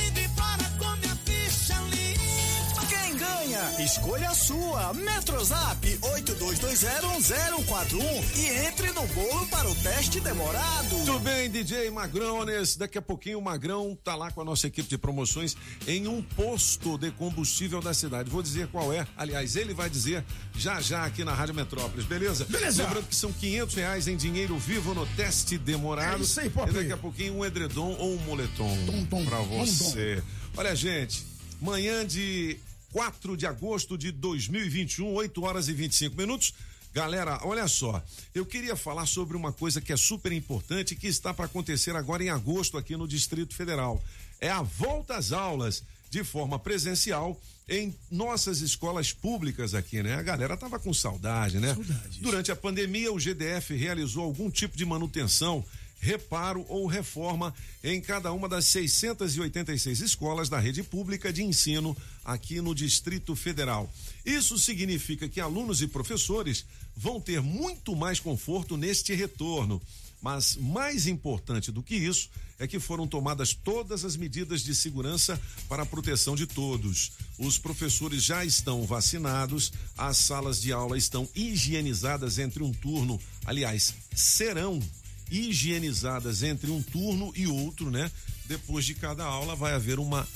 Escolha 3.79 4.31
a 4.31 4.35
sua. 4.35 4.93
Metrozap 4.95 5.87
82201041 5.87 8.37
e 8.37 8.47
entre 8.67 8.93
no 8.93 9.07
bolo 9.09 9.47
para 9.49 9.69
o 9.69 9.75
teste 9.77 10.21
demorado. 10.21 10.89
Tudo 10.89 11.19
bem, 11.21 11.51
DJ 11.51 11.91
Magrones. 11.91 12.77
Daqui 12.77 12.99
a 12.99 13.03
pouquinho 13.03 13.39
o 13.39 13.43
Magrão 13.43 13.97
tá 14.03 14.15
lá 14.15 14.31
com 14.31 14.41
a 14.41 14.45
nossa 14.45 14.67
equipe 14.67 14.89
de 14.89 14.99
promoções 14.99 15.57
em 15.87 16.07
um 16.07 16.23
posto 16.23 16.99
de 16.99 17.11
combustível 17.11 17.81
da 17.81 17.95
cidade. 17.95 18.31
Vou 18.31 18.43
dizer 18.43 18.69
qual 18.69 18.93
é. 18.93 19.07
Aliás, 19.17 19.57
ele 19.57 19.75
vai 19.75 19.91
dizer 19.91 20.25
já 20.57 20.81
já 20.81 21.05
aqui 21.05 21.25
na 21.25 21.35
Rádio 21.35 21.55
Metrópolis, 21.55 22.07
beleza? 22.07 22.45
Beleza. 22.45 22.85
Lembrando 22.85 23.07
que 23.07 23.17
são 23.17 23.33
500 23.33 23.75
reais 23.75 24.09
em 24.09 24.17
dinheiro 24.17 24.57
vivo 24.59 24.95
no 24.95 25.07
teste 25.07 25.59
demorado. 25.59 26.21
É 26.21 26.25
isso 26.25 26.41
aí, 26.41 26.51
Pop. 26.51 26.71
E 26.71 26.75
daqui 26.75 26.93
a 26.93 26.97
pouquinho 26.97 27.39
um 27.39 27.45
edredom 27.45 27.97
ou 27.99 28.15
um 28.15 28.19
moletom 28.19 28.77
pra 29.25 29.39
você. 29.39 30.23
Olha, 30.57 30.75
gente, 30.75 31.25
manhã 31.61 32.07
de 32.07 32.59
4 32.95 33.37
de 33.37 33.45
agosto 33.45 33.99
de 33.99 34.13
2021, 34.13 35.13
8 35.15 35.43
horas 35.43 35.67
e 35.67 35.73
25 35.73 36.17
minutos. 36.17 36.55
Galera, 36.93 37.41
olha 37.43 37.67
só, 37.67 38.01
eu 38.33 38.47
queria 38.47 38.77
falar 38.77 39.05
sobre 39.07 39.37
uma 39.37 39.53
coisa 39.53 39.81
que 39.81 39.93
é 39.93 39.97
super 39.97 40.31
importante 40.31 40.95
que 40.95 41.09
está 41.09 41.35
para 41.35 41.47
acontecer 41.47 41.97
agora 41.97 42.23
em 42.23 42.29
agosto 42.29 42.79
aqui 42.79 42.97
no 42.97 43.09
Distrito 43.09 43.53
Federal. 43.53 44.01
É 44.41 44.49
a 44.49 44.63
volta 44.63 45.17
às 45.17 45.33
aulas 45.33 45.83
de 46.09 46.23
forma 46.23 46.57
presencial 46.57 47.37
em 47.69 47.93
nossas 48.09 48.61
escolas 48.61 49.13
públicas 49.13 49.75
aqui, 49.75 50.01
né? 50.01 50.15
A 50.15 50.23
galera 50.23 50.57
tava 50.57 50.79
com 50.79 50.95
saudade, 50.95 51.59
né? 51.59 51.77
Durante 52.21 52.53
a 52.53 52.57
pandemia, 52.57 53.13
o 53.13 53.19
GDF 53.19 53.75
realizou 53.75 54.23
algum 54.23 54.49
tipo 54.49 54.77
de 54.77 54.85
manutenção 54.85 55.65
reparo 56.05 56.67
ou 56.69 56.87
reforma 56.87 57.55
em 57.83 57.99
cada 57.99 58.31
uma 58.31 58.47
das 58.47 58.67
686 58.67 60.01
escolas 60.01 60.51
da 60.51 60.61
rede 60.61 60.83
pública 60.83 61.33
de 61.33 61.43
ensino 61.43 61.97
aqui 62.23 62.61
no 62.61 62.75
Distrito 62.75 63.35
Federal. 63.35 63.91
Isso 64.25 64.59
significa 64.59 65.27
que 65.29 65.41
alunos 65.41 65.81
e 65.81 65.89
professores 65.89 66.67
vão 66.95 67.19
ter 67.19 67.41
muito 67.41 67.97
mais 67.97 68.21
conforto 68.21 68.77
neste 68.77 69.15
retorno. 69.15 69.81
Mas 70.21 70.57
mais 70.57 71.07
importante 71.07 71.73
do 71.73 71.83
que 71.83 71.95
isso 71.95 72.29
é 72.59 72.67
que 72.67 72.79
foram 72.79 73.07
tomadas 73.07 73.53
todas 73.53 74.05
as 74.05 74.17
medidas 74.17 74.63
de 74.63 74.75
segurança 74.75 75.41
para 75.69 75.83
a 75.83 75.87
proteção 75.87 76.37
de 76.37 76.47
todos. 76.47 77.13
Os 77.39 77.59
professores 77.59 78.23
já 78.23 78.45
estão 78.45 78.87
vacinados, 78.87 79.73
as 79.97 80.19
salas 80.19 80.61
de 80.61 80.73
aula 80.73 80.97
estão 80.97 81.29
higienizadas 81.35 82.39
entre 82.39 82.63
um 82.63 82.73
turno, 82.73 83.21
aliás, 83.45 83.95
serão 84.15 84.81
higienizadas 85.35 86.43
entre 86.43 86.71
um 86.71 86.83
turno 86.83 87.33
e 87.35 87.47
outro, 87.47 87.91
né? 87.91 88.11
Depois 88.47 88.85
de 88.85 88.95
cada 88.95 89.25
aula 89.25 89.57
vai 89.57 89.73
haver 89.73 89.99
uma 89.99 90.27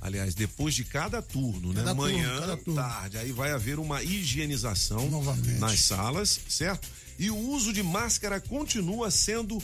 Aliás, 0.00 0.34
depois 0.34 0.74
de 0.74 0.84
cada 0.84 1.22
turno, 1.22 1.72
né? 1.72 1.76
Cada 1.82 1.94
turno, 1.94 2.12
Manhã, 2.12 2.40
cada 2.40 2.56
turno. 2.58 2.74
tarde, 2.74 3.16
aí 3.16 3.32
vai 3.32 3.52
haver 3.52 3.78
uma 3.78 4.02
higienização 4.02 5.08
Novamente. 5.08 5.58
nas 5.58 5.80
salas, 5.80 6.40
certo? 6.46 6.86
E 7.18 7.30
o 7.30 7.36
uso 7.38 7.72
de 7.72 7.82
máscara 7.82 8.38
continua 8.38 9.10
sendo 9.10 9.62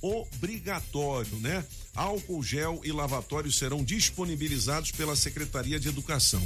obrigatório, 0.00 1.36
né? 1.36 1.62
Álcool 1.94 2.42
gel 2.42 2.80
e 2.82 2.90
lavatório 2.92 3.52
serão 3.52 3.84
disponibilizados 3.84 4.90
pela 4.90 5.14
Secretaria 5.14 5.78
de 5.78 5.88
Educação. 5.88 6.42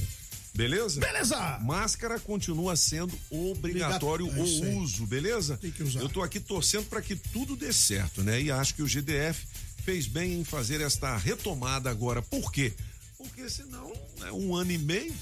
Beleza? 0.62 0.98
Beleza! 1.00 1.58
Máscara 1.60 2.18
continua 2.18 2.74
sendo 2.74 3.16
obrigatório 3.30 4.26
é 4.28 4.40
o 4.40 4.78
uso, 4.80 5.06
beleza? 5.06 5.56
Tem 5.56 5.70
que 5.70 5.84
usar. 5.84 6.00
Eu 6.00 6.08
tô 6.08 6.20
aqui 6.20 6.40
torcendo 6.40 6.86
para 6.86 7.00
que 7.00 7.14
tudo 7.14 7.54
dê 7.54 7.72
certo, 7.72 8.24
né? 8.24 8.42
E 8.42 8.50
acho 8.50 8.74
que 8.74 8.82
o 8.82 8.86
GDF 8.88 9.46
fez 9.84 10.08
bem 10.08 10.40
em 10.40 10.42
fazer 10.42 10.80
esta 10.80 11.16
retomada 11.16 11.88
agora. 11.88 12.20
Por 12.20 12.50
quê? 12.50 12.72
Porque 13.16 13.48
senão, 13.48 13.92
né, 14.18 14.32
um 14.32 14.56
ano 14.56 14.72
e 14.72 14.78
meio, 14.78 15.14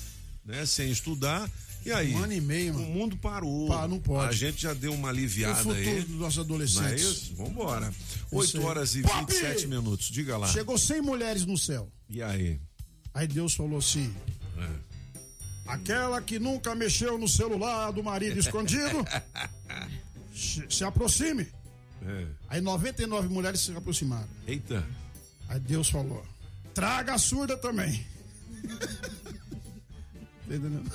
né, 0.42 0.64
sem 0.64 0.90
estudar, 0.90 1.50
E 1.84 1.92
aí? 1.92 2.14
Um 2.14 2.24
ano 2.24 2.32
e 2.32 2.40
meio, 2.40 2.72
O 2.72 2.78
mano. 2.78 2.88
mundo 2.94 3.16
parou. 3.18 3.68
Pá, 3.68 3.86
não 3.86 4.00
pode. 4.00 4.28
A 4.30 4.32
gente 4.32 4.62
já 4.62 4.72
deu 4.72 4.94
uma 4.94 5.10
aliviada 5.10 5.60
O 5.60 5.64
futuro 5.64 5.78
aí. 5.78 6.00
dos 6.02 6.16
nossos 6.18 6.36
Não 6.38 6.42
é 6.42 6.46
adolescentes. 6.46 7.02
isso? 7.04 7.34
Vambora. 7.36 7.92
Eu 8.32 8.38
8 8.38 8.50
sei. 8.52 8.60
horas 8.62 8.94
e 8.96 9.02
Pop! 9.02 9.32
27 9.32 9.66
minutos. 9.66 10.08
Diga 10.08 10.38
lá. 10.38 10.48
Chegou 10.48 10.78
100 10.78 11.02
mulheres 11.02 11.44
no 11.44 11.58
céu. 11.58 11.92
E 12.08 12.22
aí? 12.22 12.58
Aí 13.12 13.28
Deus 13.28 13.54
falou 13.54 13.78
assim: 13.78 14.12
aquela 15.66 16.20
que 16.20 16.38
nunca 16.38 16.74
mexeu 16.74 17.18
no 17.18 17.28
celular 17.28 17.90
do 17.92 18.02
marido 18.02 18.38
escondido, 18.38 19.04
se, 20.34 20.64
se 20.68 20.84
aproxime. 20.84 21.46
É. 22.02 22.26
Aí 22.48 22.60
99 22.60 23.28
mulheres 23.28 23.60
se 23.60 23.76
aproximaram. 23.76 24.28
Eita. 24.46 24.86
Aí 25.48 25.58
Deus 25.60 25.88
falou: 25.88 26.24
traga 26.74 27.14
a 27.14 27.18
surda 27.18 27.56
também. 27.56 28.06
Tá 30.48 30.54
entendendo? 30.54 30.92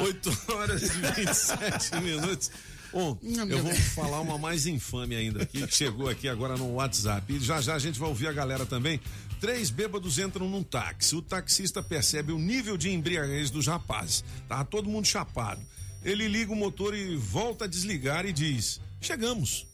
8 0.00 0.52
horas 0.52 0.82
e 0.82 0.88
27 0.88 1.96
minutos. 2.02 2.50
Bom, 2.92 3.18
eu 3.22 3.60
vou 3.60 3.74
falar 3.74 4.20
uma 4.20 4.38
mais 4.38 4.66
infame 4.66 5.16
ainda 5.16 5.42
aqui, 5.42 5.66
que 5.66 5.74
chegou 5.74 6.08
aqui 6.08 6.28
agora 6.28 6.56
no 6.56 6.74
WhatsApp. 6.74 7.32
E 7.32 7.40
já 7.40 7.60
já 7.60 7.74
a 7.74 7.78
gente 7.78 7.98
vai 7.98 8.08
ouvir 8.08 8.28
a 8.28 8.32
galera 8.32 8.64
também. 8.64 9.00
Três 9.44 9.68
bêbados 9.68 10.18
entram 10.18 10.48
num 10.48 10.62
táxi. 10.62 11.14
O 11.14 11.20
taxista 11.20 11.82
percebe 11.82 12.32
o 12.32 12.38
nível 12.38 12.78
de 12.78 12.88
embriaguez 12.88 13.50
dos 13.50 13.66
rapazes. 13.66 14.24
Tava 14.48 14.64
todo 14.64 14.88
mundo 14.88 15.06
chapado. 15.06 15.60
Ele 16.02 16.26
liga 16.26 16.50
o 16.50 16.56
motor 16.56 16.94
e 16.94 17.14
volta 17.14 17.66
a 17.66 17.68
desligar 17.68 18.24
e 18.24 18.32
diz: 18.32 18.80
Chegamos. 19.02 19.66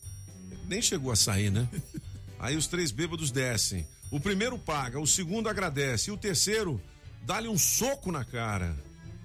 Nem 0.66 0.82
chegou 0.82 1.12
a 1.12 1.14
sair, 1.14 1.52
né? 1.52 1.68
Aí 2.36 2.56
os 2.56 2.66
três 2.66 2.90
bêbados 2.90 3.30
descem. 3.30 3.86
O 4.10 4.18
primeiro 4.18 4.58
paga, 4.58 4.98
o 4.98 5.06
segundo 5.06 5.48
agradece 5.48 6.10
e 6.10 6.12
o 6.12 6.16
terceiro 6.16 6.82
dá-lhe 7.22 7.46
um 7.46 7.56
soco 7.56 8.10
na 8.10 8.24
cara. 8.24 8.76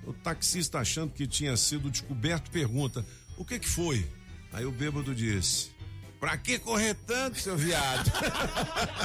O 0.05 0.13
taxista, 0.13 0.77
achando 0.77 1.11
que 1.11 1.25
tinha 1.25 1.57
sido 1.57 1.89
descoberto, 1.89 2.51
pergunta: 2.51 3.03
O 3.35 3.43
que 3.43 3.57
que 3.57 3.67
foi? 3.67 4.07
Aí 4.53 4.63
o 4.63 4.71
bêbado 4.71 5.15
disse: 5.15 5.71
Pra 6.25 6.37
que 6.37 6.57
correr 6.57 6.95
tanto, 7.05 7.39
seu 7.39 7.55
viado? 7.55 8.11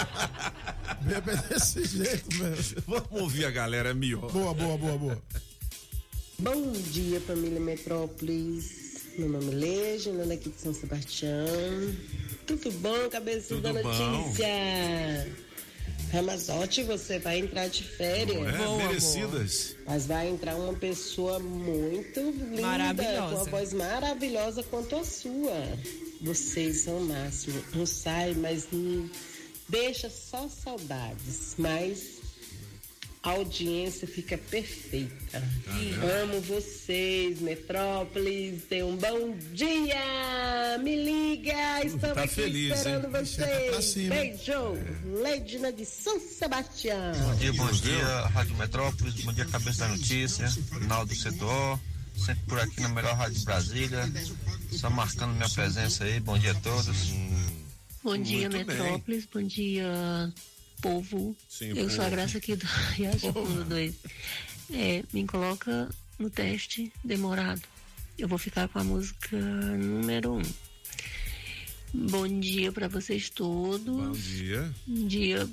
Beba 1.05 1.33
é 1.33 1.37
desse 1.37 1.85
jeito 1.85 2.35
mesmo. 2.35 2.83
Vamos 2.87 3.13
ouvir 3.13 3.45
a 3.45 3.51
galera, 3.51 3.91
é 3.91 3.95
melhor. 3.95 4.33
Boa, 4.33 4.55
boa, 4.55 4.79
boa, 4.79 4.97
boa. 4.97 5.23
Bom 6.39 6.73
dia, 6.73 7.21
família 7.21 7.61
Metrópolis. 7.61 9.03
Meu 9.19 9.29
nome 9.29 9.53
é 9.53 9.55
Legina, 9.55 10.25
daqui 10.25 10.49
de 10.49 10.59
São 10.63 10.73
Sebastião. 10.73 11.47
Tudo 12.47 12.73
bom, 12.79 13.11
cabeça 13.11 13.55
da 13.57 13.69
Tudo 13.75 13.83
notícia? 13.83 15.37
Ramazotti, 16.15 16.83
você 16.85 17.19
vai 17.19 17.39
entrar 17.39 17.69
de 17.69 17.85
férias. 17.85 18.55
É? 18.55 18.57
Boa, 18.57 18.79
Merecidas. 18.79 19.77
Mas 19.87 20.07
vai 20.07 20.27
entrar 20.27 20.57
uma 20.57 20.73
pessoa 20.73 21.39
muito 21.39 22.19
linda, 22.19 22.63
Maravilhosa. 22.63 23.21
com 23.21 23.43
uma 23.43 23.45
voz 23.45 23.75
maravilhosa 23.75 24.63
quanto 24.63 24.97
a 24.97 25.05
sua. 25.05 25.79
Vocês 26.21 26.79
são 26.83 26.99
o 26.99 27.05
máximo. 27.07 27.63
Não 27.75 27.87
sai, 27.87 28.35
mas 28.35 28.67
não 28.71 29.09
deixa 29.69 30.11
só 30.11 30.49
saudades. 30.49 31.55
Mas 31.57 32.21
a 33.23 33.31
audiência 33.31 34.07
fica 34.09 34.37
perfeita. 34.39 35.43
Amo 36.23 36.41
vocês, 36.41 37.41
Metrópolis. 37.41 38.63
Tenham 38.69 38.91
um 38.91 38.97
bom 38.97 39.37
dia! 39.53 40.79
Me 40.83 40.97
liga! 41.05 41.85
Estamos 41.85 42.15
Tá 42.17 42.23
aqui 42.25 42.35
feliz, 42.35 42.77
esperando 42.79 43.17
hein? 43.17 43.25
Chega 43.25 43.47
pra 43.47 43.73
vocês. 43.81 43.85
cima. 43.85 44.15
Beijo! 44.15 45.23
Legina 45.23 45.73
de 45.73 45.85
São 45.85 46.19
Sebastião. 46.21 47.13
Bom 47.15 47.35
dia, 47.37 47.53
bom 47.53 47.71
dia, 47.73 48.21
Rádio 48.29 48.57
Metrópolis, 48.57 49.15
bom 49.23 49.33
dia, 49.33 49.45
Cabeça 49.47 49.87
da 49.87 49.89
Notícia, 49.89 50.49
Rinaldo 50.79 51.15
Setor, 51.15 51.79
sempre 52.21 52.45
por 52.47 52.61
aqui 52.61 52.81
na 52.81 52.89
melhor 52.91 53.17
Rádio 53.17 53.39
de 53.39 53.45
Brasília, 53.45 54.01
só 54.71 54.91
marcando 54.91 55.35
minha 55.35 55.49
presença 55.49 56.05
aí, 56.05 56.21
bom 56.21 56.39
dia 56.39 56.53
a 56.53 56.55
todos. 56.55 57.13
Bom 58.03 58.17
dia, 58.17 58.49
Muito 58.49 58.67
bem. 58.67 58.77
Metrópolis. 58.77 59.27
Bom 59.27 59.43
dia, 59.43 60.33
povo. 60.81 61.37
Sim, 61.49 61.77
Eu 61.77 61.91
sou 61.91 62.05
a. 62.05 62.09
Graça 62.09 62.39
aqui 62.39 62.57
do 62.57 62.65
Riacho 62.65 63.33
Fundo 63.33 63.65
2. 63.65 63.95
É, 64.73 65.03
me 65.13 65.27
coloca 65.27 65.89
no 66.19 66.31
teste 66.31 66.93
demorado. 67.05 67.63
Eu 68.19 68.29
vou 68.29 68.39
ficar 68.39 68.69
com 68.69 68.79
a 68.79 68.85
música 68.85 69.37
número 69.37 70.35
1. 70.35 70.39
Um. 70.39 70.43
Bom 71.93 72.41
dia 72.41 72.73
para 72.73 72.89
vocês 72.89 73.29
todos. 73.29 73.85
Bom 73.85 74.13
dia. 74.13 74.75
Um 74.89 75.07
dia 75.07 75.49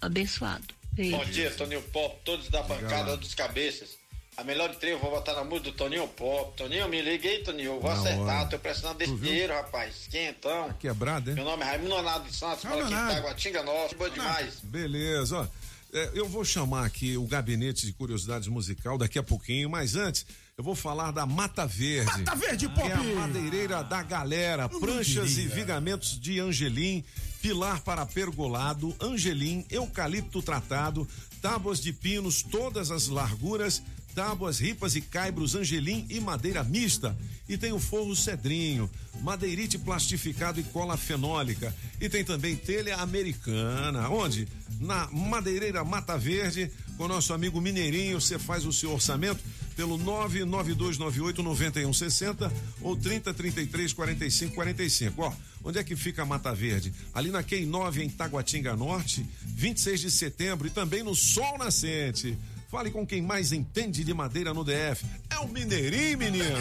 abençoado. 0.00 0.74
Beijo. 0.92 1.16
Bom 1.16 1.24
dia, 1.24 1.50
Toninho 1.52 1.82
Pop, 1.84 2.18
todos 2.24 2.48
da 2.48 2.62
bancada 2.62 3.16
dos 3.16 3.34
cabeças. 3.34 4.01
A 4.36 4.44
melhor 4.44 4.70
de 4.70 4.76
três 4.78 4.94
eu 4.94 5.00
vou 5.00 5.10
botar 5.10 5.34
na 5.34 5.44
música 5.44 5.70
do 5.70 5.76
Toninho 5.76 6.08
Pop. 6.08 6.56
Toninho, 6.56 6.88
me 6.88 7.02
liguei, 7.02 7.42
Toninho. 7.42 7.72
Eu 7.74 7.80
vou 7.80 7.90
Na 7.90 8.00
acertar, 8.00 8.40
hora. 8.40 8.48
tô 8.48 8.58
precisando 8.58 8.96
desse 8.96 9.14
dinheiro, 9.16 9.52
rapaz. 9.52 10.08
Quentão. 10.10 10.72
Quebrado, 10.80 11.28
hein? 11.30 11.36
Meu 11.36 11.44
nome 11.44 11.62
é 11.62 11.66
Raimundo 11.66 11.94
Ronaldo 11.94 12.28
de 12.28 12.34
Santos, 12.34 12.64
moro 12.64 12.82
aqui 12.82 12.94
em. 12.94 12.96
Taguatinga 12.96 13.62
Norte. 13.62 13.94
Boa 13.94 14.10
demais. 14.10 14.54
Beleza, 14.62 15.36
ó. 15.38 15.46
É, 15.94 16.10
eu 16.14 16.26
vou 16.26 16.42
chamar 16.42 16.86
aqui 16.86 17.18
o 17.18 17.26
gabinete 17.26 17.84
de 17.84 17.92
curiosidades 17.92 18.48
musical 18.48 18.96
daqui 18.96 19.18
a 19.18 19.22
pouquinho, 19.22 19.68
mas 19.68 19.94
antes 19.94 20.24
eu 20.56 20.64
vou 20.64 20.74
falar 20.74 21.10
da 21.10 21.26
Mata 21.26 21.66
Verde. 21.66 22.10
Mata 22.22 22.34
Verde, 22.34 22.66
Que 22.70 22.80
é 22.80 22.88
Pop! 22.88 22.92
a 22.92 23.14
madeireira 23.20 23.84
da 23.84 24.02
galera, 24.02 24.66
pranchas 24.70 25.36
e 25.36 25.46
vigamentos 25.46 26.18
de 26.18 26.40
angelim, 26.40 27.04
pilar 27.42 27.80
para 27.82 28.06
pergolado, 28.06 28.96
angelim, 28.98 29.66
eucalipto 29.70 30.40
tratado, 30.42 31.06
tábuas 31.42 31.78
de 31.78 31.92
pinos, 31.92 32.42
todas 32.42 32.90
as 32.90 33.08
larguras, 33.08 33.82
tábuas, 34.14 34.58
ripas 34.58 34.94
e 34.94 35.00
caibros, 35.00 35.54
angelim 35.54 36.06
e 36.08 36.20
madeira 36.20 36.62
mista. 36.62 37.16
E 37.48 37.58
tem 37.58 37.72
o 37.72 37.78
forro 37.78 38.14
cedrinho, 38.14 38.88
madeirite 39.20 39.78
plastificado 39.78 40.60
e 40.60 40.62
cola 40.64 40.96
fenólica. 40.96 41.74
E 42.00 42.08
tem 42.08 42.24
também 42.24 42.56
telha 42.56 42.96
americana. 42.96 44.08
Onde? 44.08 44.48
Na 44.80 45.08
Madeireira 45.12 45.84
Mata 45.84 46.16
Verde, 46.18 46.70
com 46.96 47.06
nosso 47.06 47.32
amigo 47.32 47.60
Mineirinho, 47.60 48.20
você 48.20 48.38
faz 48.38 48.64
o 48.64 48.72
seu 48.72 48.92
orçamento 48.92 49.42
pelo 49.76 49.96
99298 49.96 51.42
9160 51.42 52.52
ou 52.80 52.96
3033 52.96 53.92
45 53.92 54.54
45. 54.54 55.22
Ó, 55.22 55.32
onde 55.64 55.78
é 55.78 55.84
que 55.84 55.96
fica 55.96 56.22
a 56.22 56.26
Mata 56.26 56.54
Verde? 56.54 56.92
Ali 57.14 57.30
na 57.30 57.42
Quem 57.42 57.66
9 57.66 58.02
em 58.02 58.08
Taguatinga 58.08 58.76
Norte, 58.76 59.26
26 59.46 60.00
de 60.00 60.10
setembro 60.10 60.66
e 60.66 60.70
também 60.70 61.02
no 61.02 61.14
Sol 61.14 61.58
Nascente. 61.58 62.36
Fale 62.72 62.90
com 62.90 63.06
quem 63.06 63.20
mais 63.20 63.52
entende 63.52 64.02
de 64.02 64.14
madeira 64.14 64.54
no 64.54 64.64
DF. 64.64 65.04
É 65.28 65.38
o 65.40 65.46
Mineirinho, 65.46 66.16
menino. 66.16 66.56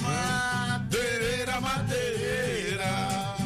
Madeireira, 0.00 1.60
madeireira. 1.60 3.36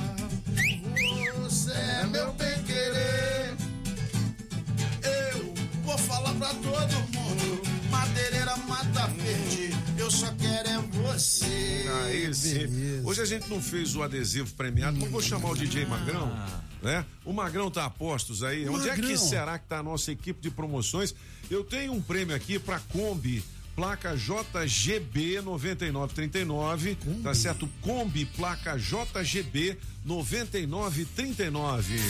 Você 1.38 1.72
é 1.72 2.06
meu 2.06 2.32
bem 2.34 2.62
querer. 2.62 3.56
Eu 5.02 5.52
vou 5.82 5.98
falar 5.98 6.34
pra 6.34 6.54
todo 6.54 6.94
mundo. 7.12 7.62
Madeireira 7.90 8.56
mata 8.58 9.08
verde. 9.08 9.76
Eu 9.98 10.12
só 10.12 10.32
quero 10.38 10.67
Aí 12.04 12.34
sim. 12.34 13.02
Hoje 13.04 13.20
a 13.20 13.24
gente 13.24 13.48
não 13.48 13.60
fez 13.60 13.96
o 13.96 14.02
adesivo 14.02 14.52
premiado, 14.54 14.98
mas 15.00 15.10
vou 15.10 15.20
chamar 15.20 15.50
o 15.50 15.56
DJ 15.56 15.84
Magrão, 15.86 16.32
né? 16.82 17.04
O 17.24 17.32
Magrão 17.32 17.70
tá 17.70 17.84
a 17.84 17.90
postos 17.90 18.42
aí. 18.42 18.68
Onde 18.68 18.88
é 18.88 18.94
que 18.94 19.02
Magrão. 19.02 19.16
será 19.16 19.58
que 19.58 19.66
tá 19.66 19.78
a 19.78 19.82
nossa 19.82 20.12
equipe 20.12 20.40
de 20.40 20.50
promoções? 20.50 21.14
Eu 21.50 21.64
tenho 21.64 21.92
um 21.92 22.00
prêmio 22.00 22.34
aqui 22.34 22.58
pra 22.58 22.78
Kombi. 22.78 23.42
Placa 23.78 24.16
JGB 24.16 25.40
9939, 25.40 26.98
tá 27.22 27.32
certo? 27.32 27.70
Kombi, 27.80 28.24
placa 28.24 28.76
JGB 28.76 29.78
9939. 30.04 32.00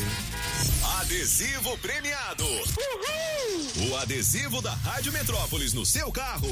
Adesivo 0.98 1.76
premiado. 1.76 2.46
O 3.90 3.96
adesivo 3.98 4.62
da 4.62 4.72
Rádio 4.72 5.12
Metrópolis 5.12 5.74
no 5.74 5.84
seu 5.84 6.10
carro 6.10 6.48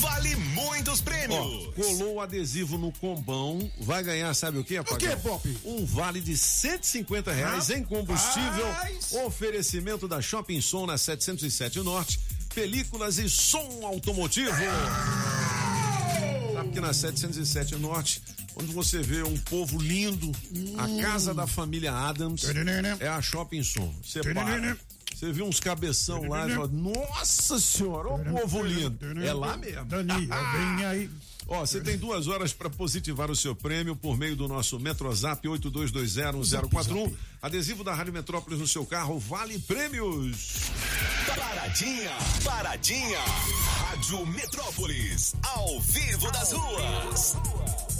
vale 0.00 0.34
muitos 0.36 1.02
prêmios. 1.02 1.38
Ó, 1.38 1.72
colou 1.72 2.14
o 2.14 2.20
adesivo 2.22 2.78
no 2.78 2.90
combão, 2.92 3.70
vai 3.80 4.02
ganhar, 4.02 4.32
sabe 4.32 4.56
o 4.56 4.64
que, 4.64 4.78
Apagão? 4.78 4.98
quê, 4.98 5.16
Pop? 5.16 5.58
Um 5.66 5.84
vale 5.84 6.18
de 6.18 6.34
150 6.34 7.30
reais 7.30 7.68
em 7.68 7.84
combustível. 7.84 8.66
Oferecimento 9.26 10.08
da 10.08 10.22
Shopping 10.22 10.62
Som 10.62 10.86
na 10.86 10.96
707 10.96 11.80
Norte. 11.80 12.18
Películas 12.56 13.18
e 13.18 13.28
som 13.28 13.84
automotivo. 13.84 14.50
Sabe 16.54 16.70
que 16.70 16.80
na 16.80 16.94
707 16.94 17.76
Norte, 17.76 18.22
onde 18.56 18.72
você 18.72 19.02
vê 19.02 19.22
um 19.22 19.36
povo 19.36 19.78
lindo, 19.78 20.32
a 20.78 21.02
casa 21.02 21.34
da 21.34 21.46
família 21.46 21.92
Adams 21.92 22.44
é 22.98 23.08
a 23.08 23.20
Shopping 23.20 23.62
Som. 23.62 23.94
Você 24.02 24.22
para. 24.32 24.74
Você 25.14 25.32
viu 25.32 25.44
uns 25.44 25.60
cabeção 25.60 26.26
lá 26.28 26.48
e 26.48 26.54
fala, 26.54 26.68
nossa 26.68 27.60
senhora, 27.60 28.08
ô 28.08 28.18
povo 28.18 28.62
lindo. 28.62 28.98
É 29.22 29.34
lá 29.34 29.58
mesmo. 29.58 29.84
Dani, 29.84 30.26
bem 30.26 30.84
aí. 30.86 31.10
Ó, 31.48 31.60
você 31.60 31.80
tem 31.80 31.96
duas 31.96 32.26
horas 32.26 32.52
para 32.52 32.68
positivar 32.68 33.30
o 33.30 33.36
seu 33.36 33.54
prêmio 33.54 33.94
por 33.94 34.16
meio 34.16 34.34
do 34.34 34.48
nosso 34.48 34.80
Metrozap 34.80 35.46
82201041. 35.46 37.12
Adesivo 37.40 37.84
da 37.84 37.94
Rádio 37.94 38.12
Metrópolis 38.12 38.58
no 38.58 38.66
seu 38.66 38.84
carro 38.84 39.18
vale 39.18 39.58
prêmios. 39.60 40.70
Paradinha, 41.26 42.10
paradinha. 42.44 43.20
Rádio 43.78 44.26
Metrópolis, 44.26 45.34
ao 45.42 45.80
vivo 45.80 46.32
das 46.32 46.52
ruas. 46.52 47.95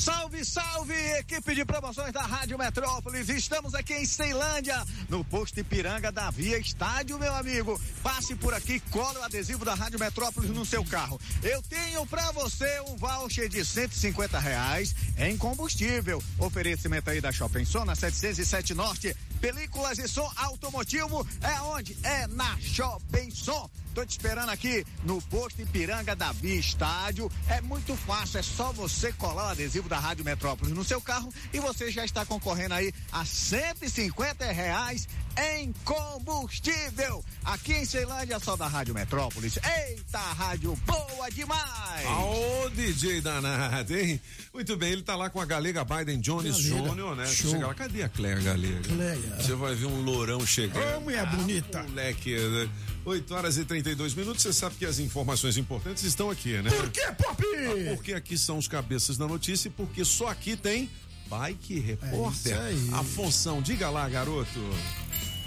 Salve, 0.00 0.42
salve, 0.46 0.94
equipe 1.18 1.54
de 1.54 1.62
promoções 1.62 2.10
da 2.10 2.22
Rádio 2.22 2.56
Metrópolis. 2.56 3.28
Estamos 3.28 3.74
aqui 3.74 3.92
em 3.92 4.06
Ceilândia, 4.06 4.82
no 5.10 5.22
posto 5.22 5.60
Ipiranga 5.60 6.10
da 6.10 6.30
Via 6.30 6.56
Estádio, 6.56 7.18
meu 7.18 7.34
amigo. 7.34 7.78
Passe 8.02 8.34
por 8.34 8.54
aqui, 8.54 8.80
cola 8.90 9.20
o 9.20 9.22
adesivo 9.24 9.62
da 9.62 9.74
Rádio 9.74 10.00
Metrópolis 10.00 10.48
no 10.48 10.64
seu 10.64 10.82
carro. 10.86 11.20
Eu 11.42 11.60
tenho 11.60 12.06
para 12.06 12.32
você 12.32 12.80
um 12.88 12.96
voucher 12.96 13.50
de 13.50 13.62
150 13.62 14.38
reais 14.38 14.94
em 15.18 15.36
combustível. 15.36 16.22
Oferecimento 16.38 17.10
aí 17.10 17.20
da 17.20 17.30
Shopping 17.30 17.66
Zona 17.66 17.94
707 17.94 18.72
Norte. 18.72 19.14
Películas 19.38 19.98
e 19.98 20.08
som 20.08 20.30
automotivo 20.36 21.26
é 21.42 21.60
onde? 21.60 21.94
É 22.02 22.26
na 22.26 22.58
Shopping 22.58 23.30
Som. 23.30 23.68
Tô 23.94 24.06
te 24.06 24.10
esperando 24.10 24.50
aqui 24.50 24.86
no 25.02 25.20
posto 25.22 25.60
Ipiranga 25.60 26.14
da 26.14 26.30
Via 26.32 26.54
Estádio. 26.54 27.30
É 27.48 27.60
muito 27.60 27.96
fácil, 27.96 28.38
é 28.38 28.42
só 28.42 28.72
você 28.72 29.12
colar 29.12 29.46
o 29.46 29.48
adesivo 29.48 29.88
da 29.90 29.98
Rádio 29.98 30.24
Metrópolis 30.24 30.72
no 30.72 30.84
seu 30.84 31.00
carro 31.00 31.32
e 31.52 31.58
você 31.58 31.90
já 31.90 32.04
está 32.04 32.24
concorrendo 32.24 32.74
aí 32.74 32.92
a 33.10 33.24
150 33.24 34.50
reais 34.52 35.08
em 35.36 35.72
combustível. 35.84 37.24
Aqui 37.44 37.72
em 37.72 37.84
Ceilândia, 37.84 38.38
só 38.38 38.56
da 38.56 38.68
Rádio 38.68 38.94
Metrópolis. 38.94 39.58
Eita, 39.58 40.18
rádio 40.18 40.76
boa 40.86 41.28
demais! 41.30 42.06
Aô, 42.06 42.70
DJ 42.70 43.20
danado, 43.20 43.96
hein? 43.96 44.20
Muito 44.54 44.76
bem, 44.76 44.92
ele 44.92 45.02
tá 45.02 45.16
lá 45.16 45.28
com 45.28 45.40
a 45.40 45.44
galega 45.44 45.84
Biden 45.84 46.20
Jones 46.20 46.56
Jr., 46.56 47.16
né? 47.16 47.26
show. 47.26 47.50
Chega 47.50 47.66
lá, 47.66 47.74
cadê 47.74 48.04
a 48.04 48.08
Cleia 48.08 48.36
Galega? 48.36 48.80
Cleia. 48.82 49.36
Você 49.40 49.54
vai 49.54 49.74
ver 49.74 49.86
um 49.86 50.02
lourão 50.02 50.46
chegando. 50.46 50.98
Ô, 50.98 51.00
mulher 51.00 51.26
bonita. 51.26 51.82
Moleque, 51.82 52.36
né? 52.36 52.68
8 53.10 53.34
horas 53.34 53.56
e 53.58 53.64
32 53.64 54.14
minutos. 54.14 54.42
Você 54.42 54.52
sabe 54.52 54.76
que 54.76 54.86
as 54.86 54.98
informações 54.98 55.56
importantes 55.56 56.04
estão 56.04 56.30
aqui, 56.30 56.52
né? 56.62 56.70
Por 56.70 56.90
que, 56.90 57.00
Pop? 57.12 57.42
Ah, 57.44 57.94
Porque 57.94 58.14
aqui 58.14 58.38
são 58.38 58.56
os 58.56 58.68
cabeças 58.68 59.16
da 59.18 59.26
notícia 59.26 59.68
e 59.68 59.70
porque 59.70 60.04
só 60.04 60.28
aqui 60.28 60.56
tem 60.56 60.88
Bike 61.28 61.78
Repórter. 61.80 62.56
É 62.56 62.72
isso 62.72 62.92
aí. 62.92 62.98
Afonso, 63.00 63.60
diga 63.62 63.90
lá, 63.90 64.08
garoto. 64.08 64.60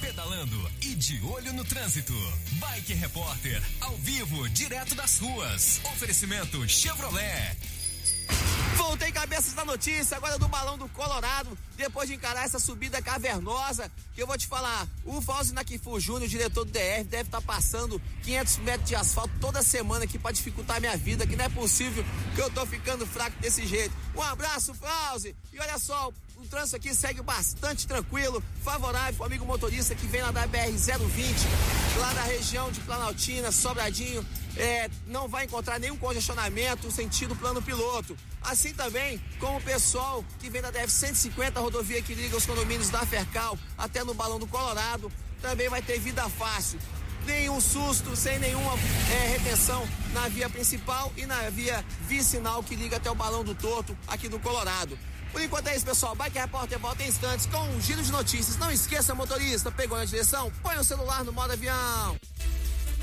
Pedalando 0.01 0.69
e 0.81 0.95
de 0.95 1.21
olho 1.21 1.53
no 1.53 1.63
trânsito. 1.63 2.13
Bike 2.53 2.93
Repórter, 2.93 3.61
ao 3.79 3.95
vivo, 3.97 4.49
direto 4.49 4.93
das 4.95 5.17
ruas. 5.19 5.79
Oferecimento 5.93 6.67
Chevrolet. 6.67 7.55
Voltei 8.93 9.11
cabeças 9.11 9.53
da 9.53 9.65
notícia, 9.65 10.15
agora 10.15 10.37
do 10.37 10.47
balão 10.47 10.77
do 10.77 10.87
Colorado, 10.89 11.57
depois 11.75 12.07
de 12.07 12.13
encarar 12.13 12.45
essa 12.45 12.59
subida 12.59 13.01
cavernosa, 13.01 13.91
que 14.13 14.21
eu 14.21 14.27
vou 14.27 14.37
te 14.37 14.45
falar, 14.45 14.87
o 15.03 15.19
Fauzi 15.19 15.51
Nakifu 15.51 15.99
Júnior, 15.99 16.29
diretor 16.29 16.63
do 16.63 16.71
DF, 16.71 17.05
deve 17.05 17.23
estar 17.23 17.41
passando 17.41 17.99
500 18.21 18.57
metros 18.57 18.87
de 18.89 18.95
asfalto 18.95 19.33
toda 19.41 19.63
semana 19.63 20.05
aqui 20.05 20.19
para 20.19 20.31
dificultar 20.31 20.77
a 20.77 20.79
minha 20.79 20.95
vida, 20.95 21.25
que 21.25 21.35
não 21.35 21.45
é 21.45 21.49
possível 21.49 22.05
que 22.35 22.41
eu 22.41 22.51
tô 22.51 22.67
ficando 22.67 23.03
fraco 23.07 23.35
desse 23.39 23.65
jeito. 23.65 23.95
Um 24.15 24.21
abraço, 24.21 24.75
Fauzi, 24.75 25.35
e 25.51 25.59
olha 25.59 25.79
só, 25.79 26.11
o 26.43 26.47
trânsito 26.47 26.75
aqui 26.75 26.93
segue 26.93 27.21
bastante 27.21 27.87
tranquilo, 27.87 28.43
favorável 28.61 29.13
pro 29.15 29.25
amigo 29.25 29.45
motorista 29.45 29.95
que 29.95 30.05
vem 30.05 30.21
lá 30.21 30.31
da 30.31 30.45
BR-020, 30.45 30.99
lá 31.97 32.13
da 32.13 32.23
região 32.23 32.69
de 32.69 32.81
Planaltina, 32.81 33.51
Sobradinho, 33.51 34.25
é, 34.57 34.89
não 35.07 35.27
vai 35.27 35.45
encontrar 35.45 35.79
nenhum 35.79 35.97
congestionamento 35.97 36.91
sentido 36.91 37.35
plano 37.35 37.61
piloto. 37.61 38.17
Assim 38.41 38.73
também 38.73 39.21
como 39.39 39.57
o 39.57 39.61
pessoal 39.61 40.23
que 40.39 40.49
vem 40.49 40.61
da 40.61 40.71
DF-150, 40.71 41.61
rodovia 41.61 42.01
que 42.01 42.13
liga 42.13 42.35
os 42.35 42.45
condomínios 42.45 42.89
da 42.89 43.05
Fercal 43.05 43.57
até 43.77 44.03
no 44.03 44.13
Balão 44.13 44.37
do 44.37 44.47
Colorado, 44.47 45.09
também 45.41 45.69
vai 45.69 45.81
ter 45.81 45.97
vida 45.99 46.27
fácil. 46.29 46.77
Nenhum 47.25 47.61
susto, 47.61 48.17
sem 48.17 48.37
nenhuma 48.37 48.73
é, 49.13 49.37
retenção 49.37 49.87
na 50.11 50.27
via 50.27 50.49
principal 50.49 51.11
e 51.15 51.25
na 51.25 51.49
via 51.49 51.83
vicinal 52.01 52.61
que 52.61 52.75
liga 52.75 52.97
até 52.97 53.09
o 53.09 53.15
Balão 53.15 53.45
do 53.45 53.55
Torto, 53.55 53.97
aqui 54.07 54.27
no 54.27 54.39
Colorado. 54.41 54.99
Por 55.33 55.41
enquanto 55.41 55.67
é 55.67 55.75
isso, 55.75 55.83
pessoal. 55.83 56.13
Bike 56.15 56.37
Repórter 56.37 56.77
volta 56.77 57.03
em 57.03 57.09
instantes 57.09 57.47
com 57.47 57.57
um 57.57 57.81
giro 57.81 58.03
de 58.03 58.11
notícias. 58.11 58.55
Não 58.57 58.71
esqueça, 58.71 59.15
motorista, 59.15 59.71
pegou 59.71 59.97
na 59.97 60.05
direção? 60.05 60.51
Põe 60.61 60.77
o 60.77 60.83
celular 60.83 61.23
no 61.25 61.33
modo 61.33 61.51
avião. 61.51 62.15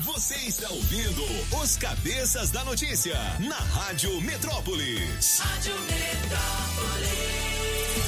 Você 0.00 0.34
está 0.34 0.68
ouvindo 0.68 1.22
os 1.62 1.76
cabeças 1.78 2.50
da 2.50 2.62
notícia 2.64 3.14
na 3.40 3.56
Rádio 3.56 4.20
Metrópolis. 4.20 5.38
Rádio 5.38 5.72
Metrópolis. 5.80 7.16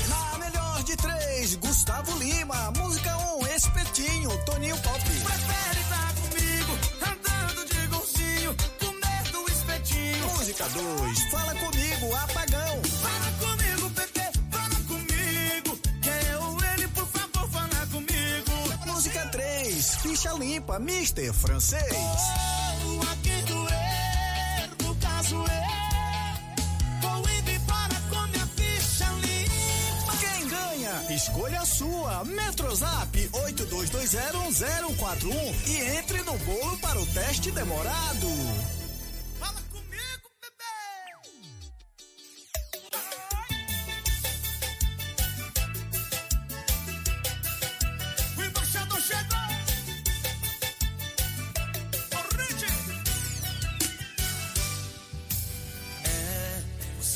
Na 0.08 0.38
melhor 0.38 0.82
de 0.82 0.96
três, 0.96 1.54
Gustavo 1.56 2.18
Lima. 2.18 2.72
Música 2.76 3.16
1, 3.16 3.38
um, 3.38 3.46
Espetinho, 3.46 4.44
Toninho 4.44 4.76
Pop. 4.82 5.00
Prefere 5.00 5.80
estar 5.80 6.14
comigo, 6.14 6.78
andando 7.00 7.64
de 7.68 7.86
golzinho, 7.86 8.54
comer 8.78 9.22
do 9.32 9.50
espetinho. 9.50 10.28
Música 10.28 10.68
2, 10.68 11.30
Fala 11.30 11.54
Comigo, 11.54 12.14
Apagão. 12.16 12.97
Ficha 20.08 20.32
Limpa, 20.32 20.78
Mister 20.78 21.34
Francês. 21.34 21.92
Oh, 21.92 23.02
aqui 23.12 23.42
doer, 23.42 24.70
no 24.82 24.94
caso 24.94 25.36
limpa. 25.36 25.58
Quem 30.18 30.48
ganha? 30.48 31.14
Escolha 31.14 31.60
a 31.60 31.66
sua. 31.66 32.24
Metrozap 32.24 33.30
82201041 33.32 35.54
e 35.66 35.76
entre 35.98 36.22
no 36.22 36.38
bolo 36.38 36.78
para 36.78 36.98
o 36.98 37.04
teste 37.08 37.50
demorado. 37.50 38.26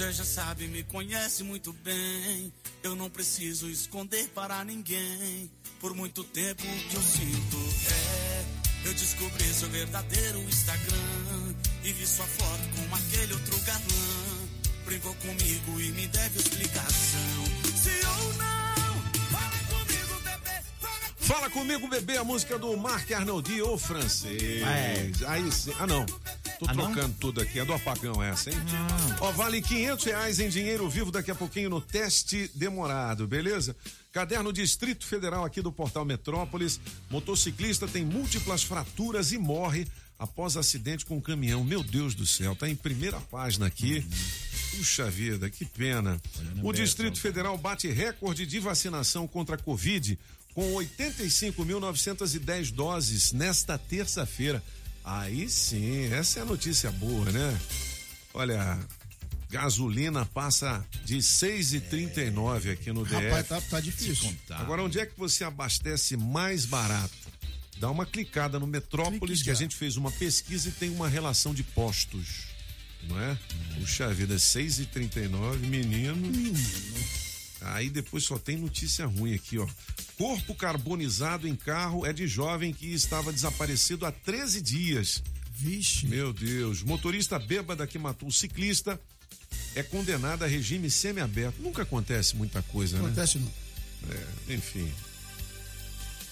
Você 0.03 0.13
já 0.13 0.25
sabe, 0.25 0.67
me 0.67 0.83
conhece 0.83 1.45
muito 1.45 1.73
bem. 1.73 2.53
Eu 2.83 2.97
não 2.97 3.09
preciso 3.09 3.69
esconder 3.69 4.29
para 4.31 4.65
ninguém. 4.65 5.49
Por 5.79 5.95
muito 5.95 6.25
tempo 6.25 6.63
que 6.63 6.97
eu 6.97 7.03
sinto 7.03 7.57
é. 7.89 8.45
Eu 8.85 8.95
descobri 8.95 9.45
seu 9.45 9.69
verdadeiro 9.69 10.41
Instagram. 10.41 11.55
E 11.85 11.93
vi 11.93 12.05
sua 12.05 12.27
foto 12.27 12.63
com 12.75 12.95
aquele 12.97 13.33
outro 13.35 13.61
galã. 13.61 14.49
Brigou 14.87 15.15
comigo 15.15 15.81
e 15.81 15.93
me 15.93 16.09
deve 16.09 16.41
explicação. 16.41 17.45
Se 17.77 18.07
ou 18.07 18.35
não. 18.35 18.62
Fala 21.23 21.49
comigo, 21.49 21.89
bebê, 21.89 22.17
a 22.17 22.25
música 22.25 22.59
do 22.59 22.77
Marc 22.77 23.11
Arnoldi, 23.13 23.63
o 23.63 23.79
francês. 23.79 24.63
Aí 25.27 25.51
sim. 25.53 25.73
Ah, 25.79 25.87
não. 25.87 26.05
Tô 26.05 26.67
Ah, 26.69 26.75
não? 26.75 26.93
trocando 26.93 27.15
tudo 27.21 27.41
aqui. 27.41 27.59
É 27.59 27.65
do 27.65 27.73
apagão 27.73 28.23
essa, 28.23 28.51
hein? 28.51 28.57
Ó, 29.21 29.31
vale 29.33 29.63
500 29.63 30.05
reais 30.05 30.41
em 30.41 30.49
dinheiro 30.49 30.89
vivo 30.91 31.11
daqui 31.11 31.31
a 31.31 31.35
pouquinho 31.35 31.71
no 31.71 31.81
teste 31.81 32.51
demorado, 32.55 33.27
beleza? 33.27 33.75
Caderno 34.13 34.53
Distrito 34.53 35.07
Federal 35.07 35.45
aqui 35.45 35.63
do 35.63 35.73
Portal 35.73 36.05
Metrópolis. 36.05 36.81
Motociclista 37.11 37.87
tem 37.89 38.05
múltiplas 38.05 38.63
fraturas 38.63 39.33
e 39.33 39.39
morre 39.39 39.87
após 40.19 40.57
acidente 40.57 41.07
com 41.07 41.17
um 41.17 41.21
caminhão. 41.21 41.65
Meu 41.65 41.83
Deus 41.83 42.15
do 42.15 42.27
céu, 42.27 42.55
tá 42.55 42.69
em 42.69 42.77
primeira 42.77 43.21
página 43.21 43.67
aqui. 43.67 44.05
Puxa 44.77 45.11
vida, 45.11 45.49
que 45.51 45.65
pena. 45.65 46.21
O 46.63 46.73
Distrito 46.73 47.19
Federal 47.21 47.57
bate 47.59 47.89
recorde 47.89 48.45
de 48.47 48.59
vacinação 48.59 49.27
contra 49.29 49.55
a 49.55 49.59
Covid 49.59 50.19
com 50.55 50.75
85.910 50.75 52.73
doses 52.73 53.33
nesta 53.33 53.79
terça-feira. 53.79 54.63
Aí 55.05 55.49
sim, 55.49 56.13
essa 56.13 56.41
é 56.41 56.43
a 56.43 56.47
notícia 56.47 56.91
boa, 56.93 57.31
né? 57.31 57.61
Olha, 58.35 58.79
gasolina 59.51 60.25
passa 60.25 60.85
de 61.05 61.19
6,39 61.19 62.73
aqui 62.73 62.93
no 62.93 63.05
DF. 63.05 63.15
Rapaz, 63.15 63.49
tá, 63.49 63.61
tá 63.61 63.81
difícil. 63.81 64.35
Agora, 64.51 64.83
onde 64.83 64.99
é 64.99 65.07
que 65.07 65.19
você 65.19 65.45
abastece 65.45 66.17
mais 66.17 66.65
barato? 66.65 67.23
Dá 67.79 67.91
uma 67.91 68.07
clicada 68.07 68.61
no 68.61 68.67
Metrópolis, 68.67 69.43
que 69.43 69.51
a 69.51 69.55
gente 69.55 69.75
fez 69.75 69.97
uma 69.97 70.11
pesquisa 70.13 70.69
e 70.69 70.73
tem 70.73 70.89
uma 70.91 71.09
relação 71.09 71.53
de 71.53 71.65
postos. 71.65 72.53
Não 73.09 73.21
é? 73.21 73.37
Puxa 73.79 74.13
vida, 74.15 74.37
6,39, 74.37 75.59
menino. 75.59 76.17
Aí 77.65 77.89
depois 77.91 78.25
só 78.25 78.39
tem 78.39 78.57
notícia 78.57 79.07
ruim 79.07 79.35
aqui, 79.35 79.59
ó. 79.59 79.67
Corpo 80.17 80.55
carbonizado 80.55 81.47
em 81.49 81.55
carro 81.57 82.05
é 82.05 82.13
de 82.13 82.27
jovem 82.27 82.73
que 82.73 82.87
estava 82.93 83.33
desaparecido 83.33 84.05
há 84.07 84.13
13 84.13 84.61
dias. 84.61 85.23
Vixe. 85.53 86.07
Meu 86.07 86.33
Deus. 86.33 86.83
Motorista 86.83 87.39
bêbada 87.39 87.87
que 87.87 87.99
matou 87.99 88.29
o 88.29 88.33
ciclista 88.33 89.01
é 89.75 89.83
condenado 89.83 90.43
a 90.45 90.47
regime 90.47 90.91
semiaberto. 90.91 91.63
Nunca 91.63 91.83
acontece 91.83 92.37
muita 92.37 92.63
coisa, 92.63 92.99
né? 92.99 93.05
Acontece 93.05 93.39
não. 93.39 93.53
É, 94.11 94.55
enfim. 94.55 94.93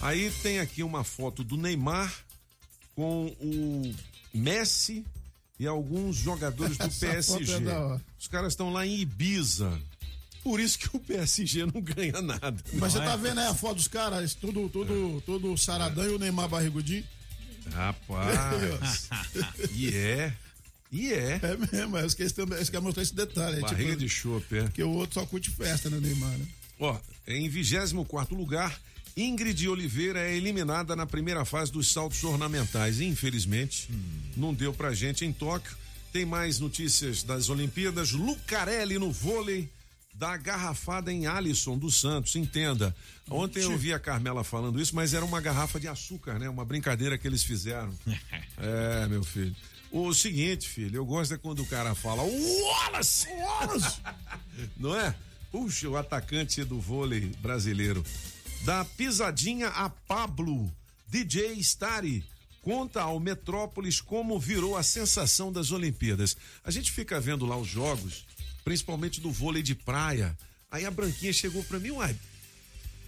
Aí 0.00 0.30
tem 0.42 0.58
aqui 0.60 0.82
uma 0.82 1.04
foto 1.04 1.44
do 1.44 1.56
Neymar 1.56 2.12
com 2.94 3.26
o 3.40 3.94
Messi 4.32 5.04
e 5.58 5.66
alguns 5.66 6.16
jogadores 6.16 6.76
do 6.78 6.88
PSG. 6.90 7.68
é. 7.68 8.00
Os 8.18 8.26
caras 8.28 8.54
estão 8.54 8.72
lá 8.72 8.86
em 8.86 8.98
Ibiza. 9.00 9.78
Por 10.42 10.58
isso 10.58 10.78
que 10.78 10.96
o 10.96 11.00
PSG 11.00 11.66
não 11.66 11.80
ganha 11.80 12.20
nada. 12.22 12.56
Mas 12.74 12.92
você 12.92 12.98
tá 12.98 13.12
é? 13.12 13.16
vendo 13.16 13.40
aí 13.40 13.46
a 13.46 13.54
foto 13.54 13.76
dos 13.76 13.88
caras, 13.88 14.34
tudo, 14.34 14.68
tudo, 14.68 15.22
tudo 15.26 15.56
saradão 15.58 16.04
e 16.04 16.14
o 16.14 16.18
Neymar 16.18 16.48
barrigudinho? 16.48 17.04
Rapaz. 17.72 19.08
E 19.72 19.94
é. 19.94 20.32
E 20.90 21.12
é. 21.12 21.40
É 21.42 21.56
mesmo, 21.72 21.96
é, 21.96 22.02
eu 22.02 22.06
esqueci 22.06 22.34
também, 22.34 22.56
eu 22.56 22.62
esqueci 22.62 22.78
de 22.78 22.84
mostrar 22.84 23.02
esse 23.02 23.14
detalhe. 23.14 23.60
Barriga 23.60 23.90
tipo, 23.90 23.98
de 23.98 24.08
chope, 24.08 24.58
é. 24.58 24.62
Porque 24.62 24.82
o 24.82 24.90
outro 24.90 25.20
só 25.20 25.26
curte 25.26 25.50
festa, 25.50 25.88
né, 25.88 26.00
Neymar? 26.00 26.36
Né? 26.36 26.46
Ó, 26.80 26.98
em 27.28 27.48
24 27.48 28.34
lugar, 28.34 28.80
Ingrid 29.16 29.68
Oliveira 29.68 30.20
é 30.20 30.36
eliminada 30.36 30.96
na 30.96 31.06
primeira 31.06 31.44
fase 31.44 31.70
dos 31.70 31.92
saltos 31.92 32.24
ornamentais. 32.24 33.00
Infelizmente, 33.00 33.88
não 34.36 34.52
deu 34.54 34.72
pra 34.72 34.92
gente 34.92 35.24
em 35.24 35.32
Tóquio. 35.32 35.76
Tem 36.12 36.24
mais 36.24 36.58
notícias 36.58 37.22
das 37.22 37.48
Olimpíadas. 37.48 38.10
Lucarelli 38.10 38.98
no 38.98 39.12
vôlei 39.12 39.68
da 40.20 40.36
garrafada 40.36 41.10
em 41.10 41.26
Alisson 41.26 41.78
dos 41.78 41.98
Santos. 41.98 42.36
Entenda. 42.36 42.94
Ontem 43.30 43.62
eu 43.62 43.78
vi 43.78 43.94
a 43.94 43.98
Carmela 43.98 44.44
falando 44.44 44.78
isso, 44.78 44.94
mas 44.94 45.14
era 45.14 45.24
uma 45.24 45.40
garrafa 45.40 45.80
de 45.80 45.88
açúcar, 45.88 46.38
né? 46.38 46.46
Uma 46.46 46.62
brincadeira 46.62 47.16
que 47.16 47.26
eles 47.26 47.42
fizeram. 47.42 47.92
É, 48.62 49.06
meu 49.08 49.24
filho. 49.24 49.56
O 49.90 50.12
seguinte, 50.12 50.68
filho, 50.68 50.96
eu 50.96 51.06
gosto 51.06 51.32
é 51.32 51.38
quando 51.38 51.62
o 51.62 51.66
cara 51.66 51.94
fala 51.94 52.22
Wallace! 52.22 53.26
Wallace! 53.28 54.00
Não 54.76 54.94
é? 54.94 55.14
Puxa, 55.50 55.88
o 55.88 55.96
atacante 55.96 56.62
do 56.62 56.78
vôlei 56.78 57.32
brasileiro. 57.40 58.04
Da 58.66 58.84
pisadinha 58.84 59.68
a 59.68 59.88
Pablo, 59.88 60.70
DJ 61.08 61.54
Stari, 61.54 62.22
conta 62.60 63.00
ao 63.00 63.18
Metrópolis 63.18 63.98
como 63.98 64.38
virou 64.38 64.76
a 64.76 64.82
sensação 64.82 65.50
das 65.50 65.70
Olimpíadas. 65.72 66.36
A 66.62 66.70
gente 66.70 66.92
fica 66.92 67.18
vendo 67.18 67.46
lá 67.46 67.56
os 67.56 67.66
jogos, 67.66 68.26
principalmente 68.70 69.20
do 69.20 69.32
vôlei 69.32 69.64
de 69.64 69.74
praia. 69.74 70.36
Aí 70.70 70.84
a 70.84 70.90
Branquinha 70.92 71.32
chegou 71.32 71.64
pra 71.64 71.80
mim, 71.80 71.90
uai, 71.90 72.14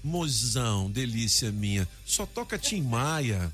mozão, 0.02 0.90
delícia 0.90 1.52
minha, 1.52 1.88
só 2.04 2.26
toca 2.26 2.58
Tim 2.58 2.82
Maia. 2.82 3.52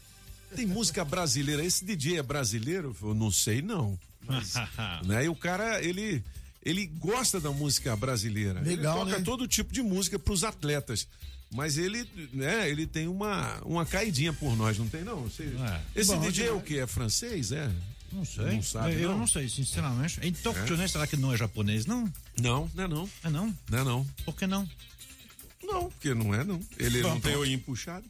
Tem 0.56 0.64
música 0.64 1.04
brasileira, 1.04 1.62
esse 1.62 1.84
DJ 1.84 2.16
é 2.18 2.22
brasileiro? 2.22 2.96
Eu 3.02 3.12
não 3.12 3.30
sei 3.30 3.60
não. 3.60 3.98
Mas, 4.26 4.54
né? 5.04 5.26
E 5.26 5.28
o 5.28 5.34
cara, 5.34 5.82
ele 5.84 6.24
ele 6.64 6.86
gosta 6.86 7.38
da 7.38 7.50
música 7.50 7.94
brasileira. 7.94 8.60
Legal, 8.60 8.96
ele 8.96 9.04
toca 9.04 9.18
né? 9.18 9.24
todo 9.24 9.46
tipo 9.46 9.70
de 9.70 9.82
música 9.82 10.18
pros 10.18 10.44
atletas. 10.44 11.06
Mas 11.50 11.76
ele, 11.76 12.08
né, 12.32 12.68
ele 12.70 12.86
tem 12.86 13.06
uma, 13.06 13.58
uma 13.64 13.84
caidinha 13.84 14.32
por 14.32 14.56
nós, 14.56 14.78
não 14.78 14.88
tem 14.88 15.02
não? 15.04 15.24
Você- 15.24 15.50
Esse 15.94 16.14
Bom, 16.14 16.20
DJ 16.20 16.46
é 16.46 16.48
o 16.48 16.52
demais. 16.54 16.68
que? 16.68 16.78
É 16.78 16.86
francês, 16.86 17.52
é? 17.52 17.70
Não 18.12 18.24
sei. 18.24 18.44
Não 18.56 18.62
sabe, 18.62 19.00
eu 19.00 19.10
não? 19.10 19.18
não 19.20 19.26
sei, 19.26 19.48
sinceramente. 19.48 20.18
Em 20.22 20.32
Tóquio, 20.32 20.76
né? 20.76 20.88
Será 20.88 21.06
que 21.06 21.16
não 21.16 21.32
é 21.32 21.36
japonês, 21.36 21.84
não? 21.86 22.10
Não, 22.40 22.70
não 22.74 22.84
é 22.84 22.88
não. 22.88 23.10
É 23.24 23.30
não? 23.30 23.54
Não 23.70 23.78
é 23.78 23.84
não. 23.84 24.04
Por 24.24 24.34
que 24.34 24.46
não? 24.46 24.68
Não, 25.62 25.90
porque 25.90 26.14
não 26.14 26.34
é 26.34 26.42
não. 26.44 26.60
Ele 26.78 27.02
Bom, 27.02 27.10
não 27.10 27.20
tem 27.20 27.36
o 27.36 27.40
olhinho 27.40 27.60
puxado. 27.60 28.04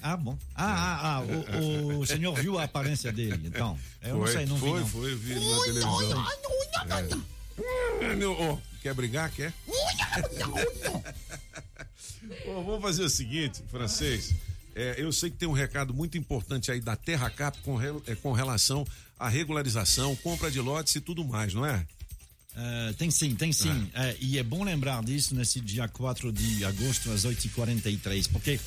Ah, 0.00 0.16
bom. 0.16 0.38
Ah, 0.54 0.64
ah, 0.64 1.16
ah, 1.16 1.20
o, 1.58 1.98
o 2.00 2.06
senhor 2.08 2.34
viu 2.40 2.58
a 2.58 2.64
aparência 2.64 3.12
dele, 3.12 3.38
então. 3.48 3.78
Eu 4.00 4.14
não 4.16 4.22
Foi, 4.22 4.32
sei, 4.32 4.46
não 4.46 4.56
foi, 4.58 4.70
vi, 4.72 4.78
não. 4.80 4.86
foi, 4.88 5.12
eu 5.12 5.18
vi 5.18 5.34
na 5.34 5.60
televisão. 5.64 6.24
É. 8.00 8.04
É, 8.06 8.16
meu, 8.16 8.32
ó, 8.32 8.58
quer 8.82 8.94
brigar? 8.94 9.30
Quer? 9.30 9.52
Bom, 12.46 12.64
vamos 12.64 12.82
fazer 12.82 13.04
o 13.04 13.08
seguinte, 13.10 13.62
francês. 13.70 14.34
É, 14.74 14.94
eu 14.98 15.12
sei 15.12 15.30
que 15.30 15.36
tem 15.36 15.48
um 15.48 15.52
recado 15.52 15.94
muito 15.94 16.18
importante 16.18 16.70
aí 16.72 16.80
da 16.80 16.96
Terra 16.96 17.30
Cap 17.30 17.56
com, 17.60 17.76
rel- 17.76 18.02
é, 18.06 18.14
com 18.16 18.32
relação 18.32 18.84
à 19.18 19.28
regularização, 19.28 20.14
compra 20.16 20.50
de 20.50 20.60
lotes 20.60 20.94
e 20.94 21.00
tudo 21.00 21.24
mais, 21.24 21.54
não 21.54 21.64
é? 21.64 21.86
Eh, 22.56 22.94
tem 22.96 23.10
sim, 23.10 23.34
tem 23.34 23.52
sim. 23.52 23.90
Eh, 23.94 24.16
e 24.20 24.38
é 24.38 24.42
bom 24.42 24.62
lembrar 24.62 25.02
disso 25.02 25.34
nesse 25.34 25.60
dia 25.60 25.88
4 25.88 26.32
de 26.32 26.64
agosto, 26.64 27.10
às 27.10 27.24
8h43, 27.24 28.28
porque 28.30 28.60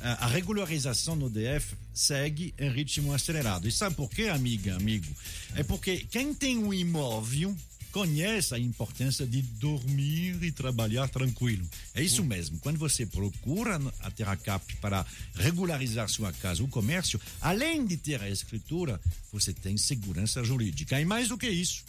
eh, 0.00 0.16
a 0.20 0.26
regularização 0.26 1.14
no 1.14 1.28
DF 1.28 1.74
segue 1.92 2.54
em 2.58 2.70
ritmo 2.70 3.12
acelerado. 3.12 3.68
E 3.68 3.72
sabe 3.72 3.94
por 3.94 4.08
quê, 4.08 4.28
amiga, 4.28 4.76
amigo? 4.76 5.06
É 5.54 5.62
porque 5.62 6.06
quem 6.10 6.32
tem 6.32 6.56
um 6.58 6.72
imóvel 6.72 7.54
conhece 7.96 8.54
a 8.54 8.58
importância 8.58 9.26
de 9.26 9.40
dormir 9.40 10.36
e 10.42 10.52
trabalhar 10.52 11.08
tranquilo. 11.08 11.66
É 11.94 12.02
isso 12.02 12.22
mesmo. 12.22 12.58
Quando 12.58 12.76
você 12.76 13.06
procura 13.06 13.80
a 14.00 14.10
Terracap 14.10 14.76
para 14.82 15.06
regularizar 15.34 16.06
sua 16.06 16.30
casa 16.30 16.60
ou 16.60 16.68
comércio, 16.68 17.18
além 17.40 17.86
de 17.86 17.96
ter 17.96 18.20
a 18.20 18.28
escritura, 18.28 19.00
você 19.32 19.50
tem 19.50 19.78
segurança 19.78 20.44
jurídica. 20.44 21.00
E 21.00 21.06
mais 21.06 21.30
do 21.30 21.38
que 21.38 21.48
isso, 21.48 21.84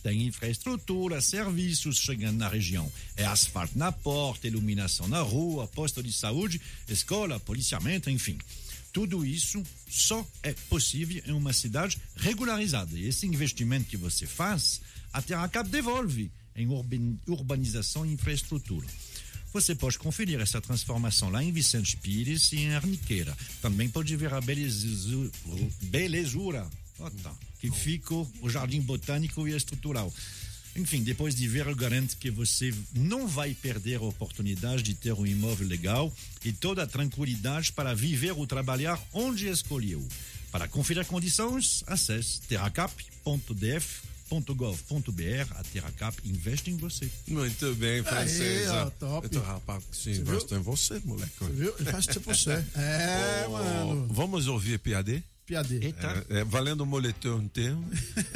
tem 0.00 0.28
infraestrutura, 0.28 1.20
serviços 1.20 1.98
chegando 1.98 2.38
na 2.38 2.48
região. 2.48 2.88
É 3.16 3.26
asfalto 3.26 3.76
na 3.76 3.90
porta, 3.90 4.46
iluminação 4.46 5.08
na 5.08 5.22
rua, 5.22 5.66
posto 5.66 6.04
de 6.04 6.12
saúde, 6.12 6.60
escola, 6.88 7.40
policiamento, 7.40 8.08
enfim. 8.08 8.38
Tudo 8.92 9.26
isso 9.26 9.62
só 9.88 10.24
é 10.40 10.52
possível 10.70 11.20
em 11.26 11.32
uma 11.32 11.52
cidade 11.52 11.98
regularizada. 12.16 12.96
E 12.96 13.08
esse 13.08 13.26
investimento 13.26 13.86
que 13.86 13.96
você 13.96 14.24
faz, 14.24 14.80
a 15.12 15.22
Terracap 15.22 15.68
devolve 15.68 16.30
em 16.56 16.66
urban- 16.68 17.16
urbanização 17.26 18.04
e 18.04 18.12
infraestrutura. 18.12 18.86
Você 19.52 19.74
pode 19.74 19.98
conferir 19.98 20.38
essa 20.40 20.60
transformação 20.60 21.30
lá 21.30 21.42
em 21.42 21.50
Vicente 21.52 21.96
Pires 21.96 22.52
e 22.52 22.58
em 22.58 22.74
Arniqueira. 22.74 23.36
Também 23.62 23.88
pode 23.88 24.14
ver 24.16 24.32
a 24.34 24.40
belezu- 24.40 25.30
belezura 25.84 26.68
que 27.60 27.70
ficou 27.70 28.30
o 28.42 28.50
Jardim 28.50 28.80
Botânico 28.80 29.48
e 29.48 29.56
Estrutural. 29.56 30.12
Enfim, 30.76 31.02
depois 31.02 31.34
de 31.34 31.48
ver, 31.48 31.66
eu 31.66 31.74
garanto 31.74 32.16
que 32.18 32.30
você 32.30 32.72
não 32.94 33.26
vai 33.26 33.54
perder 33.54 33.96
a 33.96 34.02
oportunidade 34.02 34.82
de 34.82 34.94
ter 34.94 35.12
um 35.12 35.26
imóvel 35.26 35.66
legal 35.66 36.14
e 36.44 36.52
toda 36.52 36.82
a 36.82 36.86
tranquilidade 36.86 37.72
para 37.72 37.94
viver 37.94 38.32
ou 38.32 38.46
trabalhar 38.46 39.00
onde 39.12 39.48
escolheu. 39.48 40.06
Para 40.52 40.68
conferir 40.68 41.04
condições, 41.06 41.82
acesse 41.86 42.40
terracap.df.gov.br. 44.28 45.52
A 45.58 45.62
Terracap 45.64 46.16
investe 46.28 46.70
em 46.70 46.76
você. 46.76 47.10
Muito 47.26 47.74
bem, 47.74 48.02
francês. 48.02 48.68
ó, 48.68 48.86
ó. 48.86 48.90
top. 48.90 49.26
Eu 49.26 49.30
tô, 49.30 49.40
rapaz, 49.40 49.82
sim, 49.92 50.22
viu? 50.22 50.38
em 50.38 50.62
você, 50.62 51.00
moleque. 51.04 51.32
Você 51.38 51.50
viu? 51.52 51.74
Ele 51.78 51.90
faz 51.90 52.06
tipo 52.06 52.34
você. 52.34 52.64
É, 52.74 53.46
Ô, 53.46 53.52
mano. 53.52 54.08
Vamos 54.10 54.46
ouvir 54.46 54.78
PAD? 54.78 55.22
Piadê. 55.48 55.94
É, 56.28 56.40
é, 56.40 56.44
valendo 56.44 56.82
o 56.82 56.86
moletom 56.86 57.48
termo 57.48 57.82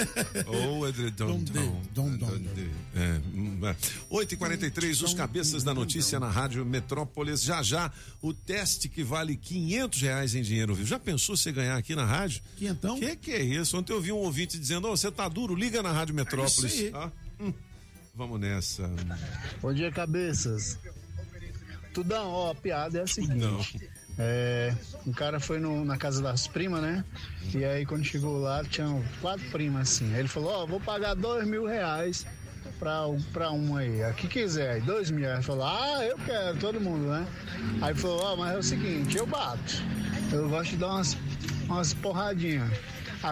ou 0.49 0.89
edredom 0.89 1.45
Dom, 1.93 2.17
dom, 2.17 2.27
é, 2.97 3.21
hum, 3.35 3.61
é. 3.67 3.77
8h43, 4.11 5.05
os 5.05 5.13
cabeças 5.13 5.63
da 5.63 5.75
notícia 5.75 6.19
na 6.19 6.31
Rádio 6.31 6.65
Metrópolis. 6.65 7.43
Já 7.43 7.63
já, 7.63 7.93
o 8.23 8.33
teste 8.33 8.89
que 8.89 9.05
vale 9.05 9.37
500 9.37 10.01
reais 10.01 10.35
em 10.35 10.41
dinheiro 10.41 10.75
vivo. 10.75 10.89
Já 10.89 10.99
pensou 10.99 11.37
você 11.37 11.53
ganhar 11.53 11.77
aqui 11.77 11.95
na 11.95 12.07
rádio? 12.07 12.43
Quinhentão? 12.57 12.99
Que 12.99 13.15
que 13.15 13.31
é 13.31 13.43
isso? 13.43 13.77
Ontem 13.77 13.93
eu 13.93 14.01
vi 14.01 14.11
um 14.11 14.17
ouvinte 14.17 14.59
dizendo: 14.59 14.89
Ô, 14.89 14.97
você 14.97 15.11
tá 15.11 15.29
duro, 15.29 15.55
liga 15.55 15.83
na 15.83 15.93
Rádio 15.93 16.15
Metrópolis. 16.15 16.81
É. 16.81 16.91
Ah, 16.95 17.13
hum, 17.39 17.53
vamos 18.15 18.41
nessa. 18.41 18.91
Bom 19.61 19.75
dia, 19.75 19.93
cabeças. 19.93 20.79
Tudão, 21.93 22.31
ó, 22.31 22.53
a 22.53 22.55
piada 22.55 23.01
é 23.01 23.03
a 23.03 23.07
seguinte. 23.07 23.37
Não. 23.37 23.61
É, 24.19 24.75
um 25.07 25.13
cara 25.13 25.41
foi 25.41 25.59
no- 25.59 25.85
na 25.85 25.97
casa 25.97 26.23
das 26.23 26.47
primas, 26.47 26.83
né? 26.83 27.05
E 27.55 27.65
aí 27.65 27.87
quando 27.87 28.05
chegou 28.05 28.39
lá, 28.39 28.63
tinham 28.65 29.03
quatro 29.21 29.45
primas 29.51 29.83
assim. 29.91 30.13
Aí 30.15 30.21
ele 30.21 30.29
falou, 30.29 30.51
ó, 30.53 30.67
vou 30.67 30.81
pagar 30.81 31.15
dois 31.15 31.47
mil 31.47 31.65
reais 31.67 32.27
pra, 32.79 33.01
pra 33.33 33.51
um 33.51 33.77
aí. 33.77 34.03
A 34.05 34.13
que 34.13 34.29
quiser, 34.29 34.71
aí, 34.73 34.81
dois 34.83 35.11
mil. 35.11 35.29
Ele 35.29 35.43
falou, 35.43 35.65
ah, 35.65 36.05
eu 36.05 36.17
quero, 36.19 36.57
todo 36.59 36.81
mundo, 36.81 37.09
né? 37.09 37.27
Aí 37.81 37.95
falou, 37.95 38.23
ó, 38.23 38.37
mas 38.37 38.55
é 38.55 38.59
o 38.59 38.63
seguinte, 38.63 39.17
eu 39.17 39.27
bato. 39.27 39.83
Eu 40.31 40.49
gosto 40.49 40.71
de 40.73 40.77
dar 40.77 40.89
umas, 40.89 41.17
umas 41.67 41.95
porradinhas. 41.95 42.71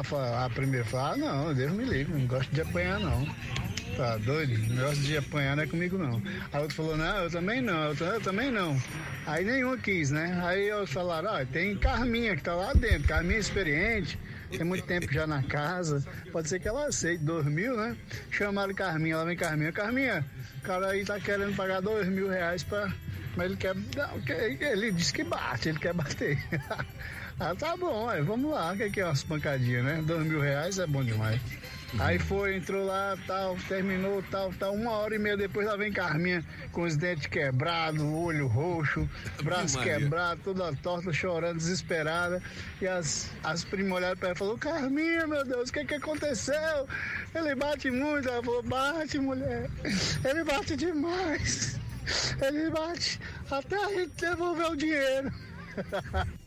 Fa- 0.05 0.45
a 0.47 0.51
primeira 0.51 0.85
falou, 0.87 1.07
ah, 1.07 1.17
não, 1.17 1.55
Deus 1.55 1.73
me 1.73 1.85
livre, 1.85 2.17
não 2.19 2.27
gosto 2.27 2.51
de 2.55 2.61
apanhar 2.63 2.99
não. 3.01 3.27
Tá 3.97 4.17
doido? 4.17 4.55
O 4.55 4.75
negócio 4.75 5.03
de 5.03 5.17
apanhar 5.17 5.57
não 5.57 5.63
é 5.63 5.67
comigo 5.67 5.99
não. 5.99 6.23
A 6.53 6.61
outra 6.61 6.77
falou, 6.77 6.97
não, 6.97 7.25
eu 7.25 7.31
também 7.31 7.61
não, 7.61 7.93
eu, 7.93 8.07
eu 8.07 8.21
também 8.21 8.51
não. 8.51 8.81
Aí 9.27 9.45
nenhuma 9.45 9.77
quis, 9.77 10.11
né? 10.11 10.41
Aí 10.45 10.71
eles 10.71 10.91
falaram, 10.91 11.31
ó, 11.31 11.45
tem 11.45 11.77
Carminha 11.77 12.37
que 12.37 12.43
tá 12.43 12.55
lá 12.55 12.73
dentro, 12.73 13.09
Carminha 13.09 13.37
é 13.37 13.41
experiente, 13.41 14.19
tem 14.51 14.65
muito 14.65 14.85
tempo 14.85 15.13
já 15.13 15.27
na 15.27 15.43
casa, 15.43 16.05
pode 16.33 16.49
ser 16.49 16.61
que 16.61 16.69
ela 16.69 16.87
aceite, 16.87 17.23
dois 17.23 17.47
mil, 17.47 17.77
né? 17.77 17.97
Chamaram 18.31 18.75
Carminha, 18.75 19.15
ela 19.15 19.25
vem 19.25 19.37
Carminha, 19.37 19.73
Carminha, 19.73 20.25
o 20.59 20.61
cara 20.63 20.89
aí 20.89 21.05
tá 21.05 21.21
querendo 21.21 21.55
pagar 21.55 21.81
dois 21.81 22.09
mil 22.09 22.29
reais 22.29 22.63
pra. 22.63 22.93
Mas 23.37 23.47
ele 23.47 23.57
quer. 23.57 23.75
Não, 23.75 24.67
ele 24.67 24.91
disse 24.91 25.13
que 25.13 25.23
bate, 25.23 25.69
ele 25.69 25.79
quer 25.79 25.95
bater. 25.95 26.39
ah, 27.39 27.55
tá 27.55 27.77
bom, 27.77 28.09
aí, 28.09 28.23
vamos 28.23 28.51
lá, 28.51 28.73
o 28.73 28.77
que 28.77 28.91
que 28.91 29.01
é 29.01 29.05
umas 29.05 29.23
pancadinhas, 29.23 29.85
né? 29.85 30.03
Dois 30.05 30.27
mil 30.27 30.41
reais 30.41 30.79
é 30.79 30.87
bom 30.87 31.05
demais. 31.05 31.41
Aí 31.99 32.19
foi, 32.19 32.57
entrou 32.57 32.85
lá, 32.85 33.17
tal, 33.27 33.57
terminou, 33.69 34.23
tal, 34.31 34.53
tal. 34.59 34.75
Uma 34.75 34.93
hora 34.93 35.15
e 35.15 35.19
meia 35.19 35.37
depois 35.37 35.67
lá 35.67 35.77
vem 35.77 35.93
Carminha 35.93 36.45
com 36.71 36.83
os 36.83 36.97
dentes 36.97 37.27
quebrados, 37.27 38.01
olho 38.01 38.47
roxo, 38.47 39.09
braço 39.43 39.79
Maria. 39.79 39.99
quebrado, 39.99 40.41
toda 40.45 40.75
torta, 40.77 41.13
chorando, 41.13 41.59
desesperada. 41.59 42.41
E 42.81 42.87
as, 42.87 43.31
as 43.43 43.65
primas 43.65 43.99
olharam 43.99 44.17
pra 44.17 44.29
ela 44.29 44.37
e 44.37 44.39
falaram, 44.39 44.59
Carminha, 44.59 45.27
meu 45.27 45.45
Deus, 45.45 45.71
o 45.71 45.73
que 45.73 45.85
que 45.85 45.95
aconteceu? 45.95 46.87
Ele 47.35 47.55
bate 47.57 47.91
muito. 47.91 48.29
Ela 48.29 48.43
falou, 48.43 48.63
bate, 48.63 49.19
mulher. 49.19 49.69
Ele 50.25 50.45
bate 50.45 50.77
demais. 50.77 51.79
Ele 52.41 52.71
bate 52.71 53.21
até 53.51 53.77
a 53.77 53.89
gente 53.89 54.13
devolver 54.21 54.71
o 54.71 54.77
dinheiro. 54.77 55.33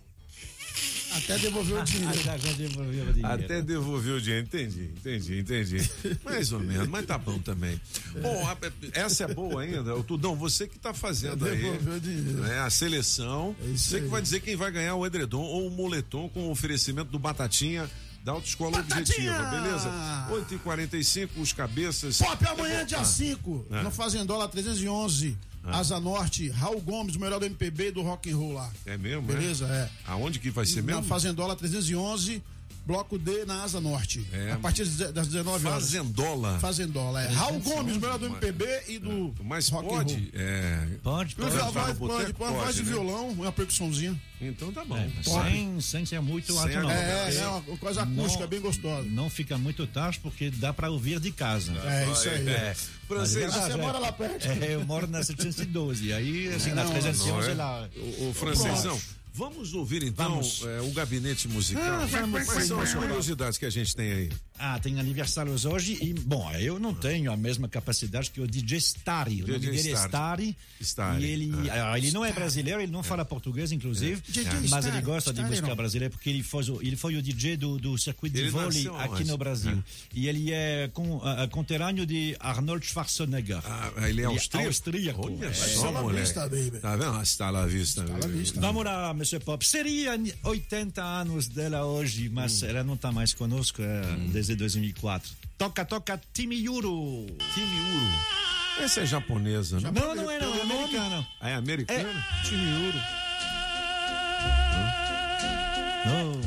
Até 1.15 1.37
devolver 1.37 1.79
o 1.79 1.83
dinheiro. 1.85 2.09
Até 2.19 2.37
já 2.39 2.51
devolveu 2.53 3.03
o 3.09 3.13
dinheiro. 3.13 3.33
Até 3.33 3.61
devolver 3.61 4.13
o 4.15 4.21
dinheiro, 4.21 4.45
entendi, 4.45 4.91
entendi, 4.97 5.39
entendi. 5.39 5.89
Mais 6.23 6.51
ou 6.51 6.59
menos, 6.59 6.87
mas 6.87 7.05
tá 7.05 7.17
bom 7.17 7.37
também. 7.39 7.79
Bom, 8.21 8.47
a- 8.47 8.57
essa 8.93 9.25
é 9.25 9.33
boa 9.33 9.61
ainda. 9.61 9.95
O 9.95 10.03
Tudão, 10.03 10.35
você 10.35 10.67
que 10.67 10.77
tá 10.79 10.93
fazendo 10.93 11.45
aí 11.45 11.57
Devolveu 11.57 11.93
o 11.95 11.99
dinheiro. 11.99 12.41
né, 12.41 12.59
a 12.59 12.69
seleção. 12.69 13.55
você 13.75 14.01
que 14.01 14.07
vai 14.07 14.21
dizer 14.21 14.39
quem 14.41 14.55
vai 14.55 14.71
ganhar 14.71 14.95
o 14.95 15.05
edredom 15.05 15.41
ou 15.41 15.67
o 15.67 15.71
moletom 15.71 16.27
com 16.29 16.47
o 16.47 16.51
oferecimento 16.51 17.09
do 17.11 17.19
Batatinha 17.19 17.89
da 18.23 18.31
Autoescola 18.31 18.79
Objetiva, 18.79 19.43
beleza? 19.49 19.89
8h45, 20.31 21.29
os 21.37 21.51
cabeças. 21.53 22.17
Pop 22.19 22.45
amanhã, 22.47 22.85
dia 22.85 22.99
Ah. 22.99 23.03
5, 23.05 23.65
É. 23.69 23.81
no 23.83 23.91
Fazendola 23.91 24.47
311, 24.47 25.37
Ah. 25.63 25.79
Asa 25.79 25.99
Norte, 25.99 26.49
Raul 26.49 26.81
Gomes, 26.81 27.15
o 27.15 27.19
melhor 27.19 27.39
do 27.39 27.45
MPB 27.45 27.87
e 27.87 27.91
do 27.91 28.01
rock 28.01 28.29
and 28.31 28.35
roll 28.37 28.53
lá. 28.53 28.71
É 28.85 28.97
mesmo, 28.97 29.21
Beleza, 29.21 29.65
é. 29.65 29.89
Aonde 30.05 30.39
que 30.39 30.49
vai 30.49 30.65
ser 30.65 30.83
mesmo? 30.83 31.01
Na 31.01 31.07
Fazendola 31.07 31.55
311, 31.55 32.43
bloco 32.85 33.17
D 33.17 33.45
na 33.45 33.63
Asa 33.63 33.79
Norte. 33.79 34.25
É. 34.31 34.51
A 34.51 34.57
partir 34.57 34.85
das 34.85 35.27
19 35.27 35.67
horas. 35.67 35.83
Fazendola. 35.83 36.59
Fazendola, 36.59 37.23
é. 37.23 37.27
Raul 37.27 37.59
Gomes, 37.59 37.95
o 37.95 37.99
melhor 37.99 38.19
do 38.19 38.25
MPB 38.27 38.65
e 38.87 38.99
do 38.99 39.33
Mas 39.43 39.69
rock 39.69 39.85
and 39.87 39.89
pode? 39.89 40.13
roll. 40.15 40.23
É... 40.33 40.87
Pode, 41.01 41.35
Pode, 41.35 41.57
pode, 41.57 41.73
pode, 41.73 41.93
boteco? 41.99 42.33
pode, 42.39 42.53
voz 42.53 42.75
de 42.75 42.83
né? 42.83 42.89
violão, 42.89 43.29
uma 43.29 43.51
percussãozinha. 43.51 44.19
Então 44.41 44.71
tá 44.73 44.83
bom. 44.83 44.97
É, 44.97 45.09
sem, 45.23 45.79
sem 45.79 46.05
ser 46.05 46.19
muito 46.21 46.47
Sem 46.51 46.57
alto, 46.75 46.81
não. 46.81 46.91
É, 46.91 47.23
porque 47.25 47.37
é 47.37 47.47
uma 47.47 47.77
coisa 47.77 48.01
acústica 48.03 48.45
bem 48.47 48.59
gostosa. 48.59 49.07
Não 49.09 49.29
fica 49.29 49.57
muito 49.57 49.87
tarde 49.87 50.19
porque 50.21 50.49
dá 50.49 50.73
pra 50.73 50.89
ouvir 50.89 51.19
de 51.19 51.31
casa. 51.31 51.71
É, 51.85 52.11
isso 52.11 52.27
aí. 52.29 52.49
É. 52.49 52.75
Francês, 53.07 53.07
Mas 53.09 53.35
é 53.35 53.39
verdade, 53.39 53.65
você 53.73 53.79
é. 53.79 53.81
mora 53.81 53.99
lá 53.99 54.11
perto? 54.11 54.45
É, 54.47 54.75
eu 54.75 54.85
moro 54.85 55.07
na 55.07 55.23
712. 55.23 56.11
Aí, 56.11 56.53
assim, 56.53 56.71
É, 56.71 56.73
na 56.73 56.83
não, 56.83 56.91
311 56.91 57.29
não 57.29 57.43
é? 57.43 57.53
lá. 57.53 57.89
O, 57.95 58.29
o 58.29 58.33
francesão, 58.33 58.99
vamos 59.33 59.73
ouvir 59.73 60.03
então 60.03 60.29
Vamos. 60.29 60.61
é, 60.63 60.81
o 60.81 60.91
gabinete 60.91 61.47
musical. 61.47 61.83
Ah, 61.83 62.05
vamos, 62.05 62.43
Quais 62.45 62.67
são 62.67 62.79
as 62.79 62.93
curiosidades 62.93 63.57
que 63.57 63.65
a 63.65 63.69
gente 63.69 63.95
tem 63.95 64.11
aí? 64.11 64.29
Ah, 64.59 64.79
tem 64.79 64.99
aniversários 64.99 65.65
hoje 65.65 65.97
e, 66.01 66.13
bom, 66.13 66.49
eu 66.53 66.79
não 66.79 66.93
tenho 66.93 67.31
a 67.31 67.35
mesma 67.35 67.67
capacidade 67.67 68.29
que 68.29 68.39
o 68.39 68.47
DJ 68.47 68.77
Starry. 68.77 69.43
O 69.43 69.47
nome 69.47 69.59
DJ 69.59 69.71
dele 69.77 69.89
é. 69.89 69.93
Starry. 70.05 70.57
Starry, 70.79 71.23
E 71.23 71.25
ele, 71.31 71.69
ah, 71.71 71.97
ele 71.97 72.11
não 72.11 72.23
é 72.23 72.31
brasileiro, 72.31 72.79
ele 72.79 72.91
não 72.91 73.01
fala 73.03 73.25
português, 73.25 73.71
inclusive, 73.71 74.21
DJ 74.21 74.43
mas 74.45 74.63
Starry, 74.63 74.87
ele 74.89 75.01
gosta 75.01 75.31
de 75.33 75.39
Starry 75.39 75.49
música 75.49 75.67
não. 75.67 75.75
brasileira 75.75 76.11
porque 76.11 76.29
ele 76.29 76.43
foi, 76.43 76.63
o- 76.69 76.81
ele 76.81 76.95
foi 76.95 77.15
o 77.15 77.21
DJ 77.21 77.57
do, 77.57 77.77
do 77.79 77.97
circuito 77.97 78.35
de 78.35 78.41
Ele 78.43 78.51
vôlei 78.51 78.67
nasceu 78.67 78.95
aqui 78.97 79.13
aonde? 79.15 79.23
no 79.25 79.37
Brasil. 79.37 79.83
E 80.13 80.27
ele 80.27 80.51
é 80.53 80.89
com, 80.93 81.19
ah, 81.23 81.47
conterrâneo 81.49 82.05
de 82.05 82.35
Arnold 82.39 82.85
Schwarzenegger. 82.85 83.59
Ah, 83.65 84.07
ele 84.07 84.21
é 84.21 84.25
austríaco? 84.25 84.67
austríaco. 84.67 85.25
Olha 85.25 85.45
É. 85.47 85.53
só, 85.53 85.91
moleque. 85.91 86.21
vista, 86.21 86.41
baby. 86.47 86.79
Tá 86.79 86.95
vendo? 86.95 87.21
Está 87.21 87.49
lá 87.49 87.65
vista. 87.65 88.03
Está 88.03 88.27
vista. 88.27 88.61
Vamos 88.61 88.85
lá, 88.85 89.13
Mr. 89.23 89.39
Pop. 89.39 89.65
Seria 89.65 90.11
80 90.43 91.01
anos 91.01 91.47
dela 91.47 91.85
hoje, 91.85 92.29
mas 92.29 92.61
Hum. 92.61 92.67
ela 92.67 92.83
não 92.83 92.93
está 92.95 93.11
mais 93.11 93.33
conosco 93.33 93.81
é, 93.81 94.01
desde 94.31 94.55
2004. 94.55 95.31
Toca, 95.57 95.85
toca, 95.85 96.21
Time 96.33 96.55
Yuro. 96.55 97.25
Time 97.53 97.79
Uro. 97.79 98.83
Essa 98.83 99.01
é 99.01 99.05
japonesa, 99.05 99.79
né? 99.79 99.91
Não, 99.93 100.15
não 100.15 100.29
é 100.31 100.39
não, 100.39 100.55
é 100.55 100.61
americana. 100.61 101.27
Ah, 101.39 101.49
é 101.49 101.55
americana? 101.55 102.25
Time 102.43 102.63
Yuro. 102.85 102.99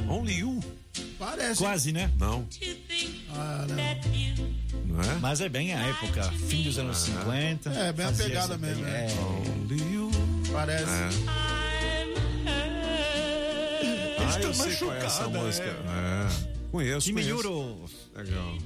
Only 0.08 0.34
You? 0.38 0.60
Parece. 1.18 1.58
Quase, 1.58 1.92
né? 1.92 2.10
Não, 2.18 2.46
Ah, 3.34 3.64
não. 3.68 4.94
não 4.96 5.00
é? 5.02 5.14
Mas 5.20 5.40
é 5.40 5.48
bem 5.48 5.72
a 5.74 5.80
época, 5.88 6.22
fim 6.48 6.62
dos 6.62 6.78
anos 6.78 6.98
50. 6.98 7.70
É, 7.70 7.92
bem 7.92 8.06
a 8.06 8.12
pegada 8.12 8.54
esse- 8.54 8.62
mesmo, 8.64 8.86
É. 8.86 9.06
Only 9.18 9.94
You. 9.94 10.10
Parece. 10.52 10.84
É. 10.84 11.65
Ah, 14.36 14.40
eu 14.42 14.54
sei 14.54 14.76
qual 14.76 14.92
é 14.92 14.98
essa 15.04 15.20
machucada, 15.22 15.44
música. 15.44 15.66
é. 15.66 15.72
É. 16.52 16.56
Conheço. 16.70 17.10
Yuro. 17.10 17.84
Legal. 18.14 18.58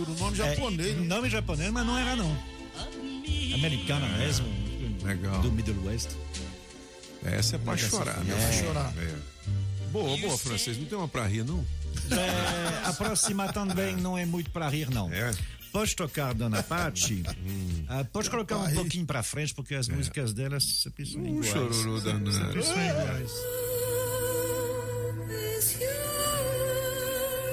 Uro, 0.00 0.14
nome 0.18 0.36
japonês. 0.36 0.88
É, 0.88 0.92
né? 0.94 1.06
nome 1.06 1.28
japonês, 1.30 1.70
mas 1.72 1.86
não 1.86 1.98
era 1.98 2.14
não. 2.16 2.36
Americana 3.54 4.06
mesmo. 4.18 4.46
Legal. 5.02 5.40
Do 5.40 5.50
Middle 5.50 5.84
West. 5.86 6.10
Essa 7.24 7.56
é 7.56 7.58
pra 7.58 7.74
Dessa 7.74 7.88
chorar, 7.90 8.14
forma. 8.14 8.34
né? 8.34 8.48
É. 8.50 8.64
chorar. 8.64 8.94
É. 8.98 9.14
Boa, 9.90 10.16
boa, 10.18 10.38
francês. 10.38 10.76
Não 10.78 10.84
tem 10.84 10.98
uma 10.98 11.08
pra 11.08 11.26
rir, 11.26 11.44
não? 11.44 11.64
É, 12.10 12.86
a 12.88 12.92
próxima 12.92 13.50
também 13.52 13.96
não 13.96 14.16
é 14.16 14.24
muito 14.26 14.50
para 14.50 14.68
rir, 14.68 14.90
não. 14.90 15.12
É. 15.12 15.32
Pode 15.72 15.96
tocar 15.96 16.34
Dona 16.34 16.62
Paty? 16.62 17.22
Hum. 17.46 17.84
Ah, 17.88 18.04
pode 18.04 18.28
colocar 18.30 18.56
um 18.58 18.74
pouquinho 18.74 19.06
para 19.06 19.22
frente, 19.22 19.54
porque 19.54 19.74
as 19.74 19.88
músicas 19.88 20.32
delas 20.32 20.62
sempre 20.64 21.06
são 21.06 21.20
Um 21.20 21.26
iguais. 21.42 21.46
chororô 21.48 22.00
danado. 22.00 22.32
Sempre 22.32 22.62
são 22.62 22.74
iguais. 22.74 23.32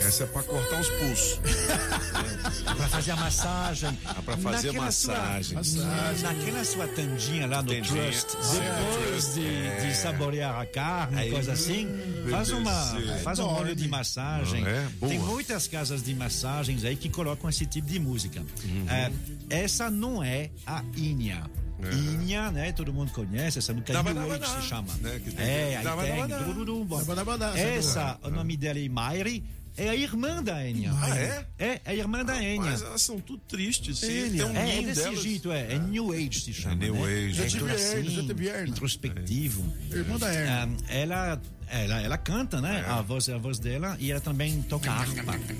Essa 0.07 0.23
é 0.23 0.27
pra 0.27 0.43
cortar 0.43 0.80
os 0.81 0.89
pulsos. 0.89 1.39
Para 2.63 2.88
fazer 2.88 3.11
a 3.11 3.15
massagem. 3.15 3.97
Ah, 4.05 4.21
pra 4.21 4.38
fazer 4.38 4.67
Naquela 4.67 4.85
massagem. 4.85 5.63
Sua, 5.63 5.85
naquela 6.21 6.63
sua 6.65 6.88
tandinha 6.88 7.47
lá 7.47 7.61
no 7.61 7.69
Tandinha. 7.73 8.03
Trust, 8.11 8.38
Ah, 8.38 8.99
depois 8.99 9.34
de, 9.34 9.45
é. 9.47 9.85
de 9.88 9.95
saborear 9.97 10.59
a 10.59 10.65
carne, 10.65 11.19
Aí, 11.21 11.31
coisa 11.31 11.53
assim, 11.53 11.88
faz, 12.30 12.49
uma, 12.51 12.85
BBC. 12.93 13.19
faz 13.23 13.39
um 13.39 13.45
óleo 13.45 13.75
de 13.75 13.88
massagem. 13.88 14.65
É? 14.65 14.88
Tem 15.07 15.19
muitas 15.19 15.67
casas 15.67 16.03
de 16.03 16.13
massagens 16.13 16.84
aí 16.84 16.95
que 16.95 17.09
colocam 17.09 17.49
esse 17.49 17.65
tipo 17.65 17.88
de 17.88 17.99
música. 17.99 18.41
Uhum. 18.63 18.85
É, 18.89 19.11
essa 19.49 19.89
não 19.89 20.23
é 20.23 20.49
a 20.65 20.84
Inha. 20.95 21.43
Inha, 21.91 22.49
né? 22.51 22.71
Todo 22.71 22.93
mundo 22.93 23.11
conhece, 23.11 23.59
essa 23.59 23.73
música 23.73 24.01
New 24.01 24.45
se 24.61 24.61
chama. 24.67 24.93
né, 25.01 25.19
que 25.23 25.31
tem- 25.31 25.45
É, 25.45 25.77
aí 25.77 25.84
tem. 26.01 26.11
é 27.55 27.77
Essa, 27.77 28.17
o 28.23 28.30
nome 28.30 28.55
dela 28.55 28.80
é 28.80 28.88
Mairi, 28.88 29.43
é 29.78 29.90
a 29.90 29.95
irmã 29.95 30.41
da 30.44 30.68
Enya. 30.68 30.91
Ah, 30.95 31.18
é? 31.18 31.45
É, 31.58 31.82
é 31.86 31.91
a 31.91 31.95
irmã 31.95 32.24
da 32.24 32.41
Enya. 32.41 32.72
Mas 32.72 32.82
elas 32.82 33.02
são 33.02 33.20
tudo 33.20 33.41
tristes. 33.48 34.00
Tem 34.00 34.44
um 34.44 34.56
é, 34.56 34.80
é 34.80 34.82
desse 34.84 35.04
delas. 35.04 35.22
jeito, 35.22 35.52
é. 35.52 35.74
É 35.74 35.80
New 35.80 36.12
Age 36.12 36.41
se 36.41 36.54
chama. 36.54 36.76
New 36.76 36.95
né? 36.95 37.28
Age. 37.28 37.41
É 37.41 37.45
tudo 37.48 37.66
Vierna, 38.36 38.64
assim, 38.64 38.72
introspectivo. 38.72 39.74
Irmã 39.91 40.18
da. 40.18 40.28
Ah, 40.30 40.68
ela, 40.90 41.41
ela, 41.69 42.02
ela 42.02 42.18
canta, 42.18 42.60
né? 42.61 42.84
A, 42.88 43.02
voz, 43.02 43.27
a 43.30 43.38
voz 43.38 43.60
dela 43.60 43.95
e 43.99 44.11
ela 44.11 44.22
também 44.22 44.61
toca 44.64 44.91
harpa. 44.91 45.14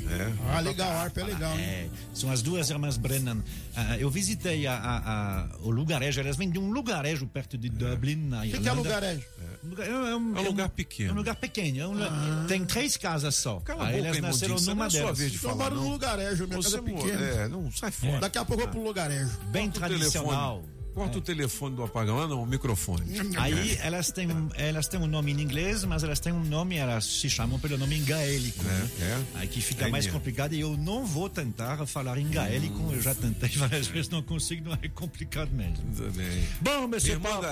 É. 0.10 0.34
Ah, 0.54 0.60
legal, 0.60 0.92
a 0.92 1.02
harpa 1.04 1.22
é 1.22 1.24
legal? 1.24 1.54
É, 1.58 1.88
são 2.14 2.32
as 2.32 2.42
duas 2.42 2.70
irmãs 2.70 2.98
Brennan. 2.98 3.38
Ah, 3.76 3.98
eu 3.98 4.10
visitei 4.10 4.68
a, 4.68 4.74
a- 4.76 4.98
a- 5.42 5.48
o 5.62 5.70
lugarejo, 5.72 6.20
elas 6.20 6.38
vêm 6.38 6.50
de 6.50 6.60
um 6.60 6.72
lugarejo 6.72 7.26
perto 7.28 7.58
de 7.58 7.70
Dublin, 7.70 8.16
na 8.16 8.40
O 8.40 8.42
que, 8.42 8.48
Irlanda. 8.50 8.70
é 8.70 8.74
lugarejo? 8.74 9.24
Um 9.64 9.70
lugar- 9.70 9.88
É 9.88 9.92
um, 10.16 10.38
É 10.38 10.42
um 10.42 10.44
lugar 10.44 10.70
pequeno. 10.70 11.10
É 11.10 11.14
um 11.14 11.16
lugar 11.16 11.36
pequeno. 11.36 11.80
é 11.80 11.88
um 11.88 11.94
lu- 11.94 12.48
Tem 12.48 12.66
três 12.66 12.98
casas 12.98 13.36
só. 13.36 13.60
Cala 13.62 13.84
a 13.84 13.88
Aí 13.88 13.96
boca, 13.98 14.08
elas 14.10 14.22
nasceram 14.22 14.48
imundícia, 14.52 14.74
numa 14.76 14.86
é 14.86 14.90
delas. 14.90 15.18
vez 15.18 15.32
de 15.32 15.38
Então 15.38 15.52
eu 15.52 15.58
falar, 15.58 15.70
no 15.72 15.90
lugarejo, 15.90 16.48
minha 16.48 16.62
Você 16.62 16.78
casa 16.78 16.78
é 16.78 16.94
pequena. 16.94 17.26
É, 17.26 17.48
não, 17.48 17.72
sai 17.72 17.92
fora. 17.92 18.20
Daqui 18.20 18.38
a 18.38 18.46
pouco 18.46 18.62
eu 18.64 18.66
vou 18.68 18.74
pro 18.76 18.84
lugarejo. 18.84 19.32
Bem 19.52 19.70
tradicional. 19.72 20.64
Corta 20.94 21.18
o 21.18 21.22
telefone 21.22 21.76
do 21.76 21.84
apagão, 21.84 22.20
ah, 22.22 22.28
não, 22.28 22.44
o 22.44 22.46
microfone. 22.46 23.04
Aí 23.38 23.78
elas 23.82 24.12
têm, 24.12 24.28
elas 24.56 24.88
têm 24.88 25.00
um 25.00 25.08
nome 25.08 25.32
em 25.32 25.42
inglês, 25.42 25.84
mas 25.84 26.04
elas 26.04 26.20
têm 26.20 26.32
um 26.32 26.44
nome, 26.44 26.76
elas 26.76 27.06
se 27.06 27.30
chamam 27.30 27.58
pelo 27.60 27.78
nome 27.78 27.98
em 27.98 28.04
gaélico. 28.06 28.64
né? 28.64 28.90
É, 29.00 29.40
Aí 29.40 29.48
que 29.48 29.60
fica 29.62 29.88
É 29.88 29.90
mais 29.90 30.06
mesmo. 30.06 30.20
complicado 30.20 30.54
e 30.54 30.60
eu 30.60 30.78
não 30.78 31.06
vou 31.06 31.30
tentar 31.30 31.86
falar 31.88 32.18
em 32.20 32.30
gaélico, 32.30 32.80
eu 32.94 33.02
já 33.02 33.16
tentei 33.16 33.50
várias 33.58 33.88
vezes, 33.88 34.10
não 34.10 34.22
consigo, 34.22 34.66
não 34.70 34.78
é 34.82 34.88
complicado 34.88 35.50
mesmo. 35.52 35.78
Também. 35.96 36.48
Bom, 36.62 36.88
monsieur 36.88 37.16
Irmã 37.16 37.30
Paulo. 37.30 37.48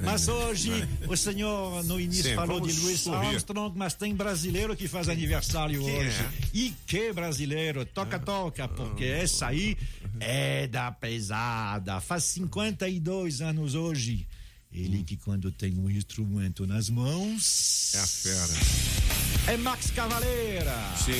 Mas 0.00 0.26
hoje 0.28 0.88
o 1.06 1.16
senhor 1.16 1.84
no 1.84 2.00
início 2.00 2.30
Sim, 2.30 2.34
falou 2.34 2.60
de 2.60 2.72
Louis 2.80 3.00
sorrir. 3.00 3.28
Armstrong, 3.28 3.72
mas 3.78 3.94
tem 3.94 4.14
brasileiro 4.14 4.74
que 4.76 4.88
faz 4.88 5.08
aniversário 5.08 5.80
Quem 5.82 5.98
hoje. 5.98 6.20
é? 6.20 6.30
E 6.52 6.74
que 6.86 7.12
brasileiro? 7.12 7.84
Toca, 7.86 8.18
toca, 8.18 8.66
porque 8.68 9.04
essa 9.04 9.46
aí 9.46 9.76
é 10.18 10.66
da 10.66 10.90
pesada. 10.90 12.00
Faz 12.00 12.24
52 12.56 13.42
anos 13.42 13.74
hoje. 13.74 14.26
Ele 14.72 15.04
que 15.04 15.16
quando 15.16 15.52
tem 15.52 15.76
um 15.78 15.90
instrumento 15.90 16.66
nas 16.66 16.88
mãos. 16.88 17.92
É 17.94 18.00
a 18.00 18.06
fera. 18.06 19.52
É 19.52 19.56
Max 19.58 19.90
Cavaleira. 19.90 20.74
Sim, 20.96 21.12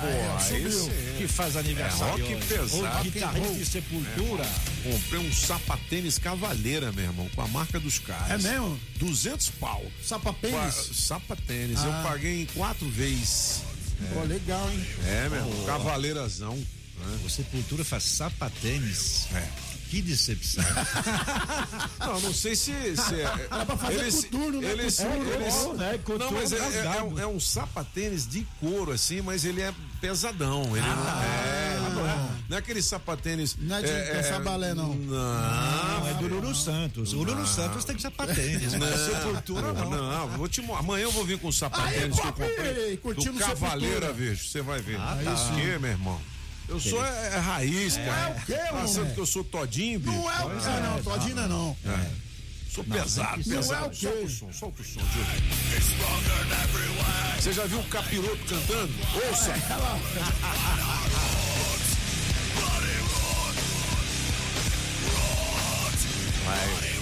pô, 0.00 0.06
aí 0.06 0.70
subiu, 0.70 0.84
sim. 0.84 0.90
que 1.18 1.28
faz 1.28 1.56
aniversário. 1.56 2.24
É 2.24 2.28
rock 2.28 2.34
hoje. 2.34 2.46
pesado. 2.46 3.00
O 3.00 3.02
guitarrista 3.04 3.54
de 3.54 3.66
Sepultura. 3.66 4.44
É, 4.44 4.92
comprei 4.92 5.20
um 5.20 5.32
sapatênis 5.32 6.18
Cavaleira, 6.18 6.92
meu 6.92 7.04
irmão, 7.04 7.28
com 7.34 7.42
a 7.42 7.48
marca 7.48 7.78
dos 7.78 8.00
caras. 8.00 8.44
É 8.44 8.50
mesmo? 8.50 8.78
200 8.98 9.50
pau. 9.50 9.82
Sapatênis? 10.02 10.74
Sapatênis. 10.74 11.78
Ah. 11.78 11.86
Eu 11.86 12.10
paguei 12.10 12.42
em 12.42 12.46
quatro 12.46 12.88
vezes. 12.88 13.62
Pô, 14.12 14.22
legal, 14.24 14.68
hein? 14.70 14.84
É, 15.06 15.28
meu 15.28 15.38
irmão, 15.38 15.64
cavaleirasão. 15.64 16.58
O 17.24 17.30
Sepultura 17.30 17.84
faz 17.84 18.04
sapatênis. 18.04 19.28
É. 19.32 19.71
Que 19.92 20.00
decepção. 20.00 20.64
Não, 22.00 22.18
não 22.22 22.32
sei 22.32 22.56
se. 22.56 22.72
se 22.96 23.14
é, 23.20 23.46
Era 23.50 23.66
pra 23.66 23.76
fazer 23.76 24.00
eles, 24.00 24.24
coturno, 24.24 24.60
né? 24.62 24.70
eles, 24.72 24.96
Coturno, 24.98 25.32
eles- 25.34 25.78
né? 25.78 25.98
Coturno 25.98 26.24
não, 26.24 26.32
mas 26.32 26.52
é, 26.52 26.56
é- 26.56 26.96
é 26.96 27.02
um, 27.02 27.18
é 27.20 27.26
um 27.26 27.38
sapatênis 27.38 28.26
de 28.26 28.46
couro, 28.58 28.90
assim, 28.92 29.20
mas 29.20 29.44
ele 29.44 29.60
é 29.60 29.72
pesadão. 30.00 30.62
Ele 30.74 30.80
não, 30.86 31.22
é, 31.22 31.76
ele 31.76 31.94
não 31.94 32.06
é. 32.08 32.28
Não 32.48 32.56
é 32.56 32.58
aquele 32.58 32.80
sapatênis. 32.82 33.54
Não 33.58 33.76
é 33.76 33.82
de 33.82 34.12
dançar 34.14 34.40
balé, 34.42 34.72
não. 34.74 34.94
Não, 34.94 36.00
Não, 36.00 36.08
é 36.08 36.14
do 36.14 36.26
Lulu 36.26 36.54
Santos. 36.54 37.12
O 37.12 37.22
Lulu 37.22 37.46
Santos 37.46 37.84
tem 37.84 37.98
sapatênis, 37.98 38.74
mas 38.74 38.98
Sepultura 38.98 39.74
não. 39.74 39.90
Não, 39.90 40.28
vou 40.38 40.48
te, 40.48 40.62
amanhã 40.72 41.02
eu 41.04 41.12
vou 41.12 41.24
vir 41.26 41.38
com 41.38 41.48
o 41.48 41.52
sapatênis 41.52 42.18
que 42.18 42.26
eu 42.26 42.32
comprei. 42.32 42.96
curtindo 42.96 43.32
Do 43.34 43.38
Cavaleira, 43.40 44.10
vejo. 44.10 44.42
Você 44.48 44.62
vai 44.62 44.80
ver. 44.80 44.96
Ah, 44.98 45.18
tá. 45.22 45.32
Isso 45.34 45.52
que, 45.52 45.78
meu 45.78 45.90
irmão? 45.90 46.18
Eu 46.68 46.80
sou 46.80 47.04
é, 47.04 47.34
é 47.34 47.38
raiz, 47.38 47.96
cara. 47.96 48.28
é 48.30 48.30
o 48.40 48.44
quê, 48.46 48.54
Achando 48.54 48.94
moleque? 48.96 49.14
que 49.14 49.20
eu 49.20 49.26
sou 49.26 49.44
todinho, 49.44 50.00
bicho. 50.00 50.12
Não 50.16 50.30
é 50.30 50.44
o 50.44 50.48
Ah, 50.48 50.80
não, 50.80 51.02
Todina 51.02 51.46
não. 51.48 51.76
É. 51.84 52.10
Sou 52.72 52.82
pesado, 52.84 53.34
tem 53.34 53.42
que 53.42 53.48
ser. 53.50 53.56
pesado. 53.56 53.80
Não 53.80 53.84
é 53.84 53.88
o 53.88 53.90
quê? 53.90 54.06
solta 54.06 54.24
o 54.24 54.30
som, 54.30 54.52
solta 54.52 54.82
o 54.82 54.84
som, 54.84 55.00
Diogo. 55.00 55.30
Você 57.38 57.52
já 57.52 57.64
viu 57.66 57.80
o 57.80 57.84
capiroto 57.84 58.44
cantando? 58.48 58.92
Ouça! 59.28 59.52
Vai. 66.44 66.92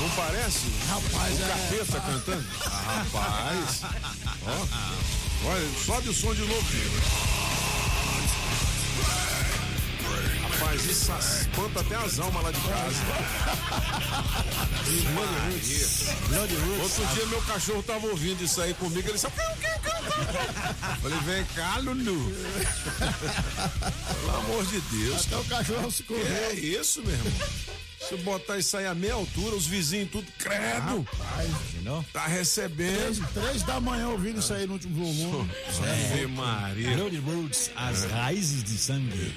Não 0.00 0.10
parece? 0.16 0.66
Rapaz, 0.88 1.38
o 1.38 1.42
é- 1.42 1.48
capeta 1.48 2.00
cantando? 2.00 2.46
Ah, 2.84 3.04
rapaz. 3.12 3.82
Ó. 4.44 5.48
Olha, 5.50 5.68
sobe 5.84 6.08
o 6.08 6.14
som 6.14 6.34
de 6.34 6.42
novo. 6.42 6.62
Rapaz, 10.62 10.84
isso 10.84 11.12
espanta 11.12 11.80
até 11.80 11.96
as 11.96 12.20
almas 12.20 12.44
lá 12.44 12.52
de 12.52 12.60
casa. 12.60 13.04
Maria. 15.12 16.82
Outro 16.82 17.06
dia 17.14 17.26
meu 17.26 17.42
cachorro 17.42 17.82
tava 17.82 18.06
ouvindo 18.06 18.44
isso 18.44 18.60
aí 18.60 18.72
comigo, 18.74 19.00
ele 19.00 19.14
disse, 19.14 19.26
"Cau, 19.26 19.56
cau, 19.60 19.80
cau, 19.82 20.02
cau." 20.02 20.96
Falei, 21.02 21.18
vem 21.20 21.44
cá, 21.56 21.78
Lulu. 21.78 22.32
Pelo 24.20 24.36
amor 24.36 24.64
de 24.66 24.80
Deus. 24.80 25.26
Até 25.26 25.36
o 25.36 25.44
cachorro 25.44 25.90
se 25.90 26.04
correu. 26.04 26.26
É 26.26 26.52
isso, 26.54 27.02
meu 27.02 27.12
irmão. 27.12 27.32
Se 28.08 28.16
botar 28.18 28.58
isso 28.58 28.76
aí 28.76 28.86
a 28.86 28.94
meia 28.94 29.14
altura, 29.14 29.54
os 29.54 29.66
vizinhos 29.66 30.10
tudo 30.10 30.26
credo. 30.38 31.06
Não? 31.82 32.02
Tá 32.12 32.26
recebendo. 32.26 32.96
Três, 32.96 33.18
três 33.32 33.62
da 33.62 33.80
manhã 33.80 34.08
ouvindo 34.08 34.38
isso 34.38 34.52
aí 34.52 34.66
no 34.66 34.74
último 34.74 35.04
volume. 35.04 35.50
Ave 36.12 36.26
Maria. 36.26 36.96
Bloody 36.96 37.18
Roots, 37.18 37.70
as 37.74 38.04
raízes 38.04 38.62
de 38.64 38.78
sangue. 38.78 39.32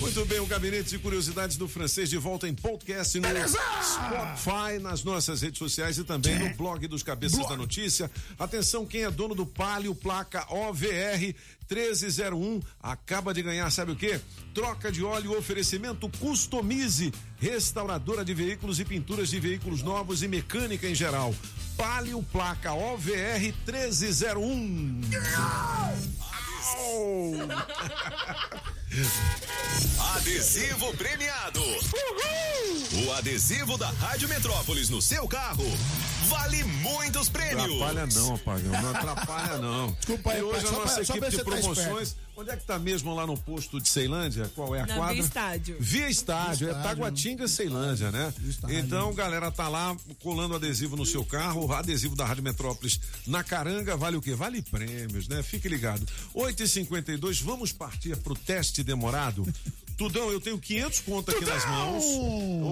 Muito 0.00 0.24
bem, 0.26 0.40
o 0.40 0.46
Gabinete 0.46 0.90
de 0.90 0.98
Curiosidades 0.98 1.56
do 1.56 1.68
Francês 1.68 2.10
de 2.10 2.18
volta 2.18 2.48
em 2.48 2.54
podcast 2.54 3.18
no 3.18 3.28
Spotify, 3.28 4.78
nas 4.80 5.04
nossas 5.04 5.42
redes 5.42 5.58
sociais 5.58 5.98
e 5.98 6.04
também 6.04 6.38
no 6.38 6.54
blog 6.54 6.86
dos 6.86 7.02
Cabeças 7.02 7.46
da 7.48 7.56
Notícia. 7.56 8.10
Atenção, 8.38 8.84
quem 8.84 9.04
é 9.04 9.10
dono 9.10 9.34
do 9.34 9.46
Palio 9.46 9.94
Placa 9.94 10.46
OVR 10.52 11.34
1301 11.70 12.60
acaba 12.80 13.32
de 13.32 13.42
ganhar, 13.42 13.70
sabe 13.70 13.92
o 13.92 13.96
quê? 13.96 14.20
Troca 14.54 14.90
de 14.90 15.02
óleo, 15.02 15.38
oferecimento 15.38 16.08
Customize, 16.18 17.12
restauradora 17.38 18.24
de 18.24 18.34
veículos 18.34 18.80
e 18.80 18.84
pinturas 18.84 19.30
de 19.30 19.40
veículos 19.40 19.82
novos 19.82 20.22
e 20.22 20.28
mecânica 20.28 20.86
em 20.86 20.94
geral. 20.94 21.34
Palio 21.76 22.22
Placa 22.24 22.72
OVR 22.72 23.54
1301. 23.66 25.00
Adesivo 30.16 30.94
premiado. 30.96 31.62
O 33.06 33.12
adesivo 33.12 33.78
da 33.78 33.90
Rádio 33.90 34.28
Metrópolis 34.28 34.90
no 34.90 35.00
seu 35.00 35.26
carro 35.26 35.64
vale 36.32 36.64
muitos 36.64 37.28
prêmios. 37.28 37.62
Atrapalha 37.82 38.06
não, 38.06 38.34
apagão. 38.34 38.82
Não 38.82 38.90
atrapalha 38.90 39.58
não. 39.58 39.92
Desculpa 40.00 40.32
aí, 40.32 40.38
E 40.38 40.42
hoje 40.42 40.60
pai, 40.66 40.68
a 40.68 40.78
nossa 40.78 40.94
pra- 40.94 41.02
equipe 41.02 41.30
de 41.30 41.36
tá 41.38 41.44
promoções. 41.44 42.16
Onde 42.34 42.48
é 42.50 42.56
que 42.56 42.64
tá 42.64 42.78
mesmo 42.78 43.14
lá 43.14 43.26
no 43.26 43.36
posto 43.36 43.78
de 43.78 43.86
Ceilândia? 43.90 44.50
Qual 44.54 44.74
é 44.74 44.80
a 44.80 44.86
Na 44.86 44.94
quadra? 44.96 45.14
Via 45.14 45.22
Estádio. 45.22 45.76
Via 45.78 46.08
Estádio, 46.08 46.68
é 46.68 46.70
Estádio. 46.70 46.88
Taguatinga, 46.88 47.46
Ceilândia, 47.46 48.10
né? 48.10 48.32
Então, 48.70 49.12
galera, 49.14 49.50
tá 49.50 49.68
lá 49.68 49.94
colando 50.22 50.54
adesivo 50.56 50.96
no 50.96 51.04
seu 51.04 51.26
carro, 51.26 51.70
adesivo 51.74 52.16
da 52.16 52.24
Rádio 52.24 52.42
Metrópolis 52.42 52.98
na 53.26 53.44
caranga, 53.44 53.98
vale 53.98 54.16
o 54.16 54.22
quê? 54.22 54.34
Vale 54.34 54.62
prêmios, 54.62 55.28
né? 55.28 55.42
Fique 55.42 55.68
ligado. 55.68 56.06
8h52, 56.34 57.42
vamos 57.42 57.70
partir 57.70 58.16
pro 58.16 58.34
teste 58.34 58.82
demorado? 58.82 59.46
Tudão, 60.02 60.32
eu 60.32 60.40
tenho 60.40 60.58
500 60.58 61.00
pontos 61.00 61.32
aqui 61.32 61.44
nas 61.44 61.64
mãos. 61.64 62.04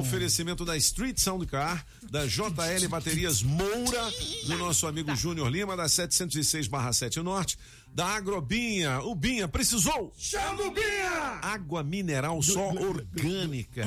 Oferecimento 0.00 0.64
da 0.64 0.76
Street 0.76 1.16
Sound 1.16 1.46
Car, 1.46 1.86
da 2.10 2.26
JL 2.26 2.88
Baterias 2.88 3.40
Moura, 3.40 4.10
do 4.46 4.58
nosso 4.58 4.84
amigo 4.88 5.14
Júnior 5.14 5.48
Lima, 5.48 5.76
da 5.76 5.84
706/7 5.84 7.22
Norte, 7.22 7.56
da 7.94 8.16
Agrobinha. 8.16 8.98
O 9.02 9.14
Binha 9.14 9.46
precisou! 9.46 10.12
Chama 10.18 10.64
o 10.64 10.72
Binha! 10.72 11.38
Água 11.40 11.84
mineral 11.84 12.42
só 12.42 12.70
orgânica. 12.70 13.86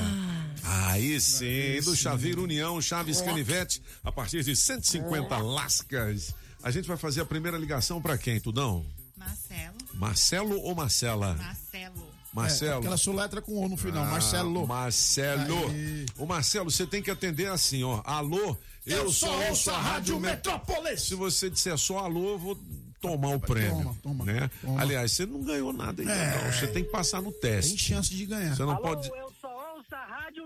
Aí 0.64 1.20
sim, 1.20 1.82
do 1.84 1.98
Chaveiro 1.98 2.44
União, 2.44 2.82
Chaves 2.82 3.20
Canivete, 3.20 3.82
a 4.06 4.12
partir 4.12 4.42
de 4.46 4.56
150 4.56 5.38
lascas. 5.38 6.34
A 6.64 6.72
gente 6.72 6.88
vai 6.88 6.96
fazer 6.96 7.20
a 7.20 7.26
primeira 7.26 7.58
ligação 7.58 8.02
pra 8.02 8.18
quem, 8.18 8.40
Tudão? 8.40 8.86
Marcelo. 9.18 9.76
Marcelo 9.96 10.62
ou 10.62 10.74
Marcela? 10.74 11.34
Marcelo. 11.34 12.13
Marcelo. 12.34 12.74
É, 12.74 12.78
aquela 12.80 12.98
soletra 12.98 13.42
com 13.42 13.64
O 13.66 13.70
no 13.70 13.78
final, 13.78 14.04
Ah, 14.04 14.08
Marcelo. 14.12 14.68
Marcelo. 14.68 15.68
Aí. 15.70 16.06
Ô 16.18 16.26
Marcelo, 16.26 16.72
você 16.72 16.86
tem 16.88 17.02
que 17.02 17.12
atender 17.12 17.48
assim, 17.48 17.84
ó. 17.84 18.02
Alô, 18.04 18.58
eu, 18.86 18.98
Eu 19.04 19.12
só 19.12 19.30
ouço 19.32 19.50
ouço 19.50 19.72
a 19.72 19.78
Rádio 19.78 20.20
Metrópolis. 20.20 21.04
Se 21.04 21.16
você 21.16 21.50
disser 21.50 21.78
só 21.78 22.00
alô, 22.00 22.32
eu 22.32 22.40
vou 22.40 22.58
tomar 23.00 23.36
o 23.36 23.40
prêmio. 23.40 23.72
Toma, 23.84 23.96
toma, 24.02 24.26
né? 24.26 24.50
toma. 24.62 24.82
Aliás, 24.82 25.12
você 25.12 25.26
não 25.26 25.42
ganhou 25.44 25.72
nada 25.72 26.02
ainda, 26.02 26.14
É. 26.14 26.44
não. 26.46 26.52
Você 26.52 26.68
tem 26.68 26.84
que 26.84 26.90
passar 26.92 27.22
no 27.22 27.32
teste. 27.32 27.70
Tem 27.72 27.78
chance 27.78 28.10
de 28.10 28.26
ganhar. 28.26 28.56
Você 28.56 28.64
não 28.64 28.78
pode. 28.78 29.08
eu 29.10 29.32
só 29.40 29.76
ouço 29.76 29.94
a 29.94 30.06
Rádio 30.06 30.46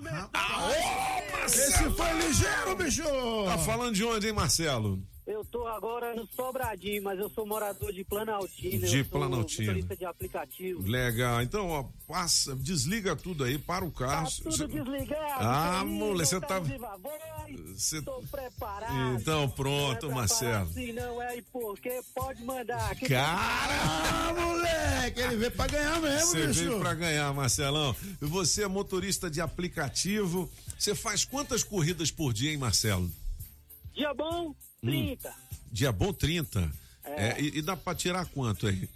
Esse 1.45 1.89
foi 1.91 2.13
ligeiro, 2.27 2.75
bicho! 2.75 3.03
Tá 3.45 3.57
falando 3.59 3.95
de 3.95 4.03
onde, 4.03 4.27
hein, 4.27 4.33
Marcelo? 4.33 5.01
Eu 5.27 5.43
tô 5.43 5.67
agora 5.67 6.15
no 6.15 6.25
Sobradinho, 6.33 7.03
mas 7.03 7.19
eu 7.19 7.29
sou 7.29 7.45
morador 7.45 7.91
de 7.91 8.01
Planaltina. 8.05 8.87
De 8.87 8.99
eu 8.99 9.05
Planaltina. 9.05 9.67
motorista 9.73 9.97
de 9.97 10.05
aplicativo. 10.05 10.81
Legal. 10.89 11.41
Então, 11.41 11.67
ó, 11.67 11.83
passa, 12.07 12.55
desliga 12.55 13.13
tudo 13.13 13.43
aí, 13.43 13.57
para 13.57 13.83
o 13.83 13.91
carro. 13.91 14.25
Tá 14.25 14.37
tudo 14.41 14.55
Cê- 14.55 14.67
desligado. 14.67 15.43
Ah, 15.45 15.81
aí, 15.81 15.85
moleque, 15.85 16.29
você 16.29 16.39
tá. 16.39 16.59
viva 16.59 16.97
voz, 16.97 17.81
Cê- 17.81 18.01
Tô 18.01 18.23
preparado. 18.31 19.19
Então, 19.19 19.49
pronto, 19.49 20.09
é 20.09 20.13
Marcelo. 20.15 20.67
preparado 20.69 20.73
Sim, 20.73 20.93
não 20.93 21.21
é 21.21 21.37
e 21.37 21.41
porque 21.41 22.01
pode 22.15 22.41
mandar. 22.45 22.95
Que 22.95 23.13
Ah, 23.13 24.33
moleque, 24.33 25.19
ele 25.19 25.35
veio 25.35 25.51
pra 25.51 25.67
ganhar 25.67 26.01
mesmo, 26.01 26.27
Você 26.27 26.47
veio 26.47 26.79
pra 26.79 26.93
ganhar, 26.93 27.33
Marcelão. 27.33 27.93
E 28.21 28.25
Você 28.25 28.63
é 28.63 28.67
motorista 28.67 29.29
de 29.29 29.41
aplicativo. 29.41 30.49
Você 30.79 30.95
faz 30.95 31.25
quantas 31.25 31.63
corridas 31.63 32.11
por 32.11 32.31
dia, 32.31 32.51
hein, 32.51 32.57
Marcelo? 32.57 33.11
Dia 33.93 34.13
bom, 34.13 34.55
30. 34.81 35.33
Dia 35.71 35.91
bom 35.91 36.13
30. 36.13 36.71
É. 37.03 37.29
É, 37.29 37.41
e, 37.41 37.57
e 37.57 37.61
dá 37.61 37.75
pra 37.75 37.95
tirar 37.95 38.25
quanto 38.27 38.67
aí? 38.67 38.87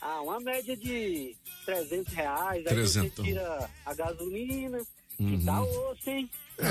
Ah, 0.00 0.20
uma 0.22 0.38
média 0.40 0.76
de 0.76 1.34
300 1.64 2.12
reais. 2.12 2.58
Aí 2.58 2.64
Trezentão. 2.64 3.24
você 3.24 3.30
tira 3.32 3.70
a 3.84 3.94
gasolina, 3.94 4.78
Uhum. 5.18 5.38
que 5.38 5.44
tá 5.46 5.62
osso, 5.62 6.10
hein? 6.10 6.30
É, 6.58 6.66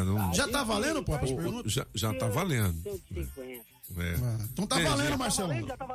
é, 0.00 0.04
não... 0.04 0.32
Já 0.32 0.46
tá 0.46 0.62
valendo, 0.62 1.02
pô, 1.02 1.14
as 1.16 1.32
perguntas? 1.32 1.72
Já, 1.72 1.84
já 1.92 2.14
tá 2.14 2.28
valendo. 2.28 2.80
150. 2.82 3.64
É. 3.98 4.14
Então 4.52 4.66
tá 4.68 4.76
Entendi. 4.80 4.88
valendo, 4.96 5.18
Marcelo. 5.18 5.52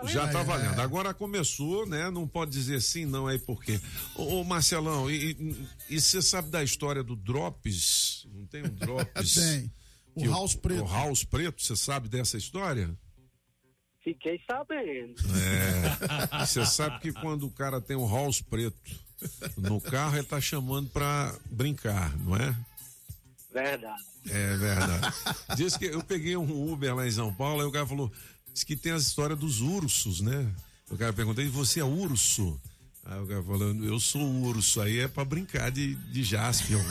Já 0.09 0.27
tá 0.27 0.41
É, 0.41 0.43
valendo. 0.43 0.79
Agora 0.81 1.13
começou, 1.13 1.85
né? 1.87 2.09
Não 2.11 2.27
pode 2.27 2.51
dizer 2.51 2.81
sim, 2.81 3.05
não, 3.05 3.25
aí 3.25 3.39
por 3.39 3.63
quê? 3.63 3.79
Ô, 4.17 4.41
ô, 4.41 4.43
Marcelão, 4.43 5.09
e 5.09 5.65
e 5.89 6.01
você 6.01 6.21
sabe 6.21 6.49
da 6.49 6.61
história 6.61 7.01
do 7.01 7.15
Drops? 7.15 8.27
Não 8.33 8.45
tem 8.47 8.63
um 8.63 8.69
Drops? 8.75 9.33
Tem. 9.35 9.71
O 10.15 10.21
Que 10.21 10.27
House 10.27 10.55
Preto. 10.55 10.83
O 10.83 10.87
House 10.87 11.23
Preto, 11.23 11.61
você 11.61 11.75
sabe 11.75 12.07
dessa 12.07 12.37
história? 12.37 12.97
Fiquei 14.03 14.39
sabendo. 14.49 15.15
É. 15.35 16.45
Você 16.45 16.65
sabe 16.65 16.99
que 16.99 17.11
quando 17.11 17.47
o 17.47 17.51
cara 17.51 17.81
tem 17.81 17.97
um 17.97 18.07
House 18.07 18.41
Preto 18.41 18.77
no 19.57 19.81
carro, 19.81 20.15
ele 20.15 20.25
tá 20.25 20.39
chamando 20.39 20.89
pra 20.89 21.35
brincar, 21.49 22.15
não 22.19 22.35
é? 22.35 22.55
Verdade. 23.51 24.03
É 24.27 24.57
verdade. 24.57 25.15
Diz 25.55 25.75
que 25.75 25.85
eu 25.85 26.03
peguei 26.03 26.37
um 26.37 26.71
Uber 26.71 26.95
lá 26.95 27.07
em 27.07 27.11
São 27.11 27.33
Paulo, 27.33 27.61
aí 27.61 27.67
o 27.67 27.71
cara 27.71 27.87
falou, 27.87 28.11
diz 28.53 28.63
que 28.63 28.75
tem 28.75 28.91
as 28.91 29.03
histórias 29.03 29.39
dos 29.39 29.61
ursos, 29.61 30.21
né? 30.21 30.53
O 30.89 30.97
cara 30.97 31.11
perguntou, 31.11 31.43
e 31.43 31.47
você 31.47 31.79
é 31.79 31.83
urso? 31.83 32.61
Aí 33.05 33.21
o 33.21 33.27
cara 33.27 33.43
falando, 33.43 33.85
eu 33.85 33.99
sou 33.99 34.21
urso, 34.21 34.81
aí 34.81 34.99
é 34.99 35.07
pra 35.07 35.23
brincar 35.23 35.69
de, 35.71 35.95
de 35.95 36.23
Jaspion. 36.23 36.81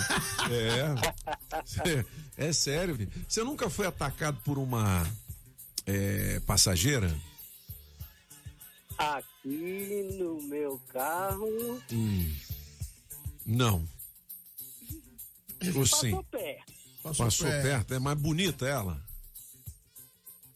É. 0.51 2.05
É 2.37 2.53
sério, 2.53 2.95
filho. 2.97 3.11
Você 3.27 3.43
nunca 3.43 3.71
foi 3.71 3.87
atacado 3.87 4.39
por 4.45 4.59
uma 4.59 5.03
é, 5.87 6.41
passageira? 6.41 7.17
Aqui 8.99 10.09
no 10.19 10.43
meu 10.43 10.81
carro, 10.93 11.81
Hum. 11.91 12.35
Não. 13.47 13.89
Ou 15.75 15.87
sim? 15.87 16.11
passou 16.11 16.25
perto. 16.25 16.73
Passou, 17.03 17.49
perto. 17.49 17.95
É 17.95 17.99
mais 17.99 18.19
bonita 18.19 18.67
ela? 18.67 19.03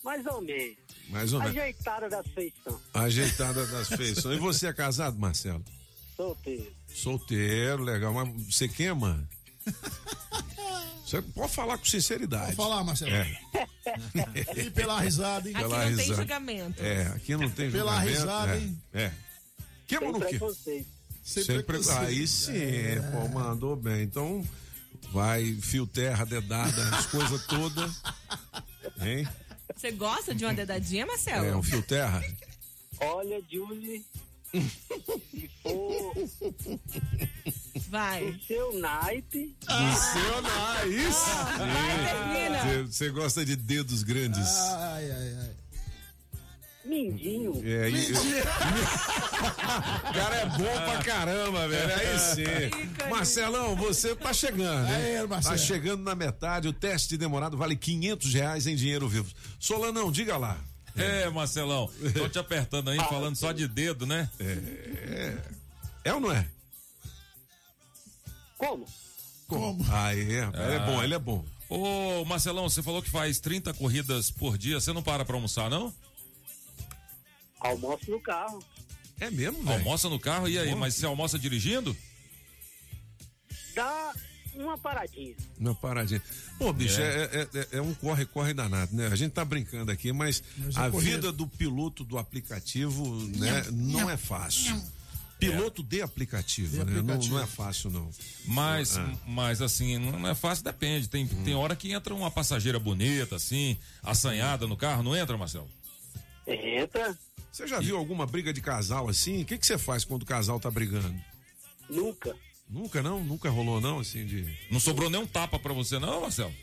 Mais 0.02 0.24
ou 0.26 0.40
menos. 0.40 0.76
Mais 1.08 1.32
ou 1.32 1.40
menos. 1.40 1.56
Ajeitada 1.56 2.08
da 2.08 2.22
feição. 2.22 2.80
Ajeitada 2.94 3.66
das 3.66 3.88
feições. 3.88 4.36
E 4.36 4.40
você 4.40 4.66
é 4.66 4.72
casado, 4.72 5.18
Marcelo? 5.18 5.64
Solteiro. 6.16 6.72
Solteiro, 6.94 7.82
legal. 7.82 8.12
Mas 8.12 8.54
você 8.54 8.68
queima? 8.68 9.26
Você 11.04 11.22
pode 11.22 11.52
falar 11.52 11.78
com 11.78 11.84
sinceridade. 11.86 12.54
Pode 12.54 12.56
falar, 12.56 12.84
Marcelo. 12.84 13.12
É. 13.14 13.40
E 14.56 14.70
pela 14.70 15.00
risada, 15.00 15.48
hein? 15.48 15.54
Aqui 15.54 15.64
Pela 15.68 15.78
não 15.78 15.84
tem 15.86 15.96
risada. 15.96 16.16
julgamento. 16.20 16.82
É, 16.82 17.02
aqui 17.08 17.36
não 17.36 17.50
tem 17.50 17.70
Pela 17.70 17.92
julgamento. 17.92 18.18
risada, 18.20 18.54
é. 18.54 18.58
hein? 18.60 18.82
É. 18.92 19.12
Queima 19.86 20.04
Sem 20.12 20.12
no 20.12 20.26
quê? 20.26 20.84
Sem 21.24 21.44
Sem 21.44 21.62
preconceito. 21.62 21.98
Aí 22.00 22.26
sim, 22.28 22.52
É. 22.56 23.00
pô, 23.12 23.28
mandou 23.28 23.74
bem. 23.76 24.02
Então, 24.02 24.46
vai, 25.12 25.54
fio 25.62 25.86
terra, 25.86 26.24
dedada, 26.26 26.96
as 26.96 27.06
coisas 27.06 27.46
todas. 27.46 28.02
Hein? 29.00 29.26
Você 29.76 29.90
gosta 29.92 30.34
de 30.34 30.44
uma 30.44 30.54
dedadinha, 30.54 31.06
Marcelo? 31.06 31.46
É, 31.46 31.56
um 31.56 31.62
fio 31.62 31.82
terra. 31.82 32.22
Olha, 33.00 33.40
Julie, 33.50 34.04
se 34.52 35.50
for 35.62 36.14
Vai. 37.88 38.24
o 38.24 38.40
seu 38.44 38.78
naipe, 38.78 39.56
isso? 39.62 41.26
vai, 41.58 42.04
termina. 42.06 42.62
Você- 42.64 42.82
Você 42.84 43.10
gosta 43.10 43.44
de 43.44 43.54
dedos 43.56 44.02
grandes? 44.02 44.48
Ai, 44.48 45.10
ai, 45.10 45.34
ai. 45.42 45.56
Mindinho, 46.88 47.60
É, 47.64 47.90
e- 47.90 48.12
O 48.12 48.14
cara 50.12 50.36
é 50.36 50.46
bom 50.46 50.82
pra 50.84 50.98
caramba, 51.04 51.68
velho. 51.68 51.94
Aí 51.94 52.18
sim. 52.18 52.44
Marcelão, 53.10 53.76
você 53.76 54.14
tá 54.16 54.32
chegando, 54.32 54.88
Marcelo. 55.28 55.56
Tá 55.56 55.62
chegando 55.62 56.02
na 56.02 56.14
metade. 56.14 56.66
O 56.68 56.72
teste 56.72 57.16
demorado 57.16 57.56
vale 57.56 57.76
500 57.76 58.34
reais 58.34 58.66
em 58.66 58.74
dinheiro 58.74 59.08
vivo. 59.08 59.32
Solanão, 59.60 60.10
diga 60.10 60.36
lá. 60.36 60.58
É, 60.96 61.28
Marcelão, 61.30 61.88
tô 62.14 62.28
te 62.28 62.38
apertando 62.40 62.90
aí, 62.90 62.98
falando 62.98 63.36
só 63.36 63.52
de 63.52 63.68
dedo, 63.68 64.04
né? 64.06 64.28
É. 64.40 65.36
É 66.06 66.14
ou 66.14 66.20
não 66.20 66.32
é? 66.32 66.44
como? 68.56 68.86
Como? 69.46 69.86
Ah, 69.90 70.14
é. 70.14 70.18
Ele 70.18 70.34
é 70.36 70.78
bom, 70.84 71.02
ele 71.02 71.14
é 71.14 71.18
bom. 71.18 71.44
Ô, 71.68 72.24
Marcelão, 72.24 72.68
você 72.68 72.82
falou 72.82 73.02
que 73.02 73.10
faz 73.10 73.38
30 73.38 73.72
corridas 73.74 74.30
por 74.30 74.58
dia, 74.58 74.80
você 74.80 74.92
não 74.92 75.02
para 75.02 75.24
pra 75.24 75.36
almoçar, 75.36 75.70
não? 75.70 75.92
Almoço 77.60 78.10
no 78.10 78.20
carro. 78.20 78.62
É 79.20 79.30
mesmo, 79.30 79.62
velho? 79.62 79.78
Almoça 79.78 80.08
no 80.08 80.18
carro, 80.18 80.48
e 80.48 80.58
aí? 80.58 80.74
Mas 80.74 80.94
você 80.94 81.06
almoça 81.06 81.38
dirigindo? 81.38 81.96
Dá 83.74 84.12
uma 84.54 84.76
paradinha. 84.78 85.34
Uma 85.58 85.74
paradinha. 85.74 86.22
Pô, 86.58 86.72
bicho, 86.72 87.00
é, 87.00 87.24
é- 87.24 87.48
é- 87.54 87.68
é 87.78 87.82
um 87.82 87.94
corre-corre 87.94 88.52
danado, 88.52 88.94
né? 88.94 89.06
A 89.08 89.16
gente 89.16 89.32
tá 89.32 89.44
brincando 89.44 89.90
aqui, 89.92 90.12
mas, 90.12 90.42
Mas 90.56 90.76
é 90.76 90.80
a 90.80 90.90
corrida. 90.90 91.16
vida 91.16 91.32
do 91.32 91.46
piloto 91.46 92.04
do 92.04 92.18
aplicativo, 92.18 93.04
né, 93.36 93.64
não 93.72 94.08
é 94.10 94.16
fácil. 94.16 94.80
Piloto 95.38 95.84
de 95.84 96.02
aplicativo, 96.02 96.70
De 96.72 96.78
né? 96.78 96.84
Não- 96.84 97.00
aplicativo. 97.14 97.34
Não, 97.36 97.42
é 97.42 97.46
fácil, 97.46 97.90
não. 97.90 98.10
Mas, 98.44 98.98
Ah. 98.98 99.14
mas 99.24 99.62
assim, 99.62 99.96
não 99.96 100.26
é 100.28 100.34
fácil, 100.34 100.64
depende. 100.64 101.08
Tem, 101.08 101.24
Hum. 101.26 101.44
tem 101.44 101.54
hora 101.54 101.76
que 101.76 101.92
entra 101.92 102.12
uma 102.12 102.28
passageira 102.28 102.80
bonita, 102.80 103.36
assim, 103.36 103.78
assanhada 104.02 104.66
no 104.66 104.76
carro, 104.76 105.04
não 105.04 105.14
entra, 105.16 105.36
Marcelo? 105.38 105.68
Entra, 106.44 107.16
Você 107.52 107.66
já 107.66 107.80
viu 107.80 107.96
alguma 107.96 108.26
briga 108.26 108.52
de 108.52 108.60
casal 108.60 109.08
assim? 109.08 109.42
O 109.42 109.44
que, 109.44 109.58
que 109.58 109.66
você 109.66 109.76
faz 109.78 110.04
quando 110.04 110.22
o 110.22 110.26
casal 110.26 110.58
tá 110.60 110.70
brigando? 110.70 111.14
nunca. 111.88 112.34
Nunca, 112.68 113.02
não? 113.02 113.24
Nunca 113.24 113.48
rolou, 113.48 113.80
não, 113.80 114.00
assim, 114.00 114.26
de... 114.26 114.44
Não 114.70 114.78
sobrou 114.78 115.08
nem 115.08 115.18
um 115.18 115.26
tapa 115.26 115.58
pra 115.58 115.72
você, 115.72 115.98
não, 115.98 116.20
Marcelo? 116.20 116.54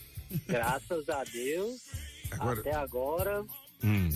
Graças 0.48 1.10
a 1.10 1.24
Deus, 1.24 1.82
Agora- 2.30 2.60
até 2.60 2.76
agora, 2.76 3.44
Hum. 3.84 4.10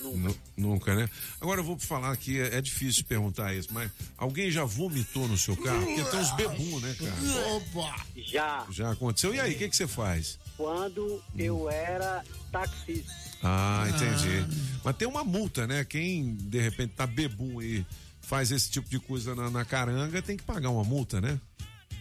Nu- 0.00 0.36
Nunca, 0.56 0.94
né? 0.94 1.08
Agora 1.40 1.60
eu 1.60 1.64
vou 1.64 1.76
falar 1.78 2.12
aqui, 2.12 2.38
é, 2.38 2.56
é 2.56 2.60
difícil 2.60 3.04
perguntar 3.04 3.52
isso, 3.54 3.68
mas 3.72 3.90
alguém 4.16 4.48
já 4.50 4.62
vomitou 4.64 5.26
no 5.26 5.36
seu 5.36 5.56
carro? 5.56 5.84
Porque 5.84 6.04
tem 6.04 6.20
uns 6.20 6.30
bebum, 6.36 6.78
né, 6.80 6.94
cara? 6.98 7.48
Opa! 7.56 8.06
já 8.16 8.66
Já 8.70 8.90
aconteceu. 8.92 9.34
E 9.34 9.40
aí, 9.40 9.54
o 9.54 9.58
que, 9.58 9.68
que 9.68 9.76
você 9.76 9.88
faz? 9.88 10.38
quando 10.56 11.22
eu 11.36 11.68
era 11.70 12.22
taxista. 12.52 13.12
Ah, 13.42 13.86
entendi. 13.88 14.44
Mas 14.84 14.96
tem 14.96 15.06
uma 15.08 15.24
multa, 15.24 15.66
né? 15.66 15.84
Quem 15.84 16.34
de 16.34 16.60
repente 16.60 16.94
tá 16.94 17.06
bebum 17.06 17.60
e 17.62 17.84
faz 18.20 18.50
esse 18.50 18.70
tipo 18.70 18.88
de 18.90 18.98
coisa 18.98 19.34
na, 19.34 19.50
na 19.50 19.64
caranga 19.64 20.20
tem 20.22 20.36
que 20.36 20.42
pagar 20.42 20.70
uma 20.70 20.84
multa, 20.84 21.20
né? 21.20 21.38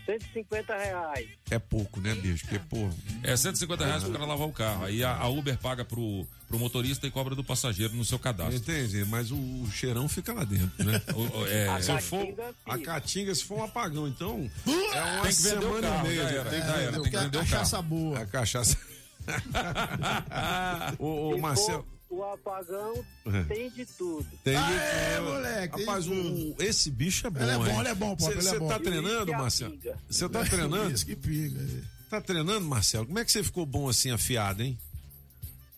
150 0.05 0.73
reais. 0.73 1.27
É 1.51 1.59
pouco, 1.59 1.99
né, 1.99 2.15
bicho? 2.15 2.45
Porque, 2.45 2.59
pô. 2.59 2.89
É 3.23 3.35
150 3.35 3.85
reais 3.85 4.03
pro 4.03 4.13
cara 4.13 4.25
lavar 4.25 4.47
o 4.47 4.53
carro. 4.53 4.85
Aí 4.85 5.03
a, 5.03 5.13
a 5.13 5.27
Uber 5.27 5.57
paga 5.57 5.83
pro, 5.83 6.25
pro 6.47 6.57
motorista 6.57 7.05
e 7.05 7.11
cobra 7.11 7.35
do 7.35 7.43
passageiro 7.43 7.93
no 7.93 8.05
seu 8.05 8.17
cadastro. 8.17 8.55
Entendi, 8.55 9.03
mas 9.03 9.31
o, 9.31 9.35
o 9.35 9.69
cheirão 9.69 10.07
fica 10.07 10.31
lá 10.31 10.45
dentro, 10.45 10.71
né? 10.85 11.01
O- 11.13 11.39
o- 11.41 11.47
é, 11.47 11.81
se 11.81 11.99
for 12.01 12.25
a 12.65 12.77
caatinga, 12.77 13.35
se 13.35 13.43
for 13.43 13.57
um 13.59 13.63
apagão, 13.65 14.07
então 14.07 14.49
é 14.65 15.01
uma 15.03 15.23
Tem 15.23 15.31
que 15.35 15.41
vender 15.41 15.57
o 15.57 15.61
semana 15.61 15.87
carro, 15.89 16.05
e 16.05 16.09
meia. 16.09 16.21
já 16.23 16.29
de- 16.29 16.35
era, 16.37 16.49
tem 16.49 16.59
já 16.61 16.65
era, 16.77 16.91
tem 16.93 17.03
que 17.03 17.09
Que 17.09 17.15
a 17.17 17.21
vender 17.23 17.37
o 17.37 17.41
cachaça 17.41 17.71
carro. 17.77 17.83
boa. 17.89 18.19
A 18.19 18.25
cachaça. 18.25 18.77
ô, 20.99 21.33
Se 21.35 21.41
Marcelo. 21.41 21.85
o 22.09 22.23
apagão 22.23 22.93
É. 23.25 23.43
tem 23.43 23.69
de 23.69 23.85
tudo. 23.85 24.25
Tem 24.43 24.53
de 24.53 24.59
Aê, 24.59 25.17
tudo. 25.17 25.29
moleque, 25.33 25.75
tem 25.77 25.85
Rapaz, 25.85 26.07
o- 26.07 26.55
esse 26.59 26.89
bicho 26.91 27.27
é 27.27 27.29
bom. 27.29 27.39
Ele 27.41 27.51
é 27.51 27.57
bom, 27.57 27.65
hein? 27.67 27.79
ele 27.79 27.87
é 27.89 27.95
bom, 27.95 28.13
é 28.13 28.15
Você 28.35 28.59
bom. 28.59 28.67
tá 28.67 28.79
treinando, 28.79 29.31
Marcelo? 29.33 29.77
Você 30.09 30.29
tá 30.29 30.43
treinando? 30.45 30.91
Isso 30.93 31.05
que 31.05 31.15
pinga. 31.15 31.61
é. 31.61 31.81
Tá 32.09 32.21
treinando, 32.21 32.65
Marcelo? 32.65 33.05
Como 33.05 33.19
é 33.19 33.25
que 33.25 33.31
você 33.31 33.43
ficou 33.43 33.65
bom 33.65 33.89
assim, 33.89 34.11
afiado, 34.11 34.63
hein? 34.63 34.77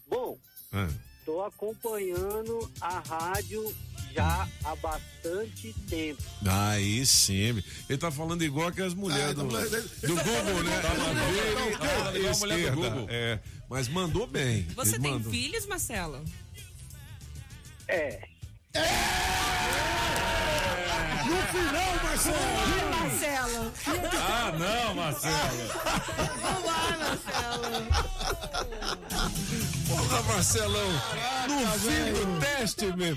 Bom, 0.08 0.38
Ah. 0.72 0.88
tô 1.26 1.42
acompanhando 1.42 2.72
a 2.80 3.00
rádio 3.00 3.76
já 4.14 4.48
há 4.64 4.76
bastante 4.76 5.74
tempo. 5.90 6.22
Aí 6.46 7.06
sim. 7.06 7.62
Ele 7.90 7.98
tá 7.98 8.10
falando 8.12 8.44
igual 8.44 8.72
que 8.72 8.82
as 8.82 8.94
mulheres 8.94 9.32
Ah, 9.32 9.34
do, 9.34 9.58
ele 9.60 9.70
tá- 9.70 9.78
ele- 9.78 9.88
do 10.08 10.16
Google, 10.16 10.64
né? 10.64 10.80
Tá 10.82 10.94
mandando- 10.94 11.32
Direita, 11.34 11.78
tá 11.78 12.18
igual 12.18 12.34
a 12.34 12.38
mulher 12.38 12.72
do. 12.72 12.76
Google. 12.76 13.08
É, 13.10 13.40
mas 13.70 13.88
mandou 13.88 14.28
bem. 14.28 14.64
Você 14.76 14.96
Ele 14.96 15.04
tem 15.04 15.12
mandou. 15.14 15.32
filhos, 15.32 15.66
Marcelo? 15.66 16.24
É, 17.88 18.20
No 21.26 21.36
final, 21.48 22.04
Marcelo! 22.04 22.90
Marcelo! 23.00 23.39
Ah, 24.14 24.52
não, 24.58 24.96
Marcelo. 24.96 25.36
Vamos 26.42 26.66
lá, 26.66 26.98
Marcelo! 27.00 27.88
Porra, 29.88 30.22
Marcelão. 30.24 30.92
no 31.48 31.60
fim 31.80 32.14
do 32.14 32.40
teste, 32.40 32.86
meu. 32.96 33.16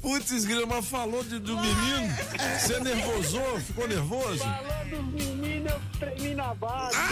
Putz, 0.00 0.44
grama 0.44 0.82
falou 0.82 1.22
de, 1.24 1.38
do 1.38 1.56
menino. 1.56 2.16
Você 2.58 2.80
nervosou? 2.80 3.60
Ficou 3.60 3.88
nervoso? 3.88 4.38
Falando 4.38 4.90
dos 4.90 5.26
meninos, 5.26 5.72
eu 5.72 5.80
tremi 5.98 6.34
na 6.34 6.54
base. 6.54 6.96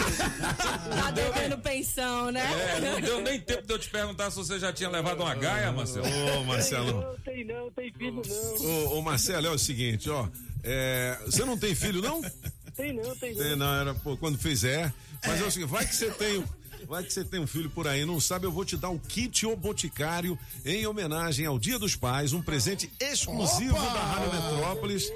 Tá 1.01 1.11
devendo 1.11 1.57
pensão, 1.59 2.31
né? 2.31 2.41
É, 2.77 2.79
não 2.81 3.01
deu 3.01 3.21
nem 3.21 3.39
tempo 3.39 3.65
de 3.65 3.73
eu 3.73 3.79
te 3.79 3.89
perguntar 3.89 4.29
se 4.29 4.37
você 4.37 4.59
já 4.59 4.71
tinha 4.71 4.89
levado 4.89 5.21
uma 5.21 5.33
gaia, 5.35 5.71
Marcelo. 5.71 6.05
Ô, 6.39 6.43
Marcelo. 6.43 7.01
Não, 7.01 7.15
tem 7.19 7.45
não, 7.45 7.71
tem 7.71 7.91
filho 7.93 8.21
não. 8.25 8.67
Ô, 8.67 8.97
ô, 8.97 9.01
Marcelo, 9.01 9.47
é 9.47 9.49
o 9.49 9.57
seguinte, 9.57 10.09
ó. 10.09 10.27
é, 10.63 11.17
você 11.25 11.43
não 11.45 11.57
tem 11.57 11.73
filho, 11.73 12.01
não? 12.01 12.21
Tem 12.75 12.93
não, 12.93 13.15
tem 13.15 13.33
não. 13.33 13.43
Tem, 13.43 13.55
não, 13.55 13.73
era 13.73 13.93
pô, 13.95 14.15
quando 14.17 14.37
fizer. 14.37 14.93
Mas 15.25 15.41
é 15.41 15.45
o 15.45 15.51
seguinte, 15.51 15.69
vai 15.69 15.85
que 15.85 15.95
você 15.95 16.09
tem. 16.11 16.43
Vai 16.87 17.03
que 17.03 17.13
você 17.13 17.23
tem 17.23 17.39
um 17.39 17.47
filho 17.47 17.69
por 17.69 17.87
aí, 17.87 18.05
não 18.05 18.19
sabe? 18.19 18.45
Eu 18.45 18.51
vou 18.51 18.65
te 18.65 18.75
dar 18.75 18.89
um 18.89 18.97
kit 18.97 19.45
O 19.45 19.55
Boticário 19.55 20.37
em 20.65 20.85
homenagem 20.85 21.45
ao 21.45 21.57
Dia 21.57 21.79
dos 21.79 21.95
Pais, 21.95 22.33
um 22.33 22.41
presente 22.41 22.91
exclusivo 22.99 23.75
Opa! 23.75 23.93
da 23.93 24.01
Rádio 24.01 24.33
Metrópolis. 24.33 25.11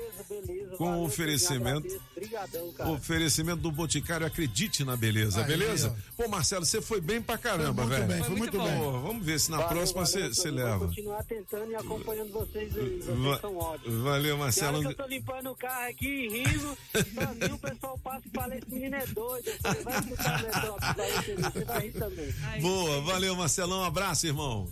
Com 0.78 0.86
valeu, 0.86 1.04
oferecimento. 1.04 2.02
Obrigadão, 2.16 2.72
cara. 2.74 2.90
Oferecimento 2.92 3.58
do 3.62 3.72
Boticário, 3.72 4.26
acredite 4.26 4.84
na 4.84 4.96
beleza, 4.96 5.42
Aí, 5.42 5.48
beleza? 5.48 5.96
Pô, 6.18 6.28
Marcelo, 6.28 6.66
você 6.66 6.82
foi 6.82 7.02
bem 7.02 7.22
pra 7.22 7.38
caramba, 7.38 7.84
Foi 7.84 7.86
muito 7.86 7.90
velho. 7.96 8.08
bem, 8.08 8.18
foi 8.18 8.28
Foi 8.28 8.38
muito 8.38 8.58
muito 8.58 8.70
bem. 8.72 9.02
Vamos 9.02 9.26
ver 9.26 9.40
se 9.40 9.52
na 9.52 9.58
Valeu, 9.58 9.70
próxima 9.76 10.06
você 10.06 10.28
você 10.30 10.50
Antônio. 10.50 10.56
Vou 10.66 10.74
leva. 10.74 10.88
continuar 10.88 11.24
tentando 11.24 11.72
e 11.72 11.76
acompanhando 11.76 12.32
vocês 12.34 12.78
aí. 12.78 13.00
Va- 13.00 13.14
Vocês 13.16 13.42
são 13.42 13.58
ótimos. 13.58 14.02
valeu, 14.04 14.38
Marcelo. 14.38 14.80
que 14.82 14.88
eu 14.88 14.96
tô 14.96 15.06
limpando 15.08 15.52
o 15.52 15.56
carro 15.56 15.90
aqui, 15.90 16.28
rindo, 16.30 16.78
sozinho 16.94 17.56
o 17.56 17.60
pessoal 17.60 17.98
passa 18.00 18.22
e 18.26 18.30
fala, 18.32 18.56
esse 18.58 18.70
menino 18.70 18.96
é 18.96 19.06
doido. 19.08 19.52
Falei, 19.62 19.84
vai 19.84 20.00
escutar 20.00 20.40
o 20.40 20.44
Metrópolis, 20.46 20.96
vai 20.96 21.12
você, 21.12 21.36
você 21.36 21.66
vai 21.66 21.80
rir 21.82 21.92
também. 21.94 22.34
Boa, 22.62 23.02
valeu, 23.02 23.36
Marcelão. 23.36 23.80
Um 23.82 23.84
abraço, 23.86 24.26
irmão. 24.28 24.72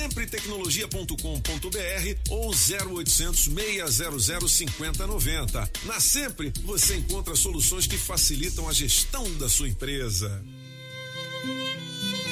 Sempretecnologia.com.br 0.00 2.30
ou 2.30 2.52
0800 2.52 3.44
600 3.44 4.50
5090. 4.50 5.70
Na 5.84 6.00
Sempre, 6.00 6.50
você 6.64 6.96
encontra 6.96 7.36
soluções 7.36 7.86
que 7.86 7.98
facilitam 7.98 8.66
a 8.66 8.72
gestão 8.72 9.30
da 9.34 9.46
sua 9.46 9.68
empresa. 9.68 10.42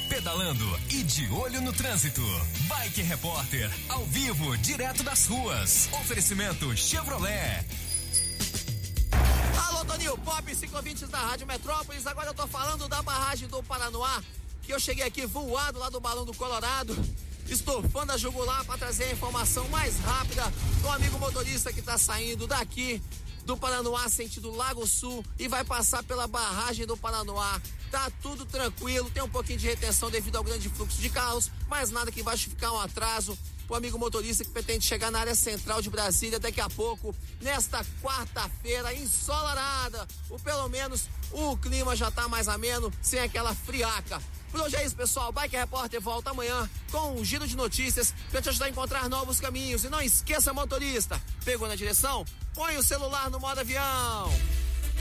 Pedalando 0.09 0.65
e 0.89 1.03
de 1.03 1.29
olho 1.31 1.61
no 1.61 1.73
trânsito. 1.73 2.21
Bike 2.67 3.01
Repórter, 3.01 3.69
ao 3.89 4.03
vivo, 4.05 4.57
direto 4.57 5.03
das 5.03 5.27
ruas. 5.27 5.89
Oferecimento 6.01 6.75
Chevrolet. 6.75 7.63
Alô, 9.67 9.85
Toninho 9.85 10.17
Pop, 10.17 10.55
ciclovintes 10.55 11.07
da 11.09 11.19
Rádio 11.19 11.45
Metrópolis. 11.45 12.07
Agora 12.07 12.29
eu 12.29 12.33
tô 12.33 12.47
falando 12.47 12.87
da 12.87 13.01
barragem 13.01 13.47
do 13.47 13.61
Paranoá, 13.63 14.21
que 14.69 14.73
eu 14.75 14.79
cheguei 14.79 15.03
aqui 15.03 15.25
voado 15.25 15.79
lá 15.79 15.89
do 15.89 15.99
Balão 15.99 16.23
do 16.23 16.35
Colorado. 16.35 16.95
estofando 17.47 18.11
a 18.11 18.17
jugular 18.17 18.63
para 18.65 18.77
trazer 18.77 19.05
a 19.05 19.11
informação 19.13 19.67
mais 19.69 19.97
rápida 19.97 20.43
do 20.83 20.89
amigo 20.89 21.17
motorista 21.17 21.73
que 21.73 21.79
está 21.79 21.97
saindo 21.97 22.45
daqui 22.45 23.01
do 23.45 23.57
Paranoá 23.57 24.07
sentido 24.07 24.51
Lago 24.51 24.85
Sul 24.85 25.25
e 25.39 25.47
vai 25.47 25.63
passar 25.63 26.03
pela 26.03 26.27
barragem 26.27 26.85
do 26.85 26.95
Paranoá. 26.95 27.59
Tá 27.89 28.11
tudo 28.21 28.45
tranquilo, 28.45 29.09
tem 29.09 29.23
um 29.23 29.27
pouquinho 29.27 29.57
de 29.57 29.65
retenção 29.65 30.11
devido 30.11 30.35
ao 30.35 30.43
grande 30.43 30.69
fluxo 30.69 31.01
de 31.01 31.09
carros, 31.09 31.49
mas 31.67 31.89
nada 31.89 32.11
que 32.11 32.21
vai 32.21 32.37
justificar 32.37 32.71
um 32.71 32.79
atraso 32.79 33.35
o 33.69 33.75
amigo 33.75 33.97
motorista 33.99 34.43
que 34.43 34.49
pretende 34.49 34.83
chegar 34.83 35.11
na 35.11 35.19
área 35.19 35.35
central 35.35 35.81
de 35.81 35.89
Brasília 35.89 36.39
daqui 36.39 36.59
a 36.59 36.69
pouco, 36.69 37.15
nesta 37.39 37.85
quarta-feira 38.01 38.93
ensolarada, 38.93 40.07
ou 40.29 40.39
pelo 40.39 40.67
menos 40.67 41.07
o 41.31 41.55
clima 41.57 41.95
já 41.95 42.09
tá 42.09 42.27
mais 42.27 42.47
ameno, 42.47 42.91
sem 43.01 43.19
aquela 43.19 43.53
friaca. 43.53 44.21
Por 44.51 44.61
hoje 44.61 44.75
é 44.77 44.85
isso, 44.85 44.95
pessoal. 44.95 45.31
Bike 45.31 45.55
Repórter 45.55 46.01
volta 46.01 46.31
amanhã 46.31 46.67
com 46.91 47.13
um 47.13 47.23
giro 47.23 47.47
de 47.47 47.55
notícias 47.55 48.13
para 48.31 48.41
te 48.41 48.49
ajudar 48.49 48.65
a 48.65 48.69
encontrar 48.69 49.07
novos 49.07 49.39
caminhos. 49.39 49.83
E 49.83 49.89
não 49.89 50.01
esqueça, 50.01 50.51
motorista, 50.51 51.21
pegou 51.45 51.67
na 51.67 51.75
direção? 51.75 52.25
Põe 52.55 52.75
o 52.77 52.83
celular 52.83 53.29
no 53.29 53.39
modo 53.39 53.59
avião. 53.59 54.33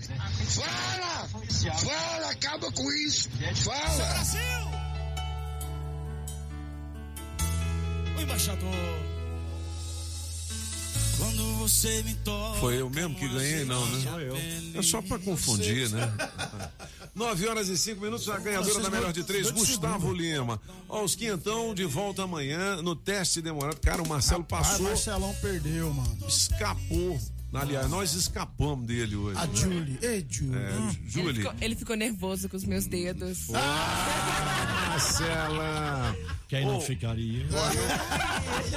fala! 0.00 1.28
Fala, 1.78 2.30
acaba 2.30 2.70
com 2.72 2.90
isso! 2.92 3.28
Fala! 3.64 4.22
O 8.16 8.20
embaixador. 8.20 8.68
Quando 11.18 11.56
você 11.58 12.02
me 12.04 12.14
toca. 12.16 12.60
Foi 12.60 12.80
eu 12.80 12.88
mesmo 12.88 13.14
que 13.16 13.28
ganhei, 13.28 13.64
não, 13.64 13.84
né? 13.86 14.72
É 14.74 14.82
só 14.82 15.02
pra 15.02 15.18
confundir, 15.18 15.88
né? 15.90 16.12
9 17.14 17.48
horas 17.48 17.68
e 17.68 17.76
5 17.76 18.00
minutos, 18.00 18.28
a 18.28 18.38
ganhadora 18.38 18.78
da 18.80 18.90
melhor 18.90 19.12
de 19.12 19.24
três, 19.24 19.50
Gustavo 19.50 20.12
Lima. 20.12 20.60
Ó, 20.88 21.02
os 21.02 21.16
quinhentão 21.16 21.74
de 21.74 21.84
volta 21.84 22.22
amanhã 22.22 22.80
no 22.80 22.94
teste 22.94 23.42
demorado. 23.42 23.80
Cara, 23.80 24.00
o 24.00 24.08
Marcelo 24.08 24.42
Ah, 24.42 24.50
passou, 24.56 24.86
Marcelão 24.86 25.34
perdeu, 25.42 25.92
mano. 25.92 26.16
escapou. 26.28 27.20
Aliás, 27.52 27.88
nós 27.90 28.12
escapamos 28.14 28.86
dele 28.86 29.16
hoje. 29.16 29.38
A 29.38 29.46
né? 29.46 29.54
Julie. 29.54 29.98
Ei, 30.02 30.26
Julie. 30.28 30.56
É, 30.56 30.68
Ele 30.68 31.08
Julie. 31.08 31.34
ficou, 31.34 31.54
ele 31.60 31.74
ficou 31.76 31.96
nervoso 31.96 32.48
com 32.48 32.56
os 32.56 32.64
meus 32.64 32.86
dedos. 32.86 33.48
Marcela. 34.88 36.14
Quem 36.46 36.66
não 36.66 36.76
Ô, 36.76 36.80
ficaria? 36.80 37.46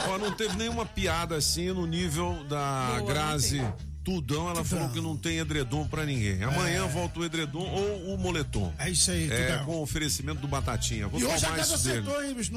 Ó, 0.10 0.18
não 0.18 0.32
teve 0.32 0.56
nenhuma 0.56 0.86
piada 0.86 1.36
assim 1.36 1.68
no 1.68 1.86
nível 1.86 2.44
da 2.46 2.96
Boa, 3.00 3.14
Grazi 3.14 3.62
Tudão. 4.04 4.50
Ela 4.50 4.64
falou 4.64 4.90
que 4.90 5.00
não 5.00 5.16
tem 5.16 5.38
edredom 5.38 5.88
pra 5.88 6.06
ninguém. 6.06 6.42
Amanhã 6.44 6.86
volta 6.88 7.20
o 7.20 7.26
edredom 7.26 7.60
ou 7.70 8.14
o 8.16 8.18
moletom. 8.18 8.74
É 8.80 8.90
isso 8.90 9.12
aí, 9.12 9.32
É, 9.32 9.52
Tudão. 9.52 9.66
com 9.66 9.82
oferecimento 9.82 10.40
do 10.40 10.48
Batatinha. 10.48 11.08
Vou 11.08 11.20
E 11.20 11.26
hoje 11.26 11.46
a 11.46 11.52
casa 11.52 11.76
isso 11.76 11.84
dele. 11.88 12.00
acertou, 12.00 12.24
hein, 12.24 12.34
bicho? 12.34 12.52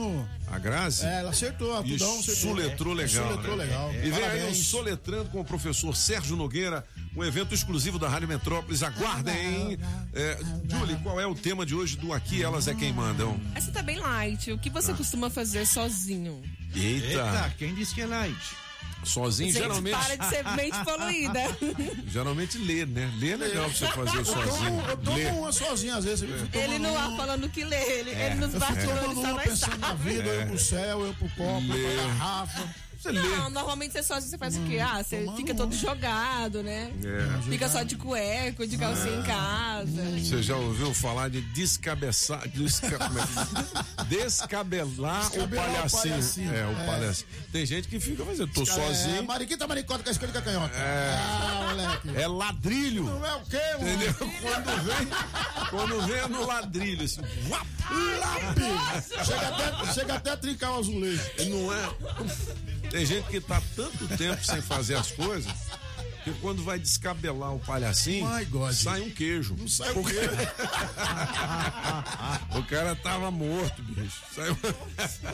A 0.50 0.58
Grazi? 0.58 1.04
É, 1.06 1.18
ela 1.20 1.30
acertou, 1.30 1.76
a 1.76 1.80
E 1.82 1.90
Tudão 1.92 2.18
acertou. 2.20 2.34
soletrou 2.36 2.92
É, 2.92 2.96
legal. 2.96 3.28
soletrou 3.28 3.56
né? 3.56 3.64
legal. 3.64 3.94
E 3.94 4.10
vem 4.10 4.24
aí 4.24 4.50
o. 4.50 4.54
Soletrando 4.54 5.28
com 5.30 5.40
o 5.40 5.44
professor 5.44 5.94
Sérgio 5.94 6.36
Nogueira, 6.36 6.84
um 7.16 7.22
evento 7.22 7.54
exclusivo 7.54 7.98
da 7.98 8.08
Rádio 8.08 8.28
Metrópolis. 8.28 8.82
Aguardem, 8.82 9.36
hein? 9.72 9.78
É, 10.12 10.38
Julie, 10.68 10.96
qual 11.02 11.20
é 11.20 11.26
o 11.26 11.34
tema 11.34 11.64
de 11.66 11.74
hoje 11.74 11.96
do 11.96 12.12
Aqui 12.12 12.42
Elas 12.42 12.66
é 12.68 12.74
Quem 12.74 12.92
Mandam? 12.92 13.38
Essa 13.54 13.70
tá 13.70 13.82
bem 13.82 13.98
light. 13.98 14.50
O 14.50 14.58
que 14.58 14.70
você 14.70 14.92
Ah. 14.92 14.94
costuma 14.94 15.28
fazer 15.30 15.66
sozinho? 15.66 16.42
Eita, 16.74 17.06
Eita, 17.06 17.54
quem 17.58 17.74
disse 17.74 17.94
que 17.94 18.00
é 18.00 18.06
light? 18.06 18.56
Sozinho 19.04 19.52
Gente, 19.52 19.62
geralmente. 19.62 19.96
para 19.96 20.16
de 20.16 20.26
ser 20.28 20.44
mente 20.56 20.84
poluída. 20.84 21.40
Geralmente 22.10 22.58
lê, 22.58 22.86
né? 22.86 23.12
Lê 23.18 23.30
é 23.30 23.36
legal 23.36 23.64
pra 23.70 23.72
você 23.78 23.86
fazer 23.88 24.18
Eu 24.18 24.24
sozinho. 24.24 24.70
tomo, 24.70 24.82
eu 24.88 24.96
tomo 24.98 25.40
uma 25.40 25.52
sozinha 25.52 25.96
às 25.96 26.04
vezes. 26.04 26.28
Eu 26.28 26.60
Ele 26.60 26.78
no 26.78 26.96
ar 26.96 27.16
falando 27.16 27.48
que 27.48 27.64
lê. 27.64 27.76
Ele, 27.76 28.10
É. 28.10 28.26
ele 28.26 28.34
nos 28.36 28.54
Eu 28.54 28.60
bastidores 28.60 29.16
uma 29.18 29.32
nós 29.32 29.42
pensando 29.42 29.78
na 29.78 29.94
vida, 29.94 30.28
eu 30.28 30.46
pro 30.46 30.58
céu, 30.58 31.04
eu 31.06 31.14
pro 31.14 31.28
copo, 31.30 31.72
eu 31.72 31.94
pra 31.96 32.02
garrafa. 32.06 32.74
Você 33.04 33.12
lê. 33.12 33.20
Não, 33.20 33.50
normalmente 33.50 33.92
você 33.92 34.02
sozinho, 34.02 34.30
você 34.30 34.38
faz 34.38 34.56
o 34.56 34.60
quê? 34.62 34.78
Ah, 34.78 35.02
você 35.02 35.26
fica 35.36 35.54
todo 35.54 35.74
jogado, 35.74 36.62
né? 36.62 36.90
É. 37.04 37.42
Fica 37.50 37.68
só 37.68 37.82
de 37.82 37.96
cueco, 37.96 38.66
de 38.66 38.78
calcinha 38.78 39.16
em 39.16 39.22
casa. 39.22 40.02
Você 40.18 40.42
já 40.42 40.56
ouviu 40.56 40.94
falar 40.94 41.28
de 41.28 41.42
descabeçar, 41.52 42.48
desca, 42.48 42.86
é 42.86 42.98
que- 42.98 44.04
descabelar 44.08 45.20
o 45.26 45.28
Descabelar 45.30 45.68
o 45.68 45.72
palhacinho? 45.74 46.02
palhacinho. 46.14 46.54
É, 46.54 46.66
o 46.66 46.70
É. 46.80 46.86
palhacinho. 46.86 47.28
Tem 47.52 47.66
gente 47.66 47.88
que 47.88 48.00
fica 48.00 48.24
fazendo, 48.24 48.52
tô 48.52 48.62
É, 48.62 48.66
sozinho. 48.66 49.24
mariquita, 49.24 49.66
maricota, 49.66 50.02
com 50.02 50.08
a 50.08 50.12
escolha 50.12 50.32
canhota. 50.40 50.74
É. 50.74 51.14
Ah, 51.18 51.66
moleque. 51.70 52.22
É 52.22 52.26
ladrilho. 52.26 53.04
Não 53.04 53.26
é 53.26 53.34
o 53.34 53.40
quê, 53.44 53.58
mano? 53.78 53.88
Entendeu? 53.90 54.14
Quando 54.14 54.82
vem, 54.84 55.08
quando 55.70 56.06
vem 56.06 56.16
é 56.16 56.28
no 56.28 56.46
ladrilho, 56.46 57.04
assim. 57.04 57.20
uap, 57.50 57.66
Lápis. 58.18 59.26
Chega 59.26 59.48
até, 59.48 59.92
chega 59.92 60.14
até 60.14 60.30
a 60.30 60.36
trincar 60.36 60.70
o 60.72 60.78
azulejo. 60.78 61.22
Não 61.50 61.72
é? 61.74 61.84
Tem 62.90 63.04
gente 63.06 63.26
que 63.28 63.40
tá 63.40 63.60
tanto 63.74 64.06
tempo 64.16 64.44
sem 64.44 64.60
fazer 64.62 64.94
as 64.96 65.10
coisas 65.10 65.52
que 66.22 66.32
quando 66.40 66.62
vai 66.64 66.78
descabelar 66.78 67.54
o 67.54 67.58
palhacinho, 67.60 68.26
sai 68.72 69.02
um 69.02 69.10
queijo. 69.10 69.54
Não 69.58 69.68
sai 69.68 69.90
o 69.90 69.94
Porque- 69.94 70.14
quê? 70.14 70.26
o 72.58 72.62
cara 72.64 72.96
tava 72.96 73.30
morto, 73.30 73.82
bicho. 73.82 74.22
Saiu... 74.34 74.56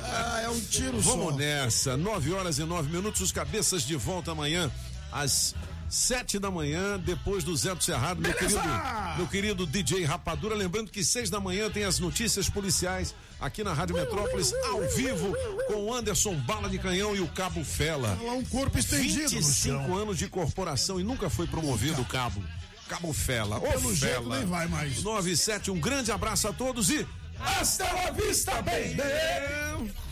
Ah, 0.02 0.40
é 0.42 0.48
um 0.48 0.60
tiro 0.60 1.00
Vamos 1.00 1.32
só. 1.34 1.38
nessa. 1.38 1.96
9 1.96 2.32
horas 2.32 2.58
e 2.58 2.64
9 2.64 2.90
minutos, 2.90 3.20
os 3.20 3.30
cabeças 3.30 3.82
de 3.82 3.94
volta 3.94 4.32
amanhã, 4.32 4.68
às 5.12 5.54
sete 5.90 6.38
da 6.38 6.50
manhã, 6.50 6.98
depois 6.98 7.42
do 7.44 7.54
Zé 7.56 7.74
do 7.74 7.82
Cerrado, 7.82 8.20
meu 8.20 8.32
Beleza! 8.32 8.60
querido, 8.60 9.16
meu 9.18 9.26
querido 9.26 9.66
DJ 9.66 10.04
Rapadura. 10.04 10.54
Lembrando 10.54 10.90
que 10.90 11.02
seis 11.04 11.28
da 11.28 11.40
manhã 11.40 11.68
tem 11.68 11.84
as 11.84 11.98
notícias 11.98 12.48
policiais 12.48 13.14
aqui 13.40 13.64
na 13.64 13.72
Rádio 13.72 13.96
Metrópolis, 13.96 14.52
ao 14.70 14.82
vivo, 14.90 15.34
com 15.66 15.74
o 15.86 15.94
Anderson 15.94 16.34
Bala 16.36 16.68
de 16.70 16.78
Canhão 16.78 17.16
e 17.16 17.20
o 17.20 17.26
Cabo 17.28 17.64
Fela. 17.64 18.16
Lá 18.22 18.32
um 18.32 18.44
corpo 18.44 18.78
estendido 18.78 19.22
no 19.22 19.28
25 19.40 19.52
chão. 19.52 19.96
anos 19.96 20.16
de 20.16 20.28
corporação 20.28 21.00
e 21.00 21.02
nunca 21.02 21.28
foi 21.28 21.46
promovido 21.46 22.00
o 22.02 22.04
Cabo. 22.04 22.42
Cabo 22.88 23.12
Fela. 23.12 23.58
Ô, 23.58 23.60
Pelo 23.62 23.94
jeito 23.94 24.22
Fela. 24.22 24.38
nem 24.38 24.46
vai 24.46 24.66
mais. 24.68 25.02
9 25.02 25.30
e 25.32 25.36
7, 25.36 25.70
um 25.70 25.78
grande 25.80 26.10
abraço 26.12 26.46
a 26.48 26.52
todos 26.52 26.90
e. 26.90 27.06
Hasta 27.38 27.84
la 27.92 28.10
vista, 28.10 28.52
baby! 28.62 29.00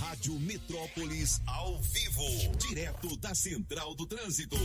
Rádio 0.08 0.40
Metrópolis 0.40 1.38
ao 1.46 1.78
vivo, 1.82 2.56
direto 2.66 3.14
da 3.18 3.34
Central 3.34 3.94
do 3.94 4.06
Trânsito. 4.06 4.56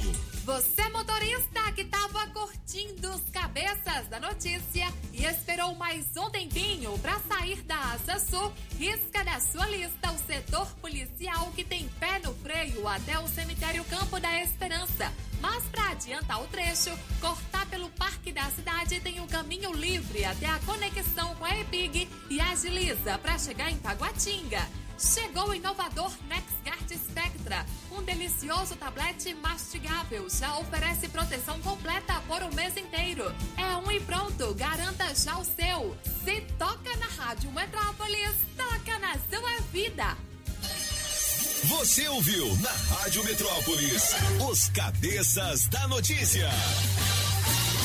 Você 0.45 0.87
motorista 0.87 1.69
que 1.75 1.81
estava 1.81 2.27
curtindo 2.27 3.09
os 3.09 3.29
cabeças 3.29 4.07
da 4.07 4.21
notícia 4.21 4.87
e 5.11 5.25
esperou 5.25 5.75
mais 5.75 6.05
um 6.15 6.29
tempinho 6.29 6.97
para 6.99 7.19
sair 7.19 7.61
da 7.63 7.77
Asa 7.91 8.19
Sul, 8.19 8.53
risca 8.79 9.21
da 9.25 9.37
sua 9.41 9.67
lista 9.67 10.13
o 10.13 10.17
setor 10.25 10.65
policial 10.75 11.51
que 11.51 11.65
tem 11.65 11.89
pé 11.99 12.19
no 12.19 12.33
freio 12.35 12.87
até 12.87 13.19
o 13.19 13.27
cemitério 13.27 13.83
Campo 13.83 14.21
da 14.21 14.41
Esperança. 14.41 15.11
Mas 15.41 15.61
para 15.65 15.89
adiantar 15.89 16.41
o 16.41 16.47
trecho, 16.47 16.97
cortar 17.19 17.65
pelo 17.65 17.89
Parque 17.89 18.31
da 18.31 18.49
Cidade 18.51 19.01
tem 19.01 19.19
o 19.19 19.27
caminho 19.27 19.73
livre 19.73 20.23
até 20.23 20.45
a 20.45 20.59
conexão 20.59 21.35
com 21.35 21.43
a 21.43 21.59
EPIG 21.59 22.07
e 22.29 22.39
agiliza 22.39 23.17
para 23.17 23.37
chegar 23.37 23.69
em 23.69 23.77
Taguatinga. 23.77 24.82
Chegou 24.97 25.49
o 25.49 25.55
inovador 25.55 26.11
NexGuard 26.27 26.97
Spectra, 26.97 27.65
um 27.91 28.03
delicioso 28.03 28.75
tablete 28.75 29.33
mastigável. 29.35 30.29
Já 30.29 30.57
oferece 30.57 31.07
proteção 31.09 31.59
completa 31.61 32.21
por 32.27 32.41
um 32.43 32.53
mês 32.53 32.77
inteiro. 32.77 33.33
É 33.57 33.75
um 33.77 33.91
e 33.91 33.99
pronto, 33.99 34.53
garanta 34.53 35.13
já 35.15 35.37
o 35.37 35.43
seu. 35.43 35.97
Se 36.23 36.41
toca 36.57 36.95
na 36.97 37.23
Rádio 37.23 37.51
Metrópolis, 37.51 38.35
toca 38.55 38.99
na 38.99 39.13
sua 39.13 39.61
vida. 39.71 40.17
Você 41.65 42.07
ouviu 42.09 42.55
na 42.57 42.71
Rádio 42.71 43.23
Metrópolis 43.23 44.13
os 44.49 44.69
cabeças 44.69 45.67
da 45.67 45.87
notícia. 45.87 46.49